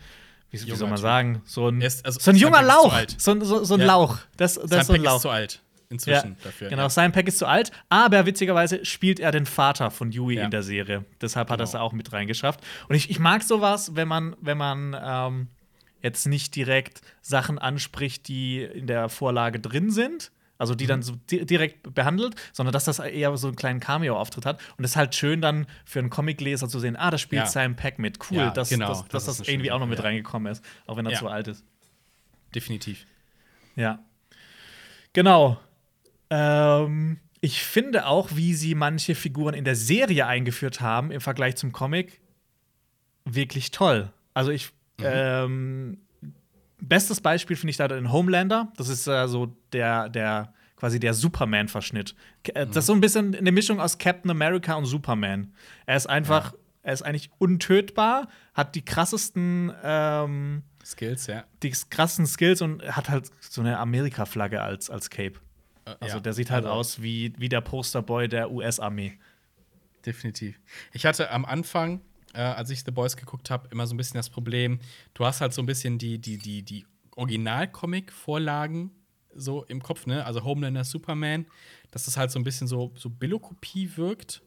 wie, 0.51 0.65
wie 0.67 0.75
soll 0.77 0.89
man 0.89 0.97
sagen? 0.97 1.43
So 1.45 1.69
ein, 1.69 1.83
ist- 1.83 2.07
also 2.07 2.19
so 2.21 2.31
ein 2.31 2.37
Simon 2.37 2.55
junger 2.55 2.63
Lauch. 2.67 2.95
So, 3.19 3.33
ein- 3.33 3.41
so, 3.43 3.65
so 3.65 3.75
ein 3.75 3.81
Ja. 3.81 3.87
Lauch. 3.87 4.19
Das, 4.39 4.55
das 4.55 4.65
ist 4.65 4.87
so 4.87 4.93
ein 4.95 5.01
Peck 5.01 5.05
Lauch. 5.05 5.17
ist 5.17 5.23
zu 5.23 5.29
alt 5.31 5.63
inzwischen 5.91 6.37
dafür. 6.45 6.69
Genau, 6.71 6.83
ja. 6.85 6.89
Simon 6.91 7.13
Peck 7.13 7.29
ist 7.29 7.39
zu 7.39 7.47
alt, 7.47 7.71
aber 7.91 8.25
witzigerweise 8.27 8.85
spielt 8.85 9.21
er 9.21 9.31
den 9.33 9.45
Vater 9.47 9.91
von 9.91 10.11
Huey 10.11 10.37
Ja. 10.37 10.45
in 10.45 10.51
der 10.51 10.63
Serie. 10.63 11.05
Deshalb 11.21 11.51
hat 11.51 11.61
er 11.61 11.65
es 11.65 11.73
Genau. 11.73 11.83
auch 11.85 11.93
mit 11.93 12.13
reingeschafft. 12.13 12.61
Und 12.89 12.95
ich, 12.95 13.11
ich 13.11 13.19
mag 13.19 13.43
sowas, 13.43 13.95
wenn 13.97 14.09
man, 14.09 14.37
wenn 14.41 14.57
man 14.59 14.97
ähm, 15.03 15.49
jetzt 16.03 16.27
nicht 16.27 16.55
direkt 16.55 17.03
Sachen 17.21 17.59
anspricht, 17.59 18.29
die 18.29 18.63
in 18.63 18.87
der 18.87 19.09
Vorlage 19.09 19.61
drin 19.61 19.91
sind, 19.91 20.31
Also 20.61 20.75
die 20.75 20.87
dann 20.87 21.03
so 21.03 21.15
di 21.31 21.47
direkt 21.47 21.95
behandelt, 21.95 22.35
sondern 22.53 22.73
dass 22.73 22.85
das 22.85 22.99
eher 22.99 23.37
so 23.37 23.47
einen 23.47 23.57
kleinen 23.57 23.79
Cameo-Auftritt 23.79 24.45
hat. 24.45 24.61
Und 24.77 24.85
es 24.85 24.91
ist 24.93 24.97
halt 24.97 25.15
schön 25.15 25.41
dann 25.41 25.67
für 25.85 26.01
einen 26.01 26.11
Comicleser 26.11 26.69
zu 26.69 26.81
sehen, 26.81 26.97
ah, 26.97 27.13
das 27.13 27.21
spielt 27.21 27.43
Ja. 27.43 27.47
Simon 27.47 27.77
Peck 27.77 28.01
mit. 28.01 28.19
Cool, 28.29 28.39
Ja, 28.39 28.51
dass, 28.51 28.69
genau, 28.69 28.89
dass, 28.89 29.03
das 29.03 29.09
dass 29.09 29.25
das, 29.27 29.37
schöne 29.47 29.51
irgendwie 29.55 29.71
auch 29.71 29.79
noch 29.79 29.87
mit 29.87 29.99
ja. 29.99 30.05
reingekommen 30.05 30.51
ist, 30.51 30.65
auch 30.87 30.97
wenn 30.97 31.07
er 31.07 31.17
zu 31.17 31.29
alt 31.29 31.47
ist. 31.47 31.65
Definitiv. 32.55 33.07
Ja. 33.77 34.01
Genau. 35.13 35.61
Ähm, 36.31 37.21
ich 37.41 37.63
finde 37.63 38.07
auch, 38.07 38.31
wie 38.35 38.55
sie 38.55 38.75
manche 38.75 39.15
Figuren 39.15 39.55
in 39.55 39.65
der 39.65 39.77
Serie 39.77 40.27
eingeführt 40.27 40.81
haben 40.81 41.13
im 41.13 41.21
Vergleich 41.21 41.55
zum 41.57 41.71
Comic, 41.71 42.21
wirklich 43.25 43.71
toll. 43.71 44.11
Also 44.35 44.51
ich 44.51 44.71
ähm, 45.03 45.99
bestes 46.81 47.21
Beispiel 47.21 47.57
finde 47.57 47.71
ich 47.71 47.77
da 47.77 47.89
den 47.89 48.13
Homelander. 48.13 48.73
Das 48.77 48.89
ist 48.89 49.07
äh, 49.07 49.27
so 49.29 49.55
der, 49.73 50.09
der 50.09 50.53
quasi 50.77 51.01
der 51.01 51.15
Superman-Verschnitt. 51.15 52.15
Äh, 52.55 52.67
Das 52.67 52.77
ist 52.79 52.87
so 52.87 52.93
ein 52.93 53.01
bisschen 53.01 53.35
eine 53.35 53.53
Mischung 53.53 53.81
aus 53.81 53.99
Captain 53.99 54.31
America 54.31 54.75
und 54.75 54.87
Superman. 54.87 55.53
Er 55.87 55.97
ist 55.97 56.07
einfach, 56.09 56.55
er 56.83 56.93
ist 56.93 57.03
eigentlich 57.03 57.31
untötbar, 57.39 58.29
hat 58.55 58.75
die 58.75 58.85
krassesten 58.85 59.73
ähm, 59.83 60.63
Skills, 60.85 61.27
ja. 61.27 61.45
die 61.63 61.71
krassen 61.91 62.27
Skills 62.27 62.63
und 62.63 62.83
hat 62.83 63.09
halt 63.11 63.31
so 63.41 63.61
eine 63.61 63.79
Amerika-Flagge 63.79 64.63
als, 64.63 64.89
als 64.89 65.11
Cape. 65.11 65.41
Äh, 65.85 65.95
Also 66.01 66.17
ja. 66.17 66.21
der 66.21 66.33
sieht 66.33 66.51
halt 66.51 66.65
Also, 66.65 66.77
aus 66.79 67.03
wie, 67.03 67.33
wie 67.39 67.49
der 67.49 67.61
Posterboy 67.61 68.29
der 68.29 68.51
US-Armee. 68.51 69.19
Definitiv. 70.07 70.59
Ich 70.93 71.05
hatte 71.05 71.31
am 71.31 71.45
Anfang, 71.45 72.01
äh, 72.39 72.43
als 72.43 72.71
ich 72.71 72.85
The 72.85 72.91
Boys 72.93 73.17
geguckt 73.17 73.51
habe, 73.51 73.69
immer 73.73 73.87
so 73.87 73.95
ein 73.95 73.97
bisschen 73.97 74.17
das 74.19 74.31
Problem, 74.31 74.79
du 75.15 75.25
hast 75.27 75.41
halt 75.41 75.53
so 75.53 75.61
ein 75.61 75.67
bisschen 75.67 75.99
die, 75.99 76.19
die, 76.19 76.39
die, 76.39 76.63
die 76.63 76.87
Original-Comic-Vorlagen 77.17 78.91
so 79.35 79.65
im 79.65 79.83
Kopf, 79.83 80.07
ne? 80.07 80.25
Also 80.25 80.43
Homelander, 80.45 80.85
Superman, 80.85 81.47
dass 81.91 82.05
das 82.05 82.17
halt 82.17 82.31
so 82.31 82.39
ein 82.39 82.45
bisschen 82.45 82.67
so, 82.67 82.93
so 82.97 83.09
Billo-Kopie 83.11 83.97
wirkt. 83.97 84.43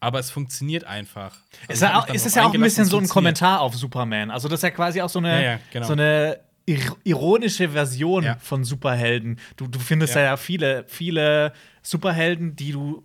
Aber 0.00 0.18
es 0.20 0.30
funktioniert 0.30 0.84
einfach. 0.84 1.36
Es 1.66 1.78
ist 1.78 1.82
Also 1.84 1.98
auch, 1.98 2.06
mich 2.06 2.16
es 2.16 2.26
ist 2.26 2.36
ja 2.36 2.46
auch 2.46 2.54
ein 2.54 2.60
bisschen 2.60 2.84
so 2.84 2.98
ein 2.98 3.04
es. 3.04 3.10
Kommentar 3.10 3.60
auf 3.60 3.74
Superman. 3.74 4.30
Also 4.30 4.48
das 4.48 4.60
ist 4.60 4.62
ja 4.64 4.70
quasi 4.70 5.00
auch 5.02 5.08
so 5.08 5.18
eine, 5.18 5.32
Ja, 5.32 5.50
ja, 5.52 5.60
genau. 5.72 5.86
so 5.86 5.92
eine 5.94 6.38
ir 6.66 6.80
ironische 7.02 7.70
Version 7.70 8.22
Ja. 8.24 8.36
von 8.36 8.62
Superhelden. 8.62 9.40
Du, 9.56 9.66
du 9.66 9.78
findest 9.80 10.14
Ja. 10.14 10.20
ja. 10.20 10.26
ja 10.28 10.36
viele, 10.36 10.84
viele 10.86 11.52
Superhelden, 11.82 12.54
die 12.54 12.70
du, 12.72 13.02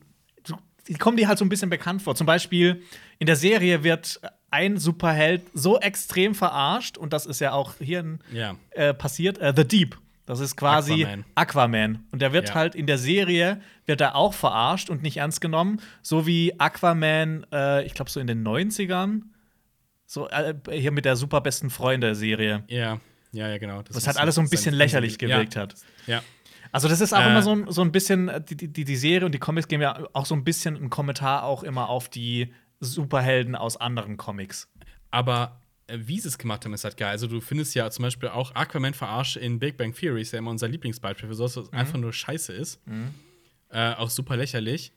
die 0.87 0.93
kommen 0.95 1.17
dir 1.17 1.27
halt 1.27 1.37
so 1.39 1.45
ein 1.45 1.49
bisschen 1.49 1.69
bekannt 1.69 2.01
vor. 2.01 2.15
Zum 2.15 2.27
Beispiel 2.27 2.81
in 3.19 3.27
der 3.27 3.35
Serie 3.35 3.83
wird 3.83 4.19
ein 4.51 4.77
Superheld 4.77 5.43
so 5.53 5.79
extrem 5.79 6.35
verarscht 6.35 6.97
und 6.97 7.13
das 7.13 7.25
ist 7.25 7.39
ja 7.39 7.53
auch 7.53 7.75
hier 7.79 8.01
in, 8.01 8.19
Ja. 8.31 8.55
äh, 8.71 8.93
passiert. 8.93 9.37
Äh, 9.39 9.53
The 9.55 9.65
Deep. 9.67 9.97
Das 10.25 10.39
ist 10.39 10.55
quasi 10.55 11.03
Aquaman. 11.03 11.25
Aquaman. 11.35 12.05
Und 12.11 12.21
der 12.21 12.31
wird 12.31 12.49
Ja. 12.49 12.55
halt 12.55 12.75
in 12.75 12.87
der 12.87 12.97
Serie 12.97 13.59
wird 13.85 13.99
er 13.99 14.15
auch 14.15 14.33
verarscht 14.33 14.89
und 14.89 15.03
nicht 15.03 15.17
ernst 15.17 15.41
genommen, 15.41 15.81
so 16.01 16.25
wie 16.25 16.57
Aquaman, 16.59 17.45
äh, 17.51 17.83
ich 17.85 17.93
glaube 17.93 18.09
so 18.09 18.19
in 18.21 18.27
den 18.27 18.41
90ern, 18.43 19.23
so 20.05 20.29
äh, 20.29 20.53
hier 20.71 20.91
mit 20.91 21.03
der 21.05 21.15
super 21.17 21.41
besten 21.41 21.69
Freunde 21.69 22.15
Serie. 22.15 22.63
Ja, 22.67 22.99
ja, 23.33 23.49
ja, 23.49 23.57
genau. 23.57 23.81
Das 23.81 24.07
hat 24.07 24.17
alles 24.17 24.35
so 24.35 24.41
ein 24.41 24.49
bisschen 24.49 24.75
lächerlich 24.75 25.17
gewirkt 25.17 25.55
hat. 25.55 25.75
Ja. 26.07 26.21
Also 26.73 26.89
das 26.89 26.99
ist 26.99 27.13
auch 27.13 27.21
Äh. 27.21 27.29
immer 27.29 27.41
so 27.41 27.51
ein, 27.55 27.71
so 27.71 27.81
ein 27.81 27.91
bisschen, 27.93 28.27
äh, 28.27 28.41
die, 28.43 28.55
die, 28.57 28.83
die 28.83 28.95
Serie 28.97 29.25
und 29.25 29.31
die 29.33 29.39
Comics 29.39 29.67
geben 29.69 29.81
ja 29.83 29.97
auch 30.11 30.25
so 30.25 30.35
ein 30.35 30.43
bisschen 30.43 30.75
einen 30.75 30.89
Kommentar 30.89 31.43
auch 31.43 31.63
immer 31.63 31.87
auf 31.87 32.09
die 32.09 32.51
Superhelden 32.81 33.55
aus 33.55 33.77
anderen 33.77 34.17
Comics. 34.17 34.67
Aber 35.11 35.61
äh, 35.87 35.99
wie 36.01 36.19
sie 36.19 36.27
es 36.27 36.37
gemacht 36.37 36.65
haben, 36.65 36.73
ist 36.73 36.83
halt 36.83 36.97
geil. 36.97 37.11
Also, 37.11 37.27
du 37.27 37.39
findest 37.39 37.75
ja 37.75 37.89
zum 37.91 38.03
Beispiel 38.03 38.29
auch 38.29 38.53
Aquaman 38.55 38.93
verarscht 38.93 39.37
in 39.37 39.59
Big 39.59 39.77
Bang 39.77 39.93
Theory, 39.93 40.21
ist 40.21 40.33
ja 40.33 40.39
immer 40.39 40.51
unser 40.51 40.67
Lieblingsbeispiel 40.67 41.29
für 41.29 41.35
sowas, 41.35 41.55
was 41.57 41.71
Mhm. 41.71 41.77
einfach 41.77 41.97
nur 41.99 42.11
scheiße 42.11 42.51
ist. 42.53 42.81
Äh, 43.69 43.93
auch 43.93 44.09
super 44.09 44.35
lächerlich. 44.37 44.91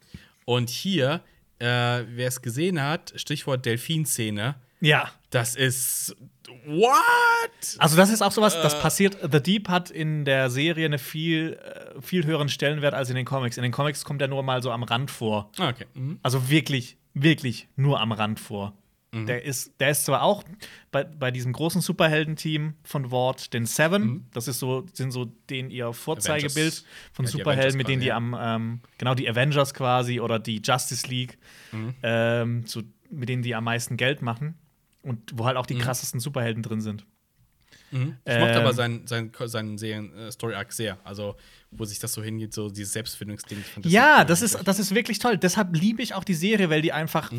Und 0.45 0.70
hier, 0.70 1.20
äh, 1.59 1.66
wer 2.09 2.29
es 2.29 2.41
gesehen 2.43 2.83
hat, 2.83 3.12
Stichwort 3.16 3.64
Delfin-Szene, 3.66 4.55
Ja. 4.87 5.11
das 5.30 5.55
ist. 5.55 6.16
What? 6.66 7.76
Also 7.78 7.97
das 7.97 8.11
ist 8.11 8.22
auch 8.22 8.32
sowas, 8.32 8.55
Äh. 8.55 8.62
das 8.62 8.80
passiert. 8.80 9.18
The 9.30 9.43
Deep 9.43 9.68
hat 9.68 9.91
in 9.91 10.24
der 10.24 10.51
Serie 10.51 10.87
einen 10.87 10.99
viel, 10.99 11.55
äh, 11.55 12.01
viel 12.01 12.24
höheren 12.24 12.49
Stellenwert 12.49 12.95
als 12.95 13.09
in 13.11 13.16
den 13.16 13.24
Comics. 13.24 13.57
In 13.57 13.62
den 13.62 13.72
Comics 13.72 14.05
kommt 14.05 14.20
er 14.22 14.28
nur 14.28 14.43
mal 14.43 14.62
so 14.62 14.70
am 14.70 14.82
Rand 14.82 15.11
vor. 15.11 15.51
Okay. 15.59 15.87
Mhm. 15.95 16.18
Also 16.22 16.49
wirklich, 16.51 16.97
wirklich 17.14 17.68
nur 17.76 18.01
am 18.01 18.12
Rand 18.12 18.41
vor. 18.41 18.74
Der, 19.14 19.47
ist, 19.47 19.72
der 19.80 19.91
ist 19.93 20.05
zwar 20.05 20.20
auch 20.20 20.45
bei, 20.91 21.03
bei 21.05 21.30
diesem 21.30 21.55
großen 21.55 21.80
Superheldenteam 21.80 22.74
von 22.84 23.11
Ward, 23.11 23.55
den 23.55 23.64
Seven, 23.64 24.26
das 24.34 24.47
ist 24.47 24.59
so, 24.59 24.84
sind 24.93 25.11
so 25.11 25.24
den 25.49 25.70
ihr 25.70 25.95
Vorzeigebild 25.95 26.53
Avengers. 26.55 26.84
von 27.12 27.24
Ja, 27.24 27.30
Superhelden, 27.30 27.78
mit 27.78 27.89
denen 27.89 28.03
die 28.03 28.12
am, 28.12 28.37
ähm, 28.39 28.80
genau, 28.99 29.14
die 29.14 29.26
Avengers 29.26 29.72
quasi 29.72 30.20
oder 30.20 30.39
die 30.39 30.61
Justice 30.62 31.07
League, 31.09 31.39
ähm, 32.03 32.64
so, 32.66 32.82
mit 33.11 33.30
denen 33.30 33.43
die 33.43 33.55
am 33.55 33.64
meisten 33.64 33.97
Geld 33.97 34.20
machen 34.20 34.59
und 35.07 35.32
wo 35.34 35.46
halt 35.46 35.57
auch 35.57 35.66
die 35.66 35.78
krassesten 35.78 36.20
Superhelden 36.20 36.62
drin 36.62 36.80
sind. 36.80 37.07
Mhm. 37.92 38.16
Ich 38.24 38.38
mochte 38.38 38.54
Ähm. 38.54 38.61
aber 38.61 38.72
seinen, 38.72 39.07
seinen, 39.07 39.30
seinen 39.44 39.78
Serien-Story-Arc 39.78 40.72
sehr. 40.72 40.98
Also, 41.04 41.36
wo 41.70 41.84
sich 41.84 41.98
das 42.00 42.12
so 42.12 42.22
hingeht, 42.22 42.52
so 42.52 42.68
dieses 42.68 42.92
Selbstfindungsding. 42.92 43.59
Fand 43.62 43.86
Ja, 43.86 44.24
das 44.24 44.42
ist, 44.42 44.59
das 44.64 44.78
ist 44.78 44.94
wirklich 44.94 45.18
toll. 45.20 45.38
Deshalb 45.38 45.74
liebe 45.76 46.02
ich 46.02 46.14
auch 46.14 46.24
die 46.24 46.34
Serie, 46.34 46.68
weil 46.70 46.82
die 46.82 46.92
einfach 46.92 47.30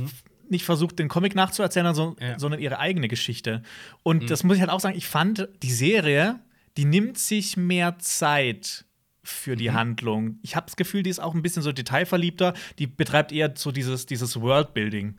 nicht 0.50 0.64
versucht, 0.64 0.98
den 1.00 1.10
Comic 1.10 1.36
nachzuerzählen, 1.36 1.94
so, 1.94 2.16
Ja. 2.22 2.34
Mhm. 2.36 2.40
sondern 2.40 2.62
ihre 2.62 2.80
eigene 2.80 3.10
Geschichte. 3.10 3.62
Und 4.04 4.30
das 4.32 4.44
muss 4.46 4.56
ich 4.56 4.62
halt 4.62 4.72
auch 4.72 4.80
sagen, 4.80 4.98
ich 4.98 5.08
fand, 5.08 5.50
die 5.62 5.72
Serie, 5.72 6.40
die 6.78 6.86
nimmt 6.86 7.18
sich 7.18 7.58
mehr 7.58 8.00
Zeit 8.00 8.86
für 9.24 9.52
Mhm. 9.56 9.58
die 9.58 9.72
Handlung. 9.72 10.40
Ich 10.44 10.56
habe 10.56 10.68
das 10.68 10.78
Gefühl, 10.78 11.04
die 11.04 11.10
ist 11.10 11.20
auch 11.20 11.36
ein 11.36 11.42
bisschen 11.42 11.62
so 11.64 11.74
detailverliebter. 11.74 12.54
Die 12.80 12.88
betreibt 12.88 13.34
eher 13.34 13.54
so 13.58 13.74
dieses, 13.74 14.06
dieses 14.06 14.40
Worldbuilding. 14.40 15.18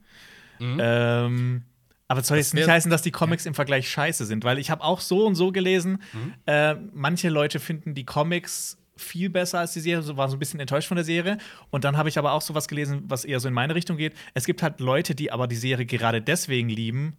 Ähm, 0.60 1.62
aber 2.08 2.22
soll 2.22 2.38
jetzt 2.38 2.52
Mhm. 2.54 2.58
Das 2.58 2.66
nicht 2.66 2.72
heißen, 2.74 2.90
dass 2.90 3.02
die 3.02 3.10
Comics 3.10 3.46
im 3.46 3.54
Vergleich 3.54 3.88
scheiße 3.88 4.26
sind, 4.26 4.44
weil 4.44 4.58
ich 4.58 4.70
habe 4.70 4.82
auch 4.82 5.00
so 5.00 5.26
und 5.26 5.34
so 5.34 5.52
gelesen, 5.52 6.02
Mhm. 6.12 6.34
äh, 6.46 6.74
manche 6.92 7.28
Leute 7.28 7.60
finden 7.60 7.94
die 7.94 8.04
Comics 8.04 8.76
viel 8.96 9.30
besser 9.30 9.60
als 9.60 9.72
die 9.74 9.80
Serie, 9.80 10.02
so 10.02 10.16
waren 10.16 10.28
so 10.28 10.34
ein 10.36 10.40
bisschen 10.40 10.58
enttäuscht 10.58 10.88
von 10.88 10.96
der 10.96 11.04
Serie. 11.04 11.38
Und 11.70 11.84
dann 11.84 11.96
habe 11.96 12.08
ich 12.08 12.18
aber 12.18 12.32
auch 12.32 12.42
sowas 12.42 12.66
gelesen, 12.66 13.02
was 13.06 13.24
eher 13.24 13.38
so 13.38 13.46
in 13.46 13.54
meine 13.54 13.76
Richtung 13.76 13.96
geht. 13.96 14.14
Es 14.34 14.44
gibt 14.44 14.60
halt 14.62 14.80
Leute, 14.80 15.14
die 15.14 15.30
aber 15.30 15.46
die 15.46 15.54
Serie 15.54 15.86
gerade 15.86 16.20
deswegen 16.20 16.68
lieben, 16.68 17.16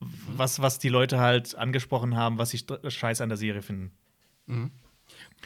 was, 0.00 0.60
was 0.60 0.80
die 0.80 0.88
Leute 0.88 1.20
halt 1.20 1.54
angesprochen 1.54 2.16
haben, 2.16 2.38
was 2.38 2.50
sie 2.50 2.60
scheiße 2.88 3.22
an 3.22 3.28
der 3.28 3.38
Serie 3.38 3.62
finden. 3.62 3.92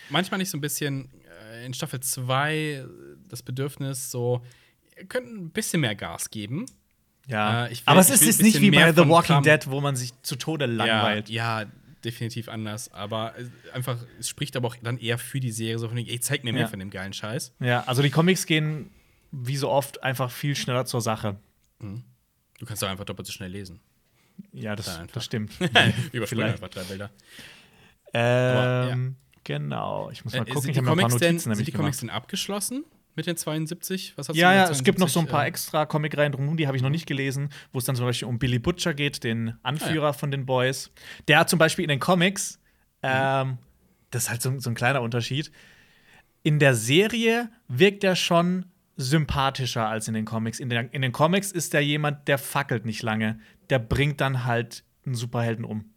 manchmal 0.08 0.38
nicht 0.38 0.50
so 0.50 0.56
ein 0.56 0.60
bisschen 0.62 1.10
äh, 1.52 1.66
in 1.66 1.74
Staffel 1.74 2.00
2 2.00 2.84
das 3.28 3.42
Bedürfnis, 3.42 4.10
so, 4.10 4.42
ihr 4.96 5.06
könnt 5.06 5.26
ein 5.26 5.50
bisschen 5.50 5.80
mehr 5.80 5.94
Gas 5.94 6.30
geben. 6.30 6.66
Ja, 7.26 7.66
Äh, 7.66 7.72
ich 7.72 7.82
aber 7.86 8.00
es 8.00 8.08
ich 8.08 8.14
ist 8.16 8.26
jetzt 8.26 8.42
nicht 8.42 8.60
wie 8.60 8.70
bei 8.70 8.92
The 8.92 9.08
Walking 9.08 9.36
Kram. 9.36 9.42
Dead, 9.44 9.66
wo 9.70 9.80
man 9.80 9.96
sich 9.96 10.12
zu 10.22 10.36
Tode 10.36 10.66
langweilt. 10.66 11.28
Ja, 11.30 11.62
ja, 11.62 11.70
definitiv 12.04 12.48
anders. 12.48 12.92
Aber 12.92 13.34
äh, 13.38 13.46
einfach, 13.72 13.96
es 14.20 14.28
spricht 14.28 14.56
aber 14.56 14.68
auch 14.68 14.76
dann 14.82 14.98
eher 14.98 15.16
für 15.18 15.40
die 15.40 15.50
Serie, 15.52 15.78
so 15.78 15.88
von 15.88 15.96
ey, 15.96 16.20
zeig 16.20 16.44
mir 16.44 16.52
mehr 16.52 16.62
Ja. 16.62 16.68
von 16.68 16.78
dem 16.78 16.90
geilen 16.90 17.12
Scheiß. 17.14 17.52
Ja, 17.60 17.84
also 17.84 18.02
die 18.02 18.10
Comics 18.10 18.44
gehen 18.46 18.90
wie 19.32 19.56
so 19.56 19.70
oft 19.70 20.02
einfach 20.02 20.30
viel 20.30 20.54
schneller 20.54 20.84
zur 20.84 21.00
Sache. 21.00 21.36
Du 21.80 22.66
kannst 22.66 22.82
doch 22.82 22.88
einfach 22.88 23.04
doppelt 23.04 23.26
so 23.26 23.32
schnell 23.32 23.50
lesen. 23.50 23.80
Ja, 24.52 24.76
das, 24.76 24.86
Ja, 24.86 24.96
einfach. 25.00 25.14
das 25.14 25.24
stimmt. 25.24 25.52
Überspringen 26.12 26.44
einfach 26.52 26.68
drei 26.68 26.82
Bilder. 26.84 27.10
ähm, 28.12 29.16
Genau. 29.44 30.08
Ich 30.10 30.24
muss 30.24 30.32
mal 30.34 30.40
Äh, 30.42 30.44
gucken. 30.46 30.62
sind 30.62 30.70
Ich 30.70 30.76
die 30.78 30.82
paar 30.84 30.96
Comics 30.96 31.16
denn, 31.16 31.38
sind 31.38 31.66
die 31.66 31.72
Comics 31.72 31.98
denn 32.00 32.10
abgeschlossen 32.10 32.84
mit 33.16 33.26
den 33.26 33.36
72? 33.36 34.14
Was 34.16 34.28
hast 34.28 34.36
du 34.36 34.40
Ja, 34.40 34.48
mit 34.48 34.56
ja, 34.56 34.70
es 34.70 34.84
gibt 34.84 34.98
noch 34.98 35.08
so 35.08 35.20
ein 35.20 35.26
paar 35.26 35.42
72, 35.42 35.48
extra 35.48 35.86
Comicreihen 35.86 36.32
drum, 36.32 36.56
die 36.56 36.66
habe 36.66 36.76
ich 36.76 36.82
noch 36.82 36.90
nicht 36.90 37.06
gelesen, 37.06 37.48
wo 37.72 37.78
es 37.78 37.84
dann 37.84 37.96
zum 37.96 38.06
Beispiel 38.06 38.28
um 38.28 38.38
Billy 38.38 38.58
Butcher 38.58 38.94
geht, 38.94 39.24
den 39.24 39.54
Anführer 39.62 40.12
von 40.12 40.30
den 40.30 40.46
Boys. 40.46 40.90
Der 41.28 41.38
hat 41.38 41.50
zum 41.50 41.58
Beispiel 41.58 41.84
in 41.84 41.88
den 41.88 42.00
Comics, 42.00 42.60
ähm, 43.02 43.58
das 44.10 44.24
ist 44.24 44.30
halt 44.30 44.42
so, 44.42 44.58
so 44.58 44.70
ein 44.70 44.74
kleiner 44.74 45.02
Unterschied, 45.02 45.50
in 46.42 46.58
der 46.58 46.74
Serie 46.74 47.50
wirkt 47.68 48.04
er 48.04 48.16
schon 48.16 48.66
sympathischer 48.96 49.88
als 49.88 50.08
in 50.08 50.14
den 50.14 50.24
Comics. 50.24 50.60
In 50.60 50.68
den, 50.68 50.88
in 50.90 51.02
den 51.02 51.12
Comics 51.12 51.50
ist 51.50 51.74
er 51.74 51.80
jemand, 51.80 52.28
der 52.28 52.38
fackelt 52.38 52.84
nicht 52.84 53.02
lange. 53.02 53.40
Der 53.70 53.78
bringt 53.78 54.20
dann 54.20 54.44
halt 54.44 54.84
einen 55.04 55.14
Superhelden 55.14 55.64
um. 55.64 55.90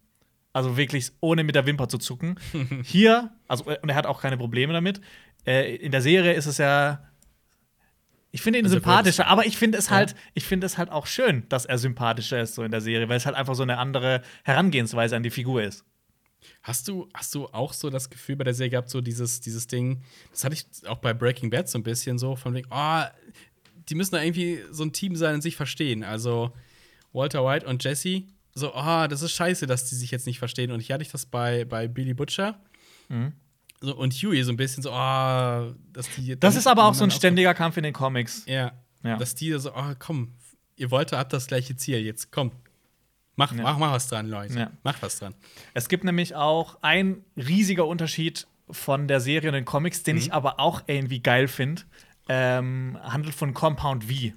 Also 0.54 0.78
wirklich 0.78 1.12
ohne 1.20 1.44
mit 1.44 1.56
der 1.56 1.66
Wimper 1.68 1.88
zu 1.88 1.98
zucken. 1.98 2.40
Hier, 2.84 3.32
also 3.48 3.66
und 3.66 3.90
er 3.90 3.96
hat 3.96 4.08
auch 4.08 4.22
keine 4.22 4.38
Probleme 4.38 4.74
damit. 4.74 5.02
Äh, 5.46 5.76
in 5.76 5.92
der 5.92 6.02
Serie 6.02 6.34
ist 6.34 6.48
es 6.48 6.58
ja 6.58 7.07
ich 8.32 8.42
finde 8.42 8.60
ihn 8.60 8.66
Also 8.66 8.76
sympathischer, 8.76 9.24
würdest- 9.24 9.32
aber 9.32 9.46
ich 9.46 9.58
finde 9.58 9.78
es 9.78 9.88
Ja. 9.88 9.96
halt, 9.96 10.16
ich 10.34 10.46
finde 10.46 10.66
es 10.68 10.78
halt 10.78 10.90
auch 10.90 11.08
schön, 11.08 11.48
dass 11.50 11.66
er 11.66 11.78
sympathischer 11.78 12.42
ist 12.42 12.56
so 12.56 12.64
in 12.64 12.72
der 12.72 12.82
Serie, 12.82 13.08
weil 13.10 13.18
es 13.18 13.26
halt 13.26 13.36
einfach 13.36 13.56
so 13.56 13.64
eine 13.64 13.78
andere 13.78 14.22
Herangehensweise 14.44 15.16
an 15.16 15.24
die 15.24 15.30
Figur 15.30 15.64
ist. 15.64 15.84
Hast 16.62 16.88
du, 16.88 17.10
hast 17.14 17.34
du 17.36 17.48
auch 17.48 17.74
so 17.74 17.90
das 17.90 18.10
Gefühl 18.10 18.36
bei 18.36 18.44
der 18.44 18.54
Serie 18.54 18.72
gehabt, 18.72 18.90
so 18.90 19.02
dieses, 19.02 19.40
dieses 19.42 19.68
Ding, 19.68 20.04
das 20.32 20.44
hatte 20.44 20.54
ich 20.56 20.66
auch 20.88 20.98
bei 21.00 21.14
Breaking 21.14 21.50
Bad 21.50 21.68
so 21.70 21.78
ein 21.80 21.84
bisschen 21.84 22.18
so, 22.20 22.36
von 22.36 22.54
wegen, 22.54 22.68
oh, 22.72 23.02
die 23.90 23.96
müssen 23.96 24.16
da 24.16 24.22
irgendwie 24.22 24.60
so 24.72 24.84
ein 24.84 24.94
Team 24.94 25.16
sein 25.16 25.36
und 25.36 25.42
sich 25.42 25.56
verstehen. 25.56 26.04
Also 26.04 26.52
Walter 27.14 27.44
White 27.46 27.66
und 27.66 27.84
Jesse, 27.84 28.24
so, 28.54 28.74
oh, 28.76 29.08
das 29.08 29.22
ist 29.22 29.32
scheiße, 29.32 29.66
dass 29.68 29.86
die 29.86 29.96
sich 29.96 30.12
jetzt 30.12 30.26
nicht 30.28 30.40
verstehen. 30.40 30.72
Und 30.72 30.82
hier 30.82 30.94
hatte 30.96 31.04
ich 31.04 31.12
das 31.12 31.26
bei, 31.26 31.64
bei 31.66 31.88
Billy 31.88 32.14
Butcher. 32.14 32.60
So, 33.82 33.96
und 33.96 34.14
Huey 34.14 34.44
so 34.44 34.52
ein 34.52 34.58
bisschen 34.58 34.82
so, 34.84 34.92
oh, 34.92 35.74
dass 35.94 36.10
die. 36.16 36.40
Das 36.40 36.56
ist 36.56 36.66
aber 36.68 36.86
auch 36.86 36.94
so 36.94 37.04
ein 37.04 37.12
ständiger 37.12 37.54
Kampf 37.54 37.78
in 37.78 37.84
den 37.84 37.94
Comics. 37.94 38.44
Ja. 38.48 38.72
Ja. 39.04 39.18
Dass 39.18 39.36
die 39.36 39.52
so, 39.60 39.72
oh, 39.76 39.94
komm, 40.00 40.34
ihr 40.76 40.90
wollt, 40.92 41.12
habt 41.12 41.32
das 41.34 41.48
gleiche 41.48 41.76
Ziel, 41.76 42.00
jetzt 42.00 42.32
komm. 42.32 42.52
Mach, 43.36 43.54
Ja. 43.54 43.62
mach, 43.62 43.78
mach 43.78 43.92
was 43.92 44.08
dran, 44.08 44.28
Leute. 44.28 44.58
Ja. 44.58 44.72
Mach 44.84 45.00
was 45.04 45.20
dran. 45.20 45.36
Es 45.76 45.90
gibt 45.90 46.04
nämlich 46.04 46.34
auch 46.34 46.80
ein 46.82 47.24
riesiger 47.36 47.86
Unterschied 47.86 48.48
von 48.72 49.08
der 49.08 49.20
Serie 49.22 49.50
und 49.50 49.54
den 49.54 49.66
Comics, 49.66 50.02
den 50.04 50.16
Mhm. 50.16 50.22
ich 50.24 50.34
aber 50.34 50.60
auch 50.60 50.82
irgendwie 50.88 51.20
geil 51.22 51.48
finde. 51.48 51.84
Ähm, 52.30 52.98
handelt 53.02 53.36
von 53.36 53.54
Compound 53.54 54.04
V. 54.06 54.12
Ah, 54.12 54.32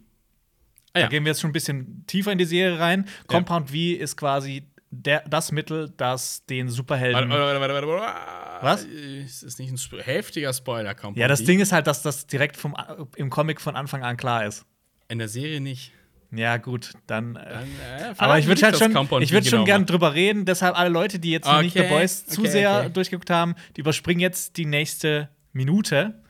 Da 0.93 1.01
ja. 1.01 1.07
gehen 1.09 1.25
wir 1.25 1.31
jetzt 1.31 1.41
schon 1.41 1.51
ein 1.51 1.55
bisschen 1.55 2.05
tiefer 2.07 2.31
in 2.33 2.39
die 2.39 2.45
Serie 2.45 2.79
rein. 2.79 3.09
Compound 3.27 3.71
V 3.71 3.77
ist 3.77 4.17
quasi 4.17 4.65
der, 4.91 5.23
das 5.29 5.53
Mittel, 5.53 5.93
das 5.97 6.45
den 6.47 6.69
Superhelden. 6.69 7.31
Warte, 7.31 7.61
warte, 7.61 7.61
warte, 7.61 7.75
warte, 7.75 7.89
warte. 7.89 8.65
Was? 8.65 8.85
Es 8.85 9.43
ist 9.43 9.59
nicht 9.59 9.71
ein 9.71 9.77
sp 9.81 10.03
heftiger 10.03 10.53
Spoiler, 10.53 10.95
kommt. 10.95 11.17
ja, 11.17 11.29
das 11.29 11.45
Ding 11.45 11.61
ist 11.61 11.73
halt, 11.73 11.87
dass 11.87 12.03
das 12.03 12.27
direkt 12.27 12.57
vom, 12.57 12.77
im 13.17 13.31
Comic 13.31 13.61
von 13.61 13.77
Anfang 13.77 14.03
an 14.03 14.17
klar 14.17 14.45
ist. 14.45 14.67
In 15.09 15.19
der 15.19 15.29
Serie 15.29 15.61
nicht. 15.61 15.93
Ja, 16.33 16.59
gut, 16.59 16.93
dann. 17.07 17.35
Äh, 17.37 17.49
Dann, 17.49 17.65
äh, 17.65 18.15
aber 18.19 18.39
ich 18.39 18.47
würde 18.47 18.63
halt 18.63 18.75
das 18.75 18.81
schon, 18.81 19.23
ich 19.23 19.33
würde 19.33 19.45
V 19.45 19.51
schon 19.51 19.51
genau 19.51 19.65
gern 19.65 19.87
drüber 19.87 20.15
reden. 20.15 20.45
Deshalb 20.45 20.79
alle 20.79 20.91
Leute, 20.91 21.19
die 21.19 21.33
jetzt 21.33 21.47
noch 21.47 21.61
nicht 21.63 21.73
The 21.73 21.81
Okay, 21.81 21.89
Boys 21.89 22.27
zu 22.27 22.43
okay, 22.43 22.51
sehr 22.51 22.79
okay. 22.79 22.91
durchgeguckt 22.93 23.31
haben, 23.31 23.57
die 23.77 23.81
überspringen 23.81 24.21
jetzt 24.21 24.57
die 24.57 24.67
nächste 24.67 25.29
Minute. 25.53 26.23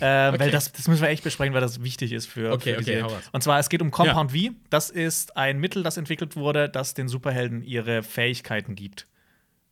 Äh, 0.00 0.02
Weil 0.06 0.34
Okay. 0.34 0.50
das, 0.50 0.72
das 0.72 0.88
müssen 0.88 1.02
wir 1.02 1.08
echt 1.08 1.22
besprechen, 1.24 1.54
weil 1.54 1.60
das 1.60 1.82
wichtig 1.82 2.12
ist 2.12 2.26
für, 2.26 2.52
Okay, 2.52 2.74
für 2.76 2.82
die 2.82 2.90
okay, 2.96 3.02
hau. 3.02 3.16
Und 3.32 3.42
zwar, 3.42 3.58
es 3.58 3.68
geht 3.68 3.80
um 3.82 3.90
Compound 3.90 4.32
V. 4.32 4.38
Das 4.70 4.90
ist 4.90 5.36
ein 5.36 5.58
Mittel, 5.60 5.82
das 5.82 5.96
entwickelt 5.96 6.36
wurde, 6.36 6.68
das 6.68 6.94
den 6.94 7.08
Superhelden 7.08 7.62
ihre 7.62 8.02
Fähigkeiten 8.02 8.74
gibt. 8.74 9.06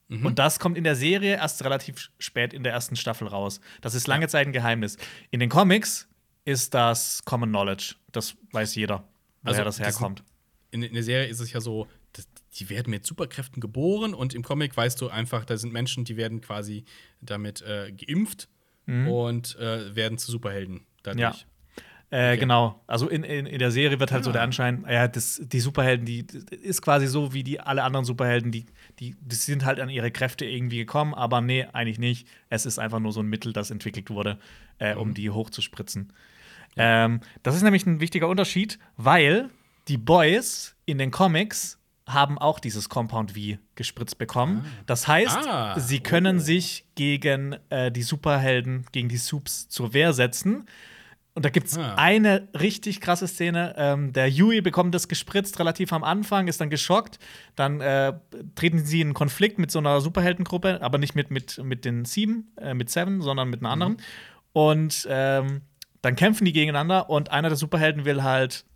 Mhm. 0.09 0.27
Und 0.27 0.39
das 0.39 0.59
kommt 0.59 0.77
in 0.79 0.85
der 0.85 0.95
Serie 0.97 1.35
erst 1.37 1.65
relativ 1.65 2.11
spät 2.19 2.53
in 2.53 2.63
der 2.63 2.73
ersten 2.73 2.97
Staffel 2.97 3.27
raus. 3.27 3.61
Das 3.81 3.95
ist 3.95 4.07
lange 4.07 4.29
Zeit 4.29 4.47
ein 4.47 4.53
Geheimnis. 4.53 4.97
In 5.31 5.41
den 5.41 5.49
Comics 5.49 6.09
ist 6.45 6.75
das 6.75 7.23
Common 7.25 7.49
Knowledge. 7.51 7.95
Das 8.13 8.35
weiß 8.53 8.75
jeder, 8.75 9.05
woher 9.43 9.51
Also, 9.51 9.65
das 9.65 9.77
das 9.79 9.87
herkommt. 9.87 10.23
in, 10.71 10.83
in 10.83 10.95
der 10.95 11.03
Serie 11.03 11.27
ist 11.29 11.41
es 11.41 11.53
ja 11.53 11.61
so, 11.61 11.89
die 12.59 12.69
werden 12.69 12.91
mit 12.91 13.07
Superkräften 13.07 13.61
geboren 13.61 14.13
und 14.13 14.35
im 14.35 14.43
Comic 14.43 14.77
weißt 14.77 15.01
du 15.01 15.09
einfach, 15.09 15.45
da 15.47 15.57
sind 15.57 15.73
Menschen, 15.73 16.05
die 16.05 16.17
werden 16.19 16.43
quasi 16.43 16.85
damit 17.23 17.63
äh, 17.63 17.91
geimpft 17.93 18.49
und 18.87 19.57
äh, 19.59 19.95
werden 19.95 20.19
zu 20.19 20.31
Superhelden 20.31 20.81
dadurch. 21.03 21.21
Ja. 21.21 21.35
Äh, 22.33 22.37
Genau. 22.37 22.83
Also 22.87 23.09
in, 23.09 23.23
in, 23.25 23.47
in 23.47 23.59
der 23.59 23.71
Serie 23.71 23.99
wird 23.99 24.13
halt 24.13 24.23
so 24.25 24.31
Ah. 24.31 24.33
der 24.35 24.43
Anschein, 24.43 24.85
ja, 24.91 25.09
das, 25.09 25.41
die 25.43 25.61
Superhelden, 25.61 26.05
die 26.05 26.27
das 26.27 26.43
ist 26.61 26.83
quasi 26.83 27.07
so 27.07 27.33
wie 27.33 27.43
die 27.43 27.59
alle 27.61 27.83
anderen 27.85 28.05
Superhelden, 28.05 28.51
die, 28.53 28.67
die, 28.99 29.17
die 29.21 29.35
sind 29.35 29.65
halt 29.65 29.81
an 29.81 29.89
ihre 29.89 30.11
Kräfte 30.11 30.45
irgendwie 30.45 30.77
gekommen, 30.79 31.15
aber 31.15 31.41
nee, 31.41 31.65
eigentlich 31.73 31.99
nicht. 31.99 32.29
Es 32.51 32.67
ist 32.67 32.79
einfach 32.79 32.99
nur 33.01 33.13
so 33.13 33.21
ein 33.21 33.27
Mittel, 33.29 33.53
das 33.55 33.71
entwickelt 33.71 34.11
wurde, 34.11 34.39
äh, 34.79 34.95
Mhm. 34.95 35.01
um 35.01 35.15
die 35.15 35.31
hochzuspritzen. 35.31 36.13
Ähm, 36.77 37.21
das 37.43 37.55
ist 37.57 37.63
nämlich 37.63 37.87
ein 37.87 38.01
wichtiger 38.01 38.29
Unterschied, 38.29 38.79
weil 38.97 39.49
die 39.89 39.97
Boys 39.99 40.75
in 40.87 40.99
den 40.99 41.11
Comics 41.11 41.79
haben 42.07 42.37
auch 42.39 42.59
dieses 42.59 42.89
Compound 42.89 43.33
V 43.33 43.59
gespritzt 43.77 44.19
bekommen. 44.19 44.65
Das 44.87 45.07
heißt, 45.07 45.47
Ah. 45.47 45.79
sie 45.79 46.01
können 46.01 46.37
Oh. 46.37 46.41
sich 46.41 46.85
gegen 46.95 47.57
äh, 47.71 47.91
die 47.93 48.03
Superhelden, 48.03 48.87
gegen 48.93 49.09
die 49.09 49.17
Subs 49.17 49.69
zur 49.69 49.93
Wehr 49.95 50.13
setzen. 50.13 50.67
Und 51.35 51.45
da 51.47 51.49
gibt 51.49 51.69
es 51.69 51.79
Ah. 51.79 51.95
eine 51.95 52.49
richtig 52.59 53.01
krasse 53.01 53.27
Szene. 53.27 53.75
Ähm, 53.79 54.13
der 54.13 54.29
Yui 54.29 54.61
bekommt 54.61 54.95
das 54.95 55.09
gespritzt 55.09 55.59
relativ 55.61 55.93
am 55.93 56.05
Anfang, 56.05 56.49
ist 56.49 56.61
dann 56.61 56.69
geschockt. 56.71 57.19
Dann 57.57 57.81
äh, 57.81 58.13
treten 58.57 58.85
sie 58.85 59.01
in 59.01 59.15
Konflikt 59.15 59.59
mit 59.59 59.71
so 59.71 59.79
einer 59.79 60.01
Superheldengruppe, 60.03 60.83
aber 60.83 60.99
nicht 60.99 61.15
mit, 61.15 61.31
mit, 61.31 61.59
mit 61.65 61.85
den 61.87 62.05
Sieben, 62.05 62.53
äh, 62.61 62.75
mit 62.75 62.91
Seven, 62.91 63.23
sondern 63.23 63.49
mit 63.49 63.61
einer 63.61 63.71
anderen. 63.71 63.97
Und 64.53 65.07
ähm, 65.09 65.63
dann 66.03 66.17
kämpfen 66.17 66.45
die 66.45 66.53
gegeneinander 66.53 67.09
und 67.09 67.31
einer 67.31 67.49
der 67.49 67.57
Superhelden 67.57 68.05
will 68.05 68.23
halt 68.25 68.67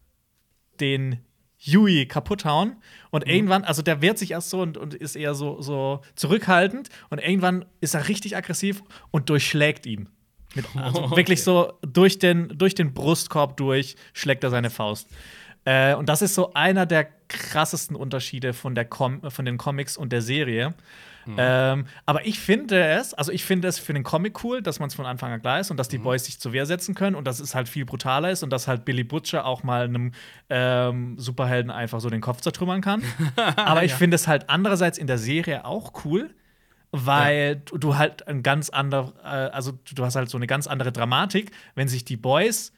den 0.81 1.19
Yui 1.67 2.07
kaputt 2.07 2.45
hauen. 2.45 2.77
Und 3.11 3.27
irgendwann, 3.27 3.65
also 3.65 3.83
der 3.83 4.01
wehrt 4.03 4.19
sich 4.19 4.31
erst 4.31 4.51
so 4.51 4.61
und, 4.61 4.77
und 4.77 4.95
ist 4.95 5.17
eher 5.17 5.35
so, 5.35 5.61
so 5.61 6.01
zurückhaltend. 6.15 6.89
Und 7.11 7.19
irgendwann 7.19 7.65
ist 7.81 7.95
er 7.95 8.09
richtig 8.09 8.37
aggressiv 8.37 8.83
und 9.11 9.29
durchschlägt 9.29 9.87
ihn. 9.87 10.09
Mit, 10.55 10.65
also 10.77 11.03
Okay. 11.03 11.17
wirklich 11.17 11.43
so 11.43 11.73
durch 11.83 12.19
den, 12.19 12.49
durch 12.57 12.75
den 12.75 12.95
Brustkorb 12.95 13.57
durch 13.57 13.97
schlägt 14.13 14.45
er 14.45 14.51
seine 14.51 14.71
Faust. 14.71 15.09
Äh, 15.65 15.95
und 15.95 16.09
das 16.09 16.23
ist 16.23 16.35
so 16.35 16.55
einer 16.55 16.87
der 16.87 17.09
krassesten 17.29 17.97
Unterschiede 17.97 18.53
von, 18.53 18.75
der 18.75 18.85
Com 18.85 19.21
von 19.31 19.45
den 19.45 19.59
Comics 19.59 19.97
und 19.97 20.13
der 20.13 20.23
Serie. 20.23 20.75
Ähm, 21.37 21.87
aber 22.05 22.27
ich 22.27 22.39
finde 22.39 22.83
es, 22.85 23.13
also 23.15 23.33
ich 23.33 23.45
finde 23.45 23.67
es 23.69 23.79
für 23.79 23.93
den 23.93 24.03
Comic 24.05 24.45
cool, 24.45 24.63
dass 24.63 24.79
man 24.79 24.89
es 24.89 24.95
von 24.95 25.07
Anfang 25.07 25.33
an 25.33 25.41
klar 25.41 25.61
ist 25.61 25.71
und 25.71 25.77
dass 25.77 25.89
die 25.89 25.99
Boys 25.99 26.25
sich 26.25 26.39
zur 26.39 26.53
Wehr 26.53 26.67
setzen 26.67 26.95
können 26.95 27.17
und 27.17 27.27
dass 27.27 27.41
es 27.41 27.55
halt 27.55 27.69
viel 27.69 27.85
brutaler 27.85 28.31
ist 28.31 28.43
und 28.43 28.51
dass 28.51 28.69
halt 28.69 28.85
Billy 28.85 29.03
Butcher 29.05 29.45
auch 29.45 29.63
mal 29.63 29.85
einem 29.85 30.13
ähm, 30.51 31.19
Superhelden 31.19 31.71
einfach 31.71 32.01
so 32.01 32.11
den 32.11 32.21
Kopf 32.21 32.41
zertrümmern 32.43 32.81
kann. 32.81 33.03
aber 33.57 33.83
ich 33.85 33.93
finde 33.95 34.15
es 34.15 34.29
halt 34.29 34.49
andererseits 34.51 34.99
in 34.99 35.07
der 35.07 35.19
Serie 35.19 35.65
auch 35.65 36.05
cool, 36.05 36.35
weil 36.93 37.57
du- 37.57 37.79
du 37.79 37.97
halt 37.97 38.27
ein 38.29 38.43
ganz 38.43 38.71
anderer, 38.71 39.13
äh, 39.23 39.27
also 39.55 39.73
du 39.95 40.05
hast 40.05 40.17
halt 40.17 40.31
so 40.31 40.39
eine 40.39 40.47
ganz 40.47 40.67
andere 40.67 40.93
Dramatik, 40.93 41.51
wenn 41.75 41.89
sich 41.89 42.05
die 42.05 42.17
Boys 42.17 42.73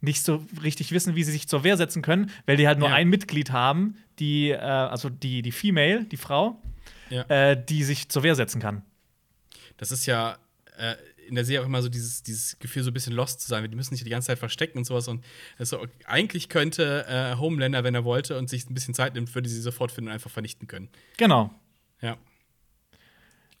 nicht 0.00 0.22
so 0.22 0.44
richtig 0.62 0.92
wissen, 0.92 1.14
wie 1.16 1.24
sie 1.24 1.32
sich 1.32 1.48
zur 1.48 1.64
Wehr 1.64 1.76
setzen 1.78 2.02
können, 2.02 2.30
weil 2.46 2.56
die 2.58 2.66
halt 2.68 2.78
nur 2.78 2.90
Ja. 2.90 2.94
ein 2.94 3.08
Mitglied 3.08 3.52
haben, 3.52 3.96
die, 4.18 4.50
äh, 4.50 4.58
also 4.58 5.08
die, 5.08 5.40
die 5.40 5.52
Female, 5.52 6.04
die 6.04 6.18
Frau, 6.18 6.60
Ja. 7.10 7.22
äh, 7.28 7.62
die 7.64 7.84
sich 7.84 8.08
zur 8.08 8.22
Wehr 8.22 8.34
setzen 8.34 8.60
kann. 8.60 8.82
Das 9.76 9.90
ist 9.90 10.06
ja 10.06 10.38
äh, 10.78 10.94
in 11.26 11.34
der 11.34 11.44
Serie 11.44 11.62
auch 11.62 11.66
immer 11.66 11.80
so 11.82 11.88
dieses, 11.88 12.22
dieses 12.22 12.58
Gefühl, 12.58 12.82
so 12.82 12.90
ein 12.90 12.94
bisschen 12.94 13.12
lost 13.14 13.40
zu 13.40 13.48
sein. 13.48 13.68
Die 13.70 13.76
müssen 13.76 13.94
sich 13.94 14.04
die 14.04 14.10
ganze 14.10 14.26
Zeit 14.26 14.38
verstecken 14.38 14.78
und 14.78 14.84
sowas. 14.84 15.08
Und 15.08 15.24
das 15.58 15.70
so, 15.70 15.86
eigentlich 16.04 16.48
könnte 16.48 17.06
äh, 17.08 17.36
Homelander, 17.38 17.82
wenn 17.84 17.94
er 17.94 18.04
wollte 18.04 18.38
und 18.38 18.50
sich 18.50 18.68
ein 18.68 18.74
bisschen 18.74 18.94
Zeit 18.94 19.14
nimmt, 19.14 19.34
würde 19.34 19.48
sie 19.48 19.60
sofort 19.60 19.90
finden 19.92 20.08
und 20.08 20.14
einfach 20.14 20.30
vernichten 20.30 20.68
können. 20.68 20.88
Genau. 21.16 21.50
Ja. 22.02 22.16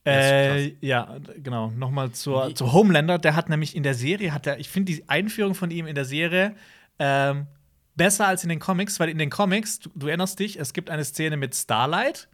Äh, 0.06 0.74
ja, 0.86 1.16
genau. 1.42 1.70
Nochmal 1.70 2.10
zur, 2.12 2.48
Wie- 2.50 2.54
zu 2.54 2.72
Homelander. 2.72 3.18
Der 3.18 3.36
hat 3.36 3.48
nämlich 3.48 3.74
in 3.74 3.82
der 3.82 3.94
Serie, 3.94 4.32
hat 4.34 4.46
er, 4.46 4.58
ich 4.60 4.68
finde 4.68 4.92
die 4.92 5.08
Einführung 5.08 5.54
von 5.54 5.70
ihm 5.70 5.86
in 5.86 5.94
der 5.94 6.04
Serie 6.04 6.54
ähm, 6.98 7.46
besser 7.96 8.26
als 8.26 8.42
in 8.42 8.50
den 8.50 8.58
Comics, 8.58 9.00
weil 9.00 9.08
in 9.08 9.16
den 9.18 9.30
Comics, 9.30 9.78
du, 9.78 9.90
du 9.94 10.08
erinnerst 10.08 10.38
dich, 10.38 10.58
es 10.60 10.74
gibt 10.74 10.90
eine 10.90 11.04
Szene 11.04 11.38
mit 11.38 11.54
Starlight, 11.54 12.28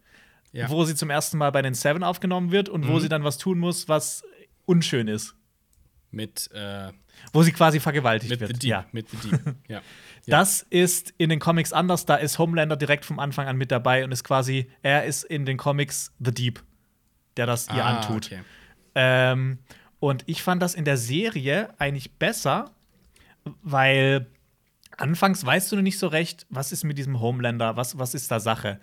Ja. 0.53 0.69
wo 0.69 0.83
sie 0.83 0.95
zum 0.95 1.09
ersten 1.09 1.37
Mal 1.37 1.49
bei 1.51 1.61
den 1.61 1.73
Seven 1.73 2.03
aufgenommen 2.03 2.51
wird 2.51 2.67
und 2.69 2.87
wo 2.87 2.93
Mhm. 2.93 2.99
sie 2.99 3.09
dann 3.09 3.23
was 3.23 3.37
tun 3.37 3.57
muss, 3.59 3.87
was 3.87 4.23
unschön 4.65 5.07
ist. 5.07 5.35
Mit, 6.13 6.49
äh, 6.51 6.91
Wo 7.31 7.41
sie 7.43 7.53
quasi 7.53 7.79
vergewaltigt 7.79 8.37
wird. 8.37 8.61
Deep. 8.61 8.63
Ja. 8.69 8.85
Mit 8.91 9.09
The 9.09 9.29
Deep. 9.29 9.41
ja. 9.69 9.75
Ja. 9.77 9.81
Das 10.25 10.65
ist 10.69 11.13
in 11.17 11.29
den 11.29 11.39
Comics 11.39 11.71
anders. 11.71 12.05
Da 12.05 12.15
ist 12.15 12.37
Homelander 12.37 12.75
direkt 12.75 13.05
vom 13.05 13.17
Anfang 13.19 13.47
an 13.47 13.55
mit 13.55 13.71
dabei 13.71 14.03
und 14.03 14.11
ist 14.11 14.23
quasi, 14.25 14.69
er 14.81 15.05
ist 15.05 15.23
in 15.23 15.45
den 15.45 15.55
Comics 15.57 16.11
The 16.19 16.33
Deep, 16.33 16.61
der 17.37 17.45
das 17.45 17.67
ihr 17.69 17.75
Ah, 17.85 17.97
antut. 17.99 18.25
okay. 18.25 18.39
Ähm, 18.93 19.59
und 20.01 20.23
ich 20.25 20.43
fand 20.43 20.61
das 20.61 20.75
in 20.75 20.83
der 20.83 20.97
Serie 20.97 21.69
eigentlich 21.79 22.11
besser, 22.17 22.71
weil 23.61 24.27
anfangs 25.01 25.45
weißt 25.45 25.71
du 25.71 25.81
nicht 25.81 25.97
so 25.99 26.07
recht, 26.07 26.45
was 26.49 26.71
ist 26.71 26.83
mit 26.83 26.97
diesem 26.97 27.19
Homelander, 27.19 27.75
was, 27.75 27.97
was 27.97 28.13
ist 28.13 28.29
da 28.31 28.39
Sache. 28.39 28.79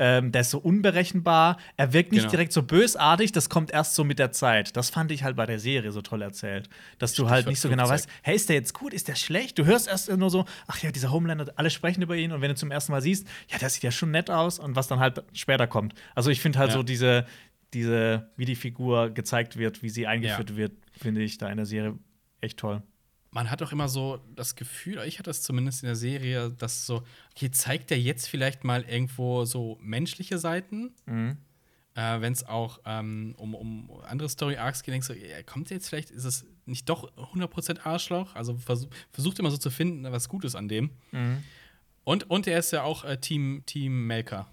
Ähm, 0.00 0.32
der 0.32 0.40
ist 0.40 0.50
so 0.50 0.58
unberechenbar, 0.58 1.58
er 1.76 1.92
wirkt 1.92 2.12
nicht 2.12 2.22
Genau. 2.22 2.30
direkt 2.30 2.52
so 2.52 2.62
bösartig, 2.62 3.32
das 3.32 3.48
kommt 3.48 3.70
erst 3.70 3.94
so 3.94 4.02
mit 4.04 4.18
der 4.18 4.32
Zeit. 4.32 4.76
Das 4.76 4.90
fand 4.90 5.12
ich 5.12 5.22
halt 5.24 5.36
bei 5.36 5.46
der 5.46 5.58
Serie 5.58 5.92
so 5.92 6.02
toll 6.02 6.22
erzählt, 6.22 6.68
dass 6.98 7.14
du 7.14 7.28
halt 7.30 7.46
nicht 7.46 7.60
so 7.60 7.68
genau 7.68 7.88
weißt, 7.88 8.08
hey, 8.22 8.34
ist 8.34 8.48
der 8.48 8.56
jetzt 8.56 8.74
gut, 8.74 8.92
ist 8.92 9.08
der 9.08 9.14
schlecht? 9.14 9.58
Du 9.58 9.64
hörst 9.66 9.86
erst 9.88 10.10
nur 10.10 10.30
so, 10.30 10.44
ach 10.66 10.78
ja, 10.80 10.90
dieser 10.90 11.12
Homelander, 11.12 11.52
alle 11.56 11.70
sprechen 11.70 12.02
über 12.02 12.16
ihn 12.16 12.32
und 12.32 12.40
wenn 12.40 12.48
du 12.50 12.56
zum 12.56 12.70
ersten 12.70 12.92
Mal 12.92 13.02
siehst, 13.02 13.26
ja, 13.48 13.58
der 13.58 13.70
sieht 13.70 13.82
ja 13.82 13.90
schon 13.90 14.10
nett 14.10 14.30
aus 14.30 14.58
und 14.58 14.74
was 14.76 14.88
dann 14.88 14.98
halt 15.00 15.22
später 15.32 15.66
kommt. 15.66 15.94
Also 16.14 16.30
ich 16.30 16.40
finde 16.40 16.58
halt 16.58 16.70
Ja. 16.70 16.76
so 16.76 16.82
diese, 16.82 17.26
diese, 17.74 18.30
wie 18.36 18.44
die 18.46 18.56
Figur 18.56 19.10
gezeigt 19.10 19.56
wird, 19.58 19.82
wie 19.82 19.90
sie 19.90 20.06
eingeführt 20.06 20.50
Ja. 20.50 20.56
wird, 20.56 20.72
finde 20.98 21.22
ich 21.22 21.38
da 21.38 21.48
in 21.50 21.56
der 21.58 21.66
Serie 21.66 21.98
echt 22.40 22.58
toll. 22.58 22.82
Man 23.30 23.50
hat 23.50 23.62
auch 23.62 23.72
immer 23.72 23.88
so 23.88 24.20
das 24.34 24.54
Gefühl, 24.56 24.98
ich 25.06 25.18
hatte 25.18 25.28
das 25.30 25.42
zumindest 25.42 25.82
in 25.82 25.86
der 25.88 25.96
Serie, 25.96 26.50
dass 26.50 26.86
so, 26.86 27.02
okay, 27.36 27.50
zeigt 27.50 27.90
er 27.90 27.98
jetzt 27.98 28.26
vielleicht 28.28 28.64
mal 28.64 28.82
irgendwo 28.84 29.44
so 29.44 29.76
menschliche 29.82 30.38
Seiten? 30.38 30.94
Mhm. 31.06 31.36
Äh, 31.94 32.20
Wenn 32.20 32.32
es 32.32 32.44
auch 32.44 32.80
ähm, 32.86 33.34
um, 33.36 33.54
um 33.54 33.90
andere 34.06 34.28
Story-Arcs 34.28 34.82
geht, 34.82 34.94
denkst 34.94 35.08
du, 35.08 35.14
ja, 35.14 35.42
kommt 35.42 35.68
jetzt 35.70 35.88
vielleicht, 35.88 36.10
ist 36.10 36.24
es 36.24 36.46
nicht 36.64 36.88
doch 36.88 37.12
100% 37.16 37.80
Arschloch? 37.84 38.34
Also 38.34 38.56
versuch, 38.56 38.88
versucht 39.12 39.38
immer 39.40 39.50
so 39.50 39.56
zu 39.58 39.70
finden, 39.70 40.10
was 40.10 40.28
Gutes 40.28 40.54
an 40.54 40.68
dem. 40.68 40.90
Mhm. 41.12 41.42
Und, 42.04 42.30
und 42.30 42.46
er 42.46 42.58
ist 42.60 42.70
ja 42.70 42.82
auch 42.84 43.04
äh, 43.04 43.18
Team, 43.18 43.62
Team 43.66 44.06
Melker. 44.06 44.50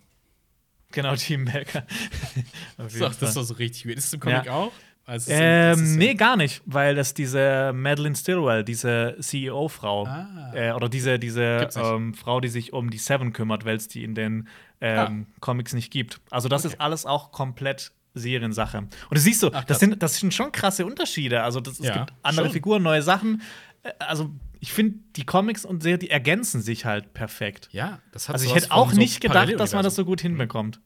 Genau, 0.92 1.16
Team 1.16 1.44
Melker. 1.46 1.86
Das 2.78 2.94
ist 2.94 3.22
das 3.22 3.34
doch 3.34 3.44
so 3.44 3.54
richtig 3.54 3.86
weird. 3.86 3.98
Ist 3.98 4.08
es 4.08 4.14
im 4.14 4.20
Comic 4.20 4.46
Ja. 4.46 4.54
auch? 4.54 4.72
Also, 5.08 5.32
es 5.32 5.38
Ähm, 5.40 5.98
nee, 5.98 6.16
gar 6.16 6.36
nicht, 6.36 6.62
weil 6.66 6.96
das 6.96 7.14
diese 7.14 7.72
Madeline 7.76 8.16
Stillwell, 8.16 8.64
diese 8.64 9.16
CEO-Frau, 9.20 10.06
Ah. 10.08 10.52
äh, 10.54 10.72
oder 10.72 10.90
diese, 10.90 11.20
diese 11.20 11.70
ähm, 11.76 12.14
Frau, 12.16 12.40
die 12.42 12.48
sich 12.48 12.74
um 12.74 12.90
die 12.90 12.98
Seven 12.98 13.32
kümmert, 13.32 13.66
weil 13.66 13.76
es 13.76 13.88
die 13.88 14.04
in 14.04 14.16
den 14.16 14.48
ähm, 14.82 15.28
Comics 15.42 15.74
nicht 15.74 15.92
gibt. 15.92 16.20
Also, 16.32 16.50
das 16.50 16.66
Okay. 16.66 16.74
ist 16.74 16.82
alles 16.82 17.06
auch 17.06 17.32
komplett 17.32 17.92
Seriensache. 18.16 18.80
Und 18.80 18.90
du 19.12 19.20
siehst 19.20 19.42
so, 19.42 19.52
Ach, 19.54 19.64
das, 19.66 19.80
sind, 19.80 20.02
das 20.02 20.16
sind 20.18 20.34
schon 20.34 20.52
krasse 20.52 20.86
Unterschiede. 20.86 21.44
Also, 21.44 21.60
das, 21.60 21.80
es 21.80 21.86
Ja, 21.88 22.00
gibt 22.00 22.14
andere 22.24 22.46
schon. 22.48 22.54
Figuren, 22.54 22.82
neue 22.82 23.02
Sachen. 23.04 23.42
Äh, 23.84 23.92
Also, 24.00 24.32
ich 24.60 24.74
finde, 24.74 24.98
die 25.16 25.26
Comics 25.26 25.66
und 25.66 25.84
Serien, 25.84 26.00
die 26.00 26.10
ergänzen 26.10 26.62
sich 26.62 26.86
halt 26.86 27.14
perfekt. 27.14 27.70
Ja, 27.72 28.00
das 28.12 28.28
hat 28.28 28.36
Also, 28.36 28.48
ich 28.48 28.56
hätte 28.56 28.72
auch 28.72 28.92
so 28.92 28.98
nicht 28.98 29.22
gedacht, 29.22 29.54
dass 29.60 29.74
man 29.74 29.84
das 29.84 29.94
so 29.96 30.04
gut 30.04 30.22
hinbekommt. 30.22 30.80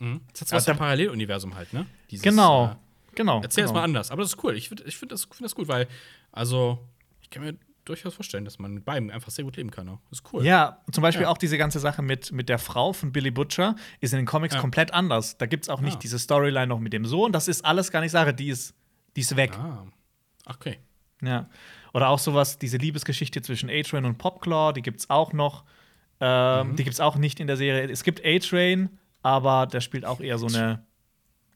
Mhm. 0.00 0.22
Das 0.32 0.40
hat 0.40 0.48
sowas 0.48 0.68
Also, 0.68 0.78
Paralleluniversum 0.78 1.54
halt, 1.54 1.72
ne? 1.72 1.86
Dieses, 2.10 2.24
Genau. 2.24 2.66
äh, 2.72 2.76
Genau. 3.20 3.42
Erzähl 3.42 3.64
es 3.64 3.70
genau. 3.70 3.80
mal 3.80 3.84
anders. 3.84 4.10
Aber 4.10 4.22
das 4.22 4.32
ist 4.32 4.42
cool. 4.42 4.56
Ich 4.56 4.68
finde 4.68 4.84
ich 4.84 4.96
find 4.96 5.12
das, 5.12 5.24
find 5.24 5.42
das 5.42 5.54
gut, 5.54 5.68
weil, 5.68 5.86
also, 6.32 6.78
ich 7.20 7.28
kann 7.28 7.42
mir 7.42 7.54
durchaus 7.84 8.14
vorstellen, 8.14 8.44
dass 8.46 8.58
man 8.58 8.72
mit 8.72 8.84
beiden 8.86 9.10
einfach 9.10 9.30
sehr 9.30 9.44
gut 9.44 9.56
leben 9.56 9.70
kann. 9.70 9.88
Auch. 9.90 9.98
Das 10.10 10.20
ist 10.20 10.32
cool. 10.32 10.44
Ja, 10.44 10.78
zum 10.92 11.02
Beispiel 11.02 11.24
Ja. 11.24 11.28
auch 11.30 11.38
diese 11.38 11.58
ganze 11.58 11.80
Sache 11.80 12.00
mit, 12.02 12.32
mit 12.32 12.48
der 12.48 12.58
Frau 12.58 12.92
von 12.94 13.12
Billy 13.12 13.30
Butcher 13.30 13.74
ist 14.00 14.12
in 14.14 14.18
den 14.18 14.26
Comics 14.26 14.54
Ja. 14.54 14.60
komplett 14.60 14.94
anders. 14.94 15.36
Da 15.38 15.46
gibt 15.46 15.64
es 15.64 15.68
auch 15.68 15.80
nicht 15.80 15.96
Ah. 15.96 16.00
diese 16.00 16.18
Storyline 16.18 16.66
noch 16.68 16.78
mit 16.78 16.92
dem 16.92 17.04
Sohn. 17.04 17.32
Das 17.32 17.46
ist 17.48 17.64
alles 17.64 17.90
gar 17.90 18.00
nicht 18.00 18.12
Sache, 18.12 18.32
die 18.32 18.48
ist, 18.48 18.74
die 19.16 19.20
ist 19.22 19.36
weg. 19.36 19.56
Ah. 19.58 19.84
Okay. 20.46 20.78
Ja. 21.22 21.48
Oder 21.92 22.08
auch 22.08 22.18
sowas, 22.20 22.58
diese 22.58 22.76
Liebesgeschichte 22.78 23.42
zwischen 23.42 23.68
A-Train 23.68 24.04
und 24.04 24.16
Popclaw, 24.18 24.72
die 24.72 24.82
gibt's 24.82 25.10
auch 25.10 25.32
noch. 25.32 25.64
Ähm, 26.20 26.68
Mhm. 26.70 26.76
Die 26.76 26.84
gibt's 26.84 27.00
auch 27.00 27.16
nicht 27.16 27.40
in 27.40 27.46
der 27.48 27.56
Serie. 27.56 27.90
Es 27.90 28.04
gibt 28.04 28.24
A-Train, 28.24 28.98
aber 29.22 29.66
der 29.66 29.80
spielt 29.80 30.04
auch 30.04 30.20
eher 30.20 30.38
so 30.38 30.46
eine 30.46 30.84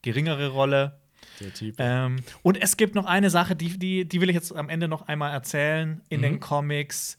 geringere 0.02 0.48
Rolle. 0.48 1.00
Der 1.40 1.52
Typ. 1.54 1.74
Ähm, 1.78 2.16
und 2.42 2.60
es 2.60 2.76
gibt 2.76 2.94
noch 2.94 3.06
eine 3.06 3.30
Sache, 3.30 3.56
die, 3.56 3.78
die, 3.78 4.04
die 4.06 4.20
will 4.20 4.28
ich 4.30 4.34
jetzt 4.34 4.54
am 4.54 4.68
Ende 4.68 4.88
noch 4.88 5.08
einmal 5.08 5.32
erzählen 5.32 6.00
in 6.08 6.18
Mhm. 6.20 6.22
den 6.22 6.40
Comics, 6.40 7.18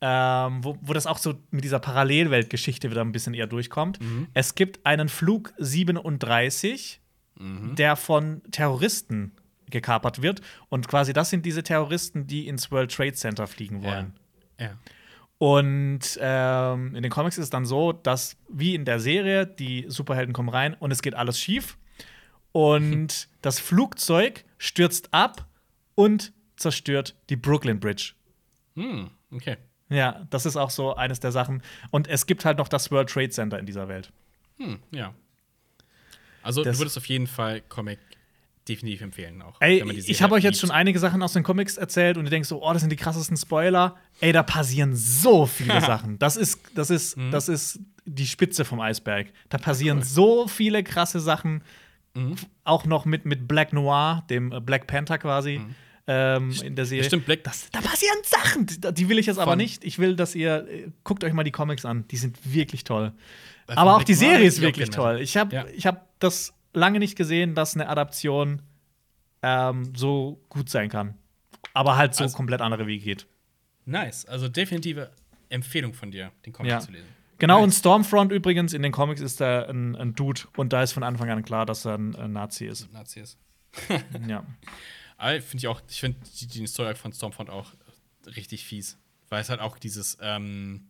ähm, 0.00 0.62
wo, 0.62 0.76
wo 0.82 0.92
das 0.92 1.06
auch 1.06 1.18
so 1.18 1.34
mit 1.50 1.64
dieser 1.64 1.78
Parallelweltgeschichte 1.78 2.90
wieder 2.90 3.00
ein 3.02 3.12
bisschen 3.12 3.34
eher 3.34 3.46
durchkommt. 3.46 4.00
Mhm. 4.00 4.28
Es 4.34 4.54
gibt 4.54 4.84
einen 4.84 5.08
Flug 5.08 5.52
37, 5.58 7.00
Mhm. 7.38 7.74
der 7.76 7.96
von 7.96 8.42
Terroristen 8.50 9.32
gekapert 9.70 10.22
wird. 10.22 10.40
Und 10.68 10.86
quasi 10.88 11.12
das 11.12 11.28
sind 11.30 11.44
diese 11.44 11.62
Terroristen, 11.62 12.26
die 12.26 12.46
ins 12.46 12.70
World 12.70 12.90
Trade 12.94 13.12
Center 13.14 13.46
fliegen 13.46 13.82
wollen. 13.82 14.14
Ja. 14.60 14.70
Und 15.38 16.18
ähm, 16.20 16.94
in 16.94 17.02
den 17.02 17.10
Comics 17.10 17.36
ist 17.36 17.44
es 17.44 17.50
dann 17.50 17.66
so, 17.66 17.92
dass 17.92 18.36
wie 18.48 18.74
in 18.74 18.84
der 18.86 19.00
Serie, 19.00 19.46
die 19.46 19.84
Superhelden 19.88 20.32
kommen 20.32 20.48
rein 20.48 20.74
und 20.74 20.90
es 20.92 21.02
geht 21.02 21.14
alles 21.14 21.38
schief. 21.38 21.76
Und 22.52 23.28
das 23.46 23.58
Flugzeug 23.60 24.44
stürzt 24.58 25.14
ab 25.14 25.46
und 25.94 26.32
zerstört 26.56 27.14
die 27.30 27.36
Brooklyn 27.36 27.78
Bridge. 27.80 28.12
Hm, 28.74 29.10
okay. 29.32 29.56
Ja, 29.88 30.26
das 30.30 30.46
ist 30.46 30.56
auch 30.56 30.70
so 30.70 30.94
eines 30.96 31.20
der 31.20 31.30
Sachen. 31.32 31.62
Und 31.90 32.08
es 32.08 32.26
gibt 32.26 32.44
halt 32.44 32.58
noch 32.58 32.68
das 32.68 32.90
World 32.90 33.08
Trade 33.08 33.30
Center 33.30 33.58
in 33.58 33.66
dieser 33.66 33.88
Welt. 33.88 34.12
Hm, 34.58 34.80
ja. 34.90 35.14
Also, 36.42 36.62
Das- 36.64 36.76
du 36.76 36.80
würdest 36.82 36.96
auf 36.98 37.06
jeden 37.06 37.26
Fall 37.26 37.60
Comic 37.62 37.98
definitiv 38.68 39.00
empfehlen 39.02 39.42
auch. 39.42 39.60
Ey, 39.60 39.78
wenn 39.80 39.86
man 39.86 39.96
die 39.96 40.10
ich 40.10 40.22
habe 40.22 40.34
euch 40.34 40.42
jetzt 40.42 40.58
schon 40.58 40.72
einige 40.72 40.98
Sachen 40.98 41.22
aus 41.22 41.32
den 41.34 41.44
Comics 41.44 41.76
erzählt 41.76 42.16
und 42.16 42.24
ihr 42.24 42.30
denkt 42.30 42.48
so, 42.48 42.64
oh, 42.64 42.72
das 42.72 42.82
sind 42.82 42.90
die 42.90 42.96
krassesten 42.96 43.36
Spoiler. 43.36 43.96
Ey, 44.20 44.32
da 44.32 44.42
passieren 44.42 44.96
so 44.96 45.46
viele 45.46 45.80
Sachen. 45.80 46.18
Das 46.18 46.36
ist, 46.36 46.60
das 46.74 46.90
ist, 46.90 47.16
Mhm. 47.16 47.30
das 47.30 47.48
ist 47.48 47.78
die 48.06 48.26
Spitze 48.26 48.64
vom 48.64 48.80
Eisberg. 48.80 49.28
Da 49.50 49.58
passieren 49.58 50.02
so 50.02 50.48
viele 50.48 50.82
krasse 50.82 51.20
Sachen. 51.20 51.62
Mhm. 52.16 52.34
Auch 52.64 52.84
noch 52.86 53.04
mit, 53.04 53.24
mit 53.24 53.46
Black 53.46 53.72
Noir, 53.72 54.24
dem 54.30 54.50
äh, 54.52 54.60
Black 54.60 54.86
Panther 54.86 55.18
quasi. 55.18 55.60
Ähm, 56.08 56.52
in 56.62 56.76
der 56.76 56.86
Serie. 56.86 57.02
Mhm. 57.02 57.06
Stimmt, 57.08 57.26
Black- 57.26 57.42
das, 57.44 57.68
da 57.72 57.80
passieren 57.80 58.16
Sachen. 58.24 58.66
Die, 58.66 58.80
die 58.94 59.08
will 59.08 59.18
ich 59.18 59.26
jetzt 59.26 59.38
aber 59.38 59.52
Von- 59.52 59.58
nicht. 59.58 59.84
Ich 59.84 59.98
will, 59.98 60.14
dass 60.16 60.34
ihr 60.36 60.66
äh, 60.68 60.88
guckt 61.04 61.24
euch 61.24 61.32
mal 61.32 61.42
die 61.44 61.50
Comics 61.50 61.84
an. 61.84 62.06
Die 62.08 62.16
sind 62.16 62.38
wirklich 62.44 62.84
toll. 62.84 63.12
Weil 63.66 63.76
Aber 63.76 63.90
von 63.92 64.00
auch 64.00 64.04
die 64.04 64.12
Black 64.12 64.22
Noir 64.22 64.30
Serie 64.34 64.46
ist 64.48 64.60
wirklich 64.60 64.90
toll. 64.90 65.20
Ich 65.20 65.36
habe 65.36 65.54
Ja. 65.54 65.64
ich 65.74 65.84
hab 65.86 66.06
das 66.20 66.54
lange 66.74 67.00
nicht 67.00 67.16
gesehen, 67.16 67.54
dass 67.56 67.74
eine 67.74 67.88
Adaption 67.88 68.62
ähm, 69.42 69.92
so 69.96 70.40
gut 70.48 70.68
sein 70.70 70.88
kann. 70.88 71.14
Aber 71.74 71.96
halt 71.96 72.14
so 72.14 72.24
Also- 72.24 72.36
komplett 72.36 72.60
andere 72.60 72.86
Wege 72.86 73.04
geht. 73.04 73.26
Nice. 73.84 74.24
Also, 74.26 74.48
definitive 74.48 75.10
Empfehlung 75.48 75.92
von 75.94 76.10
dir, 76.10 76.32
den 76.44 76.52
Comic 76.52 76.70
Ja. 76.72 76.80
zu 76.80 76.90
lesen. 76.92 77.06
Genau, 77.38 77.62
und 77.62 77.68
Nice. 77.68 77.78
Stormfront 77.78 78.32
übrigens 78.32 78.72
in 78.72 78.82
den 78.82 78.92
Comics 78.92 79.20
ist 79.20 79.40
er 79.40 79.68
ein, 79.68 79.94
ein 79.96 80.14
Dude 80.14 80.42
und 80.56 80.72
da 80.72 80.82
ist 80.82 80.92
von 80.92 81.02
Anfang 81.02 81.30
an 81.30 81.44
klar, 81.44 81.66
dass 81.66 81.84
er 81.84 81.94
ein, 81.94 82.14
ein 82.16 82.32
Nazi 82.32 82.66
ist. 82.66 82.92
Nazis. 82.92 83.38
Ja. 84.26 84.44
Aber 85.18 85.40
finde 85.40 85.58
ich 85.58 85.68
auch, 85.68 85.80
ich 85.88 86.00
finde 86.00 86.18
die, 86.40 86.46
die 86.46 86.66
Story 86.66 86.94
von 86.94 87.12
Stormfront 87.12 87.50
auch 87.50 87.72
richtig 88.36 88.64
fies. 88.64 88.98
Weil 89.28 89.40
es 89.40 89.48
halt 89.48 89.60
auch 89.60 89.78
dieses, 89.78 90.18
ähm, 90.20 90.88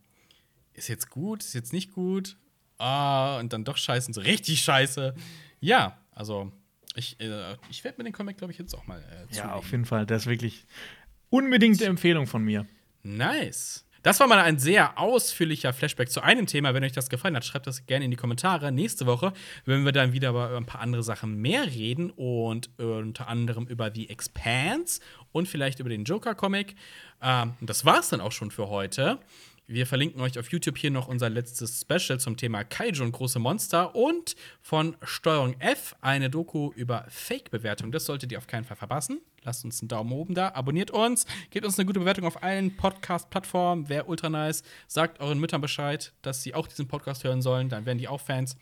ist 0.74 0.88
jetzt 0.88 1.10
gut, 1.10 1.42
ist 1.42 1.54
jetzt 1.54 1.72
nicht 1.72 1.92
gut, 1.92 2.36
ah, 2.78 3.38
und 3.38 3.52
dann 3.52 3.64
doch 3.64 3.76
scheiße 3.76 4.08
und 4.08 4.14
so 4.14 4.20
richtig 4.20 4.60
scheiße. 4.62 5.14
Ja, 5.60 5.98
also 6.12 6.52
ich, 6.94 7.18
äh, 7.20 7.56
ich 7.70 7.84
werde 7.84 7.98
mir 7.98 8.04
den 8.04 8.12
Comic, 8.12 8.38
glaube 8.38 8.52
ich, 8.52 8.58
jetzt 8.58 8.74
auch 8.74 8.86
mal 8.86 9.00
äh, 9.00 9.34
ja, 9.34 9.52
auf 9.52 9.70
jeden 9.70 9.84
Fall. 9.84 10.06
Der 10.06 10.16
ist 10.16 10.26
wirklich 10.26 10.66
unbedingte 11.30 11.86
Empfehlung 11.86 12.26
von 12.26 12.42
mir. 12.42 12.66
Nice. 13.02 13.85
Das 14.06 14.20
war 14.20 14.28
mal 14.28 14.38
ein 14.38 14.60
sehr 14.60 15.00
ausführlicher 15.00 15.72
Flashback 15.72 16.12
zu 16.12 16.22
einem 16.22 16.46
Thema. 16.46 16.72
Wenn 16.74 16.84
euch 16.84 16.92
das 16.92 17.10
gefallen 17.10 17.34
hat, 17.34 17.44
schreibt 17.44 17.66
das 17.66 17.86
gerne 17.86 18.04
in 18.04 18.12
die 18.12 18.16
Kommentare. 18.16 18.70
Nächste 18.70 19.04
Woche 19.04 19.32
werden 19.64 19.84
wir 19.84 19.90
dann 19.90 20.12
wieder 20.12 20.30
über 20.30 20.56
ein 20.56 20.64
paar 20.64 20.80
andere 20.80 21.02
Sachen 21.02 21.38
mehr 21.38 21.66
reden 21.66 22.10
und 22.10 22.70
unter 22.78 23.26
anderem 23.26 23.66
über 23.66 23.90
The 23.92 24.08
Expanse 24.08 25.00
und 25.32 25.48
vielleicht 25.48 25.80
über 25.80 25.88
den 25.88 26.04
Joker-Comic. 26.04 26.76
Ähm, 27.20 27.54
das 27.60 27.84
war's 27.84 28.10
dann 28.10 28.20
auch 28.20 28.30
schon 28.30 28.52
für 28.52 28.68
heute. 28.68 29.18
Wir 29.68 29.84
verlinken 29.84 30.20
euch 30.20 30.38
auf 30.38 30.48
YouTube 30.52 30.78
hier 30.78 30.92
noch 30.92 31.08
unser 31.08 31.28
letztes 31.28 31.80
Special 31.80 32.20
zum 32.20 32.36
Thema 32.36 32.62
Kaiju 32.62 33.02
und 33.02 33.10
große 33.10 33.40
Monster 33.40 33.96
und 33.96 34.36
von 34.62 34.96
Steuerung 35.02 35.56
F 35.58 35.96
eine 36.00 36.30
Doku 36.30 36.70
über 36.76 37.04
Fake-Bewertung. 37.08 37.90
Das 37.90 38.04
solltet 38.04 38.30
ihr 38.30 38.38
auf 38.38 38.46
keinen 38.46 38.62
Fall 38.62 38.76
verpassen. 38.76 39.20
Lasst 39.42 39.64
uns 39.64 39.80
einen 39.80 39.88
Daumen 39.88 40.12
oben 40.12 40.34
da, 40.34 40.50
abonniert 40.50 40.92
uns, 40.92 41.26
gebt 41.50 41.66
uns 41.66 41.78
eine 41.78 41.86
gute 41.86 41.98
Bewertung 41.98 42.26
auf 42.26 42.44
allen 42.44 42.76
Podcast-Plattformen. 42.76 43.88
Wäre 43.88 44.04
ultra 44.04 44.30
nice. 44.30 44.62
Sagt 44.86 45.20
euren 45.20 45.40
Müttern 45.40 45.60
Bescheid, 45.60 46.12
dass 46.22 46.44
sie 46.44 46.54
auch 46.54 46.68
diesen 46.68 46.86
Podcast 46.86 47.24
hören 47.24 47.42
sollen. 47.42 47.68
Dann 47.68 47.86
werden 47.86 47.98
die 47.98 48.06
auch 48.06 48.20
Fans. 48.20 48.56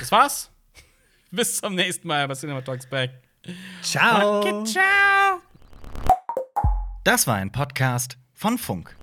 Das 0.00 0.12
war's. 0.12 0.50
Bis 1.30 1.56
zum 1.56 1.74
nächsten 1.74 2.06
Mal 2.06 2.28
bei 2.28 2.34
Cinema 2.34 2.60
Talks 2.60 2.86
Back. 2.86 3.22
Ciao. 3.80 4.64
ciao. 4.64 5.40
Das 7.04 7.26
war 7.26 7.36
ein 7.36 7.50
Podcast 7.50 8.18
von 8.34 8.58
Funk. 8.58 8.94